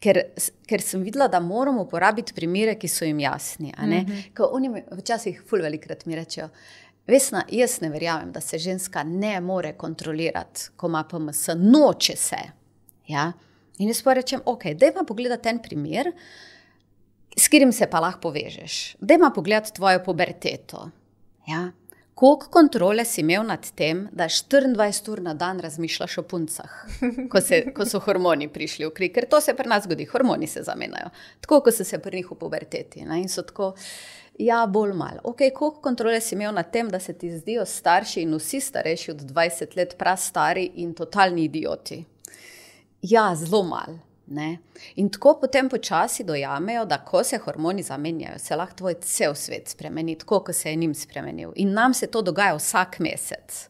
ker, 0.00 0.22
ker 0.66 0.82
sem 0.82 1.02
videla, 1.02 1.28
da 1.28 1.40
moramo 1.40 1.84
uporabiti 1.86 2.34
primere, 2.34 2.74
ki 2.78 2.88
so 2.88 3.04
jim 3.04 3.20
jasni. 3.20 3.72
Mm 3.78 3.92
-hmm. 3.92 4.48
Oni 4.50 4.82
včasih 4.92 5.42
ful 5.46 5.62
velikrat 5.62 6.06
mi 6.06 6.16
rečejo. 6.16 6.48
Vesna, 7.06 7.44
jaz 7.48 7.80
ne 7.80 7.88
verjamem, 7.88 8.32
da 8.32 8.40
se 8.40 8.58
ženska 8.58 9.02
ne 9.02 9.40
more 9.40 9.72
kontrolirati, 9.72 10.70
ko 10.76 10.86
ima 10.86 11.04
PMS, 11.04 11.48
noče 11.56 12.16
se. 12.16 12.36
Ja? 13.06 13.32
In 13.78 13.88
jaz 13.88 14.02
pa 14.02 14.12
rečem, 14.12 14.40
ok, 14.44 14.64
da 14.64 14.86
ima 14.86 15.04
pogledati 15.06 15.48
en 15.48 15.58
primer 15.62 16.12
s 17.36 17.48
katerim 17.48 17.72
se 17.72 17.86
pa 17.90 18.00
lahko 18.00 18.20
povežeš. 18.28 18.96
Da 19.00 19.14
ima 19.14 19.30
pogled 19.34 19.72
tvojo 19.74 20.02
puberteto. 20.04 20.90
Ja? 21.48 21.70
Koliko 22.18 22.48
kontrole 22.50 23.04
si 23.04 23.20
imel 23.20 23.44
nad 23.46 23.70
tem, 23.74 24.08
da 24.12 24.24
24 24.24 25.10
ur 25.10 25.20
na 25.22 25.34
dan 25.34 25.60
razmišljaš 25.60 26.18
o 26.18 26.22
puncah, 26.22 26.72
ko, 27.30 27.40
se, 27.40 27.60
ko 27.74 27.86
so 27.86 28.00
hormoni 28.02 28.48
prišli 28.50 28.88
v 28.88 28.90
krik, 28.90 29.12
ker 29.14 29.28
to 29.30 29.38
se 29.40 29.54
pri 29.54 29.70
nas 29.70 29.84
zgodi, 29.86 30.06
hormoni 30.10 30.48
se 30.50 30.64
zamenjajo, 30.66 31.12
tako 31.40 31.60
kot 31.62 31.76
so 31.76 31.86
se 31.86 32.00
pri 32.02 32.18
njih 32.18 32.32
v 32.32 32.38
puberteti. 32.40 33.04
Ne? 33.06 33.20
In 33.22 33.30
so 33.30 33.46
tako, 33.46 33.70
ja, 34.38 34.64
bolj 34.66 34.96
malo. 34.98 35.22
Okay, 35.30 35.52
koliko 35.54 35.78
kontrole 35.80 36.18
si 36.20 36.34
imel 36.34 36.50
nad 36.58 36.72
tem, 36.74 36.90
da 36.90 36.98
se 36.98 37.14
ti 37.14 37.30
zdijo 37.30 37.62
starši 37.66 38.26
in 38.26 38.34
vsi 38.34 38.60
starejši 38.66 39.14
od 39.14 39.22
20 39.30 39.78
let, 39.78 39.94
prav 39.98 40.18
stari 40.18 40.72
in 40.82 40.94
totalni 40.98 41.46
idioti? 41.46 42.02
Ja, 43.02 43.30
zelo 43.38 43.62
malo. 43.62 44.07
Ne? 44.30 44.58
In 45.00 45.08
tako 45.08 45.38
potem 45.40 45.68
počasi 45.68 46.24
dojamejo, 46.24 46.84
da 46.84 46.98
ko 47.04 47.22
se 47.24 47.38
hormoni 47.38 47.82
zamenjajo, 47.82 48.38
se 48.38 48.56
lahko 48.56 48.76
tvoj 48.76 48.98
cel 49.00 49.34
svet 49.34 49.68
spremeni, 49.68 50.18
tako 50.18 50.42
kot 50.44 50.56
se 50.56 50.70
je 50.70 50.76
njim 50.76 50.94
spremenil. 50.94 51.52
In 51.56 51.72
nam 51.72 51.94
se 51.94 52.06
to 52.06 52.22
dogaja 52.22 52.56
vsak 52.56 52.98
mesec. 53.00 53.68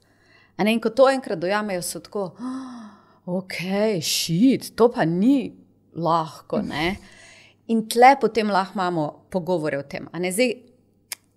Ne? 0.59 0.73
In 0.73 0.81
ko 0.81 0.91
to 0.91 1.07
enkrat 1.11 1.39
dojamejo, 1.39 1.83
so 1.83 2.01
tako, 2.03 2.25
oh, 2.41 3.39
ok, 3.39 3.55
šit, 4.03 4.73
to 4.77 4.91
pa 4.91 5.05
ni 5.05 5.53
lahko. 5.95 6.63
Ne? 6.63 6.97
In 7.69 7.87
tle 7.89 8.17
potem 8.21 8.51
lahko 8.51 8.75
imamo 8.75 9.07
pogovore 9.31 9.79
o 9.79 9.87
tem. 9.87 10.09
Zdaj, 10.11 10.55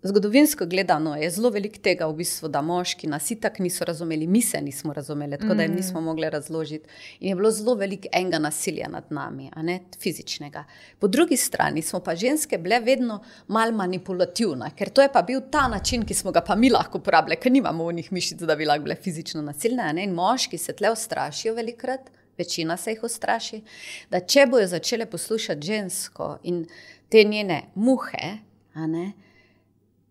Zgodovinsko 0.03 0.65
gledano 0.65 1.15
je 1.15 1.29
zelo 1.29 1.49
veliko 1.49 1.77
tega, 1.77 2.07
v 2.09 2.15
bistvu, 2.23 2.47
da 2.49 2.61
moški 2.65 3.05
nas 3.07 3.27
itak 3.31 3.59
niso 3.61 3.85
razumeli, 3.85 4.27
mi 4.27 4.41
se 4.41 4.61
nismo 4.61 4.93
razumeli, 4.93 5.37
tako 5.37 5.53
da 5.53 5.63
jim 5.63 5.75
nismo 5.75 6.01
mm. 6.01 6.03
mogli 6.03 6.29
razložiti. 6.29 6.89
In 7.19 7.29
je 7.29 7.35
bilo 7.35 7.51
zelo 7.51 7.75
veliko 7.75 8.09
enega 8.11 8.39
nasilja 8.39 8.87
nad 8.89 9.03
nami, 9.09 9.51
a 9.53 9.61
ne 9.61 9.79
fizičnega. 10.01 10.63
Po 10.99 11.07
drugi 11.07 11.37
strani 11.37 11.81
smo 11.81 11.99
pa 11.99 12.15
ženske 12.15 12.57
bile 12.57 12.79
vedno 12.79 13.19
mal 13.47 13.71
manipulativne, 13.71 14.71
ker 14.75 14.89
to 14.89 15.05
je 15.05 15.13
pa 15.13 15.21
bil 15.21 15.41
ta 15.51 15.67
način, 15.67 16.05
ki 16.05 16.17
smo 16.17 16.31
ga 16.31 16.41
pa 16.41 16.55
mi 16.55 16.73
lahko 16.73 16.97
uporabljali, 16.97 17.37
ker 17.39 17.51
nimamo 17.51 17.85
v 17.85 17.99
njih 18.01 18.11
mišic, 18.11 18.41
da 18.41 18.55
bi 18.55 18.65
lahko 18.65 18.89
bile 18.89 18.95
fizično 18.95 19.45
nasilne. 19.45 19.93
In 20.03 20.17
moški 20.17 20.57
se 20.57 20.73
tle 20.73 20.89
ustrašijo 20.91 21.53
velikrat, 21.53 22.09
večina 22.37 22.77
se 22.77 22.95
jih 22.95 23.03
ustraši, 23.03 23.61
da 24.09 24.25
če 24.25 24.49
bojo 24.49 24.67
začele 24.67 25.05
poslušati 25.05 25.67
žensko 25.67 26.37
in 26.43 26.65
te 27.09 27.23
njene 27.23 27.67
muhe, 27.75 28.39
a 28.73 28.87
ne 28.87 29.11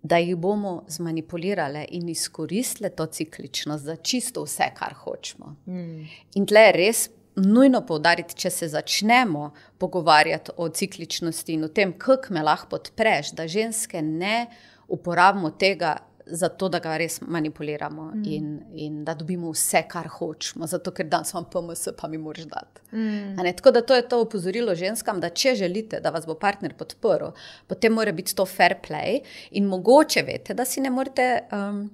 da 0.02 0.16
jih 0.18 0.36
bomo 0.36 0.84
zmanipulirali 0.88 1.84
in 1.90 2.08
izkoristili 2.08 2.90
to 2.96 3.06
cikličnost 3.06 3.84
za 3.84 3.96
čisto 3.96 4.44
vse, 4.44 4.70
kar 4.74 4.94
hočemo. 4.94 5.56
Mm. 5.66 6.06
In 6.34 6.46
tle 6.46 6.60
je 6.60 6.72
res 6.72 7.08
nujno 7.36 7.82
povdariti, 7.86 8.34
če 8.34 8.50
se 8.50 8.68
začnemo 8.68 9.50
pogovarjati 9.78 10.56
o 10.56 10.68
cikličnosti 10.68 11.54
in 11.54 11.64
o 11.64 11.68
tem, 11.68 11.92
kako 11.98 12.34
me 12.34 12.42
lahko 12.42 12.76
podpreš, 12.76 13.34
da 13.36 13.48
ženske 13.48 14.02
ne 14.02 14.46
uporabimo 14.88 15.50
tega 15.50 15.96
zato 16.30 16.68
da 16.68 16.78
ga 16.78 16.96
res 16.96 17.20
manipuliramo 17.20 18.04
mm. 18.14 18.22
in, 18.24 18.60
in 18.72 19.04
da 19.04 19.14
dobimo 19.14 19.50
vse, 19.50 19.82
kar 19.88 20.08
hočemo, 20.08 20.66
zato 20.66 20.92
ker 20.94 21.08
danes 21.08 21.32
imamo 21.32 21.48
PMS, 21.52 21.88
pa 21.98 22.08
mi 22.08 22.18
moraš 22.18 22.44
dati. 22.44 22.96
Mm. 22.96 23.36
Tako 23.56 23.70
da 23.70 23.82
to 23.82 23.94
je 23.94 24.08
to 24.08 24.20
opozorilo 24.20 24.74
ženskam, 24.74 25.20
da 25.20 25.30
če 25.30 25.54
želite, 25.54 26.00
da 26.00 26.10
vas 26.10 26.26
bo 26.26 26.34
partner 26.34 26.74
podporil, 26.74 27.32
potem 27.66 27.92
mora 27.92 28.12
biti 28.12 28.34
to 28.36 28.46
fair 28.46 28.76
play 28.88 29.20
in 29.50 29.66
mogoče 29.66 30.22
veste, 30.22 30.54
da 30.54 30.64
si 30.64 30.80
ne 30.80 30.90
morete 30.90 31.28
um, 31.52 31.84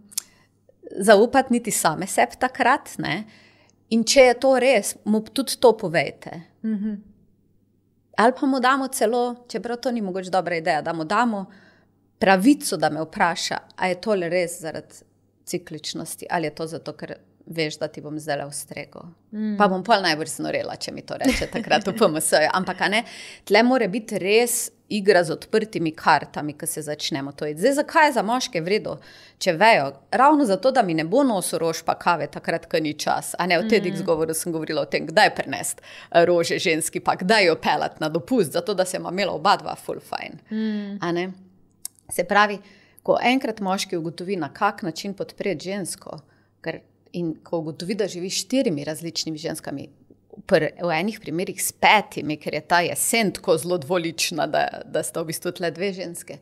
zaupati 0.99 1.53
niti 1.53 1.71
same 1.71 2.07
sebi 2.07 2.41
takrat. 2.41 2.97
Ne? 2.99 3.25
In 3.91 4.05
če 4.05 4.31
je 4.31 4.41
to 4.41 4.57
res, 4.59 4.97
mu 5.05 5.21
tudi 5.21 5.61
to 5.61 5.77
povejte. 5.77 6.41
Mm 6.63 6.75
-hmm. 6.75 6.97
Ali 8.17 8.33
pa 8.41 8.47
mu 8.47 8.61
damo 8.61 8.89
celo, 8.89 9.45
čeprav 9.49 9.77
to 9.77 9.91
ni 9.93 10.01
mogoče 10.01 10.31
dobra 10.31 10.57
ideja, 10.57 10.83
da 10.83 10.93
mu 10.93 11.05
damo 11.05 11.47
pravico, 12.19 12.77
da 12.77 12.91
me 12.91 13.03
vpraša, 13.03 13.59
ali 13.77 13.91
je 13.91 14.01
to 14.01 14.15
res 14.15 14.61
zaradi 14.61 15.05
cikličnosti 15.47 16.27
ali 16.31 16.47
je 16.47 16.55
to 16.55 16.67
zato, 16.67 16.93
ker 16.93 17.15
veš, 17.47 17.79
da 17.79 17.89
ti 17.89 18.01
bom 18.01 18.19
zdaj 18.19 18.37
le 18.37 18.47
ustregel. 18.47 19.03
Mm. 19.31 19.57
Pa 19.59 19.69
bom 19.69 19.85
pa 19.85 20.01
najbolj 20.03 20.27
znorela, 20.27 20.77
če 20.77 20.93
mi 20.93 21.05
to 21.07 21.15
reče 21.15 21.47
takrat 21.53 21.87
v 21.87 21.95
PMS. 21.95 22.33
-ju. 22.33 22.49
Ampak 22.53 22.81
ne, 22.91 23.05
tle 23.45 23.63
mora 23.63 23.89
biti 23.89 24.19
res 24.19 24.71
igra 24.89 25.25
z 25.25 25.31
odprtimi 25.33 25.91
kartami, 25.91 26.53
ki 26.53 26.67
se 26.67 26.83
začnemo 26.83 27.33
to 27.33 27.45
jedeti. 27.45 27.61
Zdaj, 27.61 27.73
zakaj 27.73 28.07
je 28.07 28.13
za 28.13 28.23
moške 28.23 28.61
vredno, 28.61 28.99
če 29.39 29.53
vejo? 29.53 29.93
Ravno 30.11 30.45
zato, 30.45 30.71
da 30.71 30.83
mi 30.83 30.95
ne 30.95 31.05
bo 31.05 31.23
nosil 31.23 31.59
rož 31.59 31.83
pa 31.83 31.95
kave, 31.95 32.27
takrat, 32.27 32.67
ko 32.67 32.79
ni 32.79 32.95
čas. 32.95 33.35
A 33.39 33.47
ne 33.47 33.59
v 33.59 33.69
tednih 33.69 33.93
mm. 33.93 33.97
zgovoru 33.97 34.35
sem 34.35 34.53
govorila 34.53 34.83
o 34.83 34.85
tem, 34.85 35.07
kdaj 35.07 35.35
prenesti 35.35 35.83
eh, 35.83 36.25
rože 36.25 36.59
ženski, 36.59 37.01
pa 37.01 37.17
kdaj 37.17 37.47
jo 37.47 37.57
pelati 37.57 37.97
na 38.01 38.09
dopust, 38.09 38.53
zato 38.53 38.75
da 38.75 38.85
se 38.85 38.97
ima 38.97 39.11
imela 39.11 39.33
oba 39.33 39.57
dva 39.57 39.75
full 39.75 40.01
fine. 40.01 40.39
Mm. 40.51 41.46
Se 42.11 42.25
pravi, 42.25 42.59
ko 43.03 43.19
enkrat 43.23 43.61
moški 43.61 43.97
ugotovi, 43.97 44.37
na 44.37 44.53
kak 44.53 44.83
način 44.83 45.15
podpreti 45.15 45.71
žensko, 45.71 46.19
ker, 46.61 46.81
in 47.13 47.35
ko 47.45 47.63
ugotovi, 47.63 47.95
da 47.95 48.09
živi 48.09 48.31
s 48.31 48.43
štirimi 48.45 48.85
različnimi 48.85 49.39
ženskami, 49.39 49.89
pr, 50.47 50.69
v 50.83 50.93
enih 50.93 51.21
primerih 51.23 51.63
s 51.63 51.73
petimi, 51.73 52.37
ker 52.41 52.55
je 52.55 52.63
ta 52.69 52.81
jesen 52.85 53.33
tako 53.33 53.57
zelo 53.59 53.79
dvolična, 53.79 54.47
da, 54.47 54.67
da 54.85 55.03
sta 55.03 55.23
v 55.23 55.31
bistvu 55.31 55.55
tle 55.57 55.71
dve 55.71 55.93
ženske. 55.97 56.39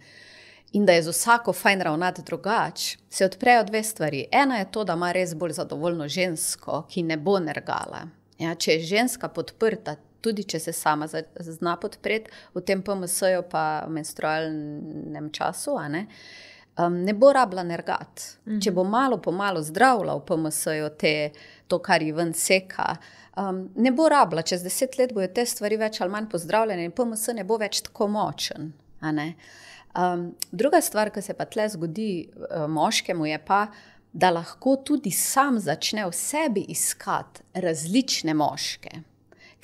In 0.74 0.86
da 0.86 0.96
je 0.96 1.04
z 1.06 1.12
vsako 1.14 1.52
fajn 1.54 1.84
ravnati 1.86 2.22
drugače, 2.26 2.96
se 3.10 3.24
odprejo 3.24 3.62
dve 3.64 3.82
stvari. 3.82 4.24
Ena 4.32 4.58
je 4.58 4.70
to, 4.70 4.84
da 4.84 4.96
ima 4.98 5.12
res 5.12 5.34
bolj 5.38 5.54
zadovoljno 5.60 6.08
žensko, 6.08 6.82
ki 6.90 7.04
ne 7.06 7.16
bo 7.16 7.38
nergala. 7.38 8.08
Ja, 8.38 8.54
če 8.54 8.72
je 8.72 8.88
ženska 8.96 9.28
podprta, 9.28 9.94
tudi 10.24 10.46
če 10.48 10.62
se 10.66 10.72
sama 10.72 11.08
zna 11.08 11.76
podpreti 11.80 12.32
v 12.54 12.64
tem 12.64 12.82
PMS-ju, 12.82 13.44
pa 13.50 13.84
v 13.84 13.92
menstrualnem 13.98 15.28
času, 15.34 15.76
ne, 15.92 16.06
um, 16.80 16.96
ne 17.04 17.14
bo 17.14 17.32
rabila 17.36 17.62
nergati. 17.66 18.30
Mhm. 18.48 18.62
Če 18.64 18.72
bo 18.72 18.86
malo 18.88 19.20
po 19.20 19.32
malo 19.32 19.62
zdravila 19.62 20.16
v 20.16 20.24
PMS-ju 20.30 20.90
to, 21.68 21.78
kar 21.84 22.02
ji 22.02 22.12
ven 22.16 22.32
seka 22.34 22.94
um, 23.36 23.68
ne 23.74 23.92
bo 23.92 24.08
rabila, 24.08 24.42
čez 24.42 24.62
deset 24.62 24.98
let 24.98 25.14
bodo 25.14 25.28
te 25.34 25.46
stvari 25.46 25.78
več 25.80 26.00
ali 26.00 26.12
manj 26.12 26.28
pozdravljene 26.32 26.86
in 26.86 26.94
PMS 26.94 27.34
ne 27.34 27.44
bo 27.46 27.58
več 27.60 27.82
tako 27.88 28.08
močen. 28.12 28.72
Um, 29.94 30.30
druga 30.50 30.80
stvar, 30.82 31.12
ki 31.14 31.22
se 31.22 31.36
pa 31.38 31.46
tle 31.46 31.68
zgodi 31.70 32.10
uh, 32.26 32.64
moškemu, 32.70 33.26
je 33.30 33.40
pa, 33.46 33.66
da 34.14 34.30
lahko 34.34 34.76
tudi 34.86 35.10
sam 35.14 35.58
začne 35.58 36.06
v 36.06 36.14
sebi 36.14 36.64
iskati 36.70 37.42
različne 37.62 38.34
moške. 38.34 39.02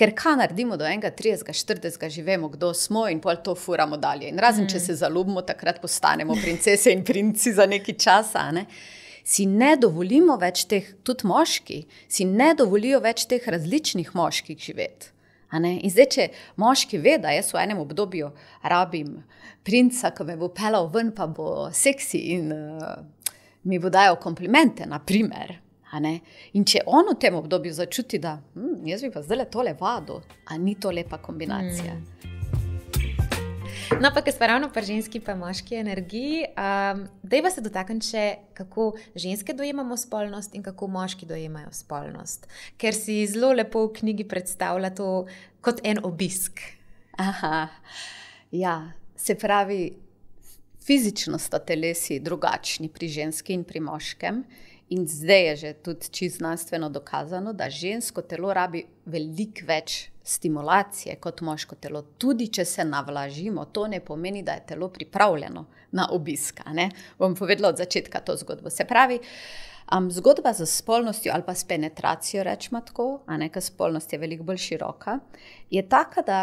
Ker 0.01 0.15
kaj 0.17 0.39
naredimo 0.41 0.79
do 0.81 0.87
31, 0.89 1.45
40, 1.53 2.09
že 2.09 2.23
vemo, 2.25 2.49
kdo 2.49 2.73
smo 2.75 3.05
in 3.13 3.19
pol 3.21 3.37
to 3.45 3.53
furamo 3.55 3.99
dalje. 4.01 4.31
In 4.33 4.41
razen, 4.41 4.65
mm. 4.65 4.73
če 4.73 4.81
se 4.81 4.97
zaljubimo, 5.03 5.43
takrat 5.45 5.83
postanemo 5.83 6.39
princese 6.41 6.95
in 6.95 7.05
princi 7.05 7.53
za 7.53 7.67
nekaj 7.69 7.99
časa. 8.01 8.47
Ne? 8.57 8.65
Si 9.25 9.45
ne 9.45 9.75
dovolimo 9.77 10.39
več 10.41 10.65
teh, 10.71 10.89
tudi 11.05 11.29
moški, 11.29 11.83
si 12.09 12.25
ne 12.25 12.55
dovolijo 12.57 13.03
več 13.05 13.27
teh 13.29 13.45
različnih 13.45 14.15
moških 14.17 14.57
živeti. 14.57 15.13
In 15.53 15.91
zdaj, 15.91 16.09
če 16.15 16.29
moški 16.63 17.01
ve, 17.03 17.19
da 17.21 17.35
jaz 17.35 17.51
v 17.53 17.61
enem 17.61 17.81
obdobju 17.83 18.31
rabim 18.63 19.19
princa, 19.67 20.15
ki 20.15 20.25
me 20.29 20.37
bo 20.41 20.49
pelal 20.55 20.89
ven, 20.95 21.11
pa 21.13 21.27
bo 21.27 21.69
seksi 21.75 22.21
in 22.39 22.53
uh, 22.55 23.03
mi 23.67 23.81
bo 23.83 23.91
dajal 23.93 24.17
komplimente, 24.23 24.87
naprimer. 24.89 25.59
In 25.99 26.65
če 26.65 26.85
on 26.87 27.11
v 27.11 27.19
tem 27.19 27.35
obdobju 27.35 27.73
začuti, 27.75 28.19
da 28.23 28.39
hm, 28.55 28.87
jaz 28.87 29.03
bi 29.03 29.11
pa 29.11 29.23
zdaj 29.23 29.39
le 29.39 29.47
tole 29.51 29.75
vado, 29.81 30.23
a 30.47 30.59
ni 30.59 30.75
to 30.75 30.91
lepa 30.91 31.19
kombinacija. 31.19 31.95
Mm. 31.95 32.21
No, 33.99 34.09
pa 34.15 34.23
ker 34.23 34.33
smo 34.33 34.47
ravno 34.47 34.69
pri 34.71 34.87
ženski 34.87 35.19
in 35.19 35.39
moški 35.39 35.75
energiji, 35.75 36.45
um, 36.47 37.03
da 37.23 37.41
pa 37.43 37.51
se 37.51 37.61
dotaknem 37.61 37.99
še, 38.01 38.37
kako 38.55 38.93
ženske 39.15 39.53
dojemamo 39.53 39.97
spolnost 39.97 40.55
in 40.55 40.62
kako 40.62 40.87
moški 40.87 41.27
dojemajo 41.27 41.73
spolnost. 41.73 42.47
Ker 42.79 42.95
si 42.95 43.27
zelo 43.27 43.53
lepo 43.53 43.83
v 43.89 43.93
knjigi 43.99 44.29
predstavlja 44.31 44.93
to 44.95 45.27
kot 45.61 45.83
en 45.85 45.99
obisk. 46.07 46.62
Aha. 47.19 47.67
Ja, 48.55 48.93
se 49.17 49.35
pravi, 49.35 49.91
fizično 50.87 51.39
sta 51.39 51.59
telesi 51.59 52.21
drugačni 52.21 52.89
pri 52.89 53.09
ženski 53.09 53.59
in 53.59 53.65
pri 53.65 53.83
moškem. 53.85 54.45
In 54.91 55.07
zdaj 55.07 55.45
je 55.47 55.57
že 55.57 55.73
tudi 55.73 56.09
čisto 56.11 56.39
znanstveno 56.39 56.89
dokazano, 56.91 57.53
da 57.53 57.71
žensko 57.71 58.23
telo 58.23 58.53
rabi 58.55 58.83
veliko 59.07 59.67
več 59.67 60.11
stimulacije 60.23 61.17
kot 61.17 61.41
moško 61.41 61.75
telo. 61.75 62.03
Tudi 62.19 62.49
če 62.49 62.65
se 62.65 62.85
navlažimo, 62.85 63.65
to 63.65 63.87
ne 63.87 64.01
pomeni, 64.01 64.43
da 64.43 64.53
je 64.59 64.67
telo 64.67 64.89
pripravljeno 64.89 65.65
na 65.93 66.09
obisk. 66.11 66.61
Bom 67.19 67.35
povedala 67.35 67.69
od 67.69 67.79
začetka 67.79 68.21
to 68.21 68.37
zgodbo. 68.37 68.71
Se 68.71 68.85
pravi, 68.85 69.21
um, 69.95 70.11
zgodba 70.11 70.53
z 70.53 70.67
spolnostjo 70.67 71.33
ali 71.35 71.47
pa 71.47 71.55
s 71.55 71.65
penetracijo, 71.65 72.43
rečemo 72.43 72.81
tako, 72.81 73.23
a 73.27 73.37
ne, 73.37 73.49
ker 73.49 73.62
spolnost 73.62 74.12
je 74.12 74.19
veliko 74.19 74.45
bolj 74.45 74.59
široka, 74.59 75.19
je 75.71 75.89
taka, 75.89 76.23
da 76.23 76.41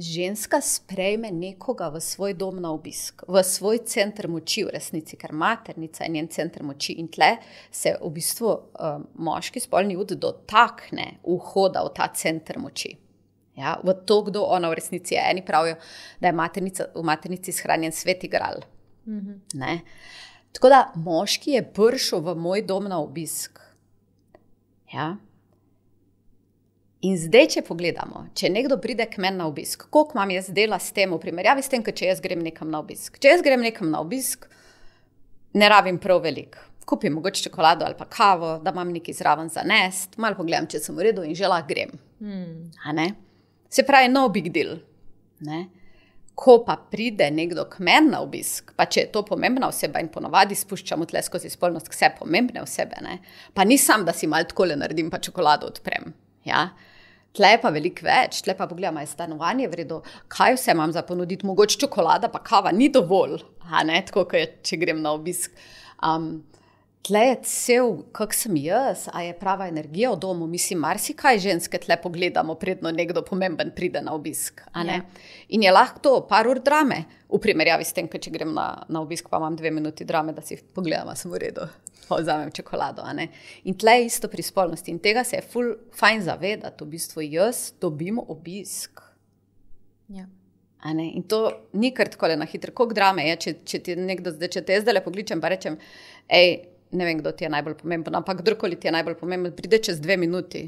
ženska 0.00 0.60
sprejme 0.60 1.30
nekoga 1.30 1.88
v 1.88 2.00
svoj 2.00 2.34
dom 2.34 2.60
na 2.60 2.72
obisk, 2.72 3.22
v 3.28 3.42
svoj 3.44 3.84
center 3.84 4.28
moči, 4.28 4.64
v 4.64 4.72
resnici, 4.74 5.16
ker 5.16 5.32
maternica 5.32 6.04
je 6.04 6.10
njen 6.10 6.28
center 6.28 6.62
moči 6.62 6.96
in 6.98 7.08
tle 7.08 7.36
se 7.70 7.94
v 8.00 8.10
bistvu 8.10 8.48
um, 8.48 9.06
moški 9.14 9.60
spolni 9.60 9.96
ud 9.96 10.16
dotakne 10.16 11.20
vhoda 11.22 11.84
v 11.84 11.94
ta 11.94 12.08
center 12.14 12.58
moči. 12.58 12.96
Ja, 13.60 13.76
v 13.84 13.92
to, 14.06 14.22
kdo 14.24 14.46
ona 14.48 14.70
v 14.70 14.78
resnici 14.80 15.14
je. 15.14 15.20
Eni 15.20 15.44
pravijo, 15.44 15.76
da 16.20 16.30
je 16.30 16.32
maternica, 16.32 16.86
v 16.94 17.02
maternici 17.04 17.52
shranjen 17.52 17.92
svet 17.92 18.24
igral. 18.24 18.62
Mm 19.06 19.20
-hmm. 19.52 19.80
Tako 20.52 20.68
da 20.68 20.92
moški 20.94 21.50
je 21.50 21.72
prišel 21.72 22.20
v 22.20 22.34
moj 22.34 22.62
dom 22.62 22.84
na 22.84 22.98
obisk. 22.98 23.60
Ja. 24.92 25.16
In 27.00 27.14
zdaj, 27.16 27.46
če 27.54 27.60
pogledamo, 27.64 28.26
če 28.36 28.50
nekdo 28.52 28.76
pride 28.80 29.06
k 29.08 29.22
meni 29.24 29.40
na 29.40 29.46
obisk, 29.48 29.86
koliko 29.88 30.18
imam 30.18 30.34
jaz 30.34 30.50
dela 30.52 30.76
s 30.76 30.92
tem, 30.92 31.08
v 31.08 31.18
primerjavi 31.22 31.62
s 31.64 31.72
tem, 31.72 31.80
če 31.80 32.10
jaz 32.10 32.18
grem 32.20 32.42
nekam 32.44 32.68
na 32.68 32.82
obisk. 32.82 33.16
Če 33.16 33.32
jaz 33.32 33.44
grem 33.44 33.62
nekam 33.64 33.88
na 33.88 34.02
obisk, 34.04 34.44
ne 35.56 35.70
rabim 35.72 35.96
prav 36.02 36.20
veliko. 36.26 36.60
Kupim 36.84 37.14
mogoče 37.16 37.46
čokolado 37.46 37.86
ali 37.86 37.96
pa 37.96 38.04
kavo, 38.10 38.58
da 38.60 38.74
imam 38.74 38.90
nekaj 38.92 39.16
zraven 39.16 39.48
za 39.48 39.64
nest, 39.64 40.18
malo 40.20 40.36
pogledam, 40.36 40.68
če 40.68 40.82
sem 40.84 40.98
v 40.98 41.06
redu 41.06 41.24
in 41.24 41.32
že 41.38 41.48
lahko 41.48 41.70
grem. 41.70 41.94
Mm. 42.20 43.16
Se 43.72 43.86
pravi, 43.88 44.12
no 44.12 44.26
big 44.28 44.52
deal. 44.52 44.76
Ne? 45.46 45.62
Ko 46.36 46.58
pa 46.66 46.76
pride 46.76 47.30
nekdo 47.32 47.64
k 47.70 47.80
meni 47.86 48.12
na 48.12 48.20
obisk, 48.20 48.74
pa 48.76 48.84
če 48.84 49.06
je 49.06 49.12
to 49.14 49.24
pomembna 49.24 49.72
oseba 49.72 50.04
in 50.04 50.12
ponovadi 50.12 50.58
spuščamo 50.58 51.08
tle 51.08 51.24
skozi 51.24 51.48
spolnost 51.48 51.88
vse 51.88 52.12
pomembne 52.20 52.60
osebe, 52.60 53.00
ne? 53.00 53.22
pa 53.56 53.64
nisem, 53.64 54.04
da 54.04 54.12
si 54.12 54.28
malo 54.28 54.52
tako 54.52 54.68
le 54.68 54.76
naredim, 54.82 55.08
pa 55.08 55.22
čokolado 55.22 55.70
odprem. 55.70 56.12
Ja? 56.44 56.68
Tle 57.36 57.52
je 57.52 57.60
pa 57.62 57.70
veliko 57.70 58.02
več, 58.02 58.40
tle 58.42 58.56
pa 58.58 58.66
pogledam, 58.66 58.98
je 58.98 59.12
stanovanje 59.12 59.68
vredno, 59.70 60.00
kaj 60.32 60.56
vse 60.56 60.74
imam 60.74 60.90
za 60.92 61.04
ponuditi, 61.06 61.46
mogoče 61.46 61.78
čokolada, 61.78 62.30
pa 62.32 62.42
kava 62.42 62.72
ni 62.74 62.88
dovolj, 62.90 63.38
tako 63.70 64.24
kot 64.24 64.38
je, 64.38 64.46
če 64.66 64.78
grem 64.80 65.02
na 65.04 65.12
obisk. 65.14 65.54
Um, 66.02 66.40
tle 67.06 67.22
je 67.28 67.36
cel, 67.46 67.92
kak 68.16 68.34
sem 68.34 68.58
jaz, 68.58 69.06
a 69.14 69.22
je 69.22 69.36
prava 69.38 69.68
energija 69.70 70.10
v 70.10 70.18
domu. 70.26 70.48
Mislim, 70.50 70.82
marsikaj 70.82 71.38
ženske 71.46 71.78
tle 71.86 71.96
pogledamo, 72.02 72.58
predno 72.58 72.90
nekdo 72.90 73.22
pomemben 73.26 73.70
pride 73.76 74.02
na 74.02 74.16
obisk. 74.16 74.64
Ja. 74.74 74.98
In 75.54 75.62
je 75.62 75.72
lahko 75.72 76.02
to 76.02 76.16
par 76.26 76.50
ur 76.50 76.58
drame, 76.58 77.04
v 77.30 77.38
primerjavi 77.38 77.86
s 77.86 77.94
tem, 77.94 78.10
če 78.10 78.34
grem 78.34 78.50
na, 78.56 78.72
na 78.90 79.04
obisk, 79.04 79.30
pa 79.30 79.38
imam 79.38 79.54
dve 79.56 79.70
minuti 79.70 80.04
drame, 80.04 80.34
da 80.34 80.42
si 80.42 80.58
pogledam, 80.74 81.14
sem 81.14 81.30
v 81.30 81.44
redu. 81.46 81.70
Vzamem 82.18 82.50
čokolado. 82.52 83.04
In 83.64 83.78
tle 83.78 83.92
je 84.00 84.06
isto 84.06 84.28
pri 84.28 84.42
spolnosti. 84.42 84.90
In 84.90 84.98
tega 84.98 85.24
se 85.24 85.36
je 85.36 85.46
ful, 85.46 85.74
fajn 85.94 86.22
zavedati, 86.26 86.84
v 86.84 86.96
bistvu 86.96 87.22
jaz 87.22 87.70
dobim 87.80 88.18
obisk. 88.18 89.00
Ja. 90.08 90.26
In 90.88 91.22
to 91.28 91.52
ni 91.72 91.90
kar 91.94 92.08
tako 92.08 92.28
na 92.36 92.46
hitro, 92.48 92.72
kot 92.72 92.94
drame 92.96 93.28
je, 93.28 93.36
če, 93.36 93.52
če 93.64 93.78
ti 93.84 93.96
nekdo 93.96 94.32
zdaj, 94.32 94.48
če 94.48 94.62
te 94.64 94.80
zdaj 94.80 94.96
le 94.96 95.02
pogledam, 95.04 95.40
pa 95.42 95.50
rečem, 95.52 95.76
hej, 96.32 96.54
ne 96.96 97.04
vem, 97.04 97.18
kdo 97.20 97.32
ti 97.36 97.44
je 97.44 97.50
najbolj 97.52 97.76
pomemben, 97.82 98.16
ampak 98.16 98.40
kdorkoli 98.40 98.78
ti 98.80 98.88
je 98.88 98.94
najbolj 98.96 99.18
pomemben, 99.20 99.52
pride 99.54 99.78
čez 99.84 100.00
dve 100.00 100.16
minuti. 100.16 100.64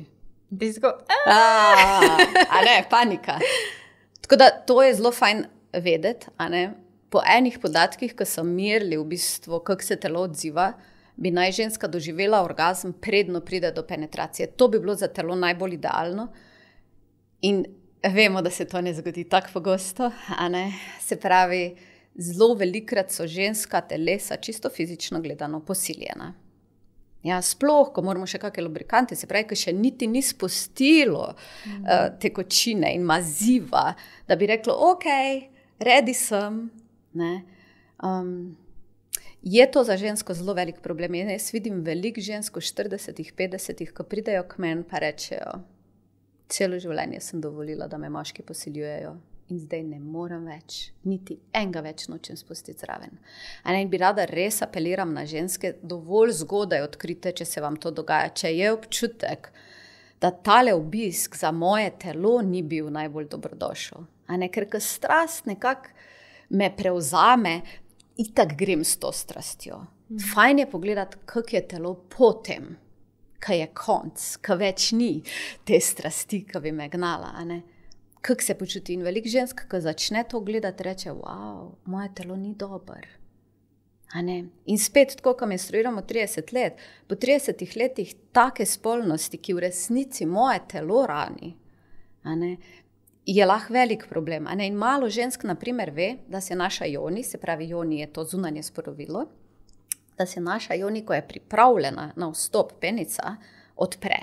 Disko. 0.52 0.92
A 1.26 2.60
ne, 2.60 2.76
panika. 2.90 3.38
Tako 4.20 4.36
da 4.36 4.50
to 4.68 4.82
je 4.84 4.94
zelo 5.00 5.12
fajn 5.16 5.46
vedeti. 5.80 6.28
Po 7.12 7.24
enih 7.24 7.56
podatkih, 7.60 8.12
ki 8.16 8.24
so 8.28 8.44
merili, 8.44 8.96
v 9.00 9.04
bistvu, 9.08 9.62
kako 9.64 9.84
se 9.84 9.96
telo 10.00 10.22
odziva, 10.28 10.74
bi 11.16 11.30
naj 11.30 11.52
ženska 11.52 11.88
doživela 11.88 12.42
orgasm, 12.44 12.92
predno 13.00 13.40
pride 13.40 13.72
do 13.72 13.86
penetracije. 13.86 14.46
To 14.56 14.68
bi 14.68 14.80
bilo 14.80 14.94
za 14.94 15.08
telo 15.08 15.34
najbolj 15.34 15.74
idealno. 15.74 16.28
In 17.40 17.64
vemo, 18.02 18.42
da 18.42 18.50
se 18.50 18.64
to 18.64 18.80
ne 18.80 18.94
zgodi 18.94 19.24
tako 19.28 19.48
pogosto. 19.52 20.10
Se 21.00 21.16
pravi, 21.16 21.76
zelo 22.14 22.54
velikrat 22.54 23.10
so 23.10 23.26
ženska 23.26 23.80
telesa, 23.80 24.36
čisto 24.36 24.70
fizično 24.70 25.20
gledano, 25.20 25.60
posiljena. 25.60 26.34
Ja, 27.22 27.38
sploh, 27.42 27.92
ko 27.94 28.02
moramo 28.02 28.26
še 28.26 28.40
kakšne 28.42 28.64
lubrikante, 28.66 29.16
se 29.16 29.28
pravi, 29.30 29.46
ki 29.52 29.58
še 29.60 29.72
niti 29.76 30.08
ni 30.10 30.24
spustilo 30.26 31.28
mm. 31.30 31.84
uh, 31.84 32.08
tekočine 32.18 32.90
in 32.96 33.04
maziva, 33.06 33.92
da 34.26 34.36
bi 34.36 34.48
reklo, 34.50 34.74
ok, 34.90 35.06
redi 35.86 36.14
sem. 36.18 36.64
Um, 38.02 38.32
je 39.42 39.70
to 39.70 39.84
za 39.84 39.96
žensko 39.96 40.34
zelo 40.34 40.54
velik 40.54 40.80
problem. 40.80 41.14
Jaz 41.14 41.50
vidim 41.52 41.82
veliko 41.84 42.20
žensk 42.20 42.56
v 42.56 42.60
40-ih, 42.60 43.34
50-ih, 43.38 43.92
ko 43.92 44.06
pridejo 44.06 44.44
k 44.48 44.58
meni 44.62 44.82
in 44.82 45.00
rečejo, 45.04 45.58
celo 46.48 46.78
življenje 46.78 47.20
sem 47.20 47.40
dovolila, 47.40 47.88
da 47.88 47.98
me 47.98 48.10
moški 48.12 48.42
posiljujejo 48.42 49.16
in 49.52 49.58
zdaj 49.60 49.82
ne 49.84 49.98
morem 50.00 50.46
več, 50.48 50.92
niti 51.04 51.36
enega 51.52 51.82
več 51.84 52.06
nočem 52.08 52.38
spustiti 52.40 52.80
zraven. 52.80 53.18
In 53.68 53.90
bi 53.90 54.00
rada 54.00 54.24
res 54.30 54.62
apeliram 54.64 55.12
na 55.12 55.26
ženske, 55.28 55.74
dovolj 55.82 56.38
zgodaj 56.40 56.86
odkrite, 56.86 57.34
če 57.36 57.44
se 57.48 57.60
vam 57.60 57.76
to 57.76 57.92
dogaja. 57.92 58.30
Če 58.32 58.52
je 58.54 58.72
občutek, 58.72 59.50
da 60.22 60.30
tale 60.30 60.72
obisk 60.72 61.36
za 61.36 61.50
moje 61.52 61.90
telo 62.00 62.38
ni 62.46 62.62
bil 62.62 62.88
najbolj 62.94 63.28
dobrodošel, 63.34 64.06
ne, 64.38 64.48
ker 64.48 64.68
strast 64.80 65.50
nekako 65.50 65.90
me 66.52 66.70
prevzame. 66.76 67.60
Itak 68.16 68.56
grem 68.58 68.84
s 68.84 68.96
to 68.96 69.12
strastjo. 69.12 69.86
Mm. 70.08 70.18
Fajn 70.34 70.58
je 70.58 70.70
pogledati, 70.70 71.16
kako 71.24 71.56
je 71.56 71.68
telo 71.68 71.94
potem, 71.94 72.76
kaj 73.40 73.58
je 73.58 73.68
konc, 73.74 74.26
kaj 74.40 74.56
več 74.56 74.90
ni 74.92 75.12
te 75.64 75.80
strasti, 75.80 76.44
ki 76.46 76.60
bi 76.60 76.72
me 76.72 76.88
gnala. 76.88 77.32
Kako 78.22 78.42
se 78.42 78.54
počuti 78.54 78.94
in 78.94 79.02
velik 79.02 79.26
žensk, 79.26 79.64
ki 79.70 79.80
začne 79.80 80.24
to 80.30 80.40
gledati, 80.40 80.84
reče: 80.84 81.10
Wow, 81.10 81.72
moje 81.84 82.14
telo 82.14 82.36
ni 82.36 82.54
dobro. 82.54 83.00
In 84.66 84.78
spet, 84.78 85.16
tako 85.16 85.32
kot 85.34 85.48
menstruiramo 85.48 86.00
30 86.00 86.52
let, 86.52 86.80
po 87.08 87.14
30 87.14 87.76
letih 87.80 88.14
take 88.32 88.66
spolnosti, 88.66 89.38
ki 89.38 89.54
v 89.56 89.64
resnici 89.64 90.26
moje 90.26 90.60
telo 90.68 91.06
rani, 91.06 91.54
je 93.26 93.46
lahko 93.46 93.72
velik 93.72 94.06
problem. 94.08 94.48
In 94.60 94.74
malo 94.74 95.08
žensk, 95.08 95.44
naprimer, 95.44 95.90
ve, 95.90 96.16
da 96.28 96.40
se 96.40 96.54
naša 96.54 96.84
joni, 96.84 97.22
se 97.22 97.38
pravi, 97.38 97.68
joni 97.68 98.00
je 98.00 98.12
to 98.12 98.24
zunanje 98.24 98.62
sporovilo, 98.62 99.26
da 100.18 100.26
se 100.26 100.40
naša 100.40 100.74
joni, 100.74 101.06
ko 101.06 101.14
je 101.14 101.28
pripravljena 101.28 102.12
na 102.16 102.30
vstop 102.30 102.72
penica, 102.80 103.36
odpre, 103.76 104.18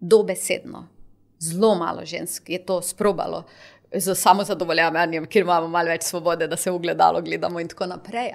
dobesedno. 0.00 0.88
Zelo 1.38 1.74
malo 1.74 2.04
žensk 2.04 2.50
je 2.50 2.66
to 2.66 2.82
sprobalo. 2.82 3.44
Z 3.96 4.14
samozadovoljanjem, 4.14 5.26
kjer 5.26 5.44
imamo 5.44 5.68
malo 5.68 5.88
več 5.88 6.02
svobode, 6.02 6.48
da 6.48 6.56
se 6.56 6.70
v 6.70 6.78
gledalo 6.78 7.22
gledamo, 7.22 7.60
in 7.60 7.68
tako 7.68 7.86
naprej. 7.86 8.32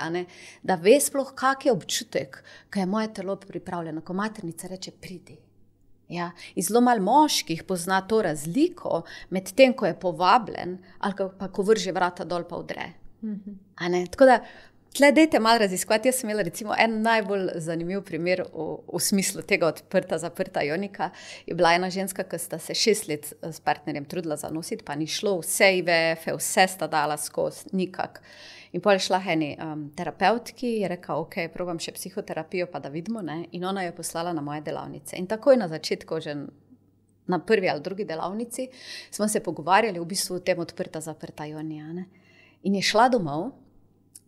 Da 0.64 0.76
ve 0.76 1.00
sploh, 1.02 1.34
kak 1.36 1.66
je 1.66 1.72
občutek, 1.72 2.44
ko 2.74 2.80
je 2.80 2.86
moje 2.86 3.14
telo 3.14 3.36
pripravljeno, 3.36 4.02
ko 4.02 4.14
maternica 4.14 4.68
reče: 4.68 4.92
Pridi. 4.92 5.49
Ja, 6.10 6.32
in 6.56 6.66
zelo 6.66 6.82
malo 6.82 7.04
moških 7.06 7.64
pozna 7.70 8.02
to 8.02 8.22
razliko 8.26 9.04
med 9.30 9.52
tem, 9.54 9.76
ko 9.78 9.86
je 9.86 10.00
povabljen, 10.00 10.80
ali 11.00 11.30
pa 11.38 11.52
ko 11.54 11.66
vrže 11.68 11.94
vrata 11.94 12.26
dol, 12.26 12.48
pa 12.50 12.58
vdre. 12.58 12.88
Mm 13.22 13.36
-hmm. 13.36 14.10
Tako 14.12 14.26
da, 14.26 14.40
tle, 14.94 15.12
dajte 15.12 15.40
malo 15.40 15.58
raziskovati. 15.58 16.08
Jaz 16.08 16.16
sem 16.16 16.30
imela 16.30 16.42
recimo 16.42 16.74
en 16.80 17.02
najbolj 17.02 17.50
zanimiv 17.56 18.02
primer 18.02 18.42
v, 18.54 18.78
v 18.94 19.00
smislu 19.00 19.42
tega 19.42 19.68
odprta, 19.68 20.18
zaprta 20.18 20.62
Jonika. 20.62 21.10
Je 21.46 21.56
bila 21.56 21.74
ena 21.74 21.90
ženska, 21.90 22.24
ki 22.24 22.38
sta 22.38 22.60
se 22.60 22.74
šest 22.74 23.08
let 23.08 23.34
s 23.42 23.60
partnerjem 23.60 24.06
trudila 24.06 24.36
za 24.36 24.50
nositi, 24.50 24.84
pa 24.84 24.96
ni 24.96 25.08
šlo, 25.08 25.40
vse 25.40 25.78
IVF, 25.78 26.28
vse 26.38 26.68
sta 26.68 26.88
dala 26.88 27.18
skozi, 27.18 27.70
nikak. 27.72 28.22
In 28.72 28.82
pa 28.82 28.94
je 28.94 29.00
šla 29.08 29.22
eni 29.34 29.56
um, 29.58 29.88
terapeutki 29.98 30.76
in 30.76 30.82
je 30.84 30.90
rekla, 30.92 31.16
ok, 31.24 31.38
probujem 31.54 31.80
še 31.82 31.94
psihoterapijo, 31.96 32.68
pa 32.70 32.80
da 32.80 32.92
vidimo. 32.94 33.22
Ne? 33.26 33.48
In 33.58 33.66
ona 33.66 33.88
je 33.88 33.96
poslala 33.98 34.34
na 34.34 34.44
moje 34.46 34.62
delavnice. 34.68 35.18
In 35.18 35.28
takoj 35.28 35.58
na 35.58 35.68
začetku, 35.68 36.20
že 36.22 36.36
na 37.30 37.40
prvi 37.40 37.70
ali 37.70 37.82
drugi 37.82 38.06
delavnici, 38.06 38.68
smo 39.12 39.28
se 39.28 39.40
pogovarjali 39.40 40.00
v 40.00 40.06
bistvu 40.06 40.38
o 40.38 40.44
tem 40.46 40.60
odprta, 40.60 41.02
zaprta 41.02 41.46
Jonija. 41.46 42.06
In 42.64 42.76
je 42.76 42.86
šla 42.86 43.10
domov. 43.10 43.52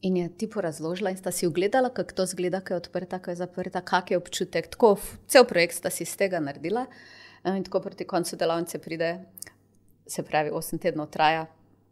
In 0.01 0.15
je 0.17 0.29
ti 0.33 0.47
porazložila, 0.49 1.11
in 1.13 1.17
sta 1.17 1.29
si 1.29 1.45
ogledala, 1.45 1.91
kako 1.93 2.15
to 2.17 2.23
zgleda, 2.25 2.63
ko 2.65 2.73
je 2.73 2.77
odprta, 2.81 3.19
ko 3.21 3.29
je 3.29 3.37
zaprta, 3.37 3.83
kak 3.85 4.09
je 4.09 4.17
občutek. 4.17 4.71
Tako, 4.73 4.95
cel 5.29 5.45
projekt 5.45 5.77
sta 5.77 5.91
si 5.93 6.07
iz 6.07 6.15
tega 6.17 6.39
naredila. 6.41 6.87
In 7.45 7.61
tako 7.61 7.83
proti 7.85 8.07
koncu 8.09 8.33
delavnice 8.35 8.81
pride, 8.81 9.11
se 10.09 10.25
pravi, 10.25 10.49
8 10.49 10.81
tednov 10.81 11.11
traja, 11.13 11.45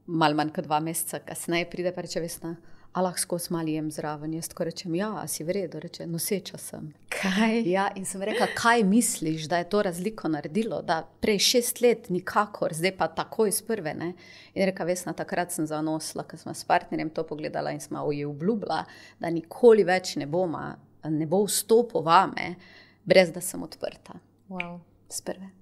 malo 0.10 0.36
manj 0.36 0.54
kot 0.56 0.66
dva 0.66 0.80
meseca 0.80 1.20
kasneje 1.20 1.70
pride 1.70 1.94
pa 1.96 2.02
reče: 2.02 2.20
Vesna, 2.20 2.56
a 2.92 3.02
lahko 3.02 3.20
skozi 3.20 3.54
mali 3.54 3.74
jem 3.74 3.92
zraven. 3.92 4.34
Jaz 4.34 4.50
tako 4.50 4.64
rečem: 4.64 4.96
Ja, 4.96 5.28
si 5.28 5.44
v 5.44 5.54
redu, 5.54 5.80
reče: 5.80 6.08
Noseča 6.08 6.58
sem. 6.58 6.92
Kaj? 7.14 7.62
Ja, 7.70 7.90
in 7.96 8.06
sem 8.06 8.22
rekla: 8.26 8.48
Kaj 8.58 8.84
misliš, 8.84 9.48
da 9.50 9.62
je 9.62 9.70
to 9.70 9.84
razliko 9.86 10.28
naredilo? 10.28 10.82
Da 10.82 11.02
prej 11.22 11.40
šest 11.40 11.82
let 11.82 12.10
nikakor, 12.10 12.74
zdaj 12.74 12.96
pa 12.98 13.08
takoj 13.08 13.50
iz 13.50 13.62
prve. 13.62 13.94
Ne? 13.94 14.14
In 14.54 14.66
reka: 14.66 14.88
Vesna, 14.88 15.14
takrat 15.14 15.54
sem 15.54 15.68
zanosla, 15.68 16.26
ker 16.26 16.40
smo 16.40 16.54
s 16.54 16.66
partnerjem 16.66 17.14
to 17.14 17.24
pogledala 17.28 17.72
in 17.72 17.80
smo 17.80 18.08
ji 18.12 18.26
obljubila, 18.26 18.84
da 19.20 19.30
nikoli 19.30 19.86
več 19.86 20.16
ne 20.16 20.26
bomo, 20.26 20.66
ne 21.10 21.30
bo 21.30 21.44
vstopil 21.46 22.02
vame, 22.06 22.56
brez 23.06 23.32
da 23.32 23.42
sem 23.42 23.64
odprta. 23.64 24.18
Wow. 24.50 24.80
Z 25.10 25.22
prve. 25.26 25.59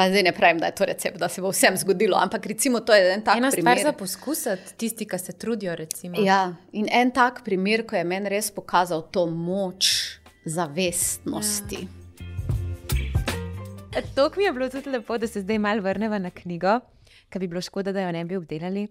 Pa 0.00 0.08
zdaj 0.08 0.22
ne 0.22 0.32
pravim, 0.32 0.58
da 0.58 0.66
je 0.66 0.74
to 0.74 0.84
recept, 0.84 1.18
da 1.18 1.28
se 1.28 1.42
bo 1.44 1.50
vsem 1.52 1.76
zgodilo, 1.76 2.16
ampak 2.16 2.46
recimo 2.46 2.80
to 2.80 2.94
je 2.94 3.14
en 3.14 3.22
tak 3.22 3.36
Ena 3.36 3.50
primer. 3.50 3.78
stvar 3.78 3.92
za 3.92 3.98
poskusiti, 3.98 4.72
tisti, 4.76 5.04
ki 5.04 5.18
se 5.18 5.32
trudijo. 5.32 5.74
Recimo. 5.76 6.16
Ja, 6.24 6.54
in 6.72 6.88
en 6.92 7.10
tak 7.10 7.42
primer, 7.44 7.84
ko 7.86 7.96
je 7.96 8.04
meni 8.04 8.28
res 8.32 8.48
pokazal 8.50 9.02
to 9.12 9.26
moč 9.26 9.90
zavestnosti. 10.44 11.88
Ja. 13.92 14.02
To 14.14 14.30
mi 14.36 14.44
je 14.44 14.52
bilo 14.52 14.68
tudi 14.68 14.90
lepo, 14.90 15.18
da 15.18 15.26
se 15.26 15.40
zdaj 15.40 15.58
malo 15.58 15.82
vrnemo 15.82 16.18
na 16.18 16.30
knjigo, 16.30 16.78
ki 17.28 17.38
bi 17.38 17.48
bilo 17.48 17.60
škoda, 17.60 17.92
da 17.92 18.00
jo 18.00 18.12
ne 18.12 18.24
bi 18.24 18.36
obdelali. 18.36 18.86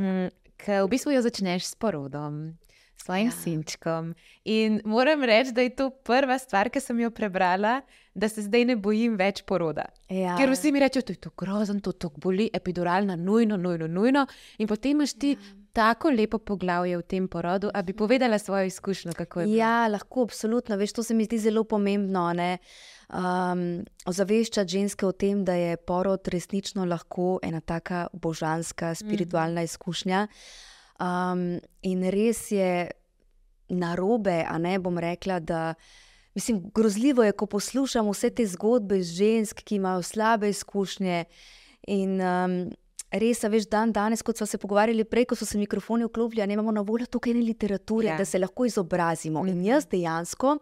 Mm, 0.00 0.30
Ker 0.56 0.86
v 0.86 0.88
bistvu 0.88 1.12
jo 1.12 1.20
začneš 1.20 1.64
s 1.64 1.74
porodom, 1.74 2.56
s 2.96 3.04
svojim 3.04 3.28
ja. 3.28 3.36
sinčkom. 3.42 4.14
In 4.44 4.80
moram 4.84 5.24
reči, 5.24 5.52
da 5.52 5.60
je 5.60 5.76
to 5.76 5.90
prva 5.90 6.38
stvar, 6.38 6.72
ki 6.72 6.80
sem 6.80 7.04
jo 7.04 7.10
prebrala, 7.10 7.82
da 8.14 8.28
se 8.28 8.42
zdaj 8.42 8.64
ne 8.64 8.76
bojim 8.76 9.16
več 9.18 9.42
poroda. 9.46 9.88
Ja. 10.08 10.36
Ker 10.38 10.52
vsi 10.54 10.70
mi 10.72 10.80
rečejo, 10.82 11.02
da 11.06 11.16
je 11.16 11.20
to 11.26 11.32
grozno, 11.36 11.80
to 11.82 11.92
tako 11.92 12.22
boli, 12.28 12.46
epiduralna, 12.54 13.16
nujno, 13.16 13.56
nujno, 13.56 13.88
nujno. 13.90 14.26
In 14.58 14.70
potem 14.70 14.98
imaš 14.98 15.18
ti. 15.18 15.34
Ja. 15.34 15.60
Tako 15.74 16.12
lepo 16.14 16.38
poglavje 16.38 16.94
v 16.94 17.02
tem 17.02 17.24
porodu, 17.26 17.66
da 17.74 17.80
bi 17.82 17.96
povedala 17.98 18.38
svojo 18.38 18.68
izkušnjo, 18.68 19.12
kako 19.18 19.40
je. 19.40 19.56
Ja, 19.56 19.88
lahko, 19.90 20.22
absolutno. 20.22 20.76
Veš, 20.78 20.92
to 20.94 21.02
se 21.02 21.16
mi 21.18 21.24
zdi 21.26 21.40
zelo 21.48 21.64
pomembno. 21.66 22.28
Um, 22.30 23.64
ozaveščati 24.06 24.70
ženske 24.70 25.06
o 25.06 25.10
tem, 25.10 25.42
da 25.44 25.58
je 25.58 25.74
porod 25.76 26.30
resnično 26.30 26.86
lahko 26.86 27.40
ena 27.42 27.58
taka 27.60 28.06
božanska, 28.12 28.92
spiritualna 28.94 29.64
mm. 29.64 29.72
izkušnja. 29.72 30.22
Um, 31.02 31.58
in 31.82 32.06
res 32.06 32.46
je 32.54 32.70
narobe, 33.74 34.44
a 34.46 34.58
ne 34.62 34.78
bom 34.78 35.02
rekla, 35.02 35.42
da. 35.42 35.74
Mislim, 36.34 36.62
grozljivo 36.74 37.24
je, 37.24 37.32
ko 37.32 37.46
poslušamo 37.46 38.10
vse 38.10 38.30
te 38.30 38.46
zgodbe 38.46 39.02
žensk, 39.02 39.62
ki 39.62 39.76
imajo 39.76 40.02
slabe 40.02 40.50
izkušnje. 40.50 41.24
In 41.86 42.20
um, 42.20 42.56
res, 43.14 43.42
veš, 43.46 43.68
dan 43.70 43.92
danes, 43.94 44.22
kot 44.22 44.38
smo 44.38 44.46
se 44.48 44.58
pogovarjali 44.58 45.04
prej, 45.06 45.28
ko 45.30 45.36
so 45.38 45.46
se 45.46 45.58
mikrofoni 45.58 46.06
vklopili, 46.08 46.46
ne 46.46 46.56
imamo 46.56 46.72
na 46.74 46.82
voljo 46.86 47.06
tukaj 47.06 47.34
ne 47.34 47.42
literature, 47.44 48.08
ja. 48.08 48.16
da 48.18 48.24
se 48.24 48.38
lahko 48.38 48.66
izobrazimo. 48.66 49.44
In 49.46 49.58
mhm. 49.58 49.66
jaz 49.68 49.86
dejansko, 49.90 50.56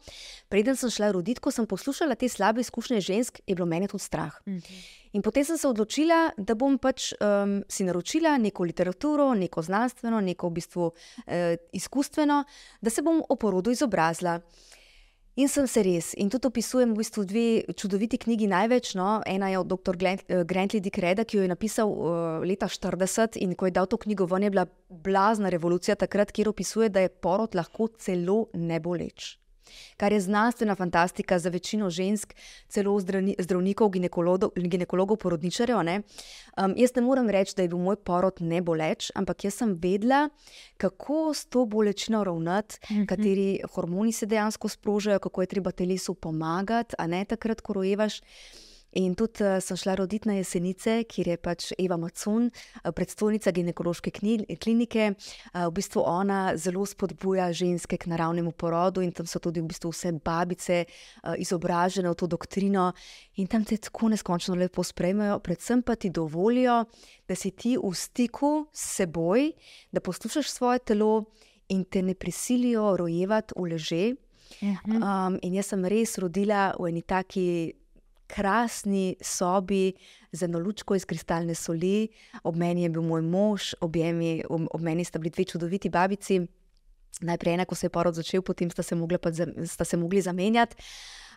preden 0.52 0.76
sem 0.76 0.90
šla 0.90 1.12
roditi, 1.16 1.40
ko 1.40 1.50
sem 1.50 1.66
poslušala 1.66 2.16
te 2.20 2.28
slabe 2.28 2.60
izkušnje 2.60 3.00
žensk, 3.00 3.40
je 3.46 3.54
bilo 3.54 3.66
meni 3.66 3.88
tudi 3.88 4.04
strah. 4.04 4.36
Mhm. 4.46 4.82
In 5.12 5.22
potem 5.22 5.44
sem 5.44 5.58
se 5.60 5.68
odločila, 5.68 6.30
da 6.36 6.54
bom 6.56 6.78
pač 6.80 7.10
um, 7.20 7.58
si 7.68 7.84
naročila 7.84 8.38
neko 8.40 8.64
literaturo, 8.64 9.26
neko 9.36 9.62
znanstveno, 9.62 10.20
neko 10.24 10.48
v 10.48 10.56
bistvu 10.56 10.86
uh, 10.88 11.34
izkustveno, 11.76 12.44
da 12.80 12.90
se 12.90 13.04
bom 13.04 13.20
o 13.28 13.36
porodu 13.36 13.70
izobrazila. 13.70 14.38
In 15.34 15.48
sem 15.48 15.64
se 15.66 15.80
res. 15.80 16.10
In 16.20 16.28
tudi 16.28 16.44
opisujem 16.44 16.90
v 16.92 17.00
bistvu 17.00 17.22
dve 17.24 17.44
čudoviti 17.72 18.18
knjigi 18.20 18.50
največ. 18.52 18.92
No. 19.00 19.22
Ena 19.24 19.48
je 19.48 19.62
od 19.62 19.70
dr. 19.70 19.96
Eh, 20.04 20.44
Grantley 20.44 20.84
Dickreda, 20.84 21.24
ki 21.24 21.38
jo 21.38 21.46
je 21.46 21.48
napisal 21.48 21.88
uh, 21.88 22.44
leta 22.44 22.68
40 22.68 23.40
in 23.40 23.56
ko 23.56 23.64
je 23.64 23.72
dal 23.72 23.88
to 23.88 23.96
knjigo 23.96 24.28
ven, 24.28 24.44
je 24.44 24.52
bila 24.52 24.66
blazna 24.90 25.48
revolucija 25.48 25.96
takrat, 25.96 26.32
kjer 26.36 26.52
opisuje, 26.52 26.92
da 26.92 27.00
je 27.00 27.08
porod 27.08 27.56
lahko 27.56 27.88
celo 27.96 28.50
neboleč 28.52 29.41
kar 29.96 30.12
je 30.12 30.20
znanstvena 30.20 30.74
fantastika 30.74 31.38
za 31.38 31.50
večino 31.50 31.90
žensk, 31.90 32.34
celo 32.68 33.00
zdravnikov, 33.38 33.90
ginekologov, 33.90 35.16
porodničarjev. 35.16 35.78
Um, 35.78 36.74
jaz 36.76 36.94
ne 36.96 37.02
morem 37.02 37.30
reči, 37.30 37.54
da 37.56 37.62
je 37.62 37.68
bil 37.68 37.78
moj 37.78 37.96
porod 37.96 38.40
ne 38.40 38.62
boleč, 38.62 39.10
ampak 39.14 39.44
jaz 39.44 39.54
sem 39.54 39.76
vedela, 39.82 40.28
kako 40.76 41.34
s 41.34 41.46
to 41.46 41.64
bolečino 41.66 42.24
ravnati, 42.24 42.78
mm 42.90 42.94
-hmm. 42.94 43.06
kateri 43.06 43.60
hormoni 43.74 44.12
se 44.12 44.26
dejansko 44.26 44.68
sprožajo, 44.68 45.18
kako 45.18 45.40
je 45.40 45.46
treba 45.46 45.70
telesu 45.70 46.14
pomagati, 46.14 46.94
a 46.98 47.06
ne 47.06 47.24
takrat, 47.24 47.60
ko 47.60 47.72
rojevaš. 47.72 48.20
In 49.00 49.14
tudi 49.16 49.44
uh, 49.44 49.56
sem 49.64 49.76
šla 49.76 49.94
roditi 49.94 50.28
na 50.28 50.34
jesenice, 50.36 50.98
kjer 51.08 51.28
je 51.32 51.36
pač 51.40 51.70
Eva 51.80 51.96
Macun, 51.96 52.50
uh, 52.50 52.90
predstavnica 52.92 53.52
ginekološke 53.56 54.12
klinike. 54.12 55.06
Uh, 55.14 55.66
v 55.66 55.72
bistvu 55.78 56.04
ona 56.04 56.56
zelo 56.60 56.84
spodbuja 56.86 57.48
ženske 57.56 57.96
k 57.96 58.10
naravnemu 58.12 58.52
porodu, 58.52 59.00
in 59.00 59.14
tam 59.16 59.26
so 59.26 59.40
tudi 59.40 59.62
v 59.64 59.70
bistvu 59.70 59.94
vse 59.94 60.12
babice 60.20 60.82
uh, 60.84 61.32
izobražene 61.40 62.12
v 62.12 62.18
to 62.20 62.28
doktrino. 62.28 62.90
In 63.40 63.48
tam 63.48 63.64
te 63.64 63.80
tako 63.80 64.12
neskončno 64.12 64.58
lepo 64.60 64.84
sprejmejo, 64.84 65.40
predvsem 65.40 65.80
pa 65.80 65.96
ti 65.96 66.12
dovolijo, 66.12 66.82
da 67.28 67.34
si 67.34 67.54
ti 67.56 67.78
v 67.80 67.94
stiku 67.96 68.66
s 68.72 68.98
seboj, 69.00 69.52
da 69.92 70.04
poslušaš 70.04 70.52
svoje 70.52 70.84
telo 70.92 71.24
in 71.72 71.84
te 71.84 72.02
ne 72.02 72.14
prisilijo 72.14 72.96
rojevati 72.96 73.56
v 73.56 73.72
leže. 73.72 74.04
Um, 74.60 75.38
in 75.42 75.54
jaz 75.56 75.72
sem 75.72 75.84
res 75.88 76.18
rodila 76.20 76.74
v 76.76 76.90
eni 76.92 77.02
taki 77.08 77.72
krasni 78.32 79.16
sobi 79.20 79.92
z 80.32 80.48
eno 80.48 80.58
lučko 80.58 80.96
iz 80.96 81.04
kristalne 81.04 81.54
soli, 81.54 82.08
ob 82.42 82.56
meni 82.56 82.86
je 82.86 82.90
bil 82.94 83.04
moj 83.04 83.22
mož, 83.22 83.74
ob, 83.84 83.96
jemi, 83.96 84.40
ob, 84.48 84.64
ob 84.72 84.80
meni 84.80 85.04
sta 85.04 85.20
bili 85.20 85.34
dve 85.34 85.44
čudoviti 85.44 85.92
babici. 85.92 86.40
Najprej 87.22 87.54
ena, 87.54 87.66
ko 87.68 87.76
se 87.76 87.86
je 87.86 87.92
porod 87.92 88.16
začel, 88.16 88.42
potem 88.42 88.70
sta 88.72 88.82
se, 88.82 88.96
pa, 89.20 89.30
sta 89.68 89.84
se 89.84 89.96
mogli 90.00 90.22
zamenjati. 90.24 90.76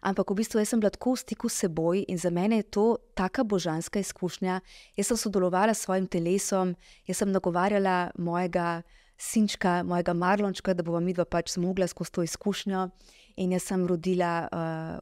Ampak 0.06 0.32
v 0.32 0.38
bistvu 0.38 0.62
sem 0.66 0.80
bila 0.80 0.94
tako 0.94 1.16
v 1.16 1.20
stiku 1.20 1.50
s 1.50 1.66
seboj 1.66 2.06
in 2.08 2.18
za 2.18 2.30
mene 2.30 2.62
je 2.62 2.70
to 2.78 2.86
tako 3.18 3.44
božanska 3.44 4.00
izkušnja. 4.00 4.62
Jaz 4.96 5.08
sem 5.08 5.18
sodelovala 5.18 5.74
s 5.74 5.84
svojim 5.84 6.08
telesom, 6.08 6.76
jaz 7.08 7.18
sem 7.18 7.32
nagovarjala 7.32 8.12
mojega 8.18 8.84
sinčka, 9.18 9.84
mojega 9.84 10.14
Marlončka, 10.14 10.74
da 10.74 10.84
bova 10.84 11.00
midva 11.00 11.26
pač 11.26 11.56
zmogla 11.56 11.88
skozi 11.88 12.12
to 12.12 12.24
izkušnjo. 12.24 12.90
In 13.38 13.52
jaz 13.52 13.68
sem 13.68 13.84
rodila 13.88 14.48
uh, 14.48 15.00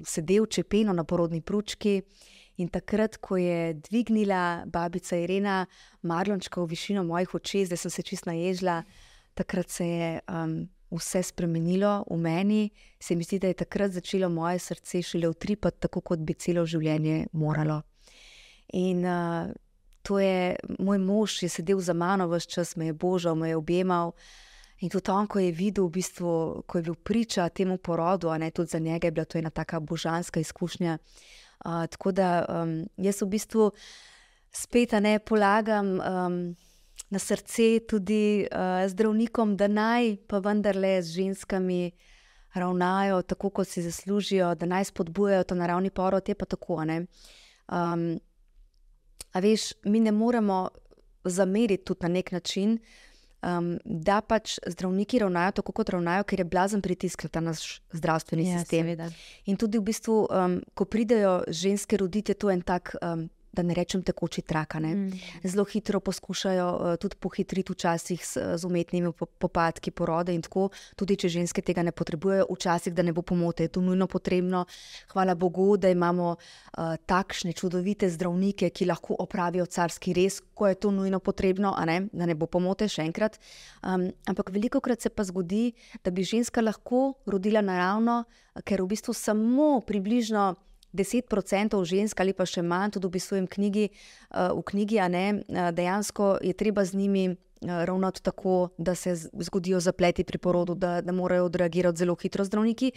v 0.00 0.06
sedelče 0.08 0.64
peno 0.64 0.94
na 0.96 1.04
porodni 1.04 1.42
pručki. 1.42 2.00
In 2.56 2.70
takrat, 2.72 3.18
ko 3.20 3.36
je 3.36 3.74
dvignila 3.74 4.64
babica 4.72 5.16
Irena 5.20 5.66
Marlončka 6.02 6.62
v 6.62 6.70
višino 6.72 7.02
mojih 7.04 7.34
oči, 7.36 7.66
zdaj 7.68 7.82
sem 7.82 7.92
se 7.92 8.02
čist 8.02 8.26
naježila, 8.26 8.78
takrat 9.36 9.68
se 9.68 9.84
je 9.84 10.08
um, 10.32 10.62
vse 10.90 11.20
spremenilo 11.22 12.06
v 12.08 12.16
meni. 12.16 12.62
Se 13.00 13.16
mi 13.16 13.24
zdi, 13.28 13.38
da 13.38 13.52
je 13.52 13.60
takrat 13.60 13.92
začelo 13.92 14.30
moje 14.32 14.58
srce 14.58 15.02
šele 15.02 15.28
utripati, 15.28 15.82
tako 15.84 16.00
kot 16.00 16.24
bi 16.24 16.34
celo 16.34 16.64
življenje 16.64 17.26
moralo. 17.32 17.82
In 18.72 19.04
uh, 19.04 19.52
to 20.02 20.18
je 20.18 20.56
moj 20.78 20.98
mož, 20.98 21.42
je 21.42 21.52
sedel 21.52 21.80
za 21.80 21.92
mano 21.92 22.24
vse 22.32 22.48
čas, 22.48 22.76
me 22.76 22.88
je 22.88 22.96
božal, 22.96 23.36
me 23.36 23.52
je 23.52 23.56
objemal. 23.56 24.14
In 24.84 24.90
tudi 24.92 25.10
on, 25.10 25.26
ko 25.26 25.40
je 25.40 25.52
videl, 25.56 25.86
v 25.88 25.96
bistvu, 25.96 26.30
ko 26.68 26.78
je 26.78 26.84
bil 26.84 26.94
priča 26.94 27.48
temu 27.48 27.78
porodu, 27.78 28.28
ne, 28.38 28.50
tudi 28.50 28.70
za 28.70 28.78
njega 28.78 29.06
je 29.06 29.12
bila 29.12 29.24
to 29.24 29.38
ena 29.38 29.50
tako 29.50 29.80
božanska 29.80 30.40
izkušnja. 30.40 30.98
Uh, 31.64 31.86
tako 31.88 32.12
da 32.12 32.44
um, 32.48 32.84
jaz 32.96 33.22
v 33.22 33.26
bistvu 33.32 33.70
spet 34.52 34.92
ne 35.00 35.18
polagam 35.18 35.96
um, 35.96 36.56
na 37.10 37.18
srce 37.18 37.80
tudi 37.88 38.44
uh, 38.44 38.84
zdravnikom, 38.88 39.56
da 39.56 39.68
naj 39.68 40.16
pa 40.28 40.38
vendarle 40.44 41.00
z 41.02 41.22
ženskami 41.22 41.90
ravnajo 42.54 43.22
tako, 43.22 43.50
kot 43.50 43.68
si 43.68 43.82
zaslužijo, 43.82 44.54
da 44.54 44.66
naj 44.66 44.84
spodbujajo 44.84 45.44
to 45.44 45.54
naravni 45.54 45.90
porod, 45.90 46.28
je 46.28 46.34
pa 46.34 46.44
tako. 46.44 46.82
Um, 46.84 48.20
a 49.32 49.40
veš, 49.40 49.72
mi 49.84 50.00
ne 50.00 50.12
moremo 50.12 50.68
zameriti 51.24 51.84
tudi 51.84 52.02
na 52.02 52.08
nek 52.08 52.32
način 52.32 52.78
um, 53.46 53.76
da 53.84 54.20
pač 54.20 54.58
zdravniki 54.66 55.20
ravnajo 55.22 55.58
tako, 55.60 55.76
kot 55.78 55.94
ravnajo, 55.94 56.26
ker 56.26 56.42
je 56.42 56.48
blazen 56.50 56.82
pritisk 56.82 57.26
na 57.26 57.32
ta 57.32 57.44
naš 57.44 57.78
zdravstveni 57.94 58.48
ja, 58.48 58.58
sistem. 58.58 58.86
Seveda. 58.86 59.08
In 59.46 59.60
tudi 59.60 59.78
v 59.78 59.86
bistvu, 59.86 60.18
um, 60.26 60.58
ko 60.74 60.88
pridejo 60.90 61.38
ženske 61.48 62.00
roditi, 62.02 62.34
je 62.34 62.40
to 62.42 62.50
en 62.50 62.62
tak. 62.66 62.96
Um, 63.02 63.28
da 63.56 63.64
ne 63.64 63.74
rečem 63.74 64.02
tekoči 64.04 64.42
trak. 64.42 64.74
Mm. 64.76 65.10
Zelo 65.44 65.64
hitro 65.64 66.00
poskušajo 66.00 66.66
uh, 66.68 66.96
tudi 67.00 67.16
pohitriti, 67.20 67.72
včasih 67.72 68.20
s, 68.26 68.38
z 68.56 68.64
umetnimi 68.66 69.12
popadki 69.38 69.90
porode 69.90 70.34
in 70.34 70.42
tako, 70.44 70.68
tudi 70.96 71.16
če 71.16 71.30
ženske 71.38 71.62
tega 71.64 71.84
ne 71.86 71.94
potrebujejo, 71.96 72.48
včasih 72.50 72.94
da 72.94 73.04
ne 73.06 73.14
bo 73.16 73.22
pomote, 73.22 73.64
je 73.64 73.72
to 73.76 73.80
nujno 73.80 74.06
potrebno. 74.06 74.64
Hvala 75.12 75.34
Bogu, 75.34 75.76
da 75.80 75.90
imamo 75.92 76.34
uh, 76.36 76.96
takšne 77.06 77.54
čudovite 77.56 78.10
zdravnike, 78.10 78.70
ki 78.70 78.90
lahko 78.90 79.16
opravijo 79.22 79.66
carski 79.66 80.12
res, 80.16 80.40
ko 80.54 80.68
je 80.68 80.80
to 80.80 80.90
nujno 80.90 81.20
potrebno, 81.20 81.74
ne? 81.86 82.00
da 82.12 82.26
ne 82.26 82.34
bo 82.34 82.46
pomote 82.50 82.88
še 82.90 83.06
enkrat. 83.06 83.38
Um, 83.82 84.10
ampak 84.28 84.52
veliko 84.54 84.80
krat 84.84 85.06
se 85.06 85.10
pa 85.10 85.24
zgodi, 85.24 85.72
da 86.04 86.10
bi 86.10 86.26
ženska 86.26 86.64
lahko 86.64 87.14
rodila 87.26 87.62
naravno, 87.64 88.24
ker 88.64 88.82
v 88.82 88.92
bistvu 88.94 89.14
samo 89.16 89.80
približno. 89.86 90.54
10% 90.96 91.84
žensk 91.84 92.20
ali 92.20 92.32
pa 92.32 92.46
še 92.48 92.62
manj, 92.62 92.96
tudi 92.96 93.10
opisujem 93.10 93.46
knjigi, 93.46 93.88
uh, 94.30 94.52
v 94.56 94.62
knjigi, 94.72 95.00
a 95.00 95.08
ne, 95.12 95.26
uh, 95.36 95.68
dejansko 95.76 96.36
je 96.42 96.54
treba 96.56 96.84
z 96.84 96.96
njimi 96.98 97.28
uh, 97.30 97.36
ravnati 97.60 98.22
tako, 98.22 98.68
da 98.78 98.94
se 98.94 99.14
zgodijo 99.16 99.80
zapleti 99.80 100.24
pri 100.24 100.38
porodu, 100.38 100.74
da, 100.74 101.00
da 101.00 101.12
morajo 101.12 101.44
odreagirati 101.50 101.98
zelo 101.98 102.16
hitro 102.22 102.44
zdravniki. 102.44 102.92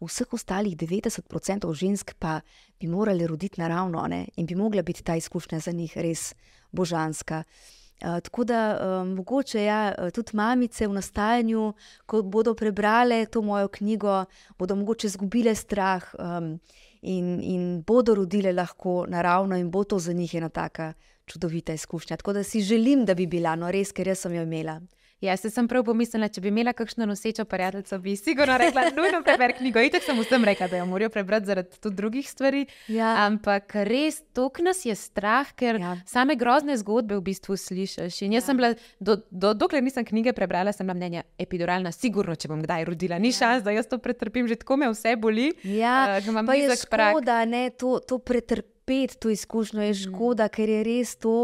Vseh 0.00 0.32
ostalih 0.32 0.76
90% 0.76 1.74
žensk 1.74 2.14
pa 2.18 2.40
bi 2.80 2.88
morali 2.88 3.26
roditi 3.26 3.60
naravno 3.60 4.06
ne, 4.08 4.26
in 4.36 4.46
bi 4.46 4.54
mogla 4.54 4.82
biti 4.82 5.02
ta 5.02 5.16
izkušnja 5.16 5.60
za 5.60 5.72
njih 5.72 5.98
res 5.98 6.34
božanska. 6.72 7.44
Uh, 7.44 7.80
tako 8.00 8.44
da 8.44 8.78
um, 8.80 9.08
mogoče 9.14 9.64
ja, 9.64 9.94
tudi 10.14 10.30
mamice 10.32 10.86
v 10.86 10.92
nastajanju, 10.92 11.72
ko 12.06 12.22
bodo 12.22 12.54
prebrale 12.54 13.26
to 13.26 13.42
mojo 13.42 13.68
knjigo, 13.68 14.24
bodo 14.58 14.76
mogoče 14.76 15.06
izgubile 15.06 15.54
strah. 15.54 16.14
Um, 16.18 16.58
in, 17.02 17.40
in 17.42 17.82
bodo 17.86 18.14
rodile 18.14 18.52
lahko 18.52 19.06
naravno, 19.08 19.56
in 19.56 19.70
bo 19.70 19.84
to 19.84 19.98
za 19.98 20.12
njih 20.12 20.34
ena 20.34 20.48
taka 20.48 20.92
čudovita 21.26 21.72
izkušnja. 21.72 22.16
Tako 22.16 22.32
da 22.32 22.42
si 22.42 22.60
želim, 22.60 23.04
da 23.04 23.14
bi 23.14 23.26
bila, 23.26 23.56
no 23.56 23.70
res, 23.70 23.92
ker 23.92 24.08
jaz 24.08 24.18
sem 24.18 24.34
jo 24.34 24.42
imela. 24.42 24.80
Jaz 25.20 25.42
sem 25.52 25.66
prav 25.68 25.82
pomislila, 25.84 26.30
če 26.32 26.40
bi 26.40 26.48
imela 26.48 26.72
kakšno 26.72 27.04
nosečo 27.04 27.44
prijateljico, 27.44 27.98
bi 28.00 28.14
sigurno 28.16 28.54
rekla: 28.56 28.86
nujno 28.96 29.18
preberi 29.24 29.58
knjigo. 29.58 29.82
Itek 29.84 30.06
sem 30.06 30.16
vsem 30.16 30.46
rekla, 30.48 30.68
da 30.72 30.78
jo 30.80 30.86
morajo 30.88 31.10
prebrati 31.12 31.50
zaradi 31.50 31.76
tudi 31.76 31.98
drugih 31.98 32.30
stvari. 32.30 32.62
Ja. 32.88 33.10
Ampak 33.26 33.74
res, 33.84 34.22
tok 34.32 34.62
nas 34.64 34.80
je 34.88 34.94
strah, 34.96 35.50
ker 35.52 35.76
ja. 35.82 35.92
same 36.08 36.38
grozne 36.40 36.78
zgodbe 36.80 37.18
v 37.18 37.24
bistvu 37.28 37.58
slišiš. 37.60 38.22
In 38.24 38.38
jaz 38.38 38.46
ja. 38.46 38.46
sem 38.48 38.62
bila, 38.62 38.72
do, 38.96 39.18
do, 39.28 39.52
dokler 39.52 39.84
nisem 39.84 40.08
knjige 40.08 40.32
prebrala, 40.32 40.72
sem 40.72 40.88
bila 40.88 40.96
mnenja 40.96 41.26
epiduralna, 41.36 41.92
sigurno, 41.92 42.32
če 42.32 42.48
bom 42.48 42.64
kdaj 42.64 42.88
rodila. 42.88 43.20
Ni 43.20 43.34
ja. 43.34 43.42
šans, 43.42 43.66
da 43.66 43.76
jaz 43.76 43.92
to 43.92 44.00
pretrpim, 44.00 44.48
že 44.48 44.56
tako 44.64 44.80
me 44.80 44.88
vse 44.88 45.18
boli. 45.20 45.50
Ja, 45.68 46.16
uh, 46.16 46.40
pa 46.48 46.56
je 46.56 46.80
škoda, 46.80 47.42
da 47.44 47.62
to, 47.76 47.98
to 48.00 48.22
pretrpeti, 48.24 49.20
to 49.20 49.28
izkušnjo 49.28 49.84
je 49.84 49.92
mm. 49.92 50.00
škoda, 50.06 50.48
mm. 50.48 50.56
ker 50.56 50.76
je 50.78 50.82
res 50.88 51.16
to 51.20 51.36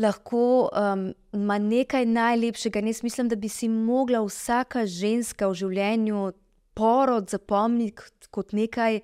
lahko 0.00 0.68
um, 0.72 1.10
ima 1.32 1.58
nekaj 1.58 2.06
najlepšega. 2.06 2.80
Jaz 2.80 3.02
mislim, 3.02 3.28
da 3.28 3.36
bi 3.36 3.48
si 3.48 3.68
mogla 3.68 4.22
vsaka 4.24 4.86
ženska 4.86 5.48
v 5.48 5.58
življenju 5.62 6.30
porod 6.74 7.28
zapomniti 7.30 8.30
kot 8.30 8.52
nekaj 8.56 9.00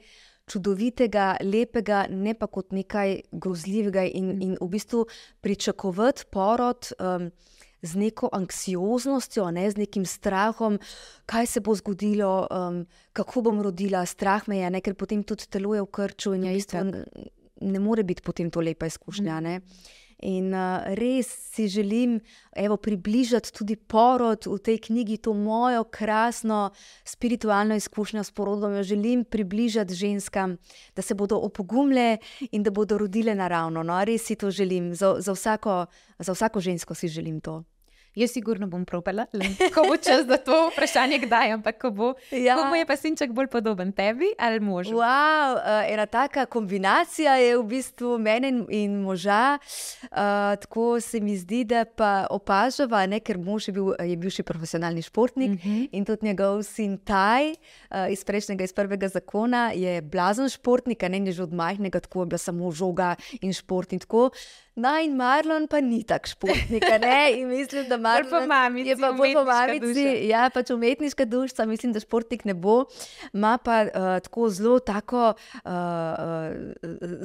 čudovitega, 0.46 1.36
lepega, 1.42 2.06
ne 2.10 2.34
pa 2.38 2.46
kot 2.46 2.70
nekaj 2.72 3.20
grozljivega 3.32 4.06
in, 4.06 4.36
in 4.42 4.56
v 4.60 4.68
bistvu 4.70 5.04
pričakovati 5.40 6.30
porod. 6.30 6.92
Um, 6.98 7.30
Z 7.86 7.94
neko 8.00 8.30
anksioznostjo, 8.32 9.44
ne, 9.52 9.66
z 9.70 9.76
nekim 9.78 10.06
strahom, 10.08 10.78
kaj 11.28 11.46
se 11.46 11.60
bo 11.60 11.74
zgodilo, 11.76 12.48
um, 12.50 12.78
kako 13.12 13.42
bom 13.46 13.60
rodila, 13.62 14.00
strah 14.08 14.48
me 14.48 14.56
je, 14.58 14.70
ne, 14.72 14.80
ker 14.80 14.96
potem 14.96 15.20
tudi 15.22 15.46
telo 15.52 15.74
je 15.76 15.84
v 15.84 15.90
krču 15.98 16.32
in 16.34 16.48
je 16.48 16.54
isto, 16.56 16.82
ne 17.60 17.82
more 17.84 18.02
biti 18.02 18.24
potem 18.24 18.50
to 18.50 18.64
lepa 18.64 18.88
izkušnja. 18.88 19.38
Mm. 19.44 19.60
In 20.18 20.54
uh, 20.54 20.80
res 20.96 21.28
si 21.28 21.68
želim 21.68 22.20
evo, 22.56 22.76
približati 22.76 23.52
tudi 23.52 23.76
porod 23.76 24.46
v 24.46 24.56
tej 24.58 24.78
knjigi, 24.88 25.18
to 25.20 25.34
mojo 25.34 25.84
krasno 25.84 26.70
spiritualno 27.04 27.76
izkušnjo 27.76 28.24
s 28.24 28.30
porodom. 28.30 28.76
Jo 28.76 28.82
želim 28.82 29.24
približati 29.24 29.94
ženskam, 29.94 30.56
da 30.96 31.02
se 31.02 31.14
bodo 31.14 31.36
opogumile 31.36 32.18
in 32.50 32.62
da 32.62 32.70
bodo 32.70 32.98
rodile 32.98 33.34
naravno. 33.34 33.82
No, 33.82 34.04
res 34.04 34.24
si 34.24 34.36
to 34.36 34.50
želim, 34.50 34.94
za, 34.94 35.16
za, 35.18 35.32
vsako, 35.32 35.86
za 36.18 36.32
vsako 36.32 36.60
žensko 36.60 36.94
si 36.94 37.08
želim 37.08 37.40
to. 37.40 37.64
Jaz 38.16 38.32
sigurno 38.32 38.64
bom 38.64 38.84
propela, 38.88 39.26
ko 39.74 39.82
bo 39.84 39.96
čas 40.00 40.22
za 40.24 40.38
to 40.40 40.70
vprašanje, 40.72 41.18
kdaj, 41.26 41.50
ampak 41.58 41.76
ko 41.76 41.90
bo. 41.92 42.06
Ja. 42.32 42.54
Ko 42.56 42.70
bo 42.72 42.78
je 42.78 42.86
pa 42.88 42.96
sinček 42.96 43.34
bolj 43.36 43.50
podoben 43.52 43.92
tebi 43.92 44.30
ali 44.40 44.60
možu? 44.60 44.96
Wow, 44.96 45.60
uh, 45.60 45.84
ena 45.84 46.06
taka 46.08 46.46
kombinacija 46.48 47.36
je 47.36 47.58
v 47.58 47.64
bistvu 47.68 48.16
mene 48.16 48.48
in, 48.48 48.62
in 48.72 48.94
moža. 49.04 49.58
Uh, 50.08 50.56
tako 50.64 50.96
se 51.00 51.20
mi 51.20 51.36
zdi, 51.36 51.64
da 51.68 51.84
pa 51.84 52.24
opažava, 52.32 53.04
ne, 53.04 53.20
ker 53.20 53.36
mož 53.36 53.68
je 53.68 53.76
bil, 53.76 53.92
je 54.00 54.16
bil 54.16 54.32
še 54.32 54.46
profesionalni 54.48 55.04
športnik 55.04 55.52
uh 55.52 55.60
mhm. 55.60 55.76
-huh. 55.76 55.88
in 55.92 56.04
tudi 56.04 56.26
njegov 56.26 56.62
sin 56.62 56.96
Taj 56.98 57.52
uh, 57.52 58.08
iz 58.10 58.24
prejšnjega, 58.24 58.64
iz 58.64 58.72
prvega 58.72 59.08
zakona 59.08 59.70
je 59.76 60.00
blazen 60.02 60.48
športnik, 60.48 61.02
ne, 61.02 61.20
ne 61.20 61.32
že 61.32 61.42
od 61.42 61.52
majhnega, 61.52 62.00
tako 62.00 62.24
je 62.24 62.26
bila 62.26 62.38
samo 62.38 62.70
žoga 62.72 63.14
in 63.40 63.52
šport 63.52 63.92
in 63.92 63.98
tako. 63.98 64.30
No, 64.76 64.90
in 65.00 65.14
Marlon 65.16 65.64
pa 65.72 65.78
ni 65.80 66.02
tak 66.04 66.26
športnik, 66.28 66.84
ne? 67.00 67.20
In 67.40 67.48
mislim, 67.48 67.86
da 67.88 67.96
Marlon 67.96 68.28
po 68.28 68.40
mamici, 68.46 68.90
je 68.90 68.96
pa 69.00 69.08
bolj 69.16 69.32
po 69.32 69.44
mamici. 69.48 70.04
Ja, 70.28 70.50
pač 70.52 70.70
umetniška 70.74 71.24
duša, 71.24 71.64
mislim, 71.64 71.94
da 71.96 72.02
športnik 72.04 72.44
ne 72.44 72.52
bo. 72.52 72.82
Ma 73.32 73.54
pa 73.56 73.78
uh, 73.86 74.10
tako 74.20 74.50
zelo 74.52 74.76
tako 74.84 75.32
uh, 75.32 75.72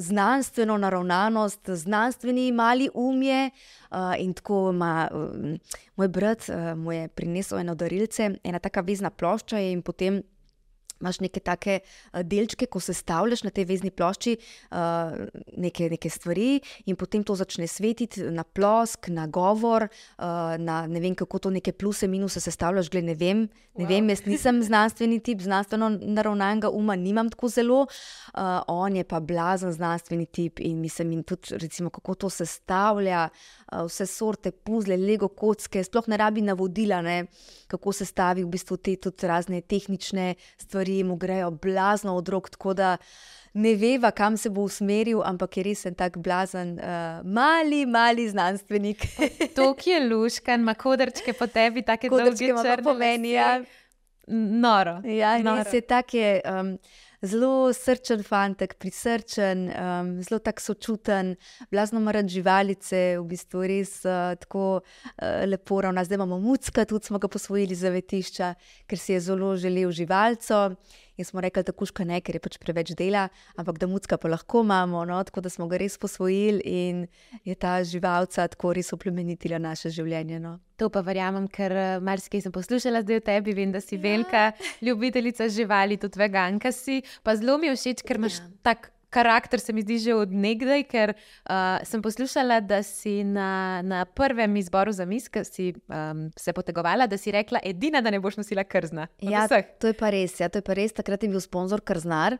znanstveno 0.00 0.78
naravnanost, 0.80 1.70
znanstveni 1.84 2.48
mali 2.56 2.88
umje. 2.94 3.50
Uh, 3.90 4.16
in 4.16 4.32
tako 4.32 4.70
ima 4.72 5.10
uh, 5.12 5.52
moj 6.00 6.08
brat, 6.08 6.48
uh, 6.48 6.72
mu 6.78 6.92
je 6.92 7.08
prinesel 7.08 7.58
eno 7.58 7.74
darilce, 7.74 8.30
ena 8.44 8.58
taka 8.64 8.80
vezna 8.80 9.10
plošča 9.10 9.60
in 9.60 9.82
potem 9.84 10.22
imaš 11.02 11.20
neke 11.24 11.42
take 11.42 11.80
uh, 11.82 12.22
delčke, 12.22 12.66
ko 12.70 12.80
sestavljaš 12.80 13.44
na 13.46 13.50
tej 13.54 13.66
vezni 13.68 13.90
plošči 13.90 14.36
uh, 14.38 15.26
neke, 15.58 15.90
neke 15.92 16.10
stvari, 16.10 16.60
in 16.86 16.96
potem 16.96 17.24
to 17.26 17.36
začne 17.38 17.66
svetiti 17.68 18.22
na 18.30 18.44
plosk, 18.44 19.10
na 19.12 19.26
govor, 19.26 19.88
uh, 19.88 20.54
na 20.58 20.82
ne 20.86 21.02
vem, 21.02 21.16
kako 21.18 21.38
to 21.38 21.50
neke 21.50 21.72
pluse, 21.72 22.08
minuse 22.08 22.40
sestavljaš. 22.40 22.90
Gled, 22.92 23.04
ne 23.04 23.14
vem, 23.18 23.46
ne 23.78 23.84
wow. 23.84 23.88
vem, 23.88 24.08
jaz 24.12 24.24
nisem 24.26 24.62
znanstveni 24.62 25.20
tip, 25.24 25.40
znanstveno 25.42 25.88
naravnanega 26.00 26.70
uma, 26.70 26.96
nimam 26.96 27.30
tako 27.32 27.48
zelo. 27.48 27.80
Uh, 27.82 28.60
on 28.68 28.96
je 28.96 29.04
pa 29.04 29.20
blazen 29.20 29.72
znanstveni 29.72 30.26
tip 30.26 30.60
in 30.60 30.80
mislim, 30.80 31.12
in 31.12 31.22
tudi, 31.26 31.56
recimo, 31.58 31.90
kako 31.90 32.14
to 32.14 32.30
sestavlja, 32.30 33.28
uh, 33.32 33.61
vse 33.86 34.06
sorte 34.06 34.50
puzle, 34.52 34.96
lego 34.96 35.28
kocke, 35.28 35.82
sploh 35.84 36.08
ne 36.12 36.16
rabi 36.20 36.42
navodila, 36.44 37.00
ne, 37.02 37.26
kako 37.66 37.92
se 37.92 38.04
stavi 38.04 38.44
v 38.44 38.50
bistvu 38.52 38.76
te 38.76 38.96
razne 39.28 39.60
tehnične 39.60 40.34
stvari 40.58 41.02
mu 41.04 41.16
grejo 41.16 41.50
blazno 41.50 42.16
od 42.16 42.28
rok. 42.28 42.50
Tako 42.50 42.74
da 42.74 42.96
ne 43.54 43.74
veva, 43.74 44.10
kam 44.10 44.36
se 44.36 44.50
bo 44.50 44.62
usmeril, 44.62 45.22
ampak 45.24 45.56
je 45.56 45.64
res 45.66 45.86
en 45.86 45.94
tak 45.94 46.16
blazen, 46.18 46.78
uh, 46.78 47.20
mali, 47.24 47.84
mali 47.86 48.28
znanstvenik. 48.28 49.06
to, 49.56 49.72
ki 49.74 49.90
je 49.90 50.00
luškan, 50.08 50.60
ima 50.60 50.74
kodrčke 50.74 51.32
po 51.32 51.46
tebi, 51.46 51.82
tako 51.82 52.16
da 52.16 52.24
lahko 52.30 52.38
črne 52.38 52.82
pomeni. 52.84 53.36
Ja. 53.36 53.60
Noro. 54.26 55.00
Ja, 55.04 55.36
Noro. 55.42 55.64
res 55.64 55.74
je 55.74 55.80
tak. 55.80 56.14
Je, 56.14 56.40
um, 56.48 56.76
Zelo 57.22 57.70
srčen 57.70 58.24
fantek, 58.26 58.72
prisrčen, 58.82 59.68
um, 59.70 60.08
zelo 60.26 60.40
tak 60.42 60.58
sočuten, 60.60 61.36
blazno 61.70 62.00
mara 62.02 62.24
živalice, 62.26 63.02
v 63.20 63.22
bistvu 63.30 63.62
res 63.70 63.92
uh, 64.02 64.32
tako 64.42 64.64
uh, 64.80 65.44
lepo 65.46 65.78
ravna. 65.86 66.02
Zdaj 66.02 66.18
imamo 66.18 66.40
mucka, 66.42 66.82
tudi 66.82 67.06
smo 67.06 67.20
ga 67.22 67.30
posvojili 67.30 67.78
za 67.78 67.94
vetišča, 67.94 68.48
ker 68.90 68.98
si 68.98 69.14
je 69.14 69.20
zelo 69.28 69.54
želel 69.54 69.94
živalco. 69.94 70.64
In 71.16 71.24
smo 71.28 71.40
rekli, 71.44 71.62
da 71.62 71.72
kuška 71.76 72.06
ne, 72.08 72.20
ker 72.24 72.36
je 72.38 72.42
pač 72.44 72.56
preveč 72.62 72.94
dela, 72.96 73.26
ampak 73.60 73.78
da 73.82 73.88
mucka 73.90 74.16
pa 74.16 74.30
lahko 74.32 74.62
imamo. 74.64 75.04
No? 75.08 75.18
Tako 75.24 75.44
da 75.44 75.52
smo 75.52 75.68
ga 75.68 75.80
res 75.82 75.98
posvojili 76.00 76.62
in 76.64 77.02
je 77.44 77.54
ta 77.54 77.76
živalca 77.84 78.48
tako 78.48 78.72
res 78.78 78.92
oplemenitila 78.96 79.60
naše 79.60 79.92
življenje. 79.92 80.40
No? 80.40 80.56
To 80.80 80.88
pa 80.92 81.04
verjamem, 81.04 81.50
ker 81.52 81.76
eh, 81.76 81.92
marsikaj 82.00 82.46
sem 82.46 82.54
poslušala 82.54 83.04
zdaj 83.04 83.20
o 83.20 83.26
tebi, 83.28 83.54
vem, 83.58 83.74
da 83.74 83.82
si 83.84 83.98
ja. 83.98 84.02
velika 84.02 84.48
ljubiteljica 84.82 85.50
živali, 85.52 86.00
tudi 86.00 86.18
veganka 86.22 86.72
si. 86.72 87.02
Pa 87.22 87.36
zelo 87.36 87.58
mi 87.60 87.68
je 87.70 87.76
všeč, 87.76 88.04
ker 88.08 88.22
imaš 88.22 88.40
ja. 88.40 88.48
tak 88.64 88.90
karakter 89.12 89.60
se 89.60 89.72
mi 89.72 89.84
zdi 89.84 89.98
že 90.06 90.14
od 90.16 90.32
nekdaj, 90.32 90.84
ker 90.88 91.14
uh, 91.14 91.80
sem 91.86 92.02
poslušala, 92.02 92.60
da 92.64 92.80
si 92.86 93.20
na, 93.24 93.82
na 93.84 94.04
prvem 94.04 94.56
izboru 94.56 94.92
za 94.96 95.06
mis, 95.08 95.28
ki 95.28 95.44
si 95.46 95.72
um, 95.86 96.28
se 96.36 96.54
potegovala, 96.56 97.06
da 97.06 97.20
si 97.20 97.34
rekla, 97.34 97.60
edina, 97.64 98.00
da 98.00 98.10
ne 98.10 98.20
boš 98.22 98.40
nosila 98.40 98.64
krzna. 98.64 99.08
Ja, 99.22 99.44
to 99.48 99.92
je 99.92 99.98
pa 99.98 100.12
res. 100.14 100.38
Ja, 100.40 100.48
to 100.48 100.62
je 100.62 100.66
pa 100.66 100.76
res. 100.78 100.96
Takrat 100.96 101.22
je 101.22 101.32
bil 101.32 101.44
sponzor 101.44 101.84
krznar. 101.84 102.38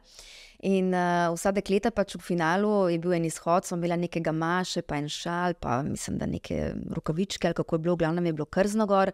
In 0.63 0.93
uh, 0.95 1.33
vsa 1.35 1.51
dekleta 1.51 1.91
pač 1.91 2.15
v 2.15 2.23
finalu 2.23 2.87
je 2.93 3.01
bil 3.03 3.17
en 3.17 3.25
izhod, 3.27 3.67
smo 3.67 3.81
imeli 3.81 4.05
nekega 4.05 4.31
maše, 4.31 4.85
pa 4.87 5.01
en 5.03 5.09
šal, 5.11 5.57
pa 5.59 5.81
mislim, 5.83 6.21
da 6.21 6.29
neke 6.31 6.71
rokavičke, 6.95 7.49
ali 7.51 7.59
kako 7.59 7.77
je 7.77 7.83
bilo, 7.89 7.97
glavno 7.99 8.23
je 8.23 8.33
bilo 8.33 8.47
krzno 8.47 8.87
gor. 8.87 9.11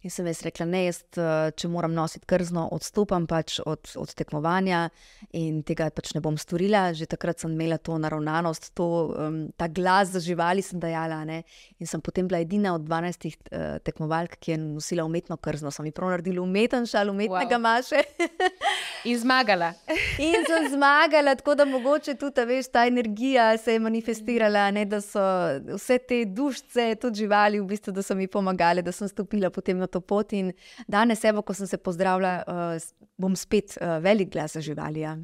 In 0.00 0.08
sem 0.08 0.24
jaz 0.30 0.40
rekla, 0.46 0.64
ne, 0.64 0.86
jaz, 0.86 1.02
eh, 1.20 1.50
če 1.52 1.68
moram 1.68 1.92
nositi 1.92 2.24
krzno, 2.30 2.70
odstopam 2.72 3.26
pač 3.28 3.58
od, 3.60 3.90
od 4.00 4.14
tekmovanja 4.16 4.86
in 5.36 5.58
tega 5.66 5.90
pač 5.92 6.14
ne 6.16 6.22
bom 6.24 6.38
storila. 6.40 6.86
Že 6.96 7.10
takrat 7.12 7.42
sem 7.44 7.52
imela 7.52 7.76
to 7.76 7.98
naravnanost, 8.00 8.70
to, 8.78 8.86
um, 9.12 9.40
ta 9.60 9.68
glas 9.68 10.14
za 10.14 10.22
živali 10.24 10.64
sem 10.64 10.80
dajala. 10.80 11.20
Ne? 11.28 11.42
In 11.78 11.90
sem 11.90 12.00
potem 12.00 12.28
bila 12.30 12.40
edina 12.40 12.72
od 12.78 12.86
12 12.88 13.28
uh, 13.28 13.36
eh, 13.50 13.76
tekmovalk, 13.84 14.38
ki 14.40 14.54
je 14.54 14.58
nosila 14.62 15.04
umetno 15.04 15.36
krzno. 15.36 15.68
Sem 15.74 15.90
jih 15.90 15.96
prav 15.96 16.14
naredila 16.14 16.40
umeten 16.46 16.88
šal, 16.88 17.12
umetnega 17.12 17.60
wow. 17.60 17.66
maše. 17.68 18.00
in 19.04 19.20
zmagala. 19.20 19.74
in 20.18 20.48
sem 20.48 20.70
zmagala, 20.72 21.34
tako 21.34 21.54
da 21.54 21.64
mogoče 21.68 22.14
tudi 22.14 22.44
veš, 22.48 22.72
ta 22.72 22.86
energija 22.86 23.52
se 23.58 23.76
je 23.76 23.84
manifestirala, 23.84 24.70
ne? 24.70 24.84
da 24.88 25.00
so 25.04 25.20
vse 25.74 25.98
te 26.08 26.24
dušice, 26.24 26.94
tudi 27.00 27.24
živali, 27.24 27.60
v 27.60 27.68
bistvu, 27.68 27.92
da 27.92 28.02
so 28.02 28.16
mi 28.16 28.26
pomagale, 28.26 28.82
da 28.82 28.92
sem 28.92 29.08
stopila 29.08 29.50
potem 29.50 29.78
na 29.78 29.89
to 29.90 30.00
pot. 30.00 30.32
In 30.32 30.52
danes, 30.88 31.24
evo, 31.28 31.42
ko 31.42 31.56
sem 31.56 31.68
se 31.68 31.78
pozdravila, 31.78 32.38
uh, 32.46 33.04
bom 33.20 33.36
spet 33.36 33.76
uh, 33.76 33.98
velik 34.02 34.32
glas 34.32 34.56
za 34.56 34.64
živali. 34.64 35.04
Ja. 35.04 35.18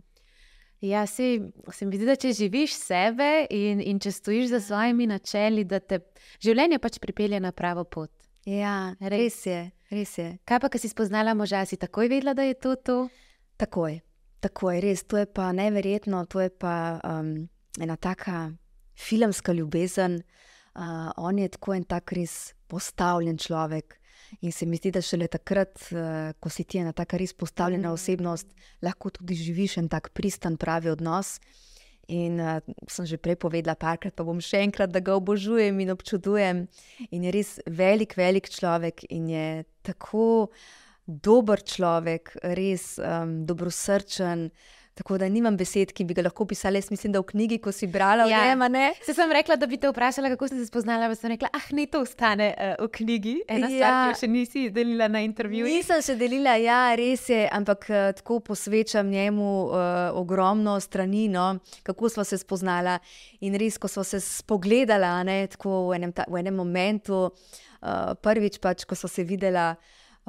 Ja, 0.80 1.06
se, 1.06 1.40
se 1.72 1.86
mi 1.86 1.96
zdi, 1.96 2.04
da 2.04 2.16
če 2.20 2.34
živiš 2.36 2.74
sebe 2.76 3.46
in, 3.50 3.80
in 3.80 4.00
če 4.02 4.12
stojiš 4.12 4.50
za 4.50 4.60
svojimi 4.60 5.06
načeli, 5.08 5.64
da 5.64 5.80
te 5.80 6.02
življenje 6.44 6.78
pač 6.82 6.98
pripelje 7.00 7.40
na 7.40 7.52
pravo 7.56 7.86
pot. 7.88 8.12
Ja, 8.46 8.92
res 9.00 9.40
je, 9.48 9.70
res 9.90 10.12
je. 10.20 10.28
Kaj 10.46 10.60
pa, 10.62 10.70
ki 10.70 10.78
si 10.78 10.92
spoznala 10.92 11.32
moža, 11.34 11.64
si 11.66 11.80
takoj 11.80 12.10
vedela, 12.12 12.36
da 12.36 12.44
je 12.46 12.58
to 12.60 12.76
to? 12.76 12.98
Takoj, 13.58 13.96
takoj, 14.44 14.78
res. 14.84 15.02
To 15.08 15.18
je 15.18 15.26
pa 15.26 15.48
neverjetno, 15.56 16.26
to 16.30 16.44
je 16.44 16.52
pa 16.52 17.00
um, 17.00 17.32
ena 17.80 17.96
taka 17.96 18.50
filmska 18.94 19.56
ljubezen. 19.56 20.20
Uh, 20.76 21.08
on 21.16 21.40
je 21.40 21.48
tako 21.56 21.74
en 21.74 21.88
tak 21.88 22.12
res 22.12 22.52
postavljen 22.68 23.40
človek. 23.40 23.96
In 24.40 24.52
se 24.52 24.66
mi 24.66 24.76
zdi, 24.76 24.90
da 24.90 25.02
šele 25.02 25.28
takrat, 25.28 25.78
eh, 25.92 26.32
ko 26.40 26.50
si 26.50 26.64
ti 26.64 26.78
ena 26.78 26.92
tako 26.92 27.20
res 27.22 27.32
postavljena 27.32 27.92
osebnost, 27.92 28.52
lahko 28.82 29.10
tudi 29.10 29.34
živiš 29.34 29.78
en 29.82 29.88
tak 29.88 30.10
pristan, 30.14 30.56
pravi 30.56 30.90
odnos. 30.90 31.38
In 32.06 32.38
uh, 32.38 32.60
sem 32.86 33.06
že 33.06 33.18
prej 33.18 33.34
povedala, 33.34 33.74
parkrat 33.74 34.14
pa 34.14 34.22
bom 34.22 34.38
še 34.38 34.60
enkrat, 34.62 34.92
da 34.94 35.02
ga 35.02 35.16
obožujem 35.18 35.80
in 35.82 35.90
občudujem. 35.90 36.66
In 37.10 37.24
je 37.26 37.32
res 37.34 37.50
velik, 37.66 38.14
velik 38.14 38.46
človek 38.46 39.02
in 39.10 39.26
je 39.32 39.48
tako 39.82 40.52
dober 41.06 41.62
človek, 41.66 42.36
res 42.54 42.94
um, 43.02 43.42
dobrosrčen. 43.46 44.52
Tako 44.96 45.18
da 45.18 45.26
nimam 45.28 45.56
besed, 45.60 45.90
ki 45.92 46.06
bi 46.08 46.14
ga 46.16 46.22
lahko 46.24 46.46
pisala. 46.48 46.80
Jaz 46.80 46.86
mislim, 46.88 47.12
da 47.12 47.20
v 47.20 47.26
knjigi, 47.28 47.58
ko 47.60 47.72
si 47.72 47.84
brala, 47.86 48.24
ja. 48.30 48.38
nema, 48.48 48.68
ne. 48.72 48.86
Se 49.04 49.12
sem 49.12 49.32
rekla, 49.32 49.58
da 49.60 49.66
bi 49.68 49.76
te 49.76 49.90
vprašala, 49.90 50.30
kako 50.32 50.48
si 50.48 50.56
se 50.56 50.64
spoznala, 50.70 51.10
pa 51.12 51.18
sem 51.18 51.34
rekla, 51.34 51.50
ah, 51.52 51.66
ne, 51.76 51.84
to 51.92 52.00
ostane 52.00 52.46
uh, 52.54 52.70
v 52.80 52.88
knjigi. 52.94 53.34
Ena 53.44 53.68
ja. 53.68 53.76
stvar, 53.76 53.96
ki 53.98 54.14
jo 54.14 54.20
še 54.22 54.30
nisi 54.32 54.62
delila 54.72 55.10
na 55.12 55.20
intervjuju. 55.26 55.68
Nisem 55.68 56.00
še 56.06 56.16
delila, 56.16 56.54
ja, 56.56 56.78
res 56.96 57.26
je, 57.28 57.42
ampak 57.58 57.84
uh, 57.92 58.06
tako 58.16 58.38
posvečam 58.48 59.12
njemu 59.12 59.50
uh, 59.66 59.90
ogromno 60.16 60.78
stranino, 60.80 61.44
kako 61.84 62.14
smo 62.16 62.24
se 62.24 62.40
spoznala. 62.40 62.96
In 63.44 63.60
res, 63.60 63.76
ko 63.76 63.92
smo 63.92 64.00
se 64.00 64.22
spogledala, 64.24 65.12
ne, 65.28 65.42
tako 65.52 65.90
v 65.90 66.00
enem, 66.00 66.16
ta, 66.16 66.24
v 66.24 66.40
enem 66.40 66.56
momentu, 66.56 67.26
uh, 67.28 68.16
prvič 68.24 68.56
pač, 68.64 68.88
ko 68.88 68.96
smo 68.96 69.12
se 69.12 69.28
videla 69.28 69.74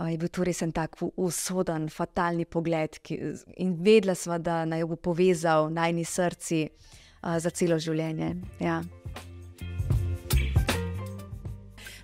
je 0.05 0.17
bil 0.21 0.29
to 0.29 0.45
res 0.45 0.61
en 0.61 0.71
tak 0.71 0.99
usoden, 1.15 1.89
fatalni 1.89 2.45
pogled. 2.45 2.99
Ki, 3.01 3.17
in 3.63 3.73
vedela 3.81 4.13
sva, 4.15 4.37
da 4.37 4.61
naj 4.69 4.85
bo 4.85 4.99
povezal 5.09 5.71
najni 5.73 6.05
srci 6.05 6.67
uh, 6.67 7.37
za 7.41 7.49
celo 7.49 7.79
življenje. 7.81 8.35
Ja 8.61 8.81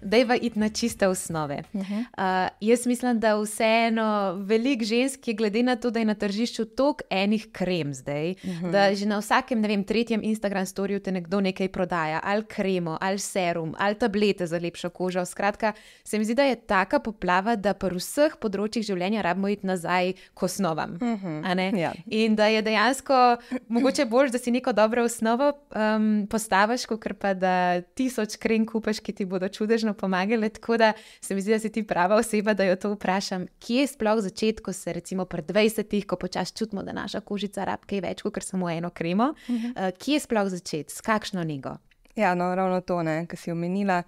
da 0.04 0.18
je 0.18 0.38
iti 0.42 0.60
na 0.60 0.70
čiste 0.70 1.08
osnove. 1.08 1.64
Uh 1.74 1.82
-huh. 1.82 2.00
uh, 2.00 2.50
jaz 2.62 2.86
mislim, 2.86 3.20
da 3.20 3.36
vseeno 3.36 4.34
veliko 4.34 4.84
žensk 4.84 5.28
je, 5.28 5.34
glede 5.34 5.64
na 5.64 5.76
to, 5.76 5.92
da 5.92 6.00
je 6.00 6.06
na 6.06 6.14
tržišču 6.14 6.66
toliko 6.66 7.04
enih 7.10 7.48
krem 7.52 7.94
zdaj, 7.94 8.32
uh 8.32 8.38
-huh. 8.38 8.72
da 8.72 8.96
že 8.96 9.06
na 9.06 9.20
vsakem, 9.20 9.62
ne 9.62 9.68
vem, 9.68 9.84
tretjem 9.84 10.22
Instagram 10.24 10.66
storju 10.66 11.00
te 11.00 11.12
nekdo 11.12 11.42
nekaj 11.42 11.68
prodaja, 11.68 12.20
ali 12.24 12.46
kremo, 12.46 12.98
ali 13.02 13.20
serum, 13.20 13.76
ali 13.80 13.96
tablete 13.96 14.48
za 14.48 14.58
lepšo 14.58 14.90
kožo. 14.90 15.26
Skratka, 15.26 15.74
se 16.04 16.20
mi 16.20 16.26
zdi, 16.26 16.36
da 16.36 16.44
je 16.44 16.56
taka 16.56 17.00
poplava, 17.00 17.56
da 17.56 17.74
pri 17.74 17.96
vseh 17.96 18.36
področjih 18.40 18.86
življenja 18.86 19.22
rabimo 19.22 19.48
iti 19.48 19.68
nazaj 19.68 20.14
k 20.34 20.44
osnovam. 20.44 20.92
Uh 21.02 21.24
-huh. 21.24 21.78
ja. 21.78 21.94
In 22.06 22.36
da 22.36 22.48
je 22.48 22.62
dejansko 22.62 23.38
mogoče 23.68 24.06
bolj, 24.06 24.30
da 24.30 24.38
si 24.38 24.52
neko 24.52 24.74
dobro 24.74 25.04
osnovo 25.04 25.52
um, 25.76 26.28
postaviš, 26.30 26.86
kot 26.86 27.08
pa 27.20 27.34
da 27.34 27.82
tisoč 27.82 28.36
krem 28.36 28.66
kupaš, 28.66 29.00
ki 29.00 29.14
ti 29.14 29.26
bodo 29.26 29.48
čudežno 29.48 29.93
pomagale. 29.94 30.50
Tako 30.50 30.78
da 30.78 30.94
se 31.22 31.36
mi 31.36 31.42
zdi, 31.42 31.52
da 31.52 31.60
si 31.60 31.72
ti 31.72 31.84
prava 31.88 32.16
oseba, 32.16 32.54
da 32.54 32.64
jo 32.64 32.76
to 32.76 32.94
vprašam. 32.94 33.48
Kje 33.60 33.82
je 33.82 33.88
sploh 33.88 34.22
začetek, 34.22 34.74
se 34.74 34.94
recimo 34.94 35.26
pred 35.26 35.46
20-ih, 35.46 36.06
ko 36.08 36.16
počasi 36.16 36.56
čutimo, 36.58 36.84
da 36.84 36.94
naša 36.94 37.22
kožica 37.22 37.64
rabi 37.64 37.88
kaj 37.88 38.02
več 38.02 38.22
kot 38.22 38.44
samo 38.44 38.70
eno 38.70 38.90
kremo? 38.90 39.34
Uh 39.48 39.56
-huh. 39.56 39.72
uh, 39.72 39.98
kje 39.98 40.14
je 40.14 40.20
sploh 40.20 40.50
začetek, 40.50 40.92
s 40.92 41.02
kakšno 41.02 41.44
nego? 41.44 41.78
Ja, 42.16 42.36
no, 42.36 42.56
ravno 42.56 42.82
to, 42.82 43.02
kar 43.28 43.40
si 43.40 43.52
omenila. 43.52 44.04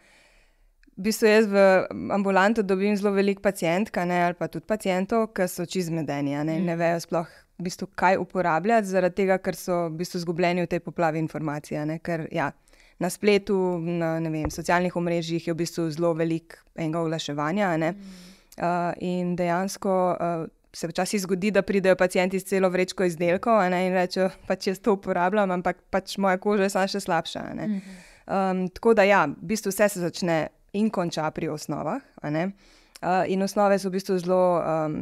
V 0.97 1.01
bistvu 1.01 1.27
jaz 1.27 1.45
v 1.45 1.87
ambulantu 2.11 2.63
dobim 2.63 2.97
zelo 2.97 3.11
veliko 3.11 3.41
pacijentk, 3.41 3.97
ali 3.97 4.33
pa 4.33 4.47
tudi 4.47 4.65
pacijentov, 4.65 5.27
ki 5.33 5.47
so 5.47 5.65
čez 5.65 5.89
medeni, 5.89 6.31
ne, 6.31 6.59
mm. 6.59 6.65
ne 6.65 6.75
vejo 6.75 6.99
sploh, 6.99 7.27
v 7.57 7.63
bistvu, 7.63 7.87
kaj 7.95 8.17
uporabljati, 8.19 8.87
zaradi 8.87 9.15
tega, 9.15 9.37
ker 9.43 9.55
so 9.55 9.85
v 9.87 9.97
bistvu 10.01 10.21
izgubljeni 10.21 10.65
v 10.65 10.71
tej 10.71 10.81
poplavi 10.83 11.19
informacij. 11.19 11.79
Ker, 12.03 12.27
ja, 12.31 12.51
na 12.99 13.09
spletu, 13.09 13.57
na 13.79 14.17
vem, 14.19 14.51
socialnih 14.51 14.95
omrežjih 14.95 15.47
je 15.47 15.53
v 15.53 15.57
bistvu 15.63 15.89
zelo 15.91 16.13
veliko 16.15 16.61
enega 16.75 17.01
oglaševanja. 17.03 17.71
Mm. 17.77 18.21
Uh, 18.55 18.93
in 19.03 19.35
dejansko 19.35 19.93
uh, 20.15 20.45
se 20.75 20.87
včasih 20.87 21.21
zgodi, 21.21 21.51
da 21.51 21.61
pridejo 21.61 21.95
pacijenti 21.95 22.39
s 22.39 22.47
celo 22.47 22.69
vrečko 22.69 23.03
izdelkov 23.03 23.59
ne, 23.69 23.81
in 23.87 23.93
rečejo, 23.95 24.29
pač 24.47 24.67
jaz 24.67 24.79
to 24.79 24.95
uporabljam, 24.95 25.51
ampak 25.51 25.81
pač 25.91 26.17
moja 26.17 26.39
koža 26.39 26.67
je 26.67 26.73
samo 26.73 26.91
še 26.91 27.03
slabša. 27.03 27.43
Mm. 27.55 27.81
Um, 28.25 28.63
tako 28.71 28.95
da, 28.97 29.03
ja, 29.07 29.25
v 29.27 29.51
bistvu 29.51 29.71
vse 29.71 29.89
se 29.91 30.03
začne 30.03 30.39
in 30.75 30.89
konča 30.89 31.27
pri 31.31 31.51
osnovah. 31.51 32.03
Uh, 32.23 33.23
in 33.27 33.43
osnove 33.43 33.79
so 33.79 33.91
v 33.91 33.99
bistvu 33.99 34.19
zelo 34.23 34.41
um, 34.59 34.99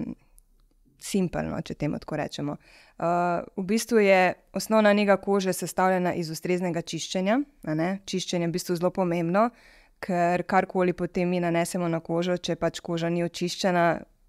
simpelno, 1.01 1.61
če 1.61 1.77
temu 1.77 1.99
tako 2.01 2.21
rečemo. 2.21 2.57
Uh, 2.93 3.41
v 3.57 3.65
bistvu 3.65 3.99
je 3.99 4.33
osnovna 4.53 4.93
njega 4.93 5.17
kože 5.17 5.53
sestavljena 5.53 6.13
iz 6.13 6.29
ustreznega 6.29 6.81
čiščenja. 6.81 7.39
Čiščenje 8.05 8.45
je 8.45 8.49
v 8.49 8.53
bistvu 8.53 8.75
zelo 8.77 8.91
pomembno, 8.93 9.49
ker 10.03 10.43
karkoli 10.45 10.93
potem 10.93 11.29
mi 11.29 11.39
nanesemo 11.41 11.87
na 11.89 11.99
kožo, 11.99 12.37
če 12.37 12.55
pač 12.55 12.83
koža 12.85 13.09
ni 13.09 13.23
očiščena, 13.25 13.85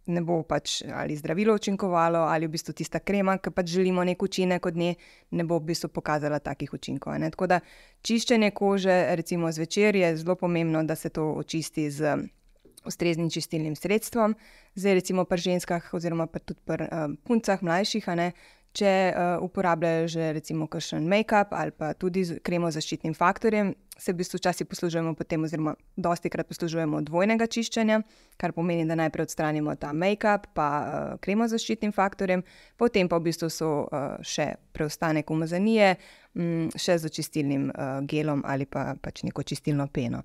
ne 0.06 0.20
bo 0.24 0.42
pač 0.48 0.82
ali 0.92 1.16
zdravilo 1.16 1.54
učinkovalo, 1.54 2.24
ali 2.28 2.48
v 2.48 2.54
bistvu 2.56 2.74
tista 2.80 3.00
krema, 3.00 3.36
ki 3.38 3.52
pač 3.52 3.68
želimo 3.72 4.04
nek 4.04 4.22
učinek 4.22 4.66
od 4.66 4.76
nje, 4.76 4.94
ne 5.30 5.44
bo 5.44 5.58
v 5.58 5.72
bistvu 5.72 5.92
pokazala 5.92 6.40
takih 6.40 6.72
učinkov. 6.72 7.20
Tako 7.20 7.46
da 7.46 7.60
čiščenje 8.00 8.50
kože, 8.56 8.96
recimo 9.16 9.52
zvečer, 9.52 9.96
je 9.96 10.16
zelo 10.16 10.36
pomembno, 10.40 10.84
da 10.84 10.96
se 10.96 11.12
to 11.12 11.32
očisti 11.36 11.90
z 11.90 12.16
ustreznim 12.86 13.30
čistilnim 13.30 13.76
sredstvom. 13.76 14.36
Zdaj, 14.74 15.00
recimo 15.00 15.24
pri 15.24 15.40
ženskah, 15.50 15.94
oziroma 15.94 16.26
tudi 16.26 16.60
pri 16.64 16.88
uh, 16.88 17.16
puncah, 17.24 17.62
mlajših, 17.62 18.08
ne, 18.18 18.32
Če 18.74 18.90
uh, 19.14 19.36
uporabljajo 19.46 20.06
že 20.10 20.32
recimo 20.34 20.66
kakšen 20.66 21.04
make-up 21.06 21.52
ali 21.54 21.70
pa 21.70 21.92
tudi 21.94 22.24
kremo 22.42 22.66
z 22.66 22.80
zaščitnim 22.80 23.12
faktorjem, 23.14 23.70
se 23.94 24.10
v 24.10 24.18
bistvu 24.18 24.40
včasih 24.40 24.66
poslužujemo 24.66 25.12
potem, 25.14 25.44
oziroma 25.46 25.76
dosti 25.94 26.26
krat 26.26 26.48
poslužujemo 26.50 27.04
dvojnega 27.06 27.46
čiščenja, 27.46 28.00
kar 28.34 28.50
pomeni, 28.56 28.82
da 28.88 28.96
najprej 28.98 29.28
odstranimo 29.28 29.76
ta 29.78 29.92
make-up, 29.94 30.50
pa 30.58 30.66
uh, 30.66 31.12
kremo 31.22 31.46
z 31.46 31.54
zaščitnim 31.54 31.94
faktorjem, 31.94 32.42
potem 32.74 33.06
pa 33.06 33.22
v 33.22 33.28
bistvu 33.28 33.46
so 33.46 33.70
uh, 33.84 34.18
še 34.26 34.56
preostanek 34.74 35.30
umazanije, 35.30 35.94
um, 36.34 36.66
še 36.74 36.98
z 36.98 37.12
očistilnim 37.12 37.70
uh, 37.70 38.00
gelom 38.10 38.42
ali 38.42 38.66
pa 38.66 38.96
pač 38.98 39.22
neko 39.22 39.46
čistilno 39.46 39.86
peno. 39.86 40.24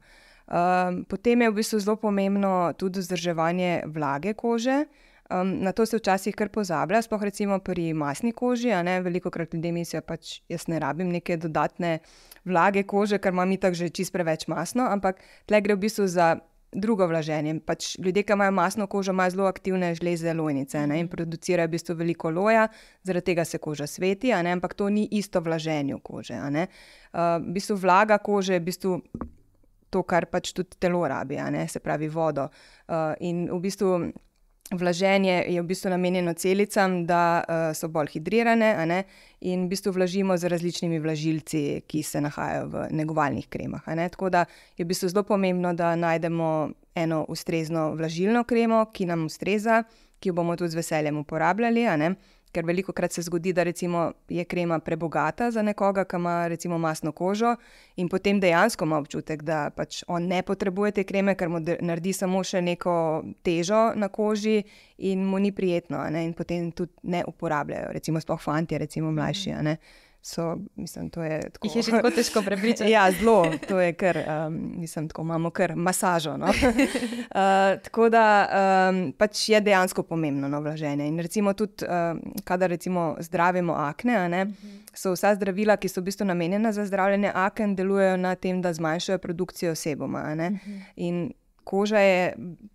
Potem 1.08 1.42
je 1.42 1.50
v 1.50 1.58
bistvu 1.62 1.80
zelo 1.80 1.96
pomembno 2.02 2.74
tudi 2.78 3.00
vzdrževanje 3.00 3.84
vlage 3.86 4.34
kože. 4.34 4.86
Um, 5.30 5.62
na 5.62 5.72
to 5.72 5.86
se 5.86 5.98
včasih 5.98 6.34
kar 6.34 6.50
pozablja, 6.50 7.04
sploh 7.06 7.22
recimo 7.22 7.60
pri 7.62 7.94
masni 7.94 8.32
koži. 8.32 8.74
Veliko 9.04 9.30
krat 9.30 9.54
ljudje 9.54 9.72
mislijo, 9.72 10.02
da 10.02 10.08
pač 10.08 10.42
jaz 10.50 10.66
ne 10.68 10.80
rabim 10.80 11.12
neke 11.14 11.38
dodatne 11.38 12.00
vlage 12.46 12.84
kože, 12.84 13.20
ker 13.22 13.34
imam 13.34 13.52
itak 13.52 13.78
že 13.78 13.90
čist 13.90 14.14
preveč 14.14 14.48
masno, 14.48 14.90
ampak 14.90 15.22
tle 15.46 15.62
gre 15.62 15.76
v 15.78 15.86
bistvu 15.86 16.08
za 16.08 16.40
drugo 16.74 17.06
vlaženje. 17.06 17.60
Pač 17.62 17.94
ljudje, 18.02 18.24
ki 18.24 18.34
imajo 18.34 18.52
masno 18.52 18.88
kožo, 18.88 19.14
imajo 19.14 19.38
zelo 19.38 19.46
aktivne 19.46 19.94
žleze 19.96 20.34
lojnice 20.34 20.88
ne? 20.88 21.00
in 21.00 21.08
producirajo 21.08 21.68
v 21.68 21.72
bistvu 21.78 21.96
veliko 21.96 22.34
loja, 22.34 22.68
zaradi 23.04 23.26
tega 23.26 23.46
se 23.46 23.58
koža 23.58 23.88
sveti, 23.88 24.34
ampak 24.34 24.74
to 24.74 24.90
ni 24.90 25.08
isto 25.12 25.42
vlaženju 25.42 26.00
kože. 26.00 26.42
Uh, 26.42 27.38
v 27.38 27.54
bistvu 27.54 27.78
vlaga 27.78 28.18
kože 28.18 28.58
je 28.58 28.60
v 28.60 28.64
bistvu. 28.66 29.02
To, 29.90 30.04
kar 30.04 30.28
pač 30.30 30.52
tudi 30.54 30.78
telo 30.80 31.02
rabi, 31.08 31.40
se 31.68 31.80
pravi 31.80 32.08
vodo. 32.08 32.50
Uh, 32.88 33.14
in 33.20 33.48
v 33.50 33.60
bistvu 33.60 34.12
Vlaženje 34.72 35.46
je 35.50 35.62
v 35.62 35.66
bistvu 35.66 35.90
namenjeno 35.90 36.34
celicam, 36.34 37.06
da 37.10 37.42
uh, 37.42 37.74
so 37.74 37.88
bolj 37.90 38.12
hidrirane 38.14 39.04
in 39.42 39.66
v 39.66 39.70
bistvu 39.70 39.92
vlažimo 39.92 40.38
z 40.38 40.46
različnimi 40.46 41.00
vlažilci, 41.00 41.82
ki 41.88 42.04
se 42.04 42.22
nahajajo 42.22 42.68
v 42.68 42.86
negovalnih 42.92 43.48
kremah. 43.50 43.82
Tako 43.86 44.30
da 44.30 44.46
je 44.78 44.86
v 44.86 44.88
bistvu 44.88 45.10
zelo 45.10 45.24
pomembno, 45.24 45.74
da 45.74 45.96
najdemo 45.96 46.70
eno 46.96 47.26
ustrezno 47.28 47.96
vlažilno 47.96 48.44
kremo, 48.44 48.86
ki 48.94 49.06
nam 49.06 49.26
ustreza, 49.26 49.84
ki 50.20 50.30
jo 50.30 50.34
bomo 50.34 50.56
tudi 50.56 50.70
z 50.70 50.76
veseljem 50.76 51.18
uporabljali. 51.18 51.88
Ker 52.52 52.66
veliko 52.66 52.94
krat 52.94 53.14
se 53.14 53.22
zgodi, 53.22 53.54
da 53.54 53.62
je 54.30 54.44
krema 54.46 54.80
prebogata 54.80 55.52
za 55.52 55.62
nekoga, 55.62 56.06
ki 56.06 56.16
ima 56.16 56.48
recimo 56.48 56.78
masno 56.78 57.12
kožo, 57.12 57.56
in 57.96 58.10
potem 58.10 58.40
dejansko 58.40 58.86
ima 58.86 58.98
občutek, 58.98 59.44
da 59.44 59.70
pač 59.70 60.04
on 60.08 60.28
ne 60.28 60.42
potrebuje 60.42 60.92
te 60.92 61.04
kreme, 61.04 61.36
ker 61.36 61.50
mu 61.50 61.60
naredi 61.62 62.14
samo 62.14 62.44
še 62.44 62.62
neko 62.62 63.24
težo 63.44 63.92
na 63.96 64.10
koži 64.10 64.64
in 64.98 65.26
mu 65.26 65.40
ni 65.40 65.52
prijetno, 65.52 66.02
in 66.10 66.34
potem 66.34 66.72
tudi 66.72 66.92
ne 67.04 67.24
uporabljajo, 67.28 67.94
recimo 67.94 68.22
sploh 68.22 68.42
fanti, 68.42 68.78
recimo 68.78 69.12
mlajši. 69.12 69.50
Mm 69.50 69.66
-hmm 69.66 70.08
so, 70.22 70.58
mislim, 70.76 71.10
to 71.10 71.24
je 71.24 71.50
tako. 71.50 71.68
Jih 71.68 71.76
je 71.76 71.82
že 71.82 71.92
tako 71.92 72.10
težko 72.12 72.42
prepričati. 72.42 72.92
ja, 72.96 73.12
zelo, 73.12 73.46
to 73.68 73.80
je 73.80 73.94
kar, 73.94 74.18
um, 74.18 74.72
mislim, 74.76 75.08
tako 75.08 75.22
imamo 75.22 75.50
kar 75.50 75.76
masažo. 75.76 76.38
No? 76.38 76.46
uh, 76.46 77.82
tako 77.86 78.10
da 78.10 78.50
um, 78.90 79.14
pač 79.18 79.50
je 79.50 79.62
dejansko 79.62 80.04
pomembno 80.04 80.48
no, 80.48 80.62
vlaženje. 80.62 81.08
In 81.08 81.20
recimo 81.20 81.54
tudi, 81.54 81.86
um, 81.86 82.22
kadar 82.44 82.70
recimo 82.70 83.16
zdravimo 83.20 83.74
akne, 83.74 84.30
ne, 84.30 84.44
uh 84.44 84.50
-huh. 84.50 84.80
so 84.94 85.12
vsa 85.12 85.36
zdravila, 85.36 85.78
ki 85.78 85.90
so 85.90 86.02
v 86.02 86.04
bistvu 86.04 86.26
namenjena 86.26 86.72
za 86.72 86.86
zdravljenje 86.86 87.32
aken, 87.36 87.76
delujejo 87.76 88.18
na 88.18 88.36
tem, 88.36 88.62
da 88.62 88.74
zmanjšajo 88.74 89.18
produkcijo 89.18 89.76
sebuma. 89.76 90.20
Uh 90.20 90.26
-huh. 90.26 90.60
In 90.96 91.32
koža 91.70 92.00
je 92.02 92.22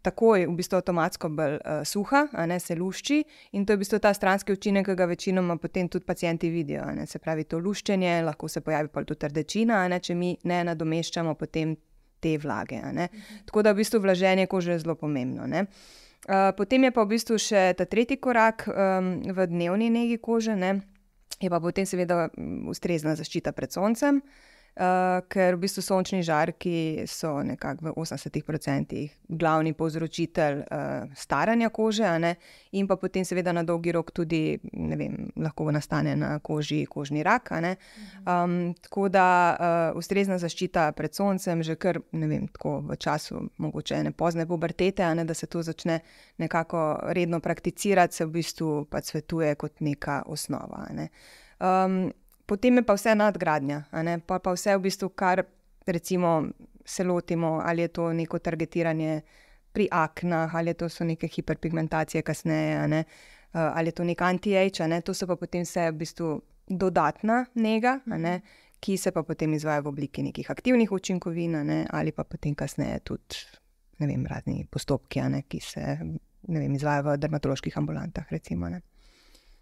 takoj, 0.07 0.47
v 0.47 0.55
bistvu, 0.55 0.79
avtomatsko 0.79 1.31
bolj 1.35 1.57
uh, 1.59 1.81
suha, 1.89 2.29
ne, 2.47 2.61
se 2.63 2.77
lušči 2.79 3.19
in 3.59 3.67
to 3.67 3.75
je 3.75 3.81
v 3.81 3.83
bistvu 3.83 3.99
ta 3.99 4.13
stranski 4.15 4.55
učinek, 4.55 4.87
ki 4.87 4.95
ga 4.95 5.09
večinoma 5.11 5.57
potem 5.59 5.89
tudi 5.91 6.07
pacijenti 6.07 6.51
vidijo. 6.51 6.87
Ne, 6.95 7.09
se 7.11 7.19
pravi, 7.19 7.45
to 7.51 7.59
luščenje, 7.59 8.21
lahko 8.23 8.49
se 8.49 8.63
pojavi 8.63 8.93
pa 8.95 9.03
tudi 9.03 9.33
rdečina, 9.33 9.83
ne, 9.91 9.99
če 9.99 10.15
mi 10.15 10.37
ne 10.47 10.63
nadomeščamo 10.71 11.35
potem 11.35 11.75
te 12.23 12.37
vlage. 12.39 12.79
Tako 13.49 13.67
da 13.67 13.75
v 13.75 13.83
bistvu 13.83 14.01
vlaženje 14.05 14.47
kože 14.47 14.77
je 14.77 14.85
zelo 14.87 14.95
pomembno. 15.01 15.51
Ne. 15.51 15.67
Uh, 16.25 16.55
potem 16.57 16.87
je 16.87 16.95
pa 16.95 17.03
v 17.03 17.17
bistvu 17.17 17.43
še 17.43 17.67
ta 17.77 17.91
tretji 17.91 18.23
korak 18.23 18.69
um, 18.71 19.15
v 19.27 19.51
dnevni 19.51 19.91
negi 19.91 20.23
kože, 20.23 20.55
ne, 20.57 20.79
je 21.43 21.51
pa 21.51 21.59
potem 21.61 21.85
seveda 21.85 22.29
ustrezna 22.71 23.19
zaščita 23.19 23.53
pred 23.53 23.75
soncem. 23.75 24.23
Uh, 24.23 24.54
ker 24.75 25.55
v 25.55 25.61
bistvu 25.63 25.83
sončni 25.87 26.23
žarki 26.27 27.05
so 27.07 27.43
nekako 27.47 27.93
v 27.93 27.93
80% 27.95 29.03
glavni 29.29 29.73
povzročitelj 29.73 30.65
uh, 30.65 31.13
staranja 31.15 31.69
kože, 31.71 32.35
in 32.73 32.89
pa 32.91 32.97
potem, 32.97 33.25
seveda, 33.25 33.53
na 33.53 33.63
dolgi 33.63 33.93
rok 33.93 34.11
tudi 34.11 34.59
vem, 34.73 35.31
lahko 35.37 35.71
nastane 35.71 36.17
na 36.17 36.39
koži 36.43 36.87
kožni 36.91 37.23
rak. 37.23 37.53
Um, 38.27 38.75
tako 38.83 39.09
da 39.09 39.27
uh, 39.55 39.99
ustrezna 39.99 40.39
zaščita 40.43 40.91
pred 40.93 41.15
soncem, 41.15 41.63
že 41.63 41.79
kar 41.79 42.01
vem, 42.11 42.49
v 42.65 42.97
času 42.99 43.47
mogoče 43.59 44.03
ne 44.03 44.13
pozne 44.13 44.47
pubertete, 44.47 45.07
ne, 45.15 45.25
da 45.25 45.35
se 45.35 45.47
to 45.47 45.63
začne 45.63 46.01
nekako 46.39 46.99
redno 47.15 47.41
prakticirati, 47.41 48.15
se 48.15 48.27
v 48.27 48.31
bistvu 48.41 48.85
pa 48.91 49.03
svetuje 49.03 49.55
kot 49.55 49.81
neka 49.81 50.25
osnova. 50.27 50.89
Ne. 50.91 51.09
Um, 51.63 52.11
potem 52.47 52.77
je 52.77 52.85
pa 52.87 52.95
vse 52.97 53.15
nadgradnja, 53.15 53.83
pa, 54.27 54.39
pa 54.39 54.53
vse 54.53 54.77
v 54.77 54.85
bistvu, 54.89 55.09
kar 55.17 55.45
recimo 55.87 56.43
se 56.85 57.05
lotimo, 57.05 57.61
ali 57.65 57.83
je 57.83 57.89
to 57.89 58.13
neko 58.13 58.39
targetiranje 58.39 59.23
pri 59.73 59.89
aknah, 59.91 60.55
ali 60.55 60.75
to 60.75 60.89
so 60.89 61.05
neke 61.05 61.29
hiperpigmentacije 61.29 62.23
kasneje, 62.23 62.89
ne? 62.89 63.05
ali 63.53 63.89
je 63.89 63.93
to 63.93 64.05
nek 64.05 64.23
anti-age, 64.23 64.87
ne? 64.89 65.01
to 65.01 65.15
so 65.15 65.27
pa 65.27 65.37
potem 65.37 65.63
vse 65.63 65.91
v 65.91 65.97
bistvu 65.99 66.43
dodatna 66.69 67.45
njega. 67.55 68.01
Ki 68.85 68.99
se 69.01 69.15
pa 69.17 69.23
potem 69.25 69.55
izvaja 69.57 69.81
v 69.81 69.89
obliki 69.89 70.23
nekih 70.23 70.51
aktivnih 70.51 70.91
učinkovin, 70.93 71.55
ne, 71.65 71.87
ali 71.91 72.13
pa 72.13 72.25
potem 72.29 72.53
kasneje 72.55 72.99
tudi 73.01 73.39
vem, 73.99 74.27
razni 74.29 74.67
postopki, 74.71 75.23
ne, 75.33 75.41
ki 75.49 75.61
se 75.61 75.85
vem, 76.49 76.75
izvajajo 76.77 77.07
v 77.07 77.15
dermatoloških 77.23 77.79
ambulantah. 77.81 78.27
Recimo, 78.31 78.69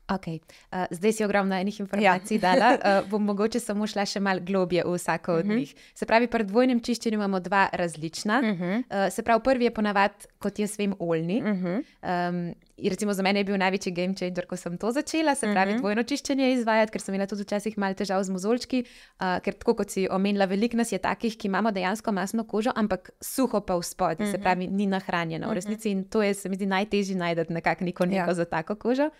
Okay. 0.09 0.41
Uh, 0.73 0.85
zdaj 0.91 1.13
si 1.13 1.25
ogromno 1.25 1.55
enih 1.55 1.81
informacij 1.81 2.37
ja. 2.37 2.41
dala. 2.41 2.73
Uh, 2.83 3.09
bom 3.09 3.23
mogoče 3.25 3.61
samo 3.61 3.87
šla 3.87 4.05
še 4.09 4.21
malo 4.21 4.41
globje 4.43 4.83
v 4.85 4.97
vsako 4.97 5.35
od 5.35 5.47
mhm. 5.47 5.57
njih. 5.57 5.71
Uh 5.75 5.81
-huh. 5.81 5.99
Se 5.99 6.07
pravi, 6.07 6.27
pri 6.27 6.45
dvojnem 6.45 6.81
čiščenju 6.81 7.15
imamo 7.15 7.41
dva 7.41 7.69
različna. 7.73 8.41
Uh 8.41 8.61
-huh. 8.61 8.79
uh, 8.79 9.13
se 9.13 9.23
pravi, 9.23 9.43
prvi 9.45 9.65
je 9.65 9.71
ponavadi, 9.71 10.15
kot 10.39 10.59
jaz 10.59 10.79
vem, 10.79 10.95
oljni. 10.99 11.43
Uh 11.43 11.49
-huh. 11.49 11.83
um, 12.29 12.55
recimo 12.91 13.15
za 13.15 13.23
mene 13.23 13.41
je 13.41 13.45
bil 13.45 13.57
največji 13.57 13.93
game 13.93 14.15
changer, 14.15 14.47
ko 14.47 14.57
sem 14.57 14.79
to 14.79 14.91
začela, 14.91 15.35
se 15.35 15.47
pravi, 15.53 15.71
uh 15.71 15.77
-huh. 15.77 15.81
dvojno 15.81 16.03
čiščenje 16.03 16.53
izvajati, 16.53 16.93
ker 16.93 17.01
sem 17.01 17.15
imela 17.15 17.27
tudi 17.27 17.43
včasih 17.43 17.79
malo 17.79 17.95
težav 17.95 18.23
z 18.23 18.31
mozolčki. 18.31 18.85
Uh, 19.21 19.39
ker 19.43 19.55
tako 19.55 19.75
kot 19.75 19.91
si 19.91 20.09
omenila, 20.11 20.45
veliko 20.45 20.77
nas 20.77 20.93
je 20.93 20.99
takih, 20.99 21.37
ki 21.39 21.47
imamo 21.47 21.71
dejansko 21.71 22.13
masno 22.13 22.45
kožo, 22.45 22.73
ampak 22.75 23.11
suho 23.21 23.61
pa 23.61 23.77
v 23.77 23.83
spodnji, 23.83 24.25
uh 24.25 24.29
-huh. 24.29 24.37
se 24.37 24.43
pravi, 24.43 24.67
ni 24.67 24.87
nahranjeno 24.87 25.49
v 25.49 25.53
resnici. 25.53 25.91
In 25.91 26.05
to 26.05 26.23
je, 26.23 26.35
se 26.35 26.49
mi 26.49 26.57
zdi, 26.57 26.67
najtežje 26.67 27.17
najti 27.17 27.53
nekako 27.53 27.85
neko, 27.85 28.07
neko 28.07 28.31
ja. 28.31 28.35
za 28.35 28.45
tako 28.45 28.75
kožo. 28.75 29.11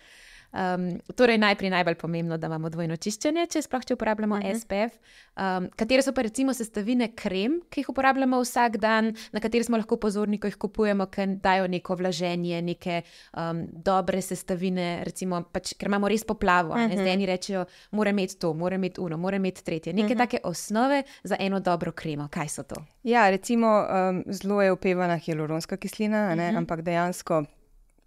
Um, 0.53 0.99
torej, 1.15 1.37
najprej 1.41 1.69
najbolj 1.69 1.95
pomembno, 1.95 2.37
da 2.37 2.47
imamo 2.47 2.69
dvojno 2.69 2.93
čiščenje, 3.01 3.47
če 3.49 3.61
sploh 3.65 3.85
če 3.89 3.95
uporabljamo 3.97 4.35
uh 4.35 4.41
mhm. 4.43 4.49
-huh. 4.49 4.59
SPF. 4.61 4.99
Um, 5.33 5.69
katere 5.75 6.01
so 6.05 6.13
pa 6.13 6.21
recimo 6.21 6.53
sestavine 6.53 7.07
krem, 7.15 7.61
ki 7.69 7.81
jih 7.81 7.89
uporabljamo 7.89 8.41
vsak 8.41 8.77
dan, 8.77 9.15
na 9.31 9.39
katere 9.39 9.63
smo 9.63 9.77
lahko 9.77 9.97
pozorni, 9.97 10.37
ko 10.37 10.47
jih 10.47 10.57
kupujemo, 10.57 11.05
ker 11.05 11.27
dajo 11.27 11.67
neko 11.67 11.95
vlaženje, 11.95 12.61
neke 12.61 13.01
um, 13.33 13.65
dobre 13.71 14.21
sestavine, 14.21 15.03
recimo, 15.03 15.41
pač, 15.43 15.73
ker 15.73 15.87
imamo 15.87 16.07
res 16.07 16.23
poplavo. 16.23 16.69
Uh 16.69 16.79
-huh. 16.79 16.93
Zdaj 16.93 17.13
eni 17.13 17.25
rečejo, 17.25 17.65
mora 17.91 18.09
imeti 18.09 18.39
to, 18.39 18.53
mora 18.53 18.75
imeti 18.75 19.01
uno, 19.01 19.17
mora 19.17 19.35
imeti 19.35 19.63
tretje. 19.63 19.93
Neke 19.93 20.05
uh 20.05 20.09
mhm. 20.11 20.17
-huh. 20.17 20.17
take 20.17 20.37
osnove 20.43 21.03
za 21.23 21.35
eno 21.39 21.59
dobro 21.59 21.91
kremo. 21.91 22.27
Kaj 22.31 22.47
so 22.47 22.63
to? 22.63 22.75
Ja, 23.03 23.29
recimo, 23.29 23.67
um, 23.67 24.23
zelo 24.27 24.61
je 24.61 24.71
upevana 24.71 25.17
hialuronska 25.17 25.77
kislina, 25.77 26.27
uh 26.27 26.35
mhm. 26.35 26.41
-huh. 26.41 26.57
ampak 26.57 26.81
dejansko 26.81 27.43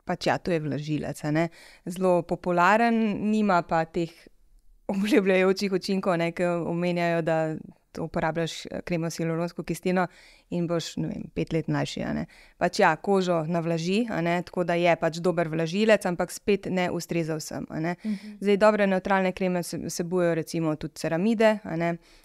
pač 0.06 0.28
ja, 0.30 0.38
to 0.38 0.54
je 0.54 0.60
vlažilec, 0.62 1.20
zelo 1.84 2.22
popularen, 2.22 2.94
nima 3.30 3.62
pa 3.66 3.84
teh 3.84 4.12
obljubljajočih 4.94 5.72
učinkov, 5.72 6.18
ki 6.34 6.46
omenjajo, 6.70 7.22
da 7.26 7.38
uporabljaš 7.98 8.66
eh, 8.66 8.80
kremo 8.84 9.10
s 9.10 9.18
hialuronsko 9.18 9.62
kislino 9.62 10.06
in 10.50 10.66
boš 10.66 10.92
vem, 10.96 11.26
pet 11.34 11.52
let 11.52 11.68
mlajši. 11.68 12.04
Pač 12.58 12.80
ja, 12.80 12.92
kožo 12.96 13.42
navlaži, 13.48 14.04
tako 14.46 14.64
da 14.64 14.74
je 14.78 14.94
pač 14.96 15.18
dober 15.18 15.48
vlažilec, 15.48 16.06
ampak 16.06 16.30
spet 16.32 16.68
ne 16.70 16.90
ustreza 16.90 17.36
vsem. 17.36 17.66
Ne? 17.70 17.96
Uh 18.04 18.10
mhm. 18.10 18.14
-huh. 18.14 18.36
Zdaj, 18.40 18.56
dobre 18.56 18.86
neutralne 18.86 19.32
kreme 19.32 19.60
vsebujejo 19.60 20.34
recimo 20.34 20.76
tudi 20.76 20.94
ceramide, 20.94 21.58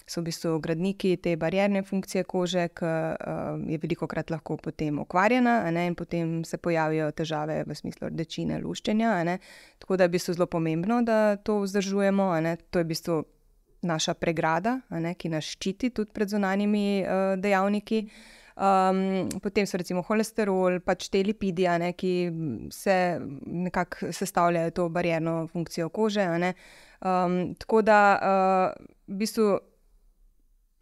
so 0.08 0.22
v 0.22 0.24
bistvu 0.24 0.60
gradniki 0.60 1.18
te 1.18 1.36
barjerne 1.36 1.84
funkcije 1.84 2.24
kože, 2.24 2.68
ki 2.68 2.86
uh, 2.86 3.70
je 3.72 3.78
veliko 3.78 4.08
krat 4.08 4.30
lahko 4.30 4.58
potem 4.58 5.00
okvarjena 5.00 5.72
in 5.88 5.96
potem 5.96 6.44
se 6.44 6.58
pojavijo 6.58 7.12
težave 7.12 7.64
v 7.68 7.76
smislu 7.76 8.08
rdečine, 8.08 8.60
luščenja. 8.60 9.38
Tako 9.80 9.98
da 9.98 10.04
je 10.04 10.08
v 10.08 10.12
bistvu 10.12 10.34
zelo 10.34 10.46
pomembno, 10.46 11.02
da 11.02 11.36
to 11.36 11.60
vzdržujemo. 11.60 12.32
To 12.70 12.80
je 12.80 12.84
v 12.84 12.88
bistvu 12.88 13.24
naša 13.82 14.14
pregrada, 14.14 14.80
ne, 14.90 15.16
ki 15.16 15.32
nas 15.34 15.48
ščiti 15.56 15.90
tudi 15.96 16.14
pred 16.14 16.30
zunanjimi 16.30 16.86
uh, 17.02 17.34
dejavniki. 17.42 18.06
Um, 18.62 19.30
potem 19.42 19.66
so 19.66 19.80
recimo 19.80 20.04
holesterol, 20.06 20.82
pač 20.86 21.08
te 21.10 21.24
lipidi, 21.26 21.66
ne, 21.82 21.94
ki 21.98 22.14
se 22.74 22.96
nekako 23.48 24.12
sestavljajo 24.14 24.76
to 24.78 24.88
barjerno 24.90 25.48
funkcijo 25.50 25.90
kože. 25.90 26.28
Um, 27.02 27.56
tako 27.58 27.82
da 27.82 28.00
uh, 28.20 28.88
v 29.08 29.18
bistvu 29.24 29.48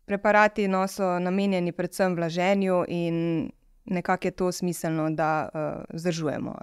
preparati 0.10 0.68
no, 0.68 0.88
so 0.90 1.20
namenjeni 1.22 1.72
predvsem 1.72 2.16
vlaženju 2.18 2.84
in 2.88 3.16
nekako 3.86 4.28
je 4.28 4.32
to 4.32 4.52
smiselno, 4.52 5.10
da 5.10 5.50
uh, 5.54 5.84
vzdržujemo. 5.94 6.58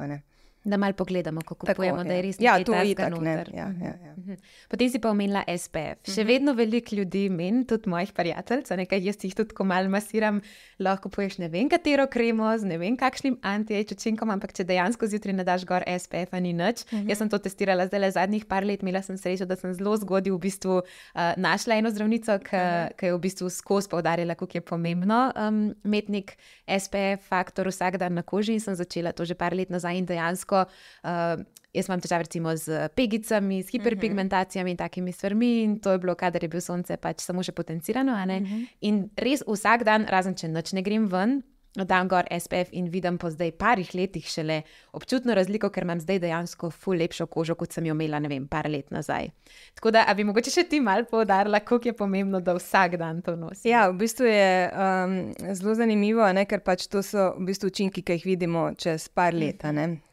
Da 0.66 0.76
malo 0.76 0.92
pogledamo, 0.98 1.40
kako 1.40 1.66
kupujemo, 1.66 2.04
da 2.04 2.14
je 2.14 2.22
res 2.22 2.36
ja, 2.42 2.56
to 2.64 2.74
itak, 2.82 3.12
ne. 3.22 3.34
Ja, 3.54 3.68
ja, 3.80 3.92
ja. 4.02 4.14
Mhm. 4.18 4.34
Potem 4.68 4.90
si 4.90 4.98
pa 4.98 5.12
omenila 5.14 5.44
SPF. 5.46 6.02
Še 6.10 6.24
mhm. 6.24 6.26
vedno 6.26 6.54
veliko 6.58 6.96
ljudi 6.98 7.28
meni, 7.30 7.62
tudi 7.70 7.86
mojih 7.90 8.10
prijateljev, 8.16 8.66
nekaj 8.82 9.06
jaz 9.06 9.20
jih 9.22 9.36
tudi, 9.38 9.54
ko 9.54 9.62
malo 9.62 9.92
masiram, 9.94 10.40
lahko 10.82 11.06
poješ 11.14 11.38
ne 11.38 11.48
vem 11.52 11.70
katero 11.70 12.08
kremo 12.10 12.50
z 12.58 12.66
ne 12.66 12.80
vem 12.82 12.96
kakšnim 12.98 13.36
anti-age-učinkom, 13.46 14.32
ampak 14.34 14.56
če 14.58 14.66
dejansko 14.66 15.06
zjutraj 15.06 15.36
ne 15.38 15.46
daš 15.46 15.68
gor 15.68 15.86
SPF, 15.86 16.34
ni 16.42 16.50
nič. 16.50 16.82
Mhm. 16.90 17.06
Jaz 17.14 17.22
sem 17.22 17.30
to 17.30 17.38
testirala 17.46 17.86
zdaj 17.86 18.02
le 18.02 18.10
zadnjih 18.18 18.48
par 18.50 18.66
let, 18.66 18.82
imela 18.82 19.04
sem 19.06 19.14
srečo, 19.20 19.46
da 19.46 19.54
sem 19.54 19.70
zelo 19.78 19.94
zgodaj 20.02 20.34
v 20.34 20.40
bistvu 20.48 20.80
uh, 20.82 21.30
našla 21.38 21.78
eno 21.78 21.94
zdravnico, 21.94 22.40
ki 22.42 22.58
mhm. 22.58 23.06
je 23.06 23.14
v 23.14 23.22
bistvu 23.22 23.52
skozi 23.54 23.92
poudarjala, 23.94 24.34
kako 24.34 24.58
je 24.58 24.66
pomembno 24.66 25.22
um, 25.30 25.62
imeti 25.86 26.18
nek 26.18 26.34
SPF 26.66 27.30
faktor 27.30 27.70
vsak 27.70 28.02
dan 28.02 28.18
na 28.18 28.26
koži 28.26 28.58
in 28.58 28.66
sem 28.66 28.74
začela 28.74 29.14
to 29.14 29.22
že 29.22 29.38
par 29.38 29.54
let 29.54 29.70
nazaj 29.70 29.94
in 29.94 30.06
dejansko 30.08 30.55
uh, 30.64 31.44
jaz 31.76 31.88
imam 31.88 32.00
težave 32.00 32.26
recimo 32.26 32.54
z 32.56 32.88
pegicami, 32.96 33.60
s 33.62 33.72
hiperpigmentacijami 33.74 34.72
in 34.72 34.80
takimi 34.80 35.12
stvarmi, 35.12 35.50
in 35.62 35.78
to 35.80 35.92
je 35.92 35.98
bilo, 35.98 36.14
kadar 36.14 36.42
je 36.42 36.48
bil 36.48 36.64
sonce 36.64 36.96
pač 36.96 37.20
samo 37.24 37.42
še 37.42 37.52
potencirano. 37.52 38.12
Uh 38.12 38.24
mhm. 38.24 38.44
-huh. 38.44 38.66
In 38.80 39.10
res 39.16 39.44
vsak 39.46 39.84
dan, 39.84 40.06
razen 40.08 40.34
če 40.34 40.48
noč 40.48 40.72
ne 40.72 40.82
grem 40.82 41.08
ven, 41.08 41.42
dan 41.84 42.08
gor 42.08 42.24
SPF 42.30 42.72
in 42.72 42.88
vidim 42.90 43.18
po 43.18 43.30
zdaj 43.30 43.52
parih 43.58 43.94
letih 43.94 44.26
šele 44.28 44.62
občutno 44.92 45.34
razliko, 45.34 45.70
ker 45.70 45.84
imam 45.84 46.00
zdaj 46.00 46.18
dejansko 46.22 46.70
ful 46.70 46.96
lepšo 46.96 47.26
kožo, 47.26 47.54
kot 47.54 47.72
sem 47.72 47.86
jo 47.86 47.94
imela, 47.94 48.18
ne 48.22 48.28
vem, 48.28 48.46
par 48.48 48.68
let 48.70 48.90
nazaj. 48.90 49.30
Tako 49.74 49.90
da, 49.90 50.06
bi 50.16 50.24
mogoče 50.24 50.50
še 50.50 50.64
ti 50.70 50.80
mal 50.80 51.04
povdarila, 51.10 51.60
kako 51.60 51.90
je 51.90 51.96
pomembno, 51.96 52.40
da 52.40 52.56
vsak 52.56 52.96
dan 53.00 53.22
to 53.22 53.36
nosi. 53.36 53.68
Ja, 53.68 53.86
v 53.90 53.98
bistvu 54.00 54.28
je 54.30 54.50
um, 54.72 55.16
zelo 55.52 55.76
zanimivo, 55.78 56.26
ne, 56.32 56.46
ker 56.48 56.62
pač 56.64 56.86
to 56.90 57.02
so 57.04 57.32
v 57.36 57.50
bistvu 57.50 57.72
učinki, 57.72 58.04
ki 58.06 58.18
jih 58.18 58.28
vidimo 58.32 58.70
čez 58.78 59.08
par 59.08 59.34
let. 59.36 59.64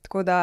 Tako 0.04 0.24
da, 0.28 0.40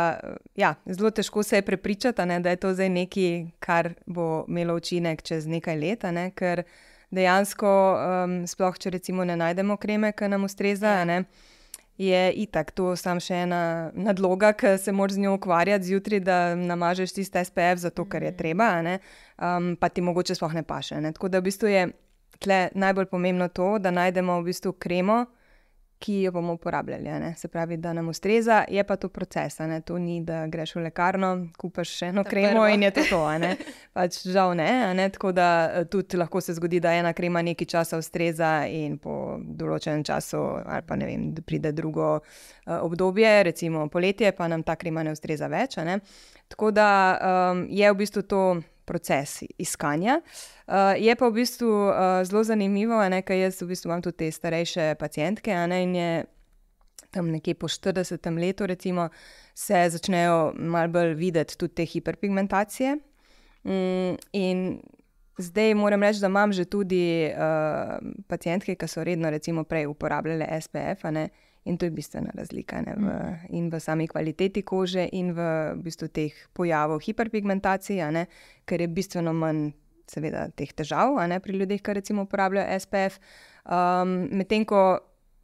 ja, 0.57 0.75
zelo 0.87 1.11
težko 1.15 1.43
se 1.43 1.61
je 1.61 1.67
prepričati, 1.67 2.27
ne, 2.27 2.41
da 2.41 2.51
je 2.55 2.63
to 2.63 2.73
zdaj 2.75 2.89
nekaj, 2.89 3.35
kar 3.61 3.93
bo 4.07 4.45
imelo 4.49 4.75
učinek 4.81 5.23
čez 5.23 5.47
nekaj 5.47 5.77
let, 5.79 6.07
ne, 6.11 6.31
ker 6.35 6.65
dejansko, 7.15 7.71
um, 8.25 8.35
sploh 8.47 8.77
če 8.79 8.93
recimo 8.97 9.25
ne 9.27 9.37
najdemo 9.39 9.77
kreme, 9.81 10.13
ki 10.17 10.29
nam 10.31 10.47
ustreza, 10.47 11.01
ja. 11.01 11.07
ne, 11.09 11.25
je 12.01 12.21
itak 12.45 12.71
to 12.73 12.95
samo 12.97 13.21
še 13.21 13.43
ena 13.45 13.63
nadloga, 13.93 14.55
ki 14.57 14.77
se 14.81 14.93
moraš 14.93 15.19
z 15.19 15.25
njo 15.25 15.35
ukvarjati 15.37 15.91
zjutraj, 15.91 16.23
da 16.25 16.39
namažeš 16.57 17.19
tiste 17.19 17.43
SPF, 17.45 17.83
zato 17.83 18.07
ker 18.09 18.25
je 18.25 18.33
mhm. 18.33 18.39
treba, 18.39 18.71
ne, 18.87 19.01
um, 19.37 19.75
pa 19.77 19.91
ti 19.93 20.05
mogoče 20.05 20.39
sploh 20.39 20.55
ne 20.57 20.65
paše. 20.67 21.01
Ne. 21.01 21.13
Tako 21.17 21.29
da 21.29 21.43
v 21.43 21.51
bistvu 21.51 21.73
je 21.73 21.91
tle 22.41 22.63
najbolj 22.75 23.11
pomembno 23.11 23.51
to, 23.53 23.75
da 23.79 23.93
najdemo 23.93 24.41
v 24.41 24.49
bistvu 24.53 24.73
kremo 24.81 25.27
ki 26.01 26.23
jo 26.23 26.33
bomo 26.33 26.53
uporabljali. 26.53 27.05
Ne? 27.05 27.35
Se 27.37 27.49
pravi, 27.49 27.77
da 27.77 27.93
nam 27.93 28.09
ustreza, 28.09 28.65
je 28.69 28.85
pa 28.85 28.97
to 28.97 29.09
proces. 29.09 29.59
To 29.85 29.99
ni, 29.99 30.21
da 30.25 30.47
greš 30.47 30.75
v 30.75 30.85
lekarno, 30.87 31.31
kupaš 31.59 31.93
še 31.99 32.09
eno 32.15 32.25
kremo 32.25 32.65
in 32.69 32.83
je 32.83 32.91
to 32.97 33.05
to. 33.11 33.21
Pač 33.97 34.23
žal 34.25 34.55
ne, 34.57 34.95
ne. 34.97 35.09
Tako 35.13 35.33
da 35.37 35.49
eh, 35.75 35.85
tudi 35.85 36.17
lahko 36.17 36.41
se 36.41 36.57
zgodi, 36.57 36.81
da 36.81 36.95
ena 36.97 37.13
krema 37.13 37.43
nekaj 37.43 37.69
časa 37.69 38.01
ustreza 38.01 38.65
in 38.67 38.97
po 38.99 39.37
določenem 39.45 40.05
času, 40.07 40.41
ali 40.65 40.89
pa 40.89 40.97
ne 40.97 41.11
vem, 41.11 41.29
pride 41.45 41.75
drugo 41.77 42.09
uh, 42.17 42.81
obdobje, 42.81 43.43
recimo 43.53 43.85
poletje, 43.93 44.33
pa 44.33 44.49
nam 44.49 44.65
ta 44.65 44.77
krema 44.81 45.05
ne 45.05 45.13
ustreza 45.13 45.53
več. 45.53 45.77
Ne? 45.85 46.01
Tako 46.49 46.73
da 46.75 46.89
um, 47.53 47.67
je 47.69 47.93
v 47.93 48.01
bistvu 48.01 48.25
to 48.25 48.45
proces 48.91 49.45
iskanja. 49.59 50.19
Uh, 50.67 50.99
je 50.99 51.15
pa 51.15 51.31
v 51.31 51.39
bistvu 51.39 51.71
uh, 51.71 51.95
zelo 52.27 52.43
zanimivo, 52.47 52.99
ker 53.23 53.39
jaz 53.39 53.63
v 53.63 53.71
bistvu 53.71 53.91
imam 53.91 54.03
tudi 54.03 54.25
te 54.25 54.31
starejše 54.35 54.95
pacijentke, 54.99 55.55
ne, 55.71 55.83
in 55.87 55.95
je 55.95 56.11
tam 57.11 57.31
nekje 57.31 57.55
po 57.59 57.69
40 57.71 58.39
letu, 58.39 58.67
recimo, 58.67 59.09
se 59.55 59.87
začnejo 59.91 60.53
malo 60.55 60.89
bolj 60.89 61.15
videti 61.19 61.59
tudi 61.59 61.75
te 61.75 61.87
hiperpigmentacije. 61.87 62.97
Mm, 63.65 64.17
in 64.33 64.81
zdaj 65.39 65.75
moram 65.75 66.03
reči, 66.03 66.21
da 66.21 66.27
imam 66.27 66.53
že 66.53 66.65
tudi 66.65 67.31
uh, 67.31 67.99
pacijentke, 68.29 68.75
ki 68.75 68.89
so 68.89 69.05
redno, 69.05 69.31
recimo, 69.31 69.65
prej 69.65 69.87
uporabljale 69.87 70.49
SPF. 70.61 71.05
Ne, 71.11 71.29
In 71.65 71.77
to 71.77 71.85
je 71.85 71.93
bistvena 71.93 72.33
razlika 72.35 72.81
ne, 72.81 72.95
v, 72.97 73.01
mm. 73.05 73.51
in 73.57 73.69
v 73.71 73.81
sami 73.81 74.09
kvaliteti 74.09 74.63
kože, 74.65 75.09
in 75.13 75.35
v, 75.37 75.49
v 75.77 75.83
bistvu 75.85 76.09
teh 76.09 76.37
pojavov 76.57 77.03
hiperpigmentacije, 77.05 78.07
ne, 78.17 78.25
ker 78.65 78.81
je 78.81 78.89
bistveno 78.89 79.35
manj, 79.37 79.69
seveda, 80.09 80.49
teh 80.57 80.73
težav 80.73 81.19
ne, 81.29 81.37
pri 81.41 81.61
ljudeh, 81.61 81.83
ki 81.85 81.95
recimo 82.01 82.25
uporabljajo 82.25 82.81
SPF. 82.81 83.21
Um, 83.69 84.17
Medtem 84.33 84.65
ko 84.65 84.99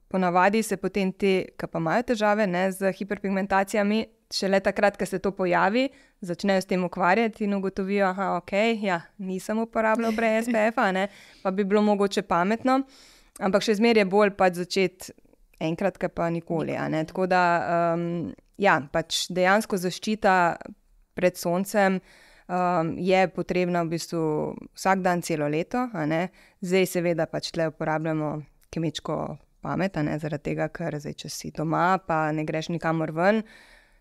ponavadi 0.08 0.62
se 0.62 0.78
potem 0.80 1.12
ti, 1.12 1.42
ki 1.58 1.68
pa 1.68 1.82
imajo 1.82 2.06
težave 2.12 2.46
ne, 2.48 2.70
z 2.72 2.94
hiperpigmentacijami, 2.96 4.06
šele 4.32 4.60
takrat, 4.64 4.96
ko 4.96 5.06
se 5.06 5.20
to 5.22 5.30
pojavi, 5.36 5.88
začnejo 6.24 6.64
s 6.64 6.66
tem 6.66 6.84
ukvarjati 6.84 7.44
in 7.44 7.54
ugotovijo, 7.54 8.08
da 8.16 8.30
okay, 8.40 8.78
ja, 8.82 9.02
nisem 9.18 9.60
uporabljal 9.62 10.16
brez 10.16 10.48
SPF-a, 10.48 11.06
pa 11.42 11.50
bi 11.50 11.64
bilo 11.64 11.82
mogoče 11.82 12.22
pametno. 12.22 12.80
Ampak 13.36 13.62
še 13.62 13.76
zmeraj 13.76 14.00
je 14.00 14.08
bolj 14.08 14.32
pač 14.32 14.56
začeti 14.62 15.12
enkrat, 15.60 15.98
pa 16.14 16.30
nikoli. 16.30 16.76
Tako 17.06 17.26
da 17.26 17.42
um, 17.94 18.32
ja, 18.58 18.80
pač 18.92 19.26
dejansko 19.30 19.78
zaščita 19.80 20.34
pred 21.16 21.36
soncem 21.36 22.00
um, 22.00 22.92
je 22.98 23.22
potrebna 23.32 23.84
v 23.84 23.96
bistvu 23.96 24.22
vsak 24.76 25.04
dan, 25.04 25.22
celo 25.22 25.48
leto. 25.48 25.86
Zdaj, 26.60 26.86
seveda, 26.86 27.26
pač 27.30 27.52
tle 27.54 27.70
uporabljamo 27.72 28.36
kemičko 28.72 29.36
pamet, 29.64 29.96
zaradi 30.20 30.52
tega, 30.52 30.68
ker 30.68 30.98
zdaj, 31.00 31.16
če 31.24 31.32
si 31.32 31.50
doma, 31.54 31.96
pa 31.98 32.26
ne 32.32 32.44
greš 32.46 32.70
nikamor 32.74 33.14
ven. 33.16 33.42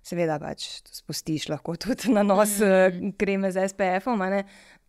Seveda, 0.06 0.38
pač 0.38 0.68
spustiš 0.94 1.50
lahko 1.50 1.76
tudi 1.82 2.14
na 2.14 2.24
nos 2.26 2.60
mm. 2.62 3.16
kreme 3.18 3.52
z 3.52 3.68
SPF-om, 3.74 4.22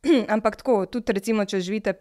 Ampak 0.34 0.60
tako, 0.60 0.84
tudi 0.86 1.14
recimo, 1.16 1.44
če 1.48 1.60
živite 1.64 1.94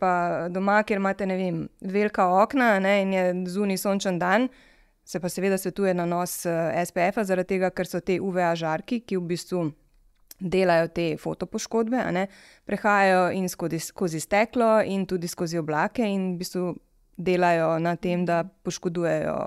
doma, 0.54 0.82
kjer 0.86 1.00
imate 1.00 1.26
vem, 1.30 1.66
velika 1.82 2.28
okna 2.42 2.76
ne, 2.84 2.96
in 3.02 3.14
je 3.14 3.24
zunaj 3.50 3.80
sončen 3.82 4.20
dan, 4.20 4.50
se 5.06 5.22
pa 5.22 5.30
seveda 5.30 5.58
svetuje 5.58 5.94
na 5.94 6.06
nos 6.06 6.44
eh, 6.46 6.84
SPF, 6.86 7.24
zaradi 7.26 7.56
tega, 7.56 7.72
ker 7.72 7.90
so 7.90 8.02
te 8.02 8.20
UVA 8.22 8.54
žarki, 8.58 9.02
ki 9.06 9.18
v 9.18 9.28
bistvu 9.32 9.64
delajo 10.40 10.90
te 10.92 11.06
fotopoškodbe, 11.22 12.02
ne, 12.16 12.26
prehajajo 12.68 13.30
in 13.38 13.48
skozi, 13.50 13.80
skozi 13.80 14.20
steklo, 14.20 14.82
in 14.84 15.06
tudi 15.08 15.30
skozi 15.32 15.62
oblake, 15.62 16.04
in 16.04 16.34
v 16.34 16.44
bistvu 16.44 16.74
delajo 17.16 17.78
na 17.80 17.96
tem, 17.96 18.26
da 18.28 18.44
poškodujejo 18.44 19.38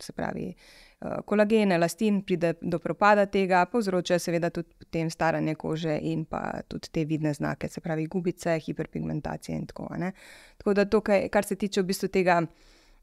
se 0.00 0.14
pravi. 0.16 0.54
Kolagene, 0.98 1.74
elastin, 1.74 2.22
pride 2.24 2.54
do 2.60 2.78
propada 2.80 3.26
tega, 3.28 3.66
povzroča 3.68 4.16
seveda 4.18 4.48
tudi 4.50 4.72
potem 4.80 5.10
staranje 5.12 5.54
kože 5.60 5.98
in 6.08 6.22
pa 6.24 6.62
tudi 6.68 6.88
te 6.88 7.04
vidne 7.04 7.34
znake, 7.36 7.68
se 7.68 7.82
pravi 7.84 8.06
gubice, 8.06 8.58
hiperpigmentacije 8.64 9.58
in 9.58 9.66
tako 9.66 9.90
naprej. 9.90 10.12
Tako 10.56 10.74
da 10.74 10.84
to, 10.84 11.02
kar 11.04 11.44
se 11.44 11.56
tiče 11.56 11.82
v 11.82 11.86
bistvu 11.92 12.08
tega 12.08 12.38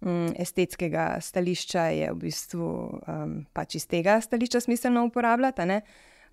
um, 0.02 0.34
estetskega 0.40 1.20
stališča, 1.22 1.86
je 1.94 2.10
v 2.12 2.18
bistvu 2.26 2.72
um, 3.08 3.38
pač 3.54 3.76
iz 3.76 3.86
tega 3.88 4.18
stališča 4.22 4.66
smiselno 4.66 5.06
uporabljati. 5.06 5.62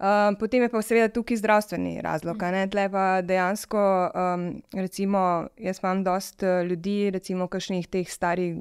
Um, 0.00 0.36
potem 0.40 0.62
je 0.64 0.72
pa 0.72 0.80
seveda 0.80 1.12
tukaj 1.12 1.36
zdravstveni 1.36 2.00
razlog. 2.00 2.40
Tle 2.72 2.88
pa 2.88 3.20
dejansko, 3.20 3.86
um, 4.16 4.50
recimo, 4.72 5.48
jaz 5.60 5.84
imam 5.84 6.04
dosta 6.04 6.46
eh, 6.46 6.64
ljudi, 6.64 7.10
recimo, 7.10 7.52
kakšnih 7.52 7.86
teh 7.86 8.08
stari, 8.08 8.54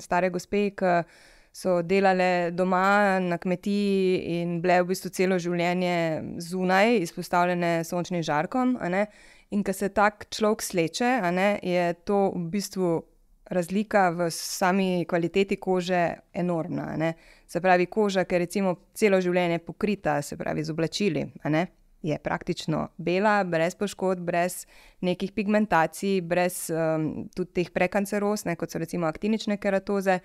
stare 0.00 0.32
gospe, 0.32 0.70
ki 0.72 1.02
so 1.56 1.80
delale 1.82 2.50
doma 2.52 3.18
na 3.20 3.38
kmetiji 3.38 4.40
in 4.40 4.58
bile 4.60 4.82
v 4.82 4.90
bistvu 4.90 5.10
celo 5.16 5.38
življenje 5.40 5.96
zunaj, 6.44 6.98
izpostavljene 7.06 7.80
sončnim 7.88 8.24
žarkom. 8.26 8.76
In 9.54 9.62
ko 9.64 9.72
se 9.72 9.88
tak 9.94 10.26
človek 10.34 10.64
sleče, 10.66 11.10
ne, 11.32 11.54
je 11.64 11.94
to 12.04 12.26
v 12.34 12.42
bistvu 12.52 12.90
razlika 13.56 14.10
v 14.10 14.26
sami 14.34 15.06
kvaliteti 15.08 15.56
kože 15.56 16.02
enormna. 16.34 16.90
Ne. 16.98 17.14
Se 17.46 17.62
pravi, 17.62 17.86
koža, 17.86 18.26
ki 18.26 18.34
je 18.34 18.40
recimo 18.42 18.74
celo 18.92 19.20
življenje 19.22 19.62
pokrita, 19.64 20.18
se 20.22 20.36
pravi 20.36 20.64
z 20.66 20.74
oblačili. 20.74 21.22
Je 22.06 22.18
praktično 22.22 22.82
bela, 22.98 23.38
brez 23.48 23.74
poškodb, 23.78 24.26
brez 24.28 24.66
nekih 25.00 25.32
pigmentacij, 25.32 26.20
brez 26.20 26.66
um, 26.68 27.30
tudi 27.34 27.62
teh 27.62 27.72
prekanceroz, 27.72 28.44
kot 28.58 28.70
so 28.70 28.82
recimo 28.82 29.08
aktinične 29.08 29.56
keratoze. 29.62 30.20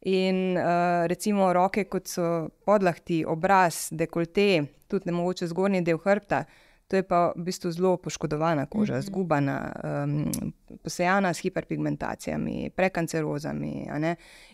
In 0.00 0.56
uh, 0.56 1.06
recimo 1.06 1.52
roke, 1.52 1.84
kot 1.90 2.06
so 2.08 2.48
podlahti, 2.64 3.24
obraz, 3.26 3.88
dekolte, 3.90 4.66
tudi 4.86 5.10
ne 5.10 5.16
mogoče 5.16 5.48
zgornji 5.50 5.82
del 5.82 5.98
hrbta, 5.98 6.44
to 6.86 7.00
je 7.00 7.02
pa 7.02 7.32
v 7.34 7.42
bistvu 7.48 7.72
zelo 7.74 7.96
poškodovana 7.96 8.66
koža, 8.66 8.94
mm 8.94 8.98
-hmm. 8.98 9.06
zgubana, 9.06 9.72
um, 10.04 10.30
posejana 10.82 11.34
s 11.34 11.38
hiperpigmentacijami, 11.38 12.70
prekancerozami. 12.70 13.86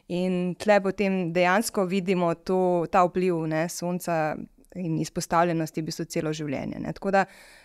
In 0.08 0.54
tle 0.54 0.80
potem 0.80 1.32
dejansko 1.32 1.84
vidimo 1.84 2.34
to, 2.34 2.86
ta 2.90 3.04
vpliv 3.04 3.46
ne, 3.46 3.68
sonca 3.68 4.36
in 4.74 4.98
izpostavljenosti 4.98 5.80
v 5.80 5.84
bistvu 5.84 6.04
celo 6.04 6.32
življenje. 6.32 6.78
Ne. 6.78 6.92
Tako 6.92 7.10
da, 7.10 7.24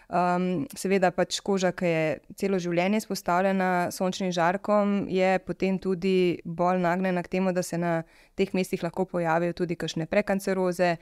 um, 0.10 0.66
seveda, 0.78 1.12
pač 1.16 1.40
koža, 1.44 1.72
ki 1.76 1.92
je 1.92 2.04
celo 2.40 2.60
življenje 2.62 3.04
izpostavljena 3.04 3.70
sončnim 3.96 4.32
žarkom, 4.36 5.06
je 5.12 5.38
potem 5.46 5.80
tudi 5.80 6.40
bolj 6.46 6.82
nagnjena 6.84 7.24
k 7.24 7.34
temu, 7.38 7.54
da 7.56 7.64
se 7.64 7.80
na 7.82 8.02
teh 8.36 8.54
mestih 8.54 8.84
lahko 8.84 9.08
pojavijo 9.10 9.56
tudi 9.64 9.80
kakšne 9.80 10.08
prekanceroze. 10.10 10.96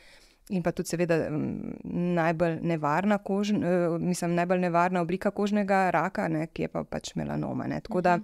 In 0.53 0.61
pa 0.61 0.69
tudi, 0.77 0.91
seveda, 0.93 1.23
najbolj 1.89 2.59
nevarna, 2.61 3.17
kož, 3.17 3.49
eh, 3.57 3.95
mislim, 3.97 4.35
najbolj 4.37 4.59
nevarna 4.67 5.01
oblika 5.01 5.31
kožnega 5.33 5.87
raka, 5.89 6.27
ne, 6.29 6.45
ki 6.53 6.67
je 6.67 6.69
pa 6.69 6.83
pač 6.83 7.15
melanoma. 7.17 7.65
Ne. 7.67 7.79
Tako 7.81 8.01
da, 8.05 8.19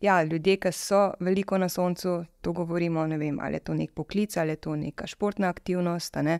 ja, 0.00 0.22
ljudje, 0.24 0.56
ki 0.56 0.72
so 0.72 1.02
veliko 1.20 1.58
na 1.58 1.68
soncu, 1.68 2.24
to 2.40 2.52
govorimo, 2.56 3.04
ne 3.06 3.18
vem, 3.20 3.40
ali 3.40 3.60
je 3.60 3.60
to 3.60 3.74
nek 3.74 3.92
poklic 3.92 4.36
ali 4.36 4.56
je 4.56 4.56
to 4.56 4.76
neka 4.76 5.06
športna 5.06 5.48
aktivnost, 5.52 6.16
ne, 6.24 6.38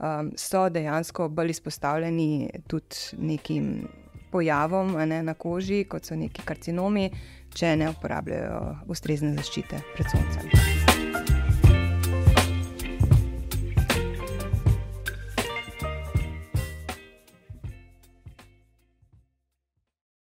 um, 0.00 0.32
so 0.36 0.68
dejansko 0.68 1.28
bolj 1.28 1.50
izpostavljeni 1.50 2.50
tudi 2.66 2.96
nekim 3.18 3.88
pojavom 4.30 4.92
ne, 5.08 5.22
na 5.22 5.34
koži, 5.34 5.84
kot 5.84 6.04
so 6.04 6.16
neki 6.16 6.42
karcinomi, 6.46 7.10
če 7.54 7.74
ne 7.76 7.90
uporabljajo 7.90 8.60
ustrezne 8.88 9.34
zaščite 9.38 9.82
pred 9.96 10.14
soncem. 10.14 10.79